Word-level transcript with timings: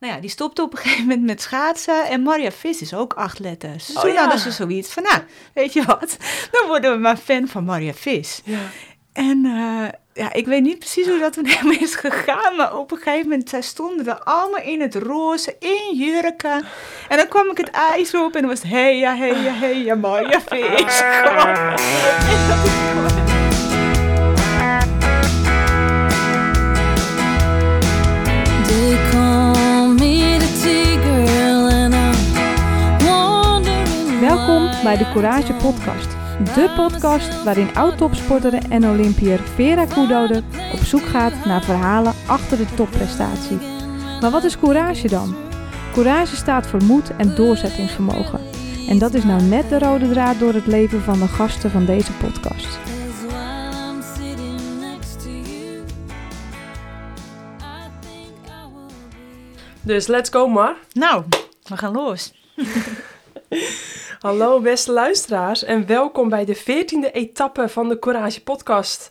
Nou 0.00 0.12
ja, 0.14 0.20
die 0.20 0.30
stopte 0.30 0.62
op 0.62 0.72
een 0.72 0.78
gegeven 0.82 1.06
moment 1.06 1.22
met 1.26 1.42
schaatsen. 1.42 2.06
En 2.06 2.22
Maria 2.22 2.50
Vis 2.50 2.80
is 2.80 2.94
ook 2.94 3.12
acht 3.12 3.38
letters. 3.38 3.86
Dus 3.86 3.96
Oh, 3.96 4.02
toen 4.02 4.12
ja. 4.12 4.20
hadden 4.20 4.38
ze 4.38 4.50
zoiets 4.50 4.92
van, 4.92 5.02
nou, 5.02 5.22
weet 5.54 5.72
je 5.72 5.84
wat? 5.84 6.16
Dan 6.52 6.66
worden 6.66 6.92
we 6.92 6.98
maar 6.98 7.16
fan 7.16 7.48
van 7.48 7.64
Maria 7.64 7.92
Vis. 7.92 8.40
Ja. 8.44 8.58
En 9.12 9.44
eh, 9.44 9.88
ja, 10.24 10.32
ik 10.32 10.46
weet 10.46 10.62
niet 10.62 10.78
precies 10.78 11.06
hoe 11.06 11.18
dat 11.18 11.32
toen 11.34 11.46
helemaal 11.46 11.80
is 11.80 11.94
gegaan. 11.94 12.56
Maar 12.56 12.76
op 12.76 12.90
een 12.90 12.96
gegeven 12.96 13.28
moment, 13.28 13.48
zij 13.48 13.62
stonden 13.62 14.06
er 14.06 14.22
allemaal 14.22 14.62
in 14.62 14.80
het 14.80 14.94
roze, 14.94 15.56
in 15.58 15.96
jurken. 15.96 16.64
En 17.08 17.16
dan 17.16 17.28
kwam 17.28 17.50
ik 17.50 17.56
het 17.56 17.70
ijs 17.70 18.14
op 18.14 18.34
en 18.34 18.40
dan 18.40 18.50
was 18.50 18.62
het, 18.62 18.70
hey 18.70 18.98
ja, 18.98 19.16
hey 19.16 19.42
ja, 19.42 19.52
hey 19.52 19.82
ja, 19.82 19.94
Maria 19.94 20.40
Vis. 20.40 21.02
Bij 34.82 34.96
de 34.96 35.10
Courage 35.12 35.52
Podcast. 35.52 36.10
De 36.54 36.72
podcast 36.76 37.42
waarin 37.44 37.74
oud-topsporter 37.74 38.54
en 38.68 38.88
Olympiër 38.88 39.38
Vera 39.38 39.86
Koedoder 39.86 40.42
op 40.72 40.78
zoek 40.78 41.02
gaat 41.02 41.44
naar 41.44 41.64
verhalen 41.64 42.14
achter 42.26 42.56
de 42.56 42.74
topprestatie. 42.74 43.56
Maar 44.20 44.30
wat 44.30 44.44
is 44.44 44.58
courage 44.58 45.08
dan? 45.08 45.36
Courage 45.92 46.36
staat 46.36 46.66
voor 46.66 46.82
moed 46.82 47.16
en 47.16 47.34
doorzettingsvermogen. 47.34 48.40
En 48.88 48.98
dat 48.98 49.14
is 49.14 49.24
nou 49.24 49.42
net 49.42 49.68
de 49.68 49.78
rode 49.78 50.08
draad 50.10 50.38
door 50.38 50.52
het 50.52 50.66
leven 50.66 51.02
van 51.02 51.18
de 51.18 51.28
gasten 51.28 51.70
van 51.70 51.84
deze 51.84 52.12
podcast. 52.12 52.78
Dus 59.82 60.06
let's 60.06 60.30
go 60.30 60.48
maar. 60.48 60.74
Nou, 60.92 61.24
we 61.62 61.76
gaan 61.76 61.92
los. 61.92 62.32
Hallo 64.26 64.60
beste 64.60 64.92
luisteraars 64.92 65.64
en 65.64 65.86
welkom 65.86 66.28
bij 66.28 66.44
de 66.44 66.56
14e 66.56 67.12
etappe 67.12 67.68
van 67.68 67.88
de 67.88 67.98
Courage 67.98 68.42
podcast. 68.42 69.10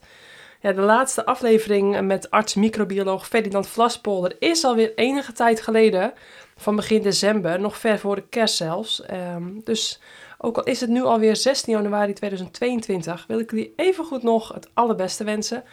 Ja, 0.61 0.72
de 0.72 0.81
laatste 0.81 1.25
aflevering 1.25 2.02
met 2.02 2.31
arts-microbioloog 2.31 3.28
Ferdinand 3.28 3.67
Vlaspolder 3.67 4.36
is 4.39 4.63
alweer 4.63 4.91
enige 4.95 5.31
tijd 5.31 5.61
geleden, 5.61 6.13
van 6.58 6.75
begin 6.75 7.02
december, 7.02 7.59
nog 7.59 7.78
ver 7.78 8.00
voor 8.00 8.16
de 8.16 8.28
kerst 8.30 8.55
zelfs. 8.55 9.02
Ehm, 9.02 9.44
dus 9.63 10.02
ook 10.38 10.58
al 10.58 10.63
is 10.63 10.81
het 10.81 10.89
nu 10.89 11.03
alweer 11.03 11.35
16 11.35 11.73
januari 11.73 12.13
2022, 12.13 13.25
wil 13.28 13.39
ik 13.39 13.52
jullie 13.52 13.73
evengoed 13.75 14.23
nog 14.23 14.53
het 14.53 14.69
allerbeste 14.73 15.23
wensen. 15.23 15.63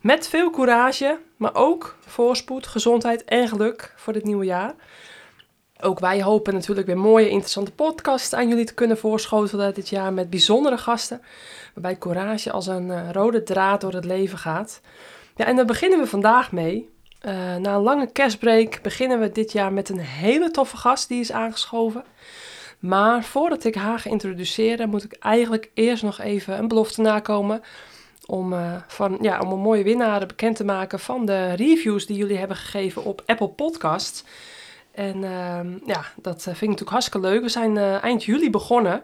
Met 0.00 0.28
veel 0.28 0.50
courage, 0.50 1.18
maar 1.36 1.54
ook 1.54 1.96
voorspoed, 2.06 2.66
gezondheid 2.66 3.24
en 3.24 3.48
geluk 3.48 3.92
voor 3.96 4.12
dit 4.12 4.24
nieuwe 4.24 4.44
jaar. 4.44 4.74
Ook 5.84 5.98
wij 5.98 6.22
hopen 6.22 6.54
natuurlijk 6.54 6.86
weer 6.86 6.98
mooie, 6.98 7.28
interessante 7.28 7.72
podcasts 7.72 8.34
aan 8.34 8.48
jullie 8.48 8.64
te 8.64 8.74
kunnen 8.74 8.98
voorschotelen 8.98 9.74
dit 9.74 9.88
jaar 9.88 10.12
met 10.12 10.30
bijzondere 10.30 10.78
gasten. 10.78 11.22
Waarbij 11.74 11.98
courage 11.98 12.52
als 12.52 12.66
een 12.66 12.90
eh, 12.90 13.10
rode 13.10 13.42
draad 13.42 13.80
door 13.80 13.92
het 13.92 14.04
leven 14.04 14.38
gaat. 14.38 14.80
Ja, 15.36 15.44
en 15.44 15.56
daar 15.56 15.64
beginnen 15.64 15.98
we 15.98 16.06
vandaag 16.06 16.52
mee. 16.52 16.90
Eh, 17.20 17.32
na 17.56 17.74
een 17.74 17.82
lange 17.82 18.12
kerstbreak 18.12 18.82
beginnen 18.82 19.20
we 19.20 19.32
dit 19.32 19.52
jaar 19.52 19.72
met 19.72 19.88
een 19.88 19.98
hele 19.98 20.50
toffe 20.50 20.76
gast 20.76 21.08
die 21.08 21.20
is 21.20 21.32
aangeschoven. 21.32 22.04
Maar 22.78 23.24
voordat 23.24 23.64
ik 23.64 23.74
haar 23.74 23.98
ga 23.98 24.10
introduceren, 24.10 24.88
moet 24.88 25.04
ik 25.04 25.12
eigenlijk 25.12 25.70
eerst 25.74 26.02
nog 26.02 26.20
even 26.20 26.58
een 26.58 26.68
belofte 26.68 27.00
nakomen. 27.00 27.62
Om, 28.26 28.52
eh, 28.52 28.74
van, 28.86 29.18
ja, 29.20 29.40
om 29.40 29.52
een 29.52 29.58
mooie 29.58 29.82
winnaar 29.82 30.26
bekend 30.26 30.56
te 30.56 30.64
maken 30.64 31.00
van 31.00 31.26
de 31.26 31.52
reviews 31.52 32.06
die 32.06 32.16
jullie 32.16 32.38
hebben 32.38 32.56
gegeven 32.56 33.04
op 33.04 33.22
Apple 33.26 33.48
Podcasts. 33.48 34.24
En 34.92 35.24
ehm, 35.24 35.78
ja, 35.84 36.04
dat 36.16 36.38
eh, 36.38 36.44
vind 36.44 36.62
ik 36.62 36.68
natuurlijk 36.68 36.90
hartstikke 36.90 37.28
leuk. 37.28 37.42
We 37.42 37.48
zijn 37.48 37.76
eh, 37.76 38.02
eind 38.02 38.24
juli 38.24 38.50
begonnen. 38.50 39.02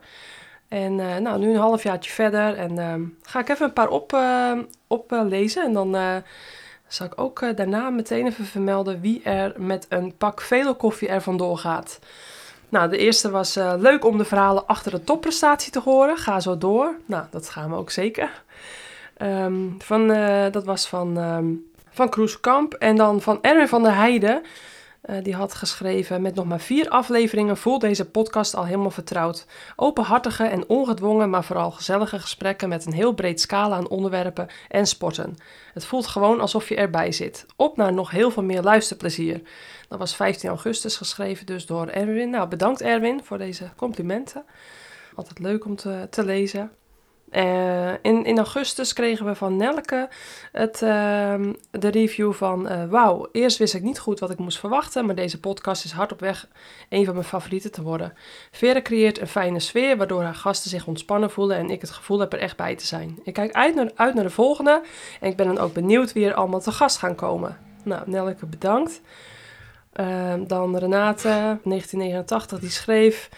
En 0.68 1.00
eh, 1.00 1.16
nou, 1.16 1.38
nu 1.38 1.50
een 1.50 1.60
halfjaartje 1.60 2.10
verder. 2.10 2.56
En 2.56 2.78
ehm, 2.78 3.02
ga 3.22 3.40
ik 3.40 3.48
even 3.48 3.66
een 3.66 3.72
paar 3.72 3.88
op, 3.88 4.12
eh, 4.12 4.52
oplezen. 4.86 5.64
en 5.64 5.72
dan 5.72 6.22
zal 6.86 7.06
ik 7.06 7.20
ook 7.20 7.56
daarna 7.56 7.90
meteen 7.90 8.26
even 8.26 8.44
vermelden 8.44 9.00
wie 9.00 9.22
er 9.22 9.54
met 9.56 9.86
een 9.88 10.16
pak 10.16 10.40
vele 10.40 10.74
koffie 10.74 11.08
er 11.08 11.22
vandoor 11.22 11.58
gaat. 11.58 11.98
Nou, 12.68 12.90
de 12.90 12.98
eerste 12.98 13.30
was 13.30 13.54
leuk 13.54 14.04
om 14.04 14.18
de 14.18 14.24
verhalen 14.24 14.66
achter 14.66 14.90
de 14.90 15.04
topprestatie 15.04 15.72
te 15.72 15.80
horen. 15.80 16.16
Ga 16.16 16.40
zo 16.40 16.58
door. 16.58 16.94
Nou, 17.06 17.24
dat 17.30 17.48
gaan 17.48 17.70
we 17.70 17.76
ook 17.76 17.90
zeker. 17.90 18.42
Ehm, 19.16 19.54
van, 19.78 20.08
dat 20.52 20.64
was 20.64 20.88
van, 20.88 21.18
ehm 21.18 21.46
van. 21.90 22.72
En 22.78 22.96
dan 22.96 23.20
van 23.20 23.38
Erwin 23.42 23.68
van 23.68 23.82
der 23.82 23.94
Heijden. 23.94 24.42
Eh, 25.00 25.16
die 25.22 25.34
had 25.34 25.54
geschreven: 25.54 26.22
Met 26.22 26.34
nog 26.34 26.44
maar 26.44 26.60
vier 26.60 26.88
afleveringen 26.88 27.56
voelt 27.56 27.80
deze 27.80 28.04
podcast 28.04 28.54
al 28.54 28.64
helemaal 28.64 28.90
vertrouwd. 28.90 29.46
Openhartige 29.76 30.44
en 30.44 30.68
ongedwongen, 30.68 31.30
maar 31.30 31.44
vooral 31.44 31.70
gezellige 31.70 32.18
gesprekken 32.18 32.68
met 32.68 32.86
een 32.86 32.92
heel 32.92 33.12
breed 33.12 33.40
scala 33.40 33.76
aan 33.76 33.88
onderwerpen 33.88 34.48
en 34.68 34.86
sporten. 34.86 35.36
Het 35.74 35.84
voelt 35.84 36.06
gewoon 36.06 36.40
alsof 36.40 36.68
je 36.68 36.76
erbij 36.76 37.12
zit. 37.12 37.46
Op 37.56 37.76
naar 37.76 37.92
nog 37.92 38.10
heel 38.10 38.30
veel 38.30 38.42
meer 38.42 38.62
luisterplezier. 38.62 39.42
Dat 39.88 39.98
was 39.98 40.16
15 40.16 40.48
augustus 40.48 40.96
geschreven, 40.96 41.46
dus 41.46 41.66
door 41.66 41.86
Erwin. 41.86 42.30
Nou, 42.30 42.48
bedankt 42.48 42.82
Erwin 42.82 43.24
voor 43.24 43.38
deze 43.38 43.70
complimenten. 43.76 44.44
Altijd 45.14 45.38
leuk 45.38 45.64
om 45.64 45.76
te, 45.76 46.06
te 46.10 46.24
lezen. 46.24 46.70
Eh, 47.30 47.92
in, 48.02 48.24
in 48.24 48.36
augustus 48.36 48.92
kregen 48.92 49.26
we 49.26 49.34
van 49.34 49.56
Nelke 49.56 50.08
het, 50.52 50.82
ehm, 50.82 51.52
de 51.70 51.88
review 51.88 52.32
van... 52.32 52.68
eh, 52.68 52.84
Wauw, 52.84 53.28
eerst 53.32 53.58
wist 53.58 53.74
ik 53.74 53.82
niet 53.82 53.98
goed 53.98 54.18
wat 54.18 54.30
ik 54.30 54.38
moest 54.38 54.58
verwachten... 54.58 55.06
maar 55.06 55.14
deze 55.14 55.40
podcast 55.40 55.84
is 55.84 55.92
hard 55.92 56.12
op 56.12 56.20
weg 56.20 56.48
een 56.88 57.04
van 57.04 57.14
mijn 57.14 57.26
favorieten 57.26 57.72
te 57.72 57.82
worden. 57.82 58.12
Vera 58.50 58.82
creëert 58.82 59.20
een 59.20 59.26
fijne 59.26 59.60
sfeer... 59.60 59.96
waardoor 59.96 60.22
haar 60.22 60.34
gasten 60.34 60.70
zich 60.70 60.86
ontspannen 60.86 61.30
voelen... 61.30 61.56
en 61.56 61.70
ik 61.70 61.80
het 61.80 61.90
gevoel 61.90 62.18
heb 62.18 62.32
er 62.32 62.38
echt 62.38 62.56
bij 62.56 62.76
te 62.76 62.86
zijn. 62.86 63.18
Ik 63.24 63.32
kijk 63.32 63.52
uit 63.52 63.74
naar, 63.74 63.90
uit 63.94 64.14
naar 64.14 64.24
de 64.24 64.30
volgende... 64.30 64.82
en 65.20 65.28
ik 65.28 65.36
ben 65.36 65.46
dan 65.46 65.58
ook 65.58 65.72
benieuwd 65.72 66.12
wie 66.12 66.26
er 66.26 66.34
allemaal 66.34 66.60
te 66.60 66.72
gast 66.72 66.98
gaan 66.98 67.14
komen. 67.14 67.58
Nou, 67.82 68.02
Nelke 68.06 68.46
bedankt. 68.46 69.00
Ehm, 69.92 70.46
dan 70.46 70.76
Renate, 70.76 71.28
1989, 71.28 72.58
die 72.60 72.70
schreef... 72.70 73.28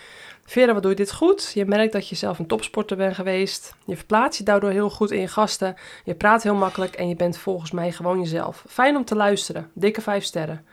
Vera, 0.50 0.72
wat 0.72 0.82
doe 0.82 0.90
je 0.90 0.96
dit 0.96 1.12
goed? 1.12 1.50
Je 1.54 1.64
merkt 1.64 1.92
dat 1.92 2.08
je 2.08 2.14
zelf 2.14 2.38
een 2.38 2.46
topsporter 2.46 2.96
bent 2.96 3.14
geweest. 3.14 3.74
Je 3.86 3.96
verplaatst 3.96 4.38
je 4.38 4.44
daardoor 4.44 4.70
heel 4.70 4.90
goed 4.90 5.10
in 5.10 5.20
je 5.20 5.28
gasten. 5.28 5.74
Je 6.04 6.14
praat 6.14 6.42
heel 6.42 6.54
makkelijk 6.54 6.94
en 6.94 7.08
je 7.08 7.16
bent 7.16 7.38
volgens 7.38 7.70
mij 7.70 7.92
gewoon 7.92 8.20
jezelf. 8.20 8.64
Fijn 8.68 8.96
om 8.96 9.04
te 9.04 9.16
luisteren. 9.16 9.70
Dikke 9.74 10.00
vijf 10.00 10.24
sterren. 10.24 10.66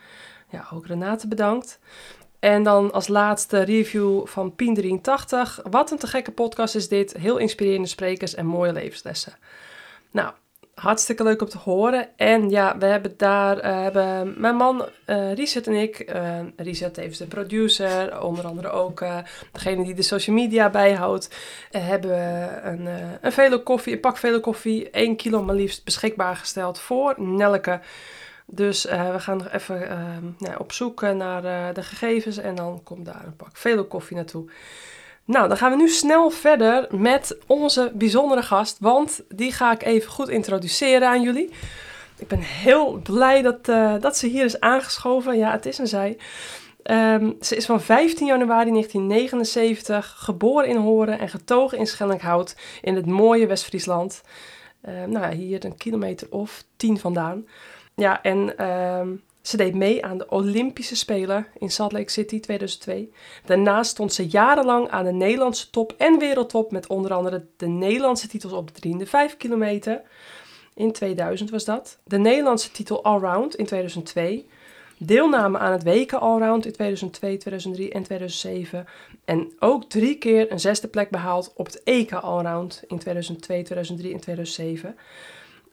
Ja, 0.48 0.68
ook 0.72 0.86
Renate 0.86 1.28
bedankt. 1.28 1.78
En 2.38 2.62
dan 2.62 2.92
als 2.92 3.08
laatste 3.08 3.62
review 3.62 4.26
van 4.26 4.52
Pien83. 4.52 5.62
Wat 5.70 5.90
een 5.90 5.98
te 5.98 6.06
gekke 6.06 6.32
podcast 6.32 6.74
is 6.74 6.88
dit. 6.88 7.12
Heel 7.12 7.36
inspirerende 7.36 7.88
sprekers 7.88 8.34
en 8.34 8.46
mooie 8.46 8.72
levenslessen. 8.72 9.32
Nou, 10.10 10.32
hartstikke 10.78 11.22
leuk 11.22 11.42
om 11.42 11.48
te 11.48 11.58
horen. 11.58 12.08
En 12.16 12.50
ja, 12.50 12.78
we 12.78 12.86
hebben 12.86 13.14
daar, 13.16 13.58
eh, 13.58 13.82
hebben 13.82 14.34
mijn 14.36 14.56
man 14.56 14.84
Richard 15.34 15.66
en 15.66 15.72
ik, 15.72 16.12
Richard 16.56 16.94
tevens 16.94 17.18
de 17.18 17.26
producer, 17.26 18.22
onder 18.22 18.44
andere 18.44 18.70
ook 18.70 19.04
degene 19.52 19.84
die 19.84 19.94
de 19.94 20.02
social 20.02 20.36
media 20.36 20.70
bijhoudt, 20.70 21.34
hebben 21.70 22.10
we 22.10 22.48
een, 22.62 22.88
een 23.20 23.32
vele 23.32 23.62
koffie, 23.62 23.92
een 23.92 24.00
pak 24.00 24.16
vele 24.16 24.40
koffie, 24.40 24.90
1 24.90 25.16
kilo 25.16 25.42
maar 25.42 25.54
liefst 25.54 25.84
beschikbaar 25.84 26.36
gesteld 26.36 26.80
voor 26.80 27.14
Nelke. 27.16 27.80
Dus 28.46 28.84
we 28.84 29.18
gaan 29.18 29.36
nog 29.36 29.52
even 29.52 29.78
ja, 30.38 30.54
op 30.58 30.72
zoek 30.72 31.00
naar 31.00 31.74
de 31.74 31.82
gegevens 31.82 32.36
en 32.36 32.54
dan 32.54 32.80
komt 32.84 33.04
daar 33.04 33.22
een 33.26 33.36
pak 33.36 33.56
vele 33.56 33.82
koffie 33.82 34.16
naartoe. 34.16 34.50
Nou, 35.28 35.48
dan 35.48 35.56
gaan 35.56 35.70
we 35.70 35.76
nu 35.76 35.88
snel 35.88 36.30
verder 36.30 36.86
met 36.90 37.38
onze 37.46 37.92
bijzondere 37.94 38.42
gast, 38.42 38.76
want 38.80 39.22
die 39.28 39.52
ga 39.52 39.72
ik 39.72 39.82
even 39.82 40.10
goed 40.10 40.28
introduceren 40.28 41.08
aan 41.08 41.22
jullie. 41.22 41.50
Ik 42.18 42.28
ben 42.28 42.38
heel 42.40 43.00
blij 43.02 43.42
dat, 43.42 43.68
eh, 43.68 43.94
dat 44.00 44.16
ze 44.16 44.26
hier 44.26 44.44
is 44.44 44.60
aangeschoven. 44.60 45.38
Ja, 45.38 45.50
het 45.50 45.66
is 45.66 45.78
een 45.78 45.86
zij. 45.86 46.16
Ehm, 46.82 47.32
ze 47.40 47.56
is 47.56 47.66
van 47.66 47.80
15 47.80 48.26
januari 48.26 48.70
1979 48.70 50.14
geboren 50.18 50.68
in 50.68 50.76
Horen 50.76 51.18
en 51.18 51.28
getogen 51.28 51.78
in 51.78 51.86
Schellinghout 51.86 52.56
in 52.82 52.94
het 52.94 53.06
mooie 53.06 53.46
West-Friesland. 53.46 54.22
Ehm, 54.82 55.10
nou 55.10 55.24
ja, 55.24 55.30
hier 55.30 55.64
een 55.64 55.76
kilometer 55.76 56.26
of 56.30 56.64
tien 56.76 56.98
vandaan. 56.98 57.46
Ja, 57.94 58.22
en 58.22 58.58
ehm, 58.58 59.08
ze 59.48 59.56
deed 59.56 59.74
mee 59.74 60.04
aan 60.04 60.18
de 60.18 60.28
Olympische 60.28 60.96
Spelen 60.96 61.46
in 61.58 61.70
Salt 61.70 61.92
Lake 61.92 62.10
City 62.10 62.40
2002. 62.40 63.12
Daarnaast 63.44 63.90
stond 63.90 64.12
ze 64.12 64.26
jarenlang 64.26 64.88
aan 64.88 65.04
de 65.04 65.12
Nederlandse 65.12 65.70
top 65.70 65.94
en 65.96 66.18
wereldtop 66.18 66.70
met 66.70 66.86
onder 66.86 67.12
andere 67.12 67.46
de 67.56 67.66
Nederlandse 67.66 68.28
titels 68.28 68.52
op 68.52 68.74
de 68.74 68.80
3 68.80 68.92
en 68.92 68.98
de 68.98 69.06
5 69.06 69.36
kilometer. 69.36 70.02
In 70.74 70.92
2000 70.92 71.50
was 71.50 71.64
dat. 71.64 71.98
De 72.04 72.18
Nederlandse 72.18 72.70
titel 72.70 73.04
Allround 73.04 73.56
in 73.56 73.66
2002. 73.66 74.46
Deelname 74.98 75.58
aan 75.58 75.72
het 75.72 75.82
WK 75.82 76.12
Allround 76.12 76.66
in 76.66 76.72
2002, 76.72 77.36
2003 77.36 77.92
en 77.92 78.02
2007. 78.02 78.86
En 79.24 79.52
ook 79.58 79.84
drie 79.84 80.18
keer 80.18 80.52
een 80.52 80.60
zesde 80.60 80.88
plek 80.88 81.10
behaald 81.10 81.52
op 81.56 81.66
het 81.66 81.82
EK 81.82 82.12
Allround 82.12 82.82
in 82.86 82.98
2002, 82.98 83.62
2003 83.62 84.12
en 84.12 84.20
2007. 84.20 84.96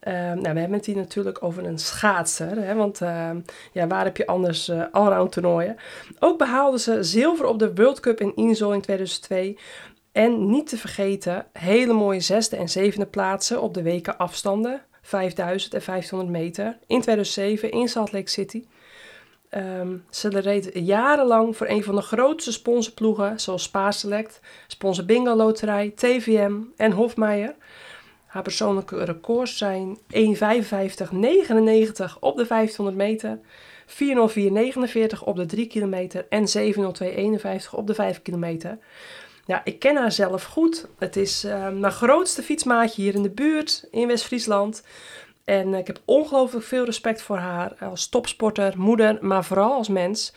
Ehm, 0.06 0.42
nou, 0.42 0.54
we 0.54 0.60
hebben 0.60 0.78
het 0.78 0.86
hier 0.86 0.96
natuurlijk 0.96 1.44
over 1.44 1.66
een 1.66 1.80
schaatser. 1.80 2.58
Hè, 2.58 2.76
want 2.76 3.02
ehm, 3.02 3.40
ja, 3.72 3.88
waar 3.88 4.04
heb 4.04 4.18
je 4.18 4.28
anders 4.28 4.70
eh 4.70 4.84
allround 4.92 5.32
toernooien? 5.32 5.78
Ook 6.20 6.38
behaalde 6.38 6.80
ze 6.80 7.04
zilver 7.04 7.46
op 7.46 7.60
de 7.60 7.74
World 7.74 8.00
Cup 8.00 8.22
in 8.22 8.36
Insel 8.36 8.74
in 8.74 8.82
2002. 8.82 9.58
En 10.12 10.50
niet 10.50 10.68
te 10.68 10.78
vergeten, 10.78 11.46
hele 11.54 11.94
mooie 11.94 12.20
zesde 12.20 12.56
en 12.56 12.70
zevende 12.70 13.06
plaatsen 13.06 13.62
op 13.62 13.74
de 13.74 13.82
weken 13.82 14.18
afstanden. 14.18 14.82
5000 15.02 15.74
en 15.74 15.82
1500 15.86 16.38
meter 16.40 16.78
in 16.88 17.02
2007 17.02 17.72
in 17.72 17.88
Salt 17.88 18.12
Lake 18.12 18.30
City. 18.30 18.64
Ehm, 19.50 19.98
ze 20.10 20.30
reed 20.30 20.70
jarenlang 20.74 21.58
voor 21.58 21.68
een 21.68 21.84
van 21.84 21.96
de 21.96 22.02
grootste 22.02 22.52
sponsorploegen, 22.52 23.40
zoals 23.40 23.64
Spa 23.64 23.92
Select, 23.92 24.40
Sponsor 24.68 25.06
Bingo 25.06 25.36
Loterij, 25.36 25.92
TVM 25.96 26.54
en 26.76 26.92
Hofmeijer. 26.92 27.56
Haar 28.36 28.44
persoonlijke 28.44 29.04
records 29.04 29.58
zijn 29.58 29.98
1.55.99 29.98 30.04
op 32.20 32.38
de 32.38 32.46
1500 32.48 32.96
meter, 32.96 33.40
4.04.49 35.18 35.20
op 35.24 35.36
de 35.36 35.46
3 35.46 35.68
kilometer 35.68 36.26
en 36.30 36.46
7.02.51 37.64 37.70
op 37.72 37.88
de 37.88 37.94
5 37.94 38.22
kilometer. 38.22 38.78
Ja, 39.46 39.62
ik 39.64 39.80
ken 39.80 39.96
haar 39.96 40.12
zelf 40.12 40.44
goed. 40.44 40.88
Het 40.98 41.16
is 41.16 41.44
eh, 41.44 41.70
mijn 41.70 41.94
grootste 41.94 42.44
fietsmaatje 42.44 43.02
hier 43.02 43.16
in 43.16 43.24
de 43.24 43.30
buurt 43.30 43.88
in 43.92 44.08
West-Friesland. 44.08 44.84
En 45.44 45.74
ik 45.74 45.88
heb 45.88 46.02
ongelooflijk 46.06 46.66
veel 46.66 46.86
respect 46.86 47.22
voor 47.22 47.38
haar 47.38 47.76
als 47.80 48.10
topsporter, 48.10 48.74
moeder, 48.78 49.18
maar 49.22 49.46
vooral 49.46 49.74
als 49.74 49.90
mens. 49.90 50.34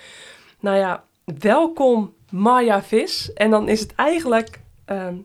Nou 0.60 0.76
ja, 0.76 1.04
welkom 1.38 2.14
Maya 2.30 2.82
Vis. 2.82 3.32
En 3.32 3.50
dan 3.50 3.68
is 3.68 3.80
het 3.80 3.94
eigenlijk 3.94 4.60
ehm, 4.84 5.16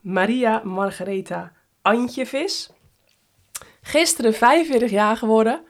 Maria 0.00 0.60
Margaretha 0.64 1.52
Antje 1.84 2.26
Vis. 2.26 2.70
Gisteren 3.82 4.34
45 4.34 4.90
jaar 4.90 5.16
geworden. 5.16 5.60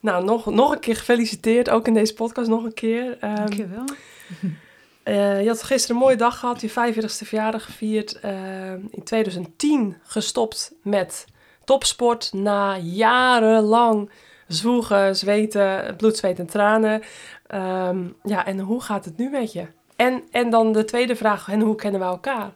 Nou, 0.00 0.24
nog, 0.24 0.46
nog 0.46 0.72
een 0.72 0.80
keer 0.80 0.96
gefeliciteerd, 0.96 1.70
ook 1.70 1.86
in 1.86 1.94
deze 1.94 2.14
podcast 2.14 2.48
nog 2.48 2.64
een 2.64 2.74
keer. 2.74 3.16
Ehm, 3.20 3.34
Dankjewel. 3.34 3.84
eh, 5.02 5.42
je 5.42 5.48
had 5.48 5.62
gisteren 5.62 5.96
een 5.96 6.02
mooie 6.02 6.16
dag 6.16 6.38
gehad, 6.38 6.60
je 6.60 6.70
45ste 6.70 7.26
verjaardag 7.26 7.64
gevierd. 7.64 8.20
eh, 8.20 8.72
in 8.72 9.02
2010 9.04 9.96
gestopt 10.02 10.72
met 10.82 11.26
topsport 11.64 12.32
na 12.32 12.76
jarenlang 12.78 14.10
zwoegen, 14.48 15.16
zweten, 15.16 15.96
bloed, 15.96 16.16
zweet 16.16 16.38
en 16.38 16.46
tranen. 16.46 17.02
Ehm, 17.46 18.06
ja, 18.22 18.46
en 18.46 18.58
hoe 18.58 18.80
gaat 18.80 19.04
het 19.04 19.16
nu 19.16 19.30
met 19.30 19.52
je? 19.52 19.66
En, 19.96 20.22
en 20.30 20.50
dan 20.50 20.72
de 20.72 20.84
tweede 20.84 21.16
vraag, 21.16 21.48
en 21.48 21.60
hoe 21.60 21.74
kennen 21.74 22.00
we 22.00 22.06
elkaar? 22.06 22.52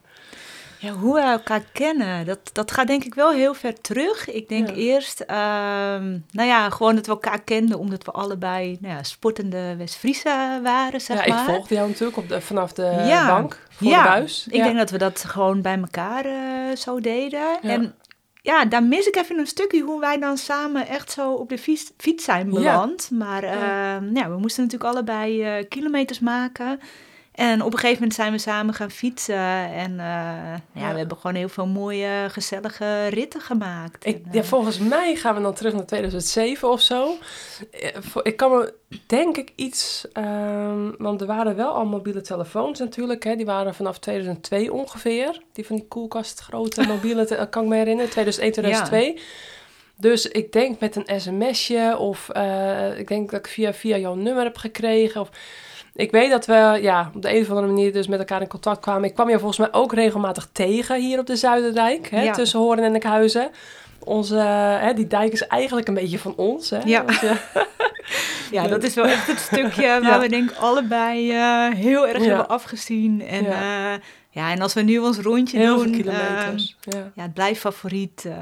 Ja, 0.81 0.93
hoe 0.93 1.15
we 1.15 1.21
elkaar 1.21 1.63
kennen, 1.73 2.27
dat, 2.27 2.39
dat 2.53 2.71
gaat 2.71 2.87
denk 2.87 3.05
ik 3.05 3.15
wel 3.15 3.31
heel 3.33 3.55
ver 3.55 3.81
terug. 3.81 4.31
Ik 4.31 4.49
denk 4.49 4.69
Ja. 4.69 4.75
eerst, 4.75 5.21
ehm, 5.21 6.19
nou 6.31 6.49
ja, 6.49 6.71
gewoon 6.71 6.95
dat 6.95 7.07
we 7.07 7.13
elkaar 7.13 7.43
kenden 7.43 7.79
omdat 7.79 8.05
we 8.05 8.11
allebei 8.11 8.79
nou 8.81 8.95
ja, 8.95 9.03
sportende 9.03 9.75
West-Friese 9.77 10.61
waren, 10.63 11.01
zeg 11.01 11.25
ja, 11.27 11.35
maar. 11.35 11.45
ik 11.49 11.55
volgde 11.55 11.75
jou 11.75 11.89
natuurlijk 11.89 12.17
op 12.17 12.29
de, 12.29 12.41
vanaf 12.41 12.73
de 12.73 13.03
Ja. 13.07 13.27
bank 13.27 13.63
voor 13.71 13.91
de 13.93 14.01
buis. 14.05 14.47
Ik 14.51 14.63
denk 14.63 14.77
dat 14.77 14.91
we 14.91 14.99
dat 14.99 15.25
gewoon 15.25 15.63
bij 15.63 15.79
elkaar 15.79 16.25
eh, 16.25 16.77
zo 16.77 17.01
deden. 17.01 17.61
En 17.63 17.95
ja, 18.43 18.65
daar 18.65 18.83
mis 18.83 19.07
ik 19.07 19.17
even 19.17 19.39
een 19.39 19.47
stukje 19.47 19.81
hoe 19.83 20.01
wij 20.01 20.19
dan 20.19 20.37
samen 20.37 20.87
echt 20.87 21.11
zo 21.13 21.33
op 21.33 21.49
de 21.49 21.59
fiets, 21.59 21.91
fiets 21.97 22.25
zijn 22.25 22.51
beland. 22.51 23.11
Maar 23.11 23.45
Ja. 23.45 23.97
ehm, 23.97 24.17
ja, 24.17 24.31
we 24.31 24.37
moesten 24.39 24.63
natuurlijk 24.65 24.91
allebei 24.95 25.43
eh, 25.43 25.69
kilometers 25.69 26.21
maken. 26.21 26.81
En 27.38 27.62
op 27.62 27.73
een 27.73 27.79
gegeven 27.79 27.94
moment 27.94 28.14
zijn 28.14 28.32
we 28.32 28.38
samen 28.38 28.75
gaan 28.75 28.90
fietsen. 28.90 29.35
En 29.73 29.90
eh, 29.90 29.96
ja, 29.96 30.61
Ja. 30.73 30.93
we 30.93 30.99
hebben 30.99 31.17
gewoon 31.17 31.37
heel 31.37 31.49
veel 31.49 31.67
mooie, 31.67 32.26
gezellige 32.31 33.06
ritten 33.06 33.40
gemaakt. 33.40 34.06
Ik, 34.06 34.14
En, 34.14 34.29
ja, 34.32 34.40
eh, 34.40 34.46
volgens 34.46 34.79
mij 34.79 35.14
gaan 35.17 35.35
we 35.35 35.40
dan 35.43 35.55
terug 35.55 35.73
naar 35.73 35.87
2007 35.87 36.70
of 36.70 36.81
zo. 36.81 37.14
Eh, 37.70 37.88
Ik 38.23 38.37
kan 38.37 38.50
me 38.50 38.75
denk 39.06 39.37
ik 39.37 39.52
iets, 39.56 40.06
ehm, 40.12 40.90
want 40.99 41.20
er 41.20 41.26
waren 41.26 41.56
wel 41.56 41.73
al 41.73 41.87
mobiele 41.87 42.20
telefoons 42.20 42.79
natuurlijk. 42.79 43.25
Hè, 43.25 43.37
die 43.37 43.46
waren 43.46 43.75
vanaf 43.75 43.99
2002 43.99 44.73
ongeveer. 44.73 45.43
Die 45.52 45.67
van 45.67 45.76
die 45.76 45.87
koelkastgrote 45.88 46.87
mobiele, 46.93 47.25
te- 47.25 47.46
kan 47.50 47.62
ik 47.62 47.69
me 47.69 47.76
herinneren, 47.76 48.11
2001, 48.11 48.52
2002. 48.52 49.20
Dus 49.96 50.26
ik 50.26 50.52
denk 50.52 50.81
met 50.81 50.96
een 50.96 51.20
sms'je 51.20 51.96
of 51.99 52.29
ik 52.96 53.08
denk 53.08 53.31
dat 53.31 53.38
ik 53.41 53.46
via, 53.46 53.73
via 53.75 53.96
jouw 53.96 54.14
nummer 54.14 54.44
heb 54.44 54.56
gekregen. 54.56 55.20
Of, 55.20 55.31
ik 55.99 56.11
weet 56.11 56.31
dat 56.31 56.47
we 56.47 56.79
ja, 56.83 57.11
op 57.15 57.23
de 57.23 57.35
een 57.35 57.43
of 57.43 57.49
andere 57.49 57.67
manier 57.67 57.93
dus 57.93 58.06
met 58.06 58.19
elkaar 58.19 58.41
in 58.41 58.49
contact 58.49 58.81
kwamen. 58.81 59.09
Ik 59.09 59.15
kwam 59.15 59.29
je 59.31 59.39
volgens 59.39 59.59
mij 59.59 59.69
ook 59.73 59.93
regelmatig 59.93 60.49
tegen 60.53 61.00
hier 61.00 61.19
op 61.19 61.27
de 61.27 61.37
Zuiderdijk, 61.37 62.11
hè, 62.11 62.23
Ja. 62.23 62.33
tussen 62.33 62.59
Hoorn 62.61 62.79
en 62.79 62.95
Enkhuizen. 62.95 63.50
Onze, 63.99 64.37
eh, 64.39 64.81
hè, 64.81 64.95
die 64.95 65.06
dijk 65.06 65.33
is 65.33 65.47
eigenlijk 65.47 65.89
een 65.89 65.95
beetje 65.95 66.19
van 66.19 66.35
ons. 66.37 66.71
Hè? 66.71 66.79
Ja. 66.85 67.03
Dus, 67.03 67.23
eh, 67.23 67.37
ja, 68.56 68.67
dat 68.69 68.83
is 68.83 68.95
wel 68.95 69.05
echt 69.05 69.27
het 69.27 69.39
stukje 69.39 69.99
waar 70.03 70.21
we 70.21 70.29
denk 70.29 70.50
ik 70.50 70.56
allebei 70.56 71.31
eh, 71.33 71.69
heel 71.69 72.09
erg 72.09 72.25
hebben 72.25 72.49
afgezien. 72.49 73.23
En 73.29 73.44
Ja. 73.44 73.99
Ja. 74.38 74.50
en 74.52 74.61
als 74.61 74.75
we 74.75 74.81
nu 74.82 74.99
ons 74.99 75.19
rondje 75.19 75.58
heel 75.58 75.76
doen... 75.76 75.85
veel 75.85 75.93
ehm, 75.93 76.02
kilometers. 76.02 76.76
ja. 76.81 77.11
Ja, 77.14 77.23
het 77.23 77.35
blijft 77.35 77.61
favoriet. 77.61 78.25
eh, 78.25 78.32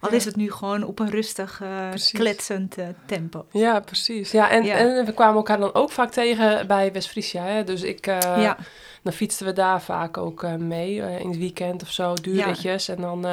al 0.00 0.10
Ja. 0.10 0.16
is 0.16 0.24
het 0.24 0.36
nu 0.36 0.50
gewoon 0.52 0.82
op 0.84 0.98
een 0.98 1.10
rustig, 1.10 1.60
eh, 1.62 1.88
kletsend 2.12 2.76
eh, 2.78 2.86
tempo. 3.06 3.46
ja, 3.52 3.80
precies. 3.80 4.30
Ja, 4.30 4.50
en, 4.50 4.64
Ja. 4.64 4.74
en 4.74 5.04
we 5.04 5.12
kwamen 5.12 5.36
elkaar 5.36 5.58
dan 5.58 5.74
ook 5.74 5.90
vaak 5.90 6.10
tegen 6.10 6.66
bij 6.66 6.92
West-Friesia. 6.92 7.62
Dus 7.62 7.82
ik, 7.82 8.06
ja, 8.06 8.56
dan 9.02 9.12
fietsten 9.12 9.46
we 9.46 9.52
daar 9.52 9.82
vaak 9.82 10.16
ook 10.16 10.46
mee. 10.58 10.96
in 10.96 11.28
het 11.28 11.38
weekend 11.38 11.82
of 11.82 11.90
zo, 11.92 12.14
duurritjes. 12.14 12.88
En 12.88 13.00
dan... 13.00 13.26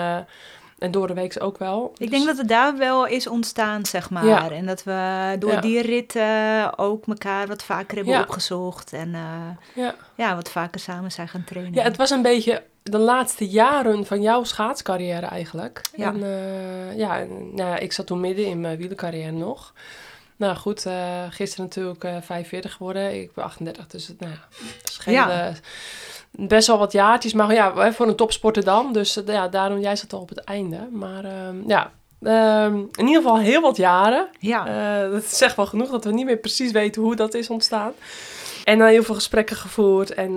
en 0.80 0.92
door 0.92 1.08
de 1.08 1.14
week 1.14 1.36
ook 1.40 1.58
wel. 1.58 1.92
ik 1.94 2.00
Dus- 2.00 2.10
denk 2.10 2.26
dat 2.26 2.38
het 2.38 2.48
daar 2.48 2.78
wel 2.78 3.06
is 3.08 3.28
ontstaan, 3.28 3.86
zeg 3.86 4.10
maar. 4.10 4.26
Ja. 4.26 4.50
En 4.52 4.66
dat 4.66 4.84
we 4.84 5.36
door 5.40 5.52
Ja. 5.52 5.62
die 5.62 5.82
ritten 5.82 6.78
ook 6.78 7.06
elkaar 7.08 7.48
wat 7.48 7.64
vaker 7.64 7.96
hebben 7.96 8.14
Ja. 8.14 8.22
opgezocht. 8.22 8.94
En 8.94 9.14
eh, 9.16 9.84
Ja. 9.84 9.96
ja, 10.16 10.36
wat 10.36 10.50
vaker 10.52 10.80
samen 10.80 11.12
zijn 11.12 11.28
gaan 11.28 11.44
trainen. 11.44 11.74
Ja, 11.74 11.84
het 11.84 11.98
was 11.98 12.10
een 12.10 12.22
beetje 12.22 12.64
de 12.84 12.98
laatste 12.98 13.48
jaren 13.48 14.06
van 14.06 14.22
jouw 14.22 14.44
schaatscarrière 14.44 15.26
eigenlijk. 15.26 15.82
Ja. 15.96 16.14
En, 16.14 16.24
eh, 16.24 16.98
ja, 16.98 17.20
en, 17.20 17.56
nou 17.56 17.78
ik 17.78 17.94
zat 17.94 18.06
toen 18.08 18.20
midden 18.20 18.46
in 18.46 18.62
mijn 18.62 18.78
wielercarrière 18.78 19.32
nog. 19.32 19.74
Nou 20.38 20.56
goed, 20.56 20.86
eh, 20.86 21.24
gisteren 21.30 21.66
natuurlijk 21.66 22.04
eh 22.04 22.16
45 22.22 22.74
geworden. 22.74 23.22
Ik 23.22 23.34
ben 23.34 23.44
38, 23.44 23.88
dus 23.88 24.12
nou 24.20 24.32
ja, 24.32 24.40
eh, 25.48 25.54
best 26.32 26.68
wel 26.68 26.78
wat 26.78 26.92
jaartjes. 26.92 27.34
Maar 27.34 27.54
ja, 27.54 27.92
voor 27.94 28.08
een 28.08 28.16
topsporter 28.16 28.64
dan. 28.64 28.94
Dus 28.94 29.20
ja, 29.26 29.48
daarom, 29.48 29.80
jij 29.80 29.96
zat 29.96 30.14
al 30.14 30.20
op 30.20 30.30
het 30.30 30.40
einde. 30.44 30.88
Maar 30.92 31.24
ehm, 31.26 31.68
ja, 31.68 31.92
ehm, 32.22 32.76
in 32.76 33.08
ieder 33.08 33.22
geval 33.22 33.40
heel 33.40 33.62
wat 33.62 33.78
jaren. 33.78 34.28
Ja, 34.40 35.08
dat 35.08 35.26
zegt 35.26 35.56
wel 35.56 35.66
genoeg 35.66 35.90
dat 35.90 36.04
we 36.04 36.12
niet 36.12 36.26
meer 36.26 36.38
precies 36.38 36.72
weten 36.72 37.02
hoe 37.02 37.16
dat 37.16 37.34
is 37.34 37.50
ontstaan. 37.50 37.92
En 38.64 38.78
dan 38.80 38.88
heel 38.88 39.04
veel 39.04 39.16
gesprekken 39.16 39.56
gevoerd. 39.56 40.14
En 40.14 40.34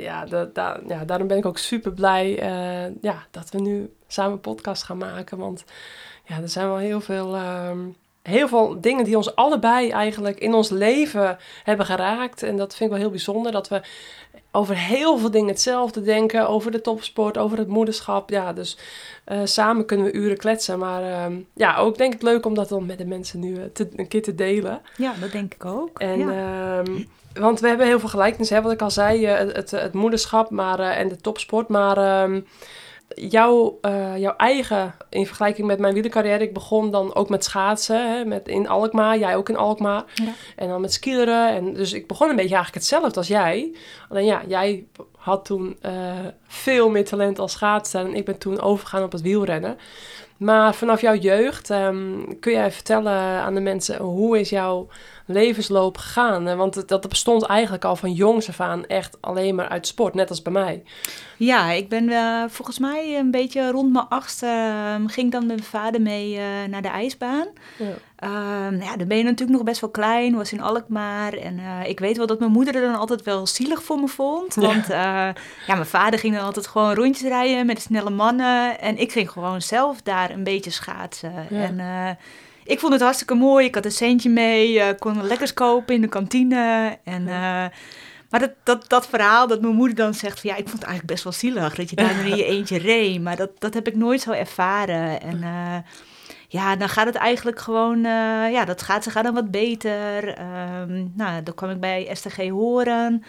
ja, 0.00 0.24
da- 0.24 0.48
da- 0.52 0.80
ja, 0.88 1.04
daarom 1.04 1.26
ben 1.26 1.36
ik 1.38 1.46
ook 1.46 1.58
super 1.58 1.92
blij 1.92 2.28
ja, 3.00 3.26
dat 3.30 3.50
we 3.50 3.60
nu 3.60 3.92
samen 4.08 4.32
een 4.32 4.40
podcast 4.40 4.82
gaan 4.82 4.98
maken. 4.98 5.38
Want 5.38 5.64
ja, 6.24 6.36
er 6.40 6.48
zijn 6.48 6.66
wel 6.66 6.76
heel 6.76 7.00
veel, 7.00 7.34
ehm, 7.34 7.78
heel 8.22 8.48
veel 8.48 8.80
dingen 8.80 9.04
die 9.04 9.16
ons 9.16 9.34
allebei 9.34 9.90
eigenlijk 9.90 10.38
in 10.38 10.54
ons 10.54 10.70
leven 10.70 11.38
hebben 11.64 11.86
geraakt. 11.86 12.42
En 12.42 12.56
dat 12.56 12.74
vind 12.74 12.82
ik 12.82 12.96
wel 12.96 13.04
heel 13.04 13.10
bijzonder. 13.10 13.52
Dat 13.52 13.68
we 13.68 13.82
over 14.52 14.76
heel 14.76 15.18
veel 15.18 15.30
dingen 15.30 15.48
hetzelfde 15.48 16.02
denken. 16.02 16.48
Over 16.48 16.70
de 16.70 16.80
topsport, 16.80 17.38
over 17.38 17.58
het 17.58 17.68
moederschap. 17.68 18.30
Ja, 18.30 18.52
dus 18.52 18.78
eh, 19.24 19.38
samen 19.44 19.86
kunnen 19.86 20.06
we 20.06 20.12
uren 20.12 20.36
kletsen. 20.36 20.78
Maar 20.78 21.02
ehm, 21.02 21.34
ja, 21.54 21.76
ook 21.76 21.98
denk 21.98 22.14
ik 22.14 22.22
leuk 22.22 22.46
om 22.46 22.54
dat 22.54 22.68
dan 22.68 22.86
met 22.86 22.98
de 22.98 23.06
mensen 23.06 23.40
nu 23.40 23.56
eh, 23.56 23.62
te, 23.72 23.88
een 23.96 24.08
keer 24.08 24.22
te 24.22 24.34
delen. 24.34 24.80
ja, 24.96 25.14
dat 25.20 25.32
denk 25.32 25.54
ik 25.54 25.64
ook. 25.64 25.98
En, 25.98 26.18
ja. 26.18 26.78
ehm, 26.78 27.02
want 27.32 27.60
we 27.60 27.68
hebben 27.68 27.86
heel 27.86 28.00
veel 28.00 28.08
gelijkenissen, 28.08 28.56
hè, 28.56 28.62
wat 28.62 28.72
ik 28.72 28.82
al 28.82 28.90
zei, 28.90 29.24
eh, 29.24 29.38
het, 29.38 29.56
het, 29.56 29.70
het 29.70 29.92
moederschap 29.92 30.50
maar, 30.50 30.80
en 30.80 31.08
de 31.08 31.16
topsport. 31.16 31.68
Maar 31.68 31.96
ehm, 31.96 32.40
jouw, 33.14 33.78
eh, 33.80 34.16
jouw 34.16 34.36
eigen, 34.36 34.94
in 35.08 35.26
vergelijking 35.26 35.66
met 35.66 35.78
mijn 35.78 35.94
wielercarrière, 35.94 36.44
ik 36.44 36.52
begon 36.52 36.90
dan 36.90 37.14
ook 37.14 37.28
met 37.28 37.44
schaatsen 37.44 38.12
hè, 38.12 38.24
met, 38.24 38.48
in 38.48 38.68
Alkmaar, 38.68 39.18
jij 39.18 39.36
ook 39.36 39.48
in 39.48 39.56
Alkmaar. 39.56 40.04
Ja. 40.14 40.32
En 40.56 40.68
dan 40.68 40.80
met 40.80 40.92
skileren. 40.92 41.48
En 41.48 41.74
dus 41.74 41.92
ik 41.92 42.06
begon 42.06 42.28
een 42.28 42.36
beetje 42.36 42.54
eigenlijk 42.54 42.84
hetzelfde 42.84 43.18
als 43.18 43.28
jij. 43.28 43.74
Alleen 44.08 44.24
ja, 44.24 44.42
jij 44.46 44.84
had 45.16 45.44
toen 45.44 45.76
eh, 45.80 45.92
veel 46.46 46.90
meer 46.90 47.04
talent 47.04 47.38
als 47.38 47.52
schaatsen 47.52 48.00
en 48.00 48.14
ik 48.14 48.24
ben 48.24 48.38
toen 48.38 48.60
overgegaan 48.60 49.02
op 49.02 49.12
het 49.12 49.22
wielrennen. 49.22 49.78
Maar 50.36 50.74
vanaf 50.74 51.00
jouw 51.00 51.14
jeugd, 51.14 51.70
ehm, 51.70 52.34
kun 52.40 52.52
jij 52.52 52.72
vertellen 52.72 53.12
aan 53.12 53.54
de 53.54 53.60
mensen 53.60 53.98
hoe 53.98 54.40
is 54.40 54.50
jouw 54.50 54.88
levensloop 55.32 55.96
gegaan? 55.98 56.56
Want 56.56 56.88
dat 56.88 57.08
bestond 57.08 57.42
eigenlijk 57.42 57.84
al 57.84 57.96
van 57.96 58.12
jongs 58.12 58.48
af 58.48 58.60
aan 58.60 58.86
echt 58.86 59.16
alleen 59.20 59.54
maar 59.54 59.68
uit 59.68 59.86
sport, 59.86 60.14
net 60.14 60.30
als 60.30 60.42
bij 60.42 60.52
mij. 60.52 60.82
Ja, 61.36 61.70
ik 61.70 61.88
ben 61.88 62.08
eh, 62.08 62.44
volgens 62.48 62.78
mij 62.78 63.18
een 63.18 63.30
beetje 63.30 63.70
rond 63.70 63.92
mijn 63.92 64.08
achtste... 64.08 64.46
ehm, 64.46 65.06
ging 65.06 65.32
dan 65.32 65.46
met 65.46 65.56
mijn 65.56 65.68
vader 65.68 66.00
mee 66.00 66.36
eh, 66.36 66.42
naar 66.68 66.82
de 66.82 66.88
ijsbaan. 66.88 67.46
Ja. 67.78 67.94
Ehm, 68.20 68.82
ja, 68.82 68.96
dan 68.96 69.08
ben 69.08 69.16
je 69.16 69.22
natuurlijk 69.22 69.58
nog 69.58 69.62
best 69.62 69.80
wel 69.80 69.90
klein, 69.90 70.36
was 70.36 70.52
in 70.52 70.60
Alkmaar. 70.60 71.32
En 71.32 71.58
eh, 71.58 71.88
ik 71.88 72.00
weet 72.00 72.16
wel 72.16 72.26
dat 72.26 72.38
mijn 72.38 72.50
moeder 72.50 72.74
er 72.74 72.80
dan 72.80 72.94
altijd 72.94 73.22
wel 73.22 73.46
zielig 73.46 73.82
voor 73.82 73.98
me 73.98 74.08
vond. 74.08 74.54
Ja. 74.54 74.60
Want 74.60 74.90
eh, 74.90 74.98
ja, 75.66 75.74
mijn 75.74 75.86
vader 75.86 76.18
ging 76.18 76.34
dan 76.34 76.44
altijd 76.44 76.66
gewoon 76.66 76.94
rondjes 76.94 77.28
rijden 77.28 77.66
met 77.66 77.76
de 77.76 77.82
snelle 77.82 78.10
mannen. 78.10 78.80
En 78.80 78.98
ik 78.98 79.12
ging 79.12 79.30
gewoon 79.30 79.62
zelf 79.62 80.02
daar 80.02 80.30
een 80.30 80.44
beetje 80.44 80.70
schaatsen. 80.70 81.46
Ja. 81.50 81.62
En 81.62 81.78
ik 82.70 82.80
vond 82.80 82.92
het 82.92 83.02
hartstikke 83.02 83.34
mooi. 83.34 83.66
Ik 83.66 83.74
had 83.74 83.84
een 83.84 83.90
centje 83.90 84.30
mee, 84.30 84.80
eh, 84.80 84.98
kon 84.98 85.26
lekkers 85.26 85.54
kopen 85.54 85.94
in 85.94 86.00
de 86.00 86.08
kantine. 86.08 86.96
En, 87.04 87.28
eh, 87.28 87.64
maar 88.30 88.40
dat, 88.40 88.52
dat, 88.62 88.88
dat 88.88 89.08
verhaal 89.08 89.46
dat 89.46 89.60
mijn 89.60 89.74
moeder 89.74 89.96
dan 89.96 90.14
zegt 90.14 90.40
van 90.40 90.50
ja, 90.50 90.56
ik 90.56 90.68
vond 90.68 90.78
het 90.78 90.88
eigenlijk 90.88 91.12
best 91.12 91.24
wel 91.24 91.32
zielig 91.32 91.74
dat 91.74 91.90
je 91.90 91.96
daar 91.96 92.26
in 92.26 92.36
je 92.36 92.44
eentje 92.54 92.78
reed. 92.78 93.22
Maar 93.22 93.36
dat, 93.36 93.50
dat 93.58 93.74
heb 93.74 93.86
ik 93.86 93.96
nooit 93.96 94.20
zo 94.20 94.30
ervaren. 94.30 95.20
En 95.20 95.42
eh, 95.42 95.76
ja, 96.48 96.76
dan 96.76 96.88
gaat 96.88 97.06
het 97.06 97.14
eigenlijk 97.14 97.58
gewoon, 97.58 98.00
ja, 98.50 98.64
dat 98.64 98.82
gaat, 98.82 99.04
ze 99.04 99.10
gaat 99.10 99.24
dan 99.24 99.34
wat 99.34 99.50
beter. 99.50 100.34
Ehm, 100.34 101.06
nou, 101.14 101.42
dan 101.42 101.54
kwam 101.54 101.70
ik 101.70 101.80
bij 101.80 102.08
STG 102.12 102.48
Horen. 102.48 103.24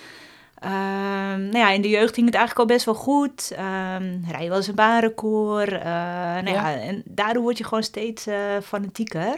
Ehm, 0.62 1.42
nou 1.50 1.58
ja, 1.58 1.70
in 1.70 1.82
de 1.82 1.90
jeugd 1.90 2.14
ging 2.14 2.26
het 2.26 2.36
eigenlijk 2.36 2.70
al 2.70 2.76
best 2.76 2.86
wel 2.86 2.96
goed. 2.96 3.52
Ehm 3.56 4.20
rij 4.32 4.44
je 4.44 4.48
wel 4.48 4.58
eens 4.58 4.68
een 4.68 4.76
baanrecord. 4.76 5.72
eh, 5.72 5.84
nou 5.84 6.50
ja. 6.50 6.70
Ja. 6.70 6.80
en 6.80 7.02
daardoor 7.06 7.44
word 7.44 7.58
je 7.58 7.64
gewoon 7.64 7.84
steeds 7.84 8.28
eh, 8.28 8.38
fanatieker. 8.64 9.38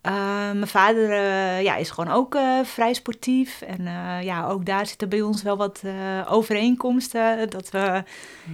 Ehm, 0.00 0.52
mijn 0.58 0.66
vader 0.66 1.10
eh, 1.10 1.62
ja, 1.62 1.76
is 1.76 1.90
gewoon 1.90 2.14
ook 2.14 2.36
vrij 2.62 2.94
sportief. 2.94 3.60
En 3.62 3.84
ja, 4.22 4.46
ook 4.46 4.66
daar 4.66 4.86
zitten 4.86 5.08
bij 5.08 5.20
ons 5.20 5.42
wel 5.42 5.56
wat 5.56 5.82
overeenkomsten. 6.28 7.50
Dat 7.50 7.70
we 7.70 8.02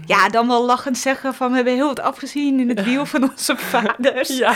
ja, 0.07 0.28
dan 0.28 0.49
wel 0.49 0.64
lachend 0.64 0.99
zeggen 0.99 1.35
van 1.35 1.49
we 1.49 1.55
hebben 1.55 1.75
heel 1.75 1.87
wat 1.87 2.00
afgezien 2.00 2.61
in 2.61 2.69
het 2.69 2.85
wiel 2.85 3.07
van 3.17 3.23
onze 3.31 3.57
vaders. 3.57 4.38
Ja. 4.38 4.55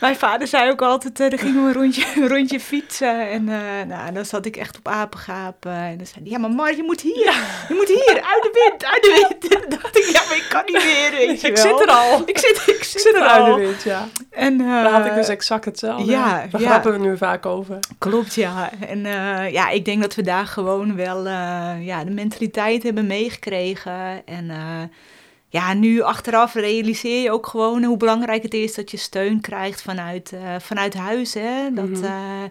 Mijn 0.00 0.16
vader 0.16 0.46
zei 0.46 0.70
ook 0.70 0.82
altijd, 0.82 1.20
eh 1.20 1.30
dan 1.30 1.38
gingen 1.38 1.62
we 1.62 1.68
een 1.68 1.74
rondje, 1.74 2.04
een 2.22 2.28
rondje 2.28 2.60
fietsen. 2.60 3.30
En 3.30 3.48
eh, 3.48 3.86
nou, 3.86 4.12
dan 4.12 4.24
zat 4.24 4.46
ik 4.46 4.56
echt 4.56 4.78
op 4.78 4.88
apengapen. 4.88 5.72
En 5.72 5.96
dan 5.96 6.06
zei 6.06 6.20
hij, 6.22 6.30
ja 6.32 6.38
maar 6.38 6.50
Mar, 6.50 6.76
je 6.76 6.82
moet 6.82 7.00
hier, 7.00 7.32
je 7.68 7.74
moet 7.74 7.88
hier, 7.88 8.14
uit 8.22 8.42
de 8.42 8.66
wind, 8.68 8.84
uit 8.92 9.02
de 9.02 9.26
wind. 9.28 9.54
En 9.54 9.60
dan 9.68 9.78
dacht 9.80 9.98
ik, 9.98 10.04
ja 10.04 10.20
maar 10.28 10.36
ik 10.36 10.46
kan 10.48 10.62
niet 10.66 10.84
meer, 10.84 11.10
weet 11.10 11.40
je 11.40 11.48
Ik 11.48 11.56
wel. 11.56 11.66
zit 11.66 11.80
er 11.80 11.92
al. 11.94 12.22
Ik 12.26 12.38
zit, 12.38 12.62
ik 12.66 12.74
Ik 12.76 12.84
zit, 12.84 13.14
er 13.14 13.20
al. 13.22 13.28
uit 13.28 13.54
de 13.54 13.60
wind, 13.60 13.82
ja. 13.82 14.08
En, 14.30 14.60
eh, 14.60 14.66
Daar 14.66 14.90
had 14.92 15.06
ik 15.06 15.14
dus 15.14 15.28
exact 15.28 15.64
hetzelfde. 15.64 16.10
ja, 16.10 16.46
Daar 16.50 16.60
ja. 16.60 16.68
grappen 16.68 16.92
we 16.92 16.98
nu 16.98 17.16
vaak 17.16 17.46
over. 17.46 17.78
Klopt, 17.98 18.34
ja. 18.34 18.70
En 18.88 19.00
ja, 19.52 19.68
ik 19.68 19.84
denk 19.84 20.00
dat 20.02 20.14
we 20.14 20.22
daar 20.22 20.46
gewoon 20.46 20.96
wel 20.96 21.28
ja, 21.78 22.04
de 22.04 22.10
mentaliteit 22.10 22.82
hebben 22.82 23.06
meegekregen. 23.06 24.26
En 24.26 24.50
ja, 25.48 25.72
nu 25.74 26.00
achteraf 26.00 26.54
realiseer 26.54 27.22
je 27.22 27.30
ook 27.30 27.46
gewoon 27.46 27.84
hoe 27.84 27.96
belangrijk 27.96 28.42
het 28.42 28.54
is 28.54 28.74
dat 28.74 28.90
je 28.90 28.96
steun 28.96 29.40
krijgt 29.40 29.82
vanuit, 29.82 30.32
eh, 30.32 30.54
vanuit 30.60 30.94
huis. 30.94 31.34
Hè? 31.34 31.72
Dat, 31.74 31.88
Mhm. 31.88 32.04
eh, 32.04 32.42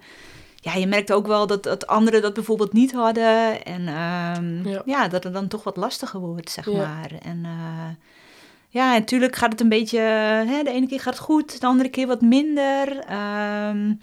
ja, 0.56 0.74
je 0.74 0.88
merkt 0.88 1.12
ook 1.12 1.28
wel 1.28 1.48
dat, 1.48 1.64
dat 1.64 1.88
anderen 1.88 2.22
dat 2.22 2.34
bijvoorbeeld 2.34 2.74
niet 2.74 2.92
hadden. 2.92 3.66
En 3.66 3.88
ehm, 3.88 4.68
Ja. 4.70 4.82
ja. 4.86 5.08
dat 5.08 5.24
het 5.24 5.34
dan 5.34 5.48
toch 5.48 5.64
wat 5.64 5.78
lastiger 5.78 6.20
wordt, 6.20 6.50
zeg 6.52 6.66
Ja. 6.66 6.72
maar. 6.78 7.12
En 7.24 7.42
eh, 7.44 7.96
ja, 8.70 8.92
natuurlijk 8.94 9.36
gaat 9.36 9.52
het 9.52 9.62
een 9.62 9.70
beetje... 9.70 10.00
Hè, 10.48 10.64
de 10.64 10.72
ene 10.72 10.88
keer 10.88 11.00
gaat 11.02 11.14
het 11.14 11.24
goed, 11.24 11.62
de 11.62 11.68
andere 11.68 11.90
keer 11.90 12.08
wat 12.08 12.22
minder. 12.22 13.00
Ehm, 13.00 13.94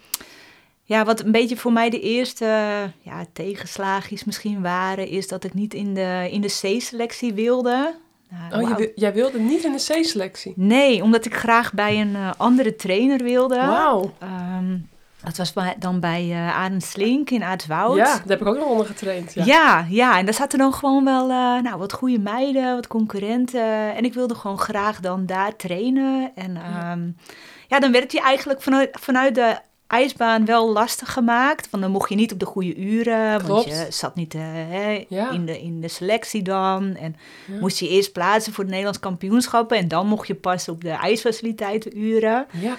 ja, 0.82 1.04
wat 1.04 1.20
een 1.20 1.32
beetje 1.32 1.56
voor 1.56 1.72
mij 1.72 1.90
de 1.90 2.00
eerste 2.00 2.44
ja, 3.00 3.26
tegenslaagjes 3.32 4.24
misschien 4.24 4.62
waren... 4.62 5.08
is 5.08 5.28
dat 5.28 5.44
ik 5.44 5.54
niet 5.54 5.74
in 5.74 5.94
de, 5.94 6.28
in 6.30 6.40
de 6.40 6.58
C-selectie 6.60 7.32
wilde. 7.34 7.94
Nou, 8.50 8.72
Oh, 8.72 8.80
jij 8.94 9.12
wilde 9.12 9.38
niet 9.38 9.64
in 9.64 9.72
de 9.72 9.78
C-selectie? 9.78 10.52
Nee, 10.56 11.02
omdat 11.02 11.24
ik 11.24 11.34
graag 11.34 11.72
bij 11.72 12.00
een 12.00 12.14
eh, 12.14 12.30
andere 12.36 12.76
trainer 12.76 13.22
wilde. 13.22 13.56
Wauw. 13.56 14.12
Ehm, 14.18 14.76
dat 15.24 15.36
was 15.36 15.52
dan 15.78 16.00
bij 16.00 16.32
Arend 16.54 16.82
Slink 16.82 17.30
in 17.30 17.42
Aartswoud. 17.42 17.96
Ja, 17.96 18.04
daar 18.04 18.22
heb 18.26 18.40
ik 18.40 18.46
ook 18.46 18.58
nog 18.58 18.68
onder 18.68 18.86
getraind. 18.86 19.34
Ja. 19.34 19.44
Ja. 19.44 19.86
ja, 19.88 20.18
en 20.18 20.24
daar 20.24 20.34
zaten 20.34 20.58
dan 20.58 20.72
gewoon 20.72 21.04
wel 21.04 21.22
eh, 21.30 21.62
nou, 21.62 21.76
wat 21.76 21.92
goede 21.92 22.18
meiden, 22.18 22.74
wat 22.74 22.86
concurrenten. 22.86 23.94
En 23.94 24.04
ik 24.04 24.14
wilde 24.14 24.34
gewoon 24.34 24.58
graag 24.58 25.00
dan 25.00 25.26
daar 25.26 25.56
trainen. 25.56 26.32
En 26.34 26.56
ehm, 26.56 27.10
ja, 27.68 27.78
dan 27.78 27.92
werd 27.92 28.12
je 28.12 28.20
eigenlijk 28.20 28.62
vanuit, 28.62 28.96
vanuit 29.00 29.34
de 29.34 29.58
ijsbaan 29.86 30.44
wel 30.44 30.72
lastig 30.72 31.12
gemaakt. 31.12 31.70
Want 31.70 31.82
dan 31.82 31.92
mocht 31.92 32.08
je 32.08 32.14
niet 32.14 32.32
op 32.32 32.38
de 32.38 32.46
goede 32.46 32.76
uren, 32.76 33.46
want 33.46 33.64
je 33.64 33.86
zat 33.90 34.14
niet 34.14 34.34
eh, 34.34 34.40
hè, 34.44 35.04
Ja. 35.08 35.30
in, 35.30 35.46
de, 35.46 35.60
in 35.62 35.80
de 35.80 35.88
selectie 35.88 36.42
dan. 36.42 36.94
En 36.96 37.16
Ja. 37.46 37.58
moest 37.60 37.78
je 37.78 37.88
eerst 37.88 38.12
plaatsen 38.12 38.52
voor 38.52 38.64
de 38.64 38.70
Nederlands 38.70 39.00
kampioenschappen. 39.00 39.76
En 39.78 39.88
dan 39.88 40.06
mocht 40.06 40.26
je 40.26 40.34
pas 40.34 40.68
op 40.68 40.80
de 40.82 40.90
ijsfaciliteiten 40.90 41.98
uren. 41.98 42.46
Ja. 42.60 42.76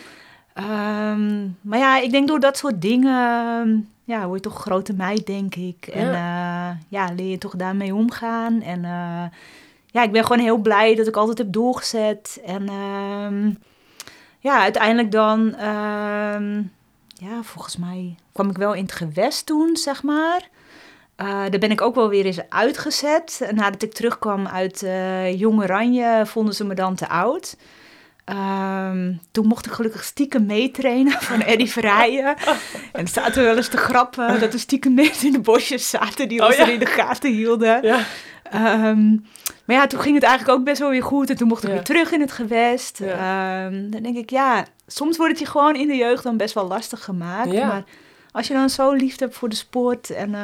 Ehm, 0.53 1.43
maar 1.61 1.79
ja, 1.79 1.99
ik 2.01 2.11
denk 2.11 2.27
door 2.27 2.39
dat 2.39 2.57
soort 2.57 2.81
dingen, 2.81 3.89
ja, 4.03 4.25
word 4.27 4.43
je 4.43 4.49
toch 4.49 4.61
grote 4.61 4.93
meid, 4.93 5.25
denk 5.25 5.55
ik. 5.55 5.87
En 5.87 6.11
ja, 6.11 6.77
ja 6.87 7.09
leer 7.15 7.29
je 7.29 7.37
toch 7.37 7.55
daarmee 7.55 7.95
omgaan. 7.95 8.61
En 8.61 8.85
eh, 8.85 9.23
ja, 9.91 10.03
ik 10.03 10.11
ben 10.11 10.23
gewoon 10.23 10.43
heel 10.43 10.57
blij 10.57 10.95
dat 10.95 11.07
ik 11.07 11.15
altijd 11.15 11.37
heb 11.37 11.51
doorgezet. 11.53 12.41
En 12.45 12.67
ehm, 12.69 13.49
ja, 14.39 14.61
uiteindelijk 14.61 15.11
dan, 15.11 15.55
ehm, 15.55 16.61
ja, 17.17 17.43
volgens 17.43 17.77
mij 17.77 18.15
kwam 18.31 18.49
ik 18.49 18.57
wel 18.57 18.73
in 18.73 18.83
het 18.83 18.91
gewest 18.91 19.45
toen, 19.45 19.77
zeg 19.77 20.03
maar. 20.03 20.49
Eh, 21.15 21.27
daar 21.27 21.59
ben 21.59 21.71
ik 21.71 21.81
ook 21.81 21.95
wel 21.95 22.09
weer 22.09 22.25
eens 22.25 22.49
uitgezet. 22.49 23.49
Nadat 23.51 23.83
ik 23.83 23.93
terugkwam 23.93 24.47
uit 24.47 24.83
eh 24.83 25.39
Jong 25.39 25.61
Oranje, 25.61 26.25
vonden 26.25 26.55
ze 26.55 26.65
me 26.65 26.73
dan 26.73 26.95
te 26.95 27.07
oud. 27.07 27.57
Ehm, 28.25 29.13
toen 29.31 29.47
mocht 29.47 29.65
ik 29.65 29.71
gelukkig 29.71 30.03
stiekem 30.03 30.45
meetrainen 30.45 31.21
van 31.21 31.41
Eddie 31.41 31.71
Verrijen. 31.71 32.35
En 32.91 33.07
zaten 33.07 33.33
we 33.41 33.41
wel 33.47 33.57
eens 33.57 33.67
te 33.67 33.77
grappen 33.77 34.39
dat 34.39 34.53
er 34.53 34.59
stiekem 34.59 34.93
mensen 34.93 35.27
in 35.27 35.33
de 35.33 35.39
bosjes 35.39 35.89
zaten 35.89 36.27
die 36.27 36.39
Oh, 36.41 36.45
ons 36.47 36.55
ja. 36.55 36.63
er 36.65 36.73
in 36.73 36.79
de 36.79 36.85
gaten 36.85 37.31
hielden. 37.31 37.83
Ja. 37.85 37.99
Ehm, 38.51 39.09
maar 39.65 39.75
ja, 39.75 39.87
toen 39.87 39.99
ging 39.99 40.15
het 40.15 40.23
eigenlijk 40.23 40.59
ook 40.59 40.65
best 40.65 40.79
wel 40.79 40.89
weer 40.89 41.03
goed. 41.03 41.29
En 41.29 41.35
toen 41.35 41.47
mocht 41.47 41.63
ik 41.63 41.69
Ja. 41.69 41.75
weer 41.75 41.83
terug 41.83 42.11
in 42.11 42.21
het 42.21 42.31
gewest. 42.31 42.99
Ehm, 43.01 43.89
dan 43.89 44.01
denk 44.03 44.17
ik, 44.17 44.29
ja, 44.29 44.65
soms 44.87 45.17
wordt 45.17 45.31
het 45.31 45.41
je 45.41 45.47
gewoon 45.47 45.75
in 45.75 45.87
de 45.87 45.95
jeugd 45.95 46.23
dan 46.23 46.37
best 46.37 46.53
wel 46.53 46.67
lastig 46.67 47.03
gemaakt. 47.03 47.53
Maar 47.53 47.83
als 48.35 48.47
je 48.47 48.53
dan 48.53 48.69
zo 48.69 48.91
liefde 48.93 49.23
hebt 49.23 49.37
voor 49.37 49.49
de 49.49 49.55
sport 49.55 50.09
en 50.09 50.33
eh, 50.35 50.41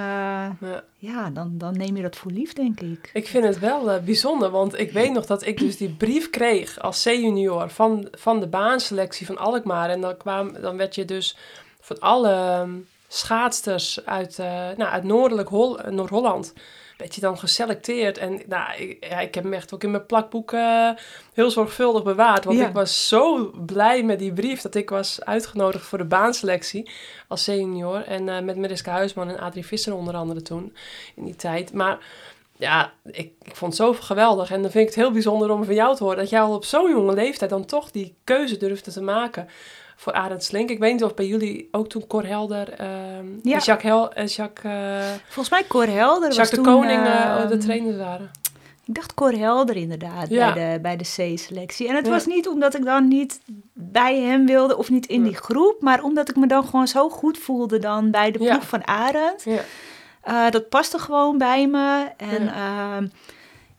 Ja. 0.60 0.84
ja, 0.98 1.30
dan, 1.30 1.52
dan 1.58 1.78
neem 1.78 1.96
je 1.96 2.02
dat 2.02 2.16
voor 2.16 2.32
lief, 2.32 2.54
denk 2.54 2.80
ik. 2.82 3.10
Ik 3.14 3.28
vind 3.28 3.44
het 3.44 3.60
wel 3.60 3.92
eh, 3.92 4.04
bijzonder, 4.04 4.50
want 4.50 4.80
ik 4.80 4.92
weet 4.92 5.12
nog 5.12 5.26
dat 5.26 5.46
ik 5.46 5.58
dus 5.60 5.78
die 5.78 5.90
brief 5.90 6.30
kreeg 6.30 6.80
als 6.80 7.04
C-junior 7.04 7.70
van, 7.70 8.08
van 8.12 8.40
de 8.40 8.48
baanselectie 8.48 9.26
van 9.26 9.38
Alkmaar. 9.38 9.90
En 9.90 10.02
dan, 10.02 10.18
kwam, 10.18 10.54
dan 10.62 10.78
werd 10.78 10.96
je 10.96 11.06
dus 11.06 11.38
van 11.80 12.00
alle 12.00 12.30
ehm, 12.32 12.72
schaatsters 13.08 14.06
uit, 14.06 14.40
eh, 14.40 14.46
nou, 14.78 14.84
uit 14.92 15.04
Noordelijk 15.04 15.50
Hol- 15.50 15.80
Noord-Holland, 15.90 16.54
werd 17.02 17.16
je 17.16 17.22
dan 17.22 17.38
geselecteerd. 17.38 18.18
En 18.18 18.42
nou, 18.48 18.82
ik, 18.82 19.06
ja, 19.10 19.20
ik 19.20 19.36
heb 19.36 19.44
hem 19.44 19.54
echt 19.54 19.74
ook 19.74 19.84
in 19.84 19.92
mijn 19.92 20.06
plakboek 20.06 20.54
eh, 20.54 20.90
heel 21.34 21.50
zorgvuldig 21.52 22.04
bewaard. 22.04 22.44
Want 22.44 22.58
Ja. 22.58 22.68
ik 22.68 22.74
was 22.74 23.08
zo 23.08 23.52
blij 23.66 24.04
met 24.04 24.20
die 24.20 24.34
brief 24.34 24.62
dat 24.62 24.76
ik 24.76 24.90
was 24.90 25.24
uitgenodigd 25.24 25.86
voor 25.86 25.98
de 25.98 26.06
baanselectie 26.06 26.90
als 27.28 27.44
senior. 27.44 28.04
En 28.04 28.30
eh, 28.30 28.42
met 28.42 28.58
Mariska 28.58 28.92
Huisman 28.92 29.30
en 29.30 29.40
Adrie 29.40 29.66
Visser 29.66 29.96
onder 29.96 30.16
andere 30.16 30.42
toen, 30.42 30.76
in 31.16 31.26
die 31.26 31.36
tijd. 31.36 31.74
Maar 31.74 31.98
ja, 32.58 32.94
ik, 33.06 33.32
ik 33.42 33.56
vond 33.56 33.78
het 33.78 33.82
zo 33.82 33.94
geweldig. 33.94 34.52
En 34.52 34.62
dan 34.62 34.72
vind 34.72 34.84
ik 34.88 34.96
het 34.96 35.04
heel 35.04 35.12
bijzonder 35.12 35.52
om 35.52 35.64
van 35.66 35.76
jou 35.76 35.96
te 35.96 36.04
horen... 36.04 36.20
dat 36.20 36.30
jij 36.30 36.42
al 36.42 36.56
op 36.56 36.66
zo'n 36.66 36.90
jonge 36.92 37.14
leeftijd 37.14 37.50
dan 37.50 37.66
toch 37.66 37.92
die 37.92 38.16
keuze 38.24 38.58
durfde 38.58 38.92
te 38.92 39.02
maken 39.02 39.48
voor 40.02 40.14
Arend 40.14 40.44
Slink. 40.44 40.70
Ik 40.70 40.80
weet 40.80 40.92
niet 40.94 41.04
of 41.04 41.14
bij 41.14 41.28
jullie 41.28 41.68
ook 41.72 41.90
toen 41.90 42.08
Cor 42.08 42.26
Helder 42.26 42.70
ehm 42.74 43.26
Ja. 43.42 43.58
Jacques, 43.58 43.82
Hel 43.92 44.14
en 44.14 44.26
Jacques, 44.26 44.74
eh, 44.74 45.10
Volgens 45.26 45.50
mij 45.50 45.64
Cor 45.68 45.88
Helder 45.88 46.28
was 46.28 46.36
Jacques 46.38 46.50
de 46.50 46.56
toen, 46.56 46.66
Koning 46.66 47.02
eh, 47.06 47.36
ehm, 47.36 47.48
de 47.48 47.58
trainers 47.58 47.98
waren. 47.98 48.32
Ik 48.86 48.94
dacht 48.96 49.14
Cor 49.14 49.32
Helder 49.32 49.76
inderdaad 49.76 50.30
Ja. 50.30 50.54
bij 50.54 50.74
de, 50.74 50.80
bij 50.82 50.98
de 50.98 51.04
C-selectie. 51.04 51.88
En 51.88 51.96
het 51.96 52.06
Ja. 52.06 52.12
was 52.12 52.26
niet 52.26 52.48
omdat 52.48 52.76
ik 52.76 52.86
dan 52.86 53.08
niet 53.08 53.42
bij 53.74 54.20
hem 54.20 54.46
wilde 54.46 54.78
of 54.78 54.90
niet 54.90 55.06
in 55.06 55.24
die 55.24 55.36
groep, 55.36 55.76
maar 55.82 56.04
omdat 56.04 56.30
ik 56.30 56.36
me 56.36 56.48
dan 56.48 56.64
gewoon 56.66 56.88
zo 56.88 57.10
goed 57.10 57.38
voelde 57.38 57.80
dan 57.80 58.12
bij 58.12 58.32
de 58.32 58.40
ploeg 58.40 58.68
van 58.68 58.88
Arend. 58.88 59.44
Ja. 59.44 59.60
Eh, 60.22 60.50
dat 60.52 60.70
paste 60.70 61.00
gewoon 61.00 61.38
bij 61.38 61.68
me. 61.68 62.06
En 62.18 62.44
ja. 62.44 63.00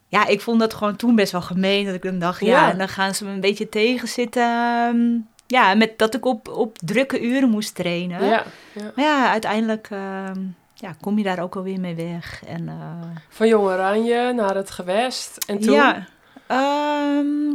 ja, 0.09 0.27
ik 0.27 0.41
vond 0.41 0.61
dat 0.61 0.75
gewoon 0.75 0.97
toen 0.97 1.15
best 1.15 1.33
wel 1.33 1.43
gemeen. 1.43 1.85
Dat 1.85 1.95
ik 1.95 2.03
dan 2.03 2.19
dacht, 2.19 2.41
ja, 2.41 2.47
Ja. 2.47 2.71
en 2.71 2.79
dan 2.79 2.89
gaan 2.89 3.15
ze 3.15 3.25
me 3.25 3.31
een 3.31 3.41
beetje 3.41 3.69
tegenzitten. 3.69 5.29
Ja, 5.53 5.75
met 5.75 5.99
dat 5.99 6.15
ik 6.15 6.25
op, 6.25 6.49
op 6.49 6.79
drukke 6.79 7.21
uren 7.21 7.49
moest 7.49 7.75
trainen. 7.75 8.25
Ja, 8.25 8.45
ja. 8.73 8.93
Maar 8.95 9.05
ja, 9.05 9.31
uiteindelijk 9.31 9.89
ehm, 9.91 10.41
ja, 10.75 10.95
kom 11.01 11.19
je 11.19 11.25
daar 11.25 11.43
ook 11.43 11.57
alweer 11.57 11.81
mee 11.81 11.95
weg. 11.95 12.43
En, 12.47 12.69
eh, 12.69 13.21
Van 13.29 13.49
Jong 13.49 13.65
Oranje 13.65 14.33
naar 14.33 14.55
het 14.55 14.71
gewest. 14.71 15.45
En 15.47 15.61
toen... 15.61 15.75
Ja, 15.75 16.07
ehm, 16.47 17.55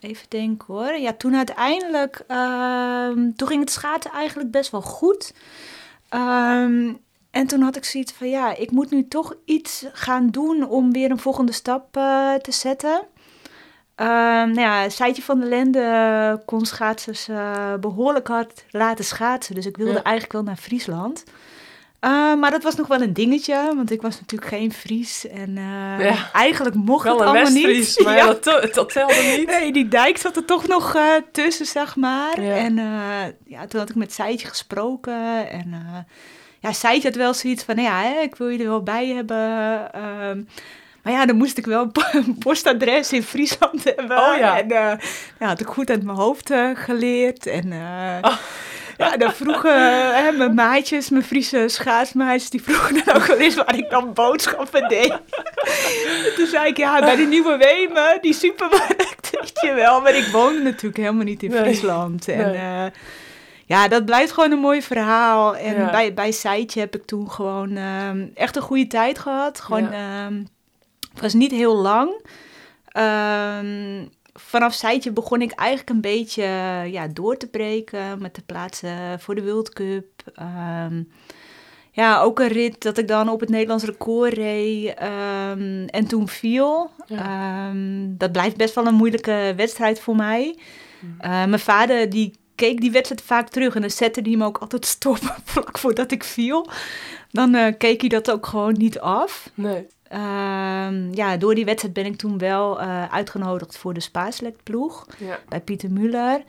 even 0.00 0.26
denken 0.28 0.74
hoor. 0.74 0.98
Ja, 0.98 1.12
toen 1.12 1.36
uiteindelijk, 1.36 2.24
ehm, 2.26 3.30
toen 3.36 3.48
ging 3.48 3.60
het 3.60 3.70
schaatsen 3.70 4.12
eigenlijk 4.12 4.50
best 4.50 4.70
wel 4.70 4.82
goed. 4.82 5.32
En 7.30 7.46
toen 7.46 7.60
had 7.60 7.76
ik 7.76 7.84
zoiets 7.84 8.12
van, 8.12 8.28
ja, 8.28 8.56
ik 8.56 8.70
moet 8.70 8.90
nu 8.90 9.08
toch 9.08 9.34
iets 9.44 9.84
gaan 9.92 10.28
doen 10.28 10.68
om 10.68 10.92
weer 10.92 11.10
een 11.10 11.18
volgende 11.18 11.52
stap 11.52 11.96
eh, 11.96 12.34
te 12.34 12.52
zetten. 12.52 13.02
Ehm 13.96 14.50
nou 14.50 14.60
ja, 14.60 14.88
Seitje 14.88 15.22
van 15.22 15.40
der 15.40 15.48
Lende 15.48 16.42
kon 16.46 16.66
schaatsers 16.66 17.28
eh, 17.28 17.74
behoorlijk 17.80 18.28
hard 18.28 18.64
laten 18.70 19.04
schaatsen. 19.04 19.54
Dus 19.54 19.66
ik 19.66 19.76
wilde 19.76 19.92
Ja. 19.92 20.02
eigenlijk 20.02 20.32
wel 20.32 20.42
naar 20.42 20.56
Friesland. 20.56 21.24
Eh, 22.00 22.34
maar 22.34 22.50
dat 22.50 22.62
was 22.62 22.74
nog 22.74 22.86
wel 22.86 23.00
een 23.00 23.12
dingetje, 23.12 23.72
want 23.76 23.90
ik 23.90 24.02
was 24.02 24.20
natuurlijk 24.20 24.50
geen 24.50 24.72
Fries. 24.72 25.26
En 25.28 25.56
eh, 25.58 26.04
Ja. 26.10 26.30
eigenlijk 26.32 26.74
mocht 26.76 27.04
Wel 27.04 27.18
het 27.18 27.28
allemaal 27.28 27.52
niet. 27.52 28.00
maar 28.04 28.16
Ja. 28.16 28.26
dat, 28.40 28.68
dat 28.74 28.88
telde 28.92 29.34
niet. 29.36 29.46
Nee, 29.46 29.72
die 29.72 29.88
dijk 29.88 30.16
zat 30.18 30.36
er 30.36 30.44
toch 30.44 30.66
nog 30.66 30.94
eh, 30.94 31.02
tussen, 31.32 31.66
zeg 31.66 31.96
maar. 31.96 32.40
Ja. 32.40 32.54
En 32.56 32.78
eh, 32.78 32.84
ja, 33.44 33.66
toen 33.66 33.80
had 33.80 33.88
ik 33.90 33.96
met 33.96 34.12
Seitje 34.12 34.48
gesproken. 34.48 35.50
En 35.50 35.72
eh, 35.72 35.98
ja, 36.60 36.72
Seitje 36.72 37.08
had 37.08 37.16
wel 37.16 37.34
zoiets 37.34 37.64
van, 37.64 37.74
nou 37.76 37.88
ja, 37.88 38.00
hè, 38.02 38.20
ik 38.20 38.34
wil 38.34 38.48
je 38.48 38.58
er 38.58 38.68
wel 38.68 38.82
bij 38.82 39.06
hebben. 39.08 39.92
Ehm, 39.92 40.40
maar 41.06 41.14
ja, 41.14 41.26
dan 41.26 41.36
moest 41.36 41.58
ik 41.58 41.66
wel 41.66 41.90
een 42.12 42.36
postadres 42.38 43.12
in 43.12 43.22
Friesland 43.22 43.84
hebben. 43.84 44.18
Oh 44.18 44.36
ja. 44.38 44.58
En 44.58 44.70
eh, 44.70 44.98
ja, 45.38 45.46
had 45.46 45.60
ik 45.60 45.66
goed 45.66 45.90
uit 45.90 46.02
mijn 46.02 46.16
hoofd 46.16 46.50
eh, 46.50 46.70
geleerd. 46.74 47.46
En 47.46 47.72
eh, 47.72 48.30
Oh. 48.30 48.36
ja, 48.96 49.16
dan 49.16 49.32
vroegen 49.32 49.72
mijn 50.36 50.54
maatjes, 50.54 51.08
mijn 51.10 51.24
Friese 51.24 51.64
schaatsmaatjes, 51.68 52.50
die 52.50 52.62
vroegen 52.62 53.04
dan 53.04 53.14
ook 53.16 53.26
wel 53.26 53.36
eens 53.36 53.54
waar 53.54 53.76
ik 53.76 53.90
dan 53.90 54.12
boodschappen 54.12 54.88
deed. 54.88 55.10
En 55.10 56.34
toen 56.36 56.46
zei 56.46 56.68
ik, 56.68 56.76
ja, 56.76 57.00
bij 57.00 57.16
de 57.16 57.22
Nieuwe 57.26 57.56
Wemen, 57.56 58.18
die 58.20 58.32
supermarkt, 58.34 59.30
weet 59.40 59.58
je 59.60 59.72
wel. 59.74 60.00
Maar 60.00 60.14
ik 60.14 60.26
woonde 60.26 60.62
natuurlijk 60.62 60.96
helemaal 60.96 61.24
niet 61.24 61.42
in 61.42 61.50
Nee. 61.50 61.60
Friesland. 61.60 62.28
En 62.28 62.50
Nee. 62.50 62.90
ja, 63.66 63.88
dat 63.88 64.04
blijft 64.04 64.32
gewoon 64.32 64.50
een 64.52 64.58
mooi 64.58 64.82
verhaal. 64.82 65.56
En 65.56 65.74
Ja. 65.74 65.90
bij, 65.90 66.14
bij 66.14 66.32
Seitje 66.32 66.80
heb 66.80 66.94
ik 66.94 67.06
toen 67.06 67.30
gewoon 67.30 67.76
ehm, 67.76 68.26
echt 68.34 68.56
een 68.56 68.62
goede 68.62 68.86
tijd 68.86 69.18
gehad. 69.18 69.60
Gewoon, 69.60 69.92
ehm, 69.92 70.34
was 71.20 71.34
niet 71.34 71.50
heel 71.50 71.76
lang. 71.76 72.24
Ehm, 72.86 74.06
vanaf 74.34 74.74
Seitje 74.74 75.12
begon 75.12 75.42
ik 75.42 75.52
eigenlijk 75.52 75.90
een 75.90 76.00
beetje 76.00 76.42
eh, 76.42 76.92
ja, 76.92 77.06
door 77.08 77.36
te 77.36 77.48
breken 77.48 78.22
met 78.22 78.34
de 78.34 78.42
plaatsen 78.46 79.20
voor 79.20 79.34
de 79.34 79.44
World 79.44 79.72
Cup. 79.72 80.06
Ehm, 80.34 81.02
ja, 81.90 82.20
ook 82.20 82.38
een 82.38 82.48
rit 82.48 82.82
dat 82.82 82.98
ik 82.98 83.08
dan 83.08 83.28
op 83.28 83.40
het 83.40 83.48
Nederlands 83.48 83.84
record 83.84 84.32
reed 84.32 84.94
ehm, 84.94 85.86
en 85.86 86.06
toen 86.06 86.28
viel. 86.28 86.90
Ja. 87.06 87.72
Dat 88.08 88.32
blijft 88.32 88.56
best 88.56 88.74
wel 88.74 88.86
een 88.86 88.94
moeilijke 88.94 89.52
wedstrijd 89.56 90.00
voor 90.00 90.16
mij. 90.16 90.58
Eh, 91.18 91.30
mijn 91.30 91.58
vader 91.58 92.10
die 92.10 92.34
keek 92.54 92.80
die 92.80 92.90
wedstrijd 92.90 93.22
vaak 93.22 93.48
terug 93.48 93.74
en 93.74 93.80
dan 93.80 93.90
zette 93.90 94.20
hij 94.20 94.30
hem 94.30 94.42
ook 94.42 94.58
altijd 94.58 94.86
stop 94.96 95.18
vlak 95.44 95.78
voordat 95.78 96.10
ik 96.10 96.24
viel. 96.24 96.68
Dan 97.30 97.54
eh, 97.54 97.72
keek 97.78 98.00
hij 98.00 98.08
dat 98.08 98.30
ook 98.30 98.46
gewoon 98.46 98.74
niet 98.76 99.00
af. 99.00 99.50
Nee. 99.54 99.86
Ehm, 100.08 101.14
ja, 101.14 101.36
door 101.36 101.54
die 101.54 101.64
wedstrijd 101.64 101.94
ben 101.94 102.06
ik 102.06 102.16
toen 102.16 102.38
wel 102.38 102.80
eh, 102.80 103.12
uitgenodigd 103.12 103.78
voor 103.78 103.94
de 103.94 104.00
Spaarselect 104.00 104.62
ploeg 104.62 105.06
Ja, 105.18 105.38
bij 105.48 105.60
Pieter 105.60 105.90
Muller. 105.90 106.42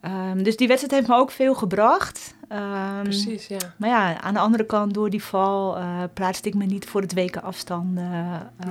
Ehm, 0.00 0.42
dus 0.42 0.56
die 0.56 0.68
wedstrijd 0.68 0.94
heeft 0.94 1.08
me 1.08 1.14
ook 1.14 1.30
veel 1.30 1.54
gebracht. 1.54 2.34
Ehm, 2.48 3.02
precies, 3.02 3.46
ja. 3.46 3.74
maar 3.76 3.88
ja, 3.88 4.20
aan 4.20 4.34
de 4.34 4.40
andere 4.40 4.66
kant, 4.66 4.94
door 4.94 5.10
die 5.10 5.22
val, 5.22 5.76
eh, 5.76 6.02
plaatste 6.14 6.48
ik 6.48 6.54
me 6.54 6.64
niet 6.64 6.84
voor 6.84 7.00
het 7.00 7.12
weken 7.12 7.42
afstanden. 7.42 8.10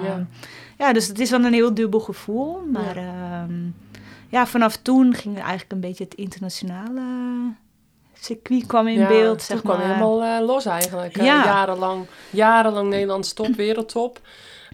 Ja. 0.02 0.28
ja. 0.78 0.94
dus 0.94 1.08
het 1.08 1.20
is 1.20 1.30
wel 1.30 1.44
een 1.44 1.54
heel 1.54 1.74
dubbel 1.74 2.00
gevoel. 2.00 2.62
Maar 2.72 2.96
Ja. 2.96 3.02
ja, 3.02 3.48
ja 4.30 4.48
vanaf 4.48 4.78
toen 4.78 5.14
ging 5.14 5.38
eigenlijk 5.38 5.72
een 5.72 5.80
beetje 5.80 6.04
het 6.04 6.14
internationale 6.14 7.02
circuit 8.20 8.66
kwam 8.66 8.88
in 8.88 9.00
Ja, 9.00 9.08
beeld. 9.08 9.42
Zeg 9.42 9.62
kwam 9.62 9.80
helemaal 9.80 10.24
eh, 10.24 10.46
los 10.46 10.66
eigenlijk. 10.66 11.16
hè. 11.16 11.24
Ja. 11.24 11.44
Jarenlang, 11.44 12.06
jarenlang 12.30 12.90
Nederlands 12.90 13.34
top, 13.34 13.56
wereldtop. 13.56 14.20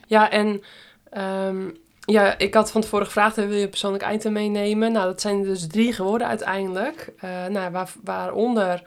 Ja, 0.08 0.30
en 0.30 0.64
ehm, 1.10 1.70
ja, 2.06 2.38
ik 2.38 2.54
had 2.54 2.72
van 2.72 2.82
tevoren 2.82 3.06
gevraagd, 3.06 3.36
wil 3.36 3.52
je 3.52 3.70
persoonlijk 3.70 4.08
item 4.12 4.34
meenemen? 4.34 4.92
Nou, 4.92 5.06
dat 5.06 5.22
zijn 5.22 5.40
er 5.40 5.46
dus 5.46 5.68
drie 5.68 5.94
geworden 5.94 6.28
uiteindelijk. 6.28 7.14
Eh, 7.20 7.46
nou, 7.46 7.72
waar, 7.72 7.92
waaronder 8.04 8.84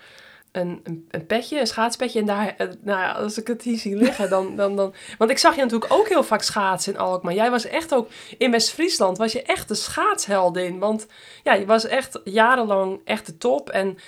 een, 0.53 0.81
een, 0.85 1.07
een 1.11 1.27
petje, 1.27 1.61
een 1.61 1.67
schaatspetje. 1.67 2.21
En 2.21 2.27
daar, 2.27 2.55
eh, 2.57 2.67
nou 2.81 3.01
ja, 3.01 3.13
als 3.13 3.39
ik 3.39 3.47
het 3.47 3.63
hier 3.63 3.79
zie 3.79 3.97
liggen, 3.97 4.31
dan, 4.31 4.57
dan, 4.57 4.77
dan... 4.77 4.95
Want 5.19 5.31
ik 5.31 5.39
zag 5.39 5.55
je 5.55 5.63
natuurlijk 5.63 5.93
ook 5.93 6.09
heel 6.09 6.23
vaak 6.23 6.43
schaatsen 6.43 6.93
in 6.93 6.99
Alkmaar. 6.99 7.35
Jij 7.35 7.51
was 7.51 7.67
echt 7.67 7.95
ook, 7.95 8.09
in 8.39 8.51
West-Friesland 8.51 9.19
was 9.19 9.33
je 9.33 9.43
echt 9.43 9.69
de 9.69 9.75
schaatsheldin. 9.75 10.79
Want 10.79 11.07
ja, 11.43 11.55
je 11.55 11.67
was 11.67 11.87
echt 11.87 12.21
jarenlang 12.25 13.01
echt 13.05 13.27
de 13.27 13.37
top. 13.39 13.71
En 13.71 13.99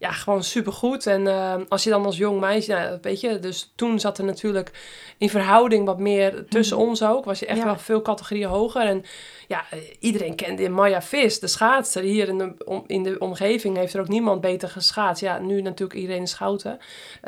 ja, 0.00 0.10
gewoon 0.10 0.42
supergoed. 0.42 1.06
En 1.06 1.26
eh, 1.26 1.54
als 1.68 1.84
je 1.84 1.90
dan 1.90 2.04
als 2.04 2.16
jong 2.16 2.40
meisje, 2.40 2.72
nou, 2.72 2.98
weet 3.02 3.20
je, 3.20 3.38
dus 3.38 3.72
toen 3.76 4.00
zat 4.00 4.18
er 4.18 4.24
natuurlijk 4.24 4.70
in 5.18 5.30
verhouding 5.30 5.86
wat 5.86 5.98
meer 5.98 6.44
tussen 6.48 6.76
Mhm. 6.78 6.86
ons 6.86 7.02
ook. 7.02 7.24
Was 7.24 7.38
je 7.38 7.46
echt 7.46 7.58
Ja. 7.58 7.64
wel 7.64 7.78
veel 7.78 8.02
categorieën 8.02 8.48
hoger. 8.48 8.82
En 8.82 9.04
ja, 9.48 9.64
iedereen 9.98 10.34
kende 10.34 10.68
Maya 10.68 11.02
Vis, 11.02 11.40
de 11.40 11.46
schaatster. 11.46 12.02
Hier 12.02 12.28
in 12.28 12.38
de, 12.38 12.54
om, 12.64 12.84
in 12.86 13.02
de 13.02 13.18
omgeving 13.18 13.76
heeft 13.76 13.94
er 13.94 14.00
ook 14.00 14.08
niemand 14.08 14.40
beter 14.40 14.68
geschaatst. 14.68 15.22
Ja, 15.22 15.38
nu 15.38 15.62
natuurlijk 15.62 16.00
iedereen 16.00 16.22
is 16.22 16.30
Schouten. 16.30 16.78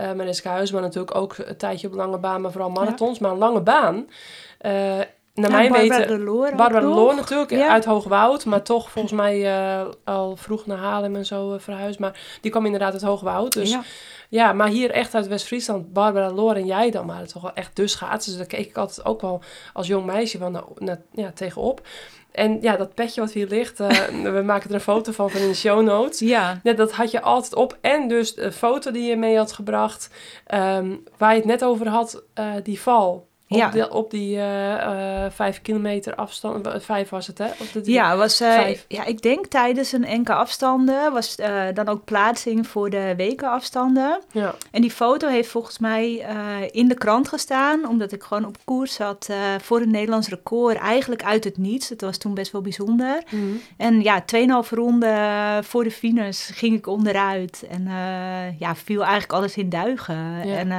Uh, 0.00 0.12
Mariska 0.12 0.50
Huisma 0.50 0.80
natuurlijk 0.80 1.14
ook 1.16 1.34
een 1.38 1.56
tijdje 1.56 1.86
op 1.86 1.94
lange 1.94 2.18
baan, 2.18 2.40
maar 2.40 2.52
vooral 2.52 2.70
marathons. 2.70 3.18
Maar 3.18 3.30
een 3.30 3.38
lange 3.38 3.60
baan. 3.62 4.08
Eh, 4.58 4.98
naar 5.34 5.50
Ja, 5.50 5.56
mijn 5.56 5.72
Barbara 5.72 5.98
weten... 5.98 6.18
de 6.18 6.24
Loor 6.24 6.54
Barbara 6.56 6.84
nog. 6.84 6.94
Loor 6.96 7.14
natuurlijk, 7.14 7.50
Ja. 7.50 7.68
uit 7.68 7.84
Hoogwoud. 7.84 8.44
Maar 8.44 8.62
toch 8.62 8.90
volgens 8.90 9.12
mij 9.14 9.54
eh, 9.54 9.86
al 10.04 10.36
vroeg 10.36 10.66
naar 10.66 10.78
Haarlem 10.78 11.16
en 11.16 11.26
zo 11.26 11.52
eh, 11.54 11.60
verhuisd. 11.60 11.98
Maar 11.98 12.20
die 12.40 12.50
kwam 12.50 12.64
inderdaad 12.64 12.92
uit 12.92 13.02
Hoogwoud. 13.02 13.52
Dus 13.52 13.70
ja, 13.70 13.82
Ja. 14.28 14.52
maar 14.52 14.68
hier 14.68 14.90
echt 14.90 15.14
uit 15.14 15.26
West-Friesland, 15.26 15.92
Barbara 15.92 16.30
Loor 16.32 16.54
en 16.54 16.66
jij 16.66 16.90
dan. 16.90 17.06
Maar 17.06 17.26
toch 17.26 17.42
wel 17.42 17.52
echt 17.54 17.76
de 17.76 17.86
schaatsen. 17.86 18.30
Dus 18.30 18.40
daar 18.48 18.58
keek 18.58 18.68
ik 18.68 18.76
altijd 18.76 19.04
ook 19.06 19.20
wel 19.20 19.42
als 19.72 19.86
jong 19.86 20.06
meisje 20.06 20.38
van 20.38 20.52
naar, 20.52 20.64
naar- 20.78 21.02
ja, 21.12 21.30
tegenop. 21.34 21.80
En 22.32 22.58
ja, 22.60 22.76
dat 22.76 22.94
petje 22.94 23.20
wat 23.20 23.32
hier 23.32 23.46
ligt, 23.48 23.80
eh, 23.80 23.88
we 24.36 24.42
maken 24.44 24.68
er 24.68 24.74
een 24.74 24.80
foto 24.80 25.12
van 25.12 25.30
van 25.30 25.40
in 25.40 25.48
de 25.48 25.54
show 25.54 25.82
notes. 25.82 26.18
Ja, 26.18 26.60
Ja, 26.62 26.72
dat 26.72 26.92
had 26.92 27.10
je 27.10 27.20
altijd 27.20 27.54
op. 27.54 27.78
En 27.80 28.08
dus 28.08 28.34
de 28.34 28.52
foto 28.52 28.90
die 28.90 29.08
je 29.08 29.16
mee 29.16 29.36
had 29.36 29.52
gebracht, 29.52 30.10
ehm, 30.46 30.96
waar 31.18 31.30
je 31.30 31.36
het 31.36 31.44
net 31.48 31.64
over 31.64 31.88
had, 31.88 32.22
die 32.62 32.80
val. 32.80 33.30
Op, 33.52 33.58
Ja. 33.58 33.68
de- 33.70 33.90
op 33.90 34.10
die 34.10 34.36
eh, 34.36 35.24
eh, 35.24 35.30
vijf 35.32 35.62
kilometer 35.62 36.14
afstand, 36.14 36.66
eh, 36.66 36.80
vijf 36.80 37.08
was 37.08 37.26
het 37.26 37.38
hè? 37.38 37.46
Of 37.46 37.70
de 37.72 37.92
ja, 37.92 38.16
was, 38.16 38.36
Vijf. 38.36 38.84
ja, 38.88 39.04
ik 39.04 39.22
denk 39.22 39.46
tijdens 39.46 39.92
een 39.92 40.04
enkele 40.04 40.36
afstanden 40.36 41.12
was 41.12 41.36
dan 41.74 41.88
ook 41.88 42.04
plaatsing 42.04 42.66
voor 42.66 42.90
de 42.90 43.14
wekenafstanden. 43.16 44.20
Ja, 44.32 44.54
En 44.70 44.80
die 44.80 44.90
foto 44.90 45.28
heeft 45.28 45.48
volgens 45.48 45.78
mij 45.78 46.12
in 46.70 46.88
de 46.88 46.94
krant 46.94 47.28
gestaan, 47.28 47.88
omdat 47.88 48.12
ik 48.12 48.22
gewoon 48.22 48.44
op 48.46 48.56
koers 48.64 48.94
zat 48.94 49.28
voor 49.60 49.80
een 49.80 49.90
Nederlands 49.90 50.28
record, 50.28 50.76
eigenlijk 50.76 51.24
uit 51.24 51.44
het 51.44 51.58
niets. 51.58 51.88
Het 51.88 52.00
was 52.00 52.18
toen 52.18 52.34
best 52.34 52.52
wel 52.52 52.60
bijzonder. 52.62 53.22
Mhm. 53.30 53.42
En 53.76 54.00
ja, 54.02 54.20
2,5 54.26 54.70
ronde 54.70 55.60
voor 55.62 55.84
de 55.84 55.90
finish 55.90 56.50
ging 56.54 56.76
ik 56.76 56.86
onderuit. 56.86 57.64
En 57.70 57.84
ja, 58.58 58.74
viel 58.76 59.00
eigenlijk 59.00 59.32
alles 59.32 59.56
in 59.56 59.68
duigen. 59.68 60.46
Ja. 60.48 60.56
En, 60.56 60.70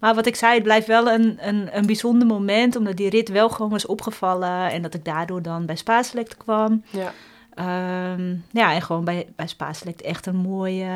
maar 0.00 0.14
wat 0.14 0.26
ik 0.26 0.36
zei, 0.36 0.54
het 0.54 0.62
blijft 0.62 0.86
wel 0.86 1.08
een, 1.10 1.38
een, 1.40 1.68
een 1.72 1.86
bijzonder 1.86 2.26
moment, 2.26 2.76
omdat 2.76 2.96
die 2.96 3.10
rit 3.10 3.28
wel 3.28 3.48
gewoon 3.48 3.70
was 3.70 3.86
opgevallen. 3.86 4.70
En 4.70 4.82
dat 4.82 4.94
ik 4.94 5.04
daardoor 5.04 5.42
dan 5.42 5.66
bij 5.66 5.76
Spaselect 5.76 6.36
kwam. 6.36 6.82
ja. 6.90 7.12
Ehm, 7.54 8.34
ja, 8.50 8.72
en 8.72 8.82
gewoon 8.82 9.04
bij, 9.04 9.26
bij 9.36 9.46
Spaselect 9.46 10.02
echt 10.02 10.26
een 10.26 10.36
mooi, 10.36 10.86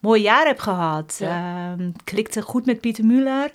mooi 0.00 0.22
jaar 0.22 0.46
heb 0.46 0.58
gehad. 0.58 1.16
Ja. 1.18 1.28
Ehm, 1.72 1.90
klikte 2.04 2.42
goed 2.42 2.66
met 2.66 2.80
Pieter 2.80 3.04
Muller. 3.04 3.50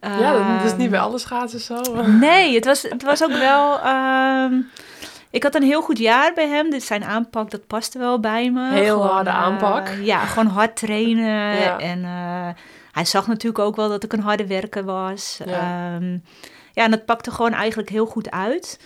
ja, 0.00 0.56
dat 0.56 0.64
is 0.64 0.70
niet 0.72 0.80
Ehm, 0.80 0.90
bij 0.90 1.00
alle 1.00 1.18
schaatsen 1.18 1.60
zo. 1.60 1.80
Nee, 2.06 2.54
het 2.54 2.64
was, 2.64 2.82
het 2.82 3.02
was 3.02 3.22
ook 3.24 3.32
wel. 3.32 3.78
ehm, 3.80 4.54
ik 5.30 5.42
had 5.42 5.54
een 5.54 5.62
heel 5.62 5.82
goed 5.82 5.98
jaar 5.98 6.32
bij 6.34 6.48
hem. 6.48 6.70
Dus 6.70 6.86
zijn 6.86 7.04
aanpak, 7.04 7.50
dat 7.50 7.66
paste 7.66 7.98
wel 7.98 8.20
bij 8.20 8.50
me. 8.50 8.70
Heel 8.72 9.06
harde 9.06 9.30
eh, 9.30 9.36
aanpak. 9.42 9.88
ja, 10.02 10.18
gewoon 10.18 10.46
hard 10.48 10.76
trainen. 10.76 11.54
Ja. 11.64 11.78
En 11.78 12.04
eh, 12.04 12.48
hij 12.92 13.04
zag 13.04 13.26
natuurlijk 13.26 13.64
ook 13.64 13.76
wel 13.76 13.88
dat 13.88 14.04
ik 14.04 14.12
een 14.12 14.20
harde 14.20 14.46
werker 14.46 14.84
was. 14.84 15.40
Ja. 15.44 15.50
Ja, 15.50 15.98
ja 16.72 16.84
en 16.84 16.90
dat 16.90 17.04
pakte 17.04 17.30
gewoon 17.30 17.52
eigenlijk 17.52 17.88
heel 17.88 18.06
goed 18.06 18.30
uit. 18.30 18.78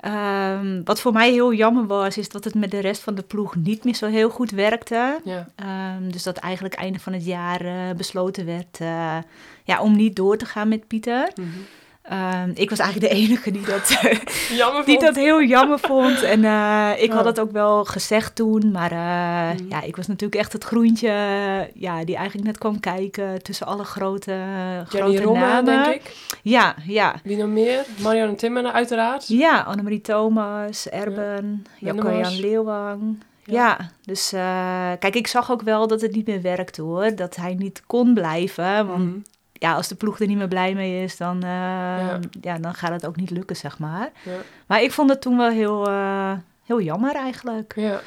Ehm, 0.00 0.80
wat 0.84 1.00
voor 1.00 1.12
mij 1.12 1.30
heel 1.30 1.52
jammer 1.52 1.86
was, 1.86 2.18
is 2.18 2.28
dat 2.28 2.44
het 2.44 2.54
met 2.54 2.70
de 2.70 2.78
rest 2.78 3.02
van 3.02 3.14
de 3.14 3.22
ploeg 3.22 3.56
niet 3.56 3.84
meer 3.84 3.94
zo 3.94 4.06
heel 4.06 4.30
goed 4.30 4.50
werkte. 4.50 5.20
Ja, 5.24 5.48
Ehm, 5.56 6.10
dus 6.10 6.22
dat 6.22 6.36
eigenlijk 6.36 6.74
einde 6.74 6.98
van 6.98 7.12
het 7.12 7.24
jaar 7.24 7.60
eh, 7.60 7.96
besloten 7.96 8.46
werd 8.46 8.78
eh, 8.80 9.16
ja, 9.64 9.80
om 9.82 9.96
niet 9.96 10.16
door 10.16 10.36
te 10.36 10.46
gaan 10.46 10.68
met 10.68 10.86
Pieter. 10.86 11.30
mhm. 11.34 11.48
Ehm, 12.08 12.50
ik 12.54 12.70
was 12.70 12.78
eigenlijk 12.78 13.12
de 13.12 13.18
enige 13.18 13.50
die 13.50 13.62
dat, 13.66 13.98
Jammer 14.58 14.84
die 14.84 14.98
dat 14.98 15.14
heel 15.14 15.42
jammer 15.42 15.78
vond. 15.78 16.22
En 16.22 16.44
eh, 16.44 16.90
ik 17.02 17.08
Oh. 17.10 17.14
had 17.16 17.24
dat 17.24 17.40
ook 17.40 17.50
wel 17.52 17.84
gezegd 17.84 18.34
toen. 18.34 18.70
Maar 18.72 18.90
eh, 18.92 19.58
Mhm. 19.60 19.68
ja, 19.68 19.82
ik 19.82 19.96
was 19.96 20.06
natuurlijk 20.06 20.40
echt 20.40 20.52
het 20.52 20.64
groentje 20.64 21.08
ja, 21.74 22.04
die 22.04 22.16
eigenlijk 22.16 22.46
net 22.46 22.58
kwam 22.58 22.80
kijken 22.80 23.42
tussen 23.42 23.66
alle 23.66 23.84
grote, 23.84 24.30
Jenny 24.90 25.16
grote 25.16 25.30
namen. 25.38 25.64
denk 25.64 25.86
ik. 25.94 26.16
Ja, 26.42 26.74
ja. 26.86 27.14
Wie 27.22 27.36
nog 27.36 27.48
meer? 27.48 27.84
Marianne 28.02 28.34
Timmer 28.34 28.64
uiteraard. 28.64 29.28
Ja, 29.28 29.60
Annemarie 29.60 30.00
Thomas, 30.00 30.88
Erben, 30.88 31.64
Jacco 31.78 32.02
Wennemars. 32.02 32.30
Jan 32.32 32.40
Leeuwang. 32.40 33.22
Ja. 33.44 33.52
Ja. 33.78 33.90
dus 34.04 34.32
eh, 34.32 34.90
kijk, 34.98 35.14
ik 35.14 35.26
zag 35.26 35.50
ook 35.50 35.62
wel 35.62 35.86
dat 35.86 36.00
het 36.00 36.14
niet 36.14 36.26
meer 36.26 36.42
werkte 36.42 36.82
hoor. 36.82 37.14
Dat 37.16 37.36
hij 37.36 37.54
niet 37.58 37.82
kon 37.86 38.14
blijven. 38.14 38.86
Want 38.86 39.04
Mhm. 39.04 39.18
Ja, 39.58 39.74
als 39.74 39.88
de 39.88 39.94
ploeg 39.94 40.20
er 40.20 40.26
niet 40.26 40.36
meer 40.36 40.48
blij 40.48 40.74
mee 40.74 41.02
is, 41.02 41.16
dan, 41.16 41.42
eh, 41.42 42.16
ja. 42.40 42.58
dan 42.60 42.74
gaat 42.74 42.90
het 42.92 43.06
ook 43.06 43.16
niet 43.16 43.30
lukken, 43.30 43.56
zeg 43.56 43.78
maar. 43.78 44.10
Ja. 44.24 44.36
Maar 44.66 44.82
ik 44.82 44.92
vond 44.92 45.10
het 45.10 45.20
toen 45.20 45.36
wel 45.36 45.50
heel, 45.50 45.86
eh, 45.88 46.32
heel 46.64 46.80
jammer 46.80 47.14
eigenlijk. 47.14 47.72
Ja. 47.76 48.00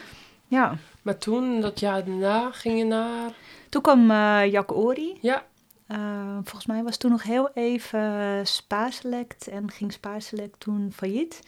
Ja. 0.48 0.76
Maar 1.02 1.18
toen, 1.18 1.62
dat 1.62 1.80
jaar 1.80 2.04
daarna, 2.06 2.50
ging 2.52 2.78
je 2.78 2.86
naar... 2.86 3.32
Toen 3.70 3.82
kwam 3.82 4.12
eh 4.12 4.52
Jack 4.52 4.72
Ori. 4.76 5.18
Ja, 5.22 5.44
Eh, 5.88 5.98
volgens 6.44 6.66
mij 6.66 6.84
was 6.84 6.98
toen 6.98 7.12
nog 7.12 7.24
heel 7.24 7.50
even 7.54 8.02
Spaarselect 8.48 9.48
en 9.48 9.72
ging 9.72 9.92
Spaarselect 9.94 10.60
toen 10.60 10.92
failliet. 10.96 11.40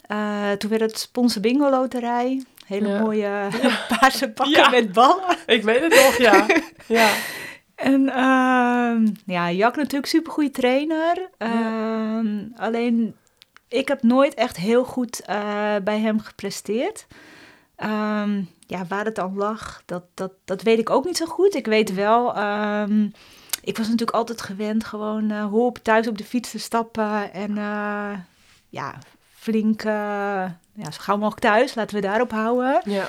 Eh, 0.00 0.50
toen 0.52 0.70
werd 0.70 0.82
het 0.82 0.98
Sponsor 0.98 1.42
Bingo 1.42 1.70
Loterij. 1.70 2.42
Hele 2.66 2.88
Ja. 2.88 3.00
mooie 3.00 3.48
paarse 3.98 4.30
pakken 4.30 4.56
Ja. 4.56 4.68
met 4.70 4.92
ballen. 4.92 5.36
ik 5.46 5.62
weet 5.62 5.80
het 5.80 5.94
nog, 6.04 6.16
ja. 6.16 6.46
ja. 7.00 7.10
En 7.76 8.08
ehm, 8.08 9.06
ja, 9.26 9.50
Jack 9.50 9.76
natuurlijk 9.76 10.06
supergoeie 10.06 10.50
trainer. 10.50 11.30
Ehm, 11.38 12.44
Alleen, 12.56 13.16
ik 13.68 13.88
heb 13.88 14.02
nooit 14.02 14.34
echt 14.34 14.56
heel 14.56 14.84
goed 14.84 15.20
eh, 15.20 15.76
bij 15.84 16.00
hem 16.00 16.20
gepresteerd. 16.20 17.06
Ehm, 17.76 18.42
ja, 18.66 18.86
waar 18.88 19.04
het 19.04 19.14
dan 19.14 19.36
lag, 19.36 19.82
dat, 19.86 20.02
dat, 20.14 20.32
dat 20.44 20.62
weet 20.62 20.78
ik 20.78 20.90
ook 20.90 21.04
niet 21.04 21.16
zo 21.16 21.26
goed. 21.26 21.54
Ik 21.54 21.66
weet 21.66 21.94
wel, 21.94 22.28
ik 23.62 23.76
was 23.76 23.86
natuurlijk 23.88 24.16
altijd 24.16 24.40
gewend 24.42 24.84
gewoon 24.84 25.30
hop, 25.40 25.78
thuis 25.78 26.08
op 26.08 26.18
de 26.18 26.24
fiets 26.24 26.50
te 26.50 26.58
stappen. 26.58 27.32
En 27.32 27.58
eh, 27.58 28.18
ja, 28.68 28.98
flink, 29.34 29.82
ja, 29.82 30.90
zo 30.90 30.98
gauw 31.00 31.16
mogelijk 31.16 31.40
thuis, 31.40 31.74
laten 31.74 31.96
we 31.96 32.02
daarop 32.02 32.30
houden. 32.30 32.80
Ja, 32.84 33.08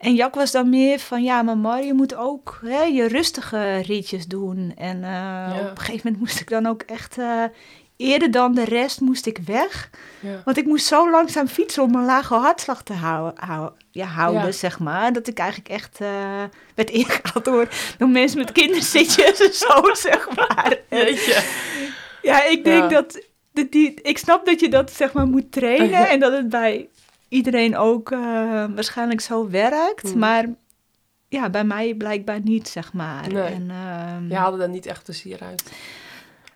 En 0.00 0.14
Jack 0.14 0.34
was 0.34 0.50
dan 0.50 0.68
meer 0.68 0.98
van, 0.98 1.22
ja, 1.22 1.42
maar 1.42 1.56
Mar, 1.58 1.84
je 1.84 1.94
moet 1.94 2.14
ook 2.14 2.58
hè, 2.64 2.82
je 2.82 3.08
rustige 3.08 3.76
ritjes 3.86 4.26
doen. 4.26 4.72
En 4.76 5.04
eh, 5.04 5.56
op 5.60 5.70
een 5.70 5.76
gegeven 5.78 6.00
moment 6.04 6.18
moest 6.18 6.40
ik 6.40 6.48
dan 6.50 6.66
ook 6.66 6.82
echt, 6.82 7.18
eh, 7.18 7.42
eerder 7.96 8.30
dan 8.30 8.54
de 8.54 8.64
rest 8.64 9.00
moest 9.00 9.26
ik 9.26 9.38
weg. 9.46 9.90
ja. 10.20 10.42
Want 10.44 10.56
ik 10.56 10.66
moest 10.66 10.86
zo 10.86 11.10
langzaam 11.10 11.46
fietsen 11.46 11.82
om 11.82 11.94
een 11.94 12.04
lage 12.04 12.34
hartslag 12.34 12.82
te 12.82 12.92
houden, 12.92 13.44
hou- 13.44 13.70
ja, 13.90 14.06
houden 14.06 14.44
Ja. 14.44 14.52
zeg 14.52 14.78
maar. 14.78 15.12
Dat 15.12 15.26
ik 15.26 15.38
eigenlijk 15.38 15.68
echt 15.70 16.00
eh, 16.00 16.42
werd 16.74 16.90
ingehaald 16.90 17.44
door, 17.44 17.68
door 17.98 18.08
mensen 18.08 18.38
met 18.38 18.52
kinderzitjes 18.52 19.40
en 19.40 19.54
zo, 19.54 19.94
zeg 20.08 20.28
maar. 20.36 20.76
En, 20.88 21.16
ja, 22.22 22.44
ik 22.44 22.64
denk 22.64 22.90
dat 22.90 23.20
die, 23.70 23.94
ik 24.02 24.18
snap 24.18 24.46
dat 24.46 24.60
je 24.60 24.68
dat 24.68 24.92
zeg 24.92 25.12
maar 25.12 25.26
moet 25.26 25.52
trainen 25.52 26.08
en 26.10 26.20
dat 26.20 26.32
het 26.32 26.48
bij 26.48 26.88
iedereen 27.30 27.76
ook 27.76 28.10
eh, 28.10 28.18
waarschijnlijk 28.74 29.20
zo 29.20 29.48
werkt. 29.50 30.10
Hmm. 30.10 30.18
Maar 30.18 30.44
ja, 31.28 31.50
bij 31.50 31.64
mij 31.64 31.94
blijkbaar 31.94 32.40
niet, 32.42 32.68
zeg 32.68 32.92
maar. 32.92 33.32
Nee. 33.32 33.42
En, 33.42 33.70
ehm, 33.70 34.28
Je 34.28 34.34
haalde 34.34 34.62
er 34.62 34.68
niet 34.68 34.86
echt 34.86 35.04
plezier 35.04 35.38
uit. 35.42 35.72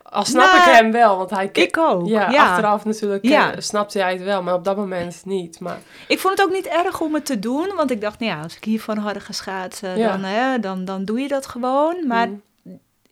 Al 0.02 0.24
snap 0.24 0.44
Nou, 0.44 0.56
ik 0.58 0.64
hem 0.64 0.92
wel, 0.92 1.16
want 1.16 1.30
hij... 1.30 1.48
ik 1.52 1.78
ook. 1.78 2.06
ja, 2.06 2.30
Ja, 2.30 2.48
achteraf 2.50 2.84
natuurlijk 2.84 3.24
Ja. 3.24 3.52
eh, 3.54 3.60
snapte 3.60 3.98
hij 3.98 4.12
het 4.12 4.22
wel, 4.22 4.42
maar 4.42 4.54
op 4.54 4.64
dat 4.64 4.76
moment 4.76 5.22
niet. 5.24 5.60
Maar 5.60 5.78
Ik 6.08 6.18
vond 6.18 6.38
het 6.38 6.46
ook 6.46 6.52
niet 6.54 6.66
erg 6.66 7.00
om 7.00 7.14
het 7.14 7.26
te 7.26 7.38
doen, 7.38 7.72
want 7.76 7.90
ik 7.90 8.00
dacht, 8.00 8.18
nou 8.18 8.32
ja, 8.32 8.42
als 8.42 8.56
ik 8.56 8.64
hiervan 8.64 8.98
harder 8.98 9.22
ga 9.22 9.32
schaatsen, 9.32 9.98
Ja. 9.98 10.10
dan, 10.10 10.22
hè, 10.24 10.58
dan, 10.58 10.84
dan 10.84 11.04
doe 11.04 11.20
je 11.20 11.28
dat 11.28 11.46
gewoon. 11.46 12.06
Maar 12.06 12.28
mm, 12.28 12.42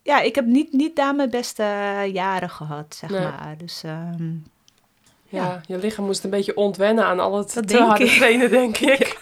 ja, 0.02 0.20
ik 0.20 0.34
heb 0.34 0.44
niet, 0.46 0.72
niet 0.72 0.96
daar 0.96 1.14
mijn 1.14 1.30
beste 1.30 1.64
jaren 2.12 2.50
gehad, 2.50 2.94
zeg 2.98 3.10
Nee. 3.10 3.20
maar. 3.22 3.54
Dus 3.58 3.82
ehm, 3.84 4.30
ja, 5.32 5.60
je 5.66 5.78
lichaam 5.78 6.04
moest 6.04 6.24
een 6.24 6.30
beetje 6.30 6.56
ontwennen 6.56 7.04
aan 7.04 7.20
al 7.20 7.38
het 7.38 7.54
Dat 7.54 7.68
te 7.68 7.76
harde 7.78 8.04
ik. 8.04 8.10
trainen, 8.10 8.50
denk 8.50 8.78
ik. 8.96 9.18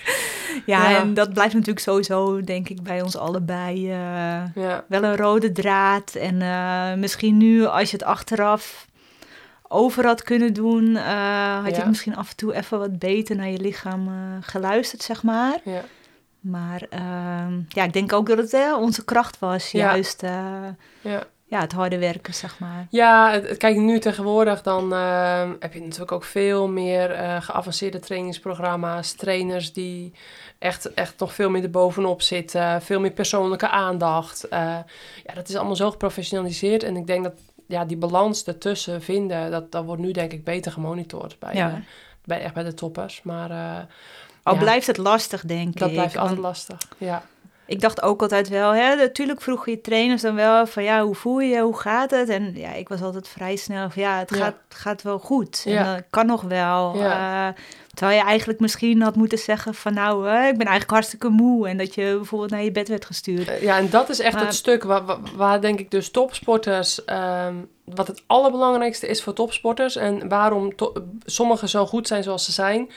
ja, 0.66 0.96
en 0.99 1.14
dat 1.14 1.33
blijft 1.33 1.53
natuurlijk 1.55 1.81
sowieso, 1.81 2.40
denk 2.40 2.68
ik, 2.68 2.83
bij 2.83 3.03
ons 3.03 3.16
allebei 3.16 3.90
eh, 3.92 4.42
wel 4.87 5.03
een 5.03 5.16
rode 5.16 5.53
draad. 5.53 6.14
En 6.14 6.42
eh, 6.42 6.94
misschien 6.94 7.37
nu, 7.37 7.64
als 7.64 7.90
je 7.90 7.96
het 7.96 8.07
achteraf 8.07 8.87
over 9.68 10.07
had 10.07 10.23
kunnen 10.23 10.53
doen, 10.53 10.96
eh, 10.96 11.62
had 11.62 11.70
je 11.70 11.77
het 11.77 11.87
misschien 11.88 12.16
af 12.16 12.31
en 12.31 12.37
toe 12.37 12.55
even 12.55 12.79
wat 12.79 12.99
beter 12.99 13.37
naar 13.37 13.49
je 13.49 13.61
lichaam 13.61 14.09
geluisterd, 14.40 15.03
zeg 15.03 15.23
maar. 15.23 15.59
ja, 15.64 15.83
Maar 16.40 16.83
ehm, 16.90 17.61
ja, 17.68 17.85
ik 17.85 17.92
denk 17.92 18.12
ook 18.12 18.27
dat 18.27 18.38
het 18.38 18.75
onze 18.77 19.05
kracht 19.05 19.38
was, 19.38 19.70
Ja. 19.70 19.79
juist 19.92 20.23
ja. 21.01 21.23
Ja, 21.50 21.60
het 21.60 21.72
harde 21.72 21.98
werken, 21.98 22.34
zeg 22.34 22.58
maar. 22.58 22.86
Ja, 22.90 23.30
het- 23.30 23.56
kijk, 23.56 23.76
nu 23.76 23.98
tegenwoordig 23.98 24.62
dan 24.62 24.92
eh, 24.92 25.50
heb 25.58 25.72
je 25.74 25.80
natuurlijk 25.80 26.12
ook 26.12 26.24
veel 26.24 26.68
meer 26.68 27.10
eh, 27.10 27.40
geavanceerde 27.42 27.98
trainingsprogramma's. 27.98 29.12
Trainers 29.12 29.72
die 29.72 30.12
echt, 30.58 30.94
echt 30.94 31.18
nog 31.18 31.34
veel 31.34 31.50
meer 31.50 31.62
erbovenop 31.62 32.22
zitten. 32.22 32.82
Veel 32.82 33.00
meer 33.00 33.10
persoonlijke 33.10 33.68
aandacht. 33.68 34.48
Eh, 34.48 34.58
ja, 35.26 35.34
dat 35.34 35.48
is 35.48 35.56
allemaal 35.56 35.76
zo 35.76 35.90
geprofessionaliseerd. 35.90 36.82
En 36.82 36.96
ik 36.96 37.06
denk 37.06 37.22
dat 37.24 37.32
ja, 37.66 37.84
die 37.84 37.96
balans 37.96 38.44
ertussen 38.44 39.02
vinden, 39.02 39.50
dat, 39.50 39.72
dat 39.72 39.84
wordt 39.84 40.02
nu 40.02 40.10
denk 40.12 40.32
ik 40.32 40.44
beter 40.44 40.72
gemonitord 40.72 41.38
bij, 41.38 41.54
Ja. 41.54 41.68
eh, 41.68 41.74
bij, 42.24 42.40
echt 42.42 42.54
bij 42.54 42.62
de 42.64 42.74
toppers. 42.74 43.22
Maar 43.22 43.50
Al 44.42 44.54
Ja. 44.54 44.60
blijft 44.60 44.86
het 44.86 44.96
lastig, 44.96 45.42
denk 45.44 45.78
dat 45.78 45.88
ik. 45.88 45.94
blijft 45.94 46.16
altijd 46.16 46.38
lastig. 46.38 46.78
Ja, 46.98 47.22
Ik 47.70 47.80
dacht 47.80 48.02
ook 48.02 48.22
altijd 48.22 48.48
wel, 48.48 48.74
hè, 48.74 48.94
natuurlijk 48.94 49.40
vroegen 49.40 49.72
je 49.72 49.80
trainers 49.80 50.22
dan 50.22 50.35
wel 50.35 50.66
van 50.66 50.83
ja, 50.83 51.02
hoe 51.02 51.14
voel 51.14 51.40
je 51.40 51.48
je, 51.54 51.61
hoe 51.61 51.78
gaat 51.78 52.11
het? 52.11 52.28
En 52.28 52.52
ja, 52.54 52.72
ik 52.72 52.88
was 52.88 53.02
altijd 53.02 53.28
vrij 53.28 53.56
snel 53.56 53.90
van 53.90 54.02
ja, 54.02 54.18
het 54.18 54.30
Ja. 54.30 54.37
gaat, 54.37 54.54
gaat 54.68 55.02
wel 55.02 55.18
goed. 55.18 55.62
Ja. 55.64 55.78
En 55.87 55.94
dat 55.94 56.04
kan 56.11 56.26
nog 56.26 56.42
wel. 56.42 56.94
Eh, 56.94 57.48
terwijl 57.94 58.18
je 58.18 58.24
eigenlijk 58.24 58.61
misschien 58.61 59.02
had 59.02 59.14
moeten 59.16 59.38
zeggen 59.38 59.74
van 59.74 59.94
nou, 59.94 60.26
ik 60.28 60.56
ben 60.56 60.66
eigenlijk 60.66 60.90
hartstikke 60.90 61.28
moe. 61.28 61.68
En 61.68 61.76
dat 61.76 61.94
je 61.94 62.14
bijvoorbeeld 62.16 62.50
naar 62.50 62.62
je 62.64 62.72
bed 62.72 62.88
werd 62.88 63.04
gestuurd. 63.04 63.48
Eh, 63.48 63.62
Ja, 63.62 63.78
en 63.78 63.90
dat 63.90 64.09
is 64.09 64.18
echt 64.20 64.40
het 64.40 64.54
stuk 64.54 64.83
waar, 64.83 65.02
waar, 65.37 65.61
denk 65.61 65.78
ik 65.78 65.90
dus 65.90 66.11
topsporters, 66.11 67.04
ehm, 67.04 67.54
wat 67.85 68.06
het 68.06 68.22
allerbelangrijkste 68.26 69.06
is 69.06 69.22
voor 69.22 69.33
topsporters 69.33 69.96
en 69.96 70.28
waarom 70.28 70.76
to- 70.76 70.92
sommigen 71.24 71.68
zo 71.68 71.87
goed 71.87 72.06
zijn 72.06 72.22
zoals 72.22 72.44
ze 72.44 72.52
zijn, 72.52 72.90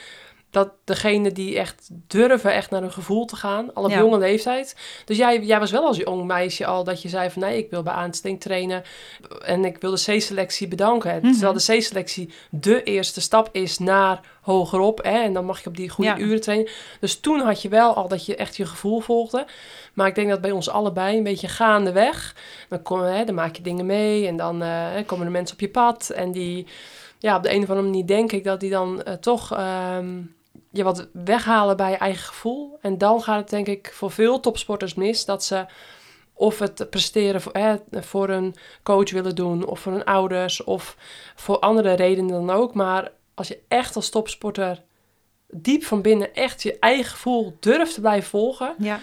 dat 0.54 0.70
degene 0.84 1.32
die 1.32 1.58
echt 1.58 1.88
durven 1.92 2.52
echt 2.52 2.70
naar 2.70 2.80
hun 2.80 2.92
gevoel 2.92 3.24
te 3.24 3.36
gaan, 3.36 3.74
al 3.74 3.84
op 3.84 3.90
Ja. 3.90 3.98
jonge 3.98 4.18
leeftijd. 4.18 4.76
Dus 5.04 5.16
jij, 5.16 5.40
jij 5.40 5.58
was 5.58 5.70
wel 5.70 5.86
als 5.86 5.96
jong 5.96 6.24
meisje 6.24 6.66
al 6.66 6.84
dat 6.84 7.02
je 7.02 7.08
zei 7.08 7.30
van 7.30 7.42
nee, 7.42 7.58
ik 7.58 7.70
wil 7.70 7.82
bij 7.82 7.92
aansting 7.92 8.40
trainen 8.40 8.82
en 9.44 9.64
ik 9.64 9.78
wil 9.80 9.90
de 9.90 10.16
C-selectie 10.16 10.68
bedanken. 10.68 11.18
Mhm. 11.22 11.30
Terwijl 11.32 11.52
de 11.52 11.76
C-selectie 11.78 12.32
de 12.50 12.82
eerste 12.82 13.20
stap 13.20 13.48
is 13.52 13.78
naar 13.78 14.20
hogerop 14.40 15.02
hè, 15.02 15.18
en 15.22 15.32
dan 15.32 15.44
mag 15.44 15.60
je 15.62 15.68
op 15.68 15.76
die 15.76 15.88
goede 15.88 16.10
Ja. 16.10 16.18
uren 16.18 16.40
trainen. 16.40 16.70
Dus 17.00 17.20
toen 17.20 17.40
had 17.40 17.62
je 17.62 17.68
wel 17.68 17.94
al 17.94 18.08
dat 18.08 18.26
je 18.26 18.36
echt 18.36 18.56
je 18.56 18.66
gevoel 18.66 19.00
volgde. 19.00 19.46
Maar 19.94 20.06
ik 20.06 20.14
denk 20.14 20.28
dat 20.28 20.40
bij 20.40 20.50
ons 20.50 20.68
allebei 20.70 21.16
een 21.16 21.22
beetje 21.22 21.48
gaandeweg. 21.48 22.36
Dan, 22.68 22.82
kom, 22.82 23.00
hè, 23.00 23.24
dan 23.24 23.34
maak 23.34 23.56
je 23.56 23.62
dingen 23.62 23.86
mee 23.86 24.26
en 24.26 24.36
dan 24.36 24.62
eh, 24.62 24.86
komen 25.06 25.26
er 25.26 25.32
mensen 25.32 25.54
op 25.54 25.60
je 25.60 25.68
pad. 25.68 26.10
En 26.10 26.32
die, 26.32 26.66
ja, 27.18 27.36
op 27.36 27.42
de 27.42 27.50
een 27.54 27.62
of 27.62 27.68
andere 27.68 27.86
manier 27.86 28.06
denk 28.06 28.32
ik 28.32 28.44
dat 28.44 28.60
die 28.60 28.70
dan 28.70 29.02
eh, 29.02 29.14
toch 29.14 29.52
ehm, 29.52 30.20
je 30.74 30.84
wat 30.84 31.08
weghalen 31.12 31.76
bij 31.76 31.90
je 31.90 31.96
eigen 31.96 32.24
gevoel. 32.24 32.78
En 32.80 32.98
dan 32.98 33.22
gaat 33.22 33.38
het 33.40 33.50
denk 33.50 33.66
ik 33.66 33.90
voor 33.94 34.10
veel 34.10 34.40
topsporters 34.40 34.94
mis 34.94 35.24
dat 35.24 35.44
ze 35.44 35.66
of 36.32 36.58
het 36.58 36.86
presteren 36.90 37.40
voor, 37.40 37.52
voor 37.90 38.28
een 38.28 38.54
coach 38.82 39.10
willen 39.10 39.34
doen, 39.34 39.66
of 39.66 39.80
voor 39.80 39.92
hun 39.92 40.04
ouders, 40.04 40.64
of 40.64 40.96
voor 41.34 41.58
andere 41.58 41.92
redenen 41.92 42.30
dan 42.46 42.50
ook. 42.50 42.74
Maar 42.74 43.10
als 43.34 43.48
je 43.48 43.58
echt 43.68 43.96
als 43.96 44.10
topsporter 44.10 44.82
diep 45.50 45.84
van 45.84 46.02
binnen 46.02 46.34
echt 46.34 46.62
je 46.62 46.78
eigen 46.78 47.10
gevoel 47.10 47.56
durft 47.60 47.94
te 47.94 48.00
blijven 48.00 48.30
volgen, 48.30 48.74
Ja, 48.78 48.96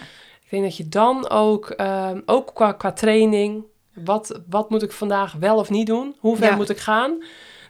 ik 0.44 0.50
denk 0.50 0.62
dat 0.62 0.76
je 0.76 0.88
dan 0.88 1.28
ook, 1.30 1.70
ehm, 1.70 2.20
ook 2.26 2.50
qua, 2.54 2.72
qua 2.72 2.92
training, 2.92 3.64
wat, 3.94 4.40
wat 4.48 4.70
moet 4.70 4.82
ik 4.82 4.92
vandaag 4.92 5.32
wel 5.32 5.56
of 5.56 5.70
niet 5.70 5.86
doen? 5.86 6.16
Hoe 6.18 6.36
ver 6.36 6.46
Ja. 6.46 6.56
moet 6.56 6.70
ik 6.70 6.78
gaan? 6.78 7.22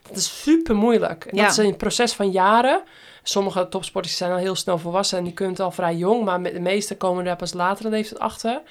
Dat 0.08 0.16
is 0.16 0.42
super 0.42 0.74
moeilijk. 0.76 1.24
En 1.24 1.36
Ja. 1.36 1.42
dat 1.42 1.50
is 1.50 1.56
een 1.64 1.76
proces 1.76 2.12
van 2.12 2.30
jaren. 2.30 2.82
Sommige 3.22 3.68
topsporters 3.68 4.16
zijn 4.16 4.30
al 4.32 4.36
heel 4.36 4.54
snel 4.54 4.78
volwassen 4.78 5.18
en 5.18 5.24
die 5.24 5.32
kunnen 5.32 5.54
het 5.54 5.62
al 5.62 5.70
vrij 5.70 5.94
jong, 5.94 6.24
maar 6.24 6.40
met 6.40 6.52
de 6.52 6.60
meeste 6.60 6.96
komen 6.96 7.24
daar 7.24 7.36
pas 7.36 7.52
latere 7.52 7.88
leeftijd 7.88 8.20
achter. 8.20 8.62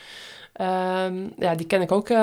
Ehm, 0.54 1.28
ja, 1.38 1.56
die 1.56 1.66
ken 1.68 1.82
ik 1.82 1.92
ook 1.92 2.10
eh, 2.10 2.18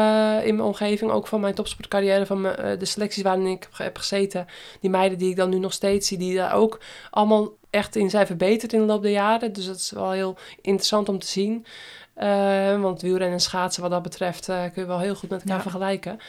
in 0.47 0.55
mijn 0.57 0.69
omgeving, 0.69 1.11
ook 1.11 1.27
van 1.27 1.41
mijn 1.41 1.55
topsportcarrière, 1.55 2.27
van 2.27 2.41
mijn, 2.41 2.57
eh, 2.57 2.79
de 2.79 2.85
selecties 2.85 3.23
waarin 3.23 3.47
ik 3.47 3.69
heb, 3.73 3.97
gezeten. 3.99 4.47
Die 4.81 4.91
meiden 4.91 5.19
die 5.19 5.31
ik 5.31 5.37
dan 5.37 5.51
nu 5.51 5.59
nog 5.59 5.73
steeds 5.73 6.09
zie, 6.09 6.19
die 6.19 6.37
daar 6.37 6.55
ook 6.55 6.81
allemaal 7.11 7.49
echt 7.71 7.97
in 7.97 8.11
zijn 8.11 8.27
verbeterd 8.27 8.73
in 8.73 8.81
de 8.81 8.87
loop 8.87 9.03
der 9.03 9.11
jaren. 9.11 9.53
Dus 9.53 9.67
dat 9.67 9.77
is 9.77 9.91
wel 9.91 10.11
heel 10.11 10.37
interessant 10.63 11.09
om 11.09 11.19
te 11.19 11.27
zien. 11.27 11.67
Eh, 12.15 12.81
want 12.81 13.01
wielrennen 13.03 13.33
en 13.33 13.41
schaatsen 13.41 13.83
wat 13.83 13.91
dat 13.91 14.03
betreft 14.03 14.49
eh, 14.49 14.63
kun 14.73 14.83
je 14.83 14.87
wel 14.87 14.99
heel 14.99 15.15
goed 15.15 15.29
met 15.29 15.41
elkaar 15.41 15.57
Ja. 15.57 15.63
vergelijken. 15.63 16.21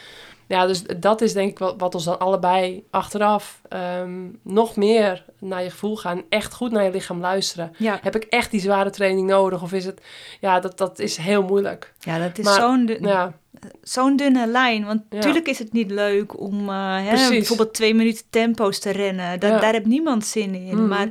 Ja, 0.49 0.65
dus 0.67 0.83
dat 0.99 1.21
is 1.21 1.33
denk 1.33 1.49
ik 1.51 1.59
wat, 1.59 1.75
wat 1.77 1.95
ons 1.95 2.03
dan 2.03 2.19
allebei 2.19 2.83
achteraf 2.89 3.61
ehm, 3.69 4.27
nog 4.43 4.75
meer 4.75 5.25
naar 5.39 5.63
je 5.63 5.69
gevoel 5.69 5.97
gaan. 5.97 6.21
Echt 6.29 6.53
goed 6.53 6.71
naar 6.71 6.83
je 6.83 6.91
lichaam 6.91 7.19
luisteren. 7.19 7.71
ja. 7.77 7.99
Heb 8.01 8.15
ik 8.15 8.23
echt 8.23 8.51
die 8.51 8.59
zware 8.59 8.89
training 8.89 9.27
nodig? 9.27 9.61
Of 9.61 9.73
is 9.73 9.85
het... 9.85 10.01
Ja, 10.39 10.59
dat, 10.59 10.77
dat 10.77 10.99
is 10.99 11.17
heel 11.17 11.43
moeilijk. 11.43 11.93
ja 11.99 12.19
dat 12.19 12.37
is 12.37 12.53
zo'n 12.55 12.85
dun- 12.85 13.01
Ja, 13.07 13.33
zo'n 13.81 14.15
dunne 14.15 14.47
lijn. 14.47 14.85
Want 14.85 15.01
Ja. 15.09 15.15
natuurlijk 15.15 15.47
is 15.47 15.59
het 15.59 15.73
niet 15.73 15.91
leuk 15.91 16.39
om 16.39 16.69
eh, 16.69 16.95
hè, 17.05 17.29
bijvoorbeeld 17.29 17.73
twee 17.73 17.93
minuten 17.95 18.23
tempo's 18.29 18.79
te 18.79 18.89
rennen. 18.91 19.39
Da 19.39 19.47
Ja. 19.47 19.59
Daar 19.59 19.73
heeft 19.73 19.85
niemand 19.85 20.25
zin 20.25 20.55
in. 20.55 20.75
Mhm. 20.77 20.87
Maar 20.87 21.09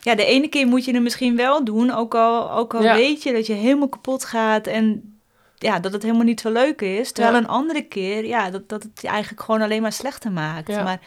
ja, 0.00 0.14
de 0.14 0.24
ene 0.24 0.48
keer 0.48 0.66
moet 0.66 0.84
je 0.84 0.92
het 0.92 1.02
misschien 1.02 1.36
wel 1.36 1.64
doen. 1.64 1.90
Ook 1.90 2.14
al, 2.14 2.50
ook 2.52 2.74
al 2.74 2.82
weet 2.82 3.22
je 3.22 3.32
dat 3.32 3.46
je 3.46 3.52
helemaal 3.52 3.88
kapot 3.88 4.24
gaat. 4.24 4.66
En 4.66 5.13
ja, 5.58 5.78
dat 5.78 5.92
het 5.92 6.02
helemaal 6.02 6.24
niet 6.24 6.40
zo 6.40 6.52
leuk 6.52 6.80
is. 6.80 7.12
Terwijl 7.12 7.34
Ja. 7.36 7.40
een 7.42 7.48
andere 7.48 7.82
keer, 7.82 8.26
ja, 8.26 8.50
dat, 8.50 8.68
dat 8.68 8.82
het 8.82 9.00
je 9.00 9.08
eigenlijk 9.08 9.42
gewoon 9.42 9.62
alleen 9.62 9.82
maar 9.82 9.92
slechter 9.92 10.32
maakt. 10.32 10.68
Ja. 10.68 10.82
Maar 10.82 11.00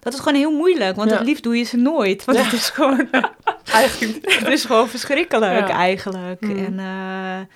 dat 0.00 0.12
is 0.12 0.18
gewoon 0.18 0.38
heel 0.38 0.52
moeilijk, 0.56 0.96
want 0.96 1.10
het 1.10 1.20
liefst 1.20 1.42
doe 1.42 1.56
je 1.58 1.64
ze 1.64 1.76
nooit. 1.76 2.24
Want 2.24 2.38
het 2.38 2.52
is 2.52 2.70
gewoon, 2.70 3.08
Eigenlijk. 3.72 4.32
het 4.40 4.48
is 4.48 4.64
gewoon 4.64 4.88
verschrikkelijk 4.88 5.68
eigenlijk. 5.68 6.40
Mhm. 6.40 6.64
En 6.64 6.78
eh, 6.78 7.46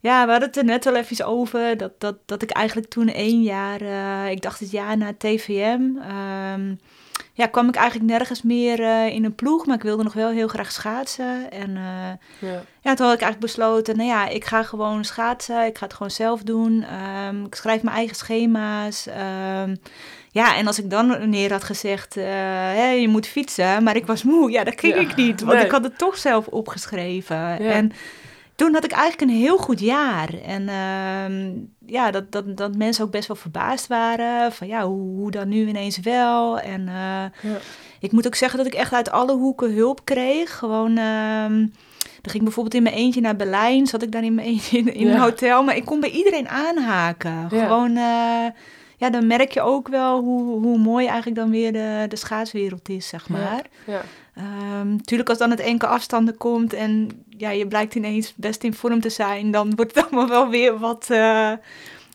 ja, 0.00 0.24
we 0.24 0.30
hadden 0.30 0.48
het 0.48 0.56
er 0.56 0.64
net 0.64 0.84
wel 0.84 0.96
even 0.96 1.26
over, 1.26 1.76
dat, 1.76 1.92
dat, 2.00 2.16
dat 2.26 2.42
ik 2.42 2.50
eigenlijk 2.50 2.88
toen 2.88 3.08
één 3.08 3.42
jaar, 3.42 3.80
eh, 3.80 4.30
ik 4.30 4.42
dacht 4.42 4.60
het 4.60 4.70
jaar 4.70 4.96
na 4.96 5.12
TVM, 5.18 5.80
ehm, 6.08 6.74
ja, 7.36 7.46
kwam 7.46 7.68
ik 7.68 7.74
eigenlijk 7.74 8.10
nergens 8.10 8.42
meer 8.42 8.82
eh, 8.82 9.06
in 9.06 9.24
een 9.24 9.34
ploeg, 9.34 9.66
maar 9.66 9.76
ik 9.76 9.82
wilde 9.82 10.02
nog 10.02 10.12
wel 10.12 10.30
heel 10.30 10.48
graag 10.48 10.72
schaatsen. 10.72 11.50
En 11.50 11.76
eh, 11.76 12.48
Ja. 12.50 12.62
ja, 12.80 12.94
toen 12.94 13.06
had 13.06 13.14
ik 13.14 13.22
eigenlijk 13.22 13.40
besloten, 13.40 13.96
nou 13.96 14.08
ja, 14.08 14.28
ik 14.28 14.44
ga 14.44 14.62
gewoon 14.62 15.04
schaatsen. 15.04 15.66
Ik 15.66 15.78
ga 15.78 15.84
het 15.84 15.94
gewoon 15.94 16.10
zelf 16.10 16.42
doen. 16.42 16.82
Ehm, 16.82 17.44
ik 17.44 17.54
schrijf 17.54 17.82
mijn 17.82 17.96
eigen 17.96 18.16
schema's. 18.16 19.06
Ehm, 19.06 19.74
ja, 20.30 20.56
en 20.56 20.66
als 20.66 20.78
ik 20.78 20.90
dan 20.90 21.28
neer 21.30 21.52
had 21.52 21.64
gezegd, 21.64 22.16
eh, 22.16 23.00
je 23.00 23.08
moet 23.08 23.26
fietsen, 23.26 23.82
maar 23.82 23.96
ik 23.96 24.06
was 24.06 24.22
moe. 24.22 24.50
Ja, 24.50 24.64
dat 24.64 24.80
ging 24.80 24.94
Ja, 24.94 25.00
ik 25.00 25.16
niet, 25.16 25.40
want 25.40 25.56
nee. 25.56 25.64
ik 25.64 25.70
had 25.70 25.84
het 25.84 25.98
toch 25.98 26.16
zelf 26.18 26.46
opgeschreven. 26.46 27.58
En 27.58 27.92
toen 28.56 28.72
had 28.74 28.84
ik 28.84 28.92
eigenlijk 28.92 29.30
een 29.30 29.38
heel 29.38 29.56
goed 29.58 29.80
jaar. 29.80 30.28
En 30.44 30.68
ehm, 30.68 31.52
ja, 31.92 32.10
dat, 32.10 32.32
dat, 32.32 32.56
dat 32.56 32.76
mensen 32.76 33.04
ook 33.04 33.10
best 33.10 33.28
wel 33.28 33.36
verbaasd 33.36 33.86
waren. 33.86 34.52
Van 34.52 34.66
ja, 34.66 34.86
hoe, 34.86 35.16
hoe 35.16 35.30
dan 35.30 35.48
nu 35.48 35.66
ineens 35.66 35.98
wel? 36.00 36.58
En 36.60 36.88
eh, 36.88 36.94
Ja. 37.50 37.58
ik 38.00 38.12
moet 38.12 38.26
ook 38.26 38.34
zeggen 38.34 38.58
dat 38.58 38.66
ik 38.66 38.74
echt 38.74 38.92
uit 38.92 39.10
alle 39.10 39.32
hoeken 39.36 39.74
hulp 39.74 40.00
kreeg. 40.04 40.58
Gewoon, 40.58 40.96
ehm, 40.96 41.58
dan 41.98 42.32
ging 42.32 42.34
ik 42.34 42.42
bijvoorbeeld 42.44 42.74
in 42.74 42.82
mijn 42.82 42.94
eentje 42.94 43.20
naar 43.20 43.36
Berlijn. 43.36 43.86
Zat 43.86 44.02
ik 44.02 44.12
dan 44.12 44.22
in 44.22 44.34
mijn 44.34 44.46
eentje 44.46 44.78
in, 44.78 44.94
in 44.94 45.06
Ja. 45.06 45.12
een 45.14 45.20
hotel. 45.20 45.62
Maar 45.62 45.76
ik 45.76 45.84
kon 45.84 46.00
bij 46.00 46.10
iedereen 46.10 46.48
aanhaken. 46.48 47.46
Ja. 47.50 47.62
Gewoon, 47.66 47.96
eh, 47.96 48.46
ja, 48.96 49.10
dan 49.10 49.26
merk 49.26 49.52
je 49.52 49.60
ook 49.60 49.88
wel 49.88 50.20
hoe, 50.20 50.60
hoe 50.62 50.78
mooi 50.78 51.06
eigenlijk 51.06 51.36
dan 51.36 51.50
weer 51.50 51.72
de, 51.72 52.04
de 52.08 52.16
schaatswereld 52.16 52.88
is, 52.88 53.08
zeg 53.08 53.28
maar. 53.28 53.62
Ja. 53.86 54.02
Ehm, 54.36 54.96
tuurlijk, 54.96 55.28
als 55.28 55.38
dan 55.38 55.50
het 55.50 55.60
enkele 55.60 55.90
afstanden 55.90 56.36
komt 56.36 56.72
en 56.72 57.08
ja, 57.28 57.50
je 57.50 57.66
blijkt 57.66 57.94
ineens 57.94 58.32
best 58.36 58.64
in 58.64 58.74
vorm 58.74 59.00
te 59.00 59.10
zijn, 59.10 59.50
dan 59.50 59.74
wordt 59.74 59.94
het 59.94 60.04
allemaal 60.06 60.28
wel 60.28 60.48
weer 60.48 60.78
wat, 60.78 61.06
eh, 61.10 61.52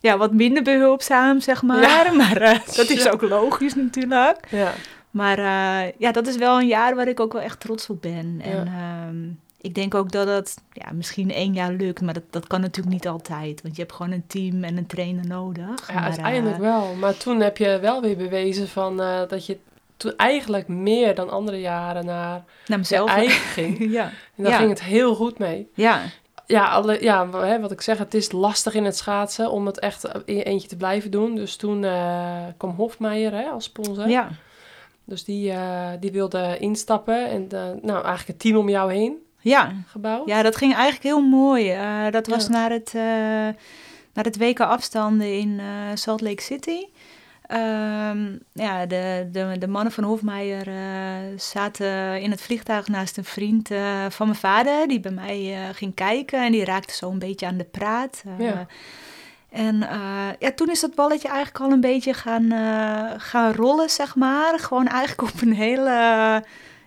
ja, 0.00 0.16
wat 0.16 0.32
minder 0.32 0.62
behulpzaam, 0.62 1.40
zeg 1.40 1.62
maar. 1.62 1.80
Ja. 1.80 2.12
Maar 2.16 2.36
eh, 2.36 2.58
dat 2.74 2.88
is 2.88 3.08
ook 3.08 3.22
logisch 3.22 3.74
natuurlijk. 3.74 4.46
Ja. 4.50 4.72
Maar 5.10 5.38
eh, 5.38 5.92
ja, 5.98 6.12
dat 6.12 6.26
is 6.26 6.36
wel 6.36 6.60
een 6.60 6.66
jaar 6.66 6.94
waar 6.94 7.08
ik 7.08 7.20
ook 7.20 7.32
wel 7.32 7.42
echt 7.42 7.60
trots 7.60 7.88
op 7.88 8.02
ben. 8.02 8.40
Ja. 8.44 8.44
En 8.44 8.66
ehm, 8.66 9.16
ik 9.60 9.74
denk 9.74 9.94
ook 9.94 10.12
dat 10.12 10.28
het 10.28 10.56
ja, 10.72 10.92
misschien 10.92 11.30
één 11.30 11.54
jaar 11.54 11.72
lukt, 11.72 12.00
maar 12.00 12.14
dat, 12.14 12.24
dat 12.30 12.46
kan 12.46 12.60
natuurlijk 12.60 12.94
niet 12.94 13.08
altijd. 13.08 13.62
Want 13.62 13.76
je 13.76 13.82
hebt 13.82 13.94
gewoon 13.94 14.12
een 14.12 14.26
team 14.26 14.64
en 14.64 14.76
een 14.76 14.86
trainer 14.86 15.26
nodig. 15.26 15.88
Ja, 15.88 15.94
Maar, 15.94 16.02
uiteindelijk 16.02 16.58
wel. 16.58 16.94
Maar 16.94 17.16
toen 17.16 17.40
heb 17.40 17.56
je 17.56 17.78
wel 17.80 18.00
weer 18.00 18.16
bewezen 18.16 18.68
van, 18.68 18.96
dat 19.28 19.46
je 19.46 19.58
toen 20.02 20.16
eigenlijk 20.16 20.68
meer 20.68 21.14
dan 21.14 21.30
andere 21.30 21.60
jaren 21.60 22.04
naar 22.04 22.44
naar 22.66 22.78
mezelf. 22.78 23.08
eigen 23.10 23.40
ging. 23.64 23.92
ja. 23.92 24.02
En 24.36 24.42
daar 24.42 24.52
Ja. 24.52 24.58
ging 24.58 24.70
het 24.70 24.82
heel 24.82 25.14
goed 25.14 25.38
mee. 25.38 25.68
ja, 25.74 26.00
Ja, 26.46 26.68
alle, 26.68 27.02
ja 27.02 27.28
wat 27.60 27.70
ik 27.70 27.80
zeg, 27.80 27.98
het 27.98 28.14
is 28.14 28.32
lastig 28.32 28.74
in 28.74 28.84
het 28.84 28.96
schaatsen 28.96 29.50
om 29.50 29.66
het 29.66 29.78
echt 29.78 30.04
in 30.24 30.36
je 30.36 30.42
eentje 30.42 30.68
te 30.68 30.76
blijven 30.76 31.10
doen. 31.10 31.34
Dus 31.34 31.56
toen 31.56 31.84
eh, 31.84 32.44
kwam 32.56 32.70
Hofmeijer 32.70 33.32
hè, 33.32 33.44
als 33.44 33.64
sponsor. 33.64 34.08
ja, 34.08 34.28
Dus 35.04 35.24
die, 35.24 35.50
eh, 35.52 35.88
die 36.00 36.12
wilde 36.12 36.56
instappen 36.58 37.28
en 37.28 37.46
eh, 37.50 37.58
nou, 37.82 37.92
eigenlijk 38.04 38.26
het 38.26 38.38
team 38.38 38.56
om 38.56 38.68
jou 38.68 38.92
heen 38.92 39.16
ja. 39.40 39.72
gebouwd. 39.86 40.28
Ja, 40.28 40.42
dat 40.42 40.56
ging 40.56 40.72
eigenlijk 40.74 41.04
heel 41.04 41.20
mooi. 41.28 41.76
Dat 42.10 42.26
was 42.26 42.44
Ja. 42.46 42.50
naar, 42.52 42.70
het, 42.70 42.92
naar 44.14 44.24
het 44.24 44.38
WK 44.38 44.60
afstanden 44.60 45.38
in 45.38 45.60
Salt 45.94 46.20
Lake 46.20 46.42
City. 46.42 46.86
Ehm, 47.52 48.36
ja, 48.52 48.86
de, 48.86 49.28
de, 49.32 49.56
de 49.58 49.66
mannen 49.68 49.92
van 49.92 50.04
Hofmeijer 50.04 50.68
eh, 50.68 51.38
zaten 51.38 52.20
in 52.20 52.30
het 52.30 52.40
vliegtuig 52.40 52.88
naast 52.88 53.16
een 53.16 53.24
vriend 53.24 53.70
eh, 53.70 54.06
van 54.08 54.26
mijn 54.26 54.38
vader... 54.38 54.88
die 54.88 55.00
bij 55.00 55.10
mij 55.10 55.54
eh, 55.54 55.74
ging 55.74 55.94
kijken 55.94 56.44
en 56.44 56.52
die 56.52 56.64
raakte 56.64 56.94
zo 56.94 57.10
een 57.10 57.18
beetje 57.18 57.46
aan 57.46 57.56
de 57.56 57.64
praat. 57.64 58.22
Ja. 58.38 58.66
En 59.50 59.78
ja, 60.38 60.52
toen 60.54 60.70
is 60.70 60.80
dat 60.80 60.94
balletje 60.94 61.28
eigenlijk 61.28 61.64
al 61.64 61.70
een 61.70 61.80
beetje 61.80 62.14
gaan, 62.14 62.50
gaan 63.20 63.52
rollen, 63.52 63.90
zeg 63.90 64.16
maar. 64.16 64.58
Gewoon 64.58 64.86
eigenlijk 64.86 65.32
op 65.34 65.40
een 65.42 65.54
hele 65.54 65.90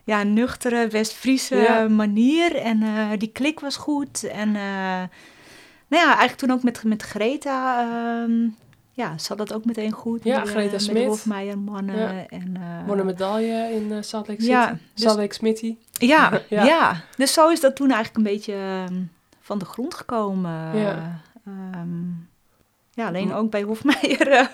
ja, 0.04 0.24
nuchtere 0.24 0.88
West-Friese 0.88 1.56
Ja. 1.56 1.88
manier. 1.88 2.56
En 2.56 2.84
die 3.18 3.32
klik 3.32 3.60
was 3.60 3.76
goed. 3.76 4.24
En 4.24 4.52
nou 4.52 6.04
ja, 6.04 6.06
eigenlijk 6.06 6.38
toen 6.38 6.52
ook 6.52 6.64
met, 6.64 6.84
met 6.84 7.02
Greta... 7.02 7.80
ehm, 7.82 8.48
ja, 8.96 9.18
zat 9.18 9.38
dat 9.38 9.54
ook 9.54 9.66
meteen 9.66 9.92
goed. 9.92 10.24
Ja, 10.24 10.40
met, 10.40 10.50
Greta 10.50 10.66
eh, 10.66 10.72
Met 10.72 10.82
Smit. 10.82 11.06
Hofmeijer 11.06 11.58
mannen. 11.60 11.96
Ja. 11.98 12.26
En, 12.28 12.58
eh, 12.88 12.98
een 12.98 13.06
medaille 13.06 13.72
in 13.72 13.92
eh, 13.92 13.98
Salt 14.02 14.28
Lake 14.28 14.40
City. 14.42 14.52
Ja, 14.54 14.78
dus- 14.94 15.04
Salt 15.04 15.18
Lake 15.18 15.34
Smitty. 15.34 15.76
ja, 15.92 16.42
Ja. 16.50 16.64
ja. 16.64 17.02
dus 17.18 17.34
zo 17.34 17.50
is 17.50 17.60
dat 17.60 17.76
toen 17.76 17.92
eigenlijk 17.92 18.18
een 18.18 18.34
beetje 18.34 18.54
ehm, 18.54 19.02
van 19.40 19.58
de 19.58 19.66
grond 19.66 19.94
gekomen. 19.94 20.78
Ja. 20.78 21.22
Ehm, 21.46 22.08
ja, 22.92 23.08
alleen 23.08 23.30
Hm. 23.30 23.36
ook 23.36 23.50
bij 23.52 23.62
Hofmeijer 23.62 24.28
eh, 24.32 24.46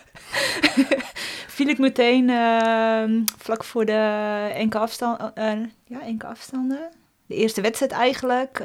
viel 1.56 1.68
ik 1.68 1.78
meteen 1.78 2.30
ehm, 2.30 3.22
vlak 3.38 3.64
voor 3.64 3.86
de 3.86 4.50
enkele, 4.54 4.84
afstand, 4.84 5.20
eh, 5.34 5.52
ja, 5.86 6.02
enkele 6.02 6.32
afstanden. 6.32 6.90
De 7.26 7.36
eerste 7.36 7.62
wedstrijd 7.62 7.92
eigenlijk. 7.92 8.64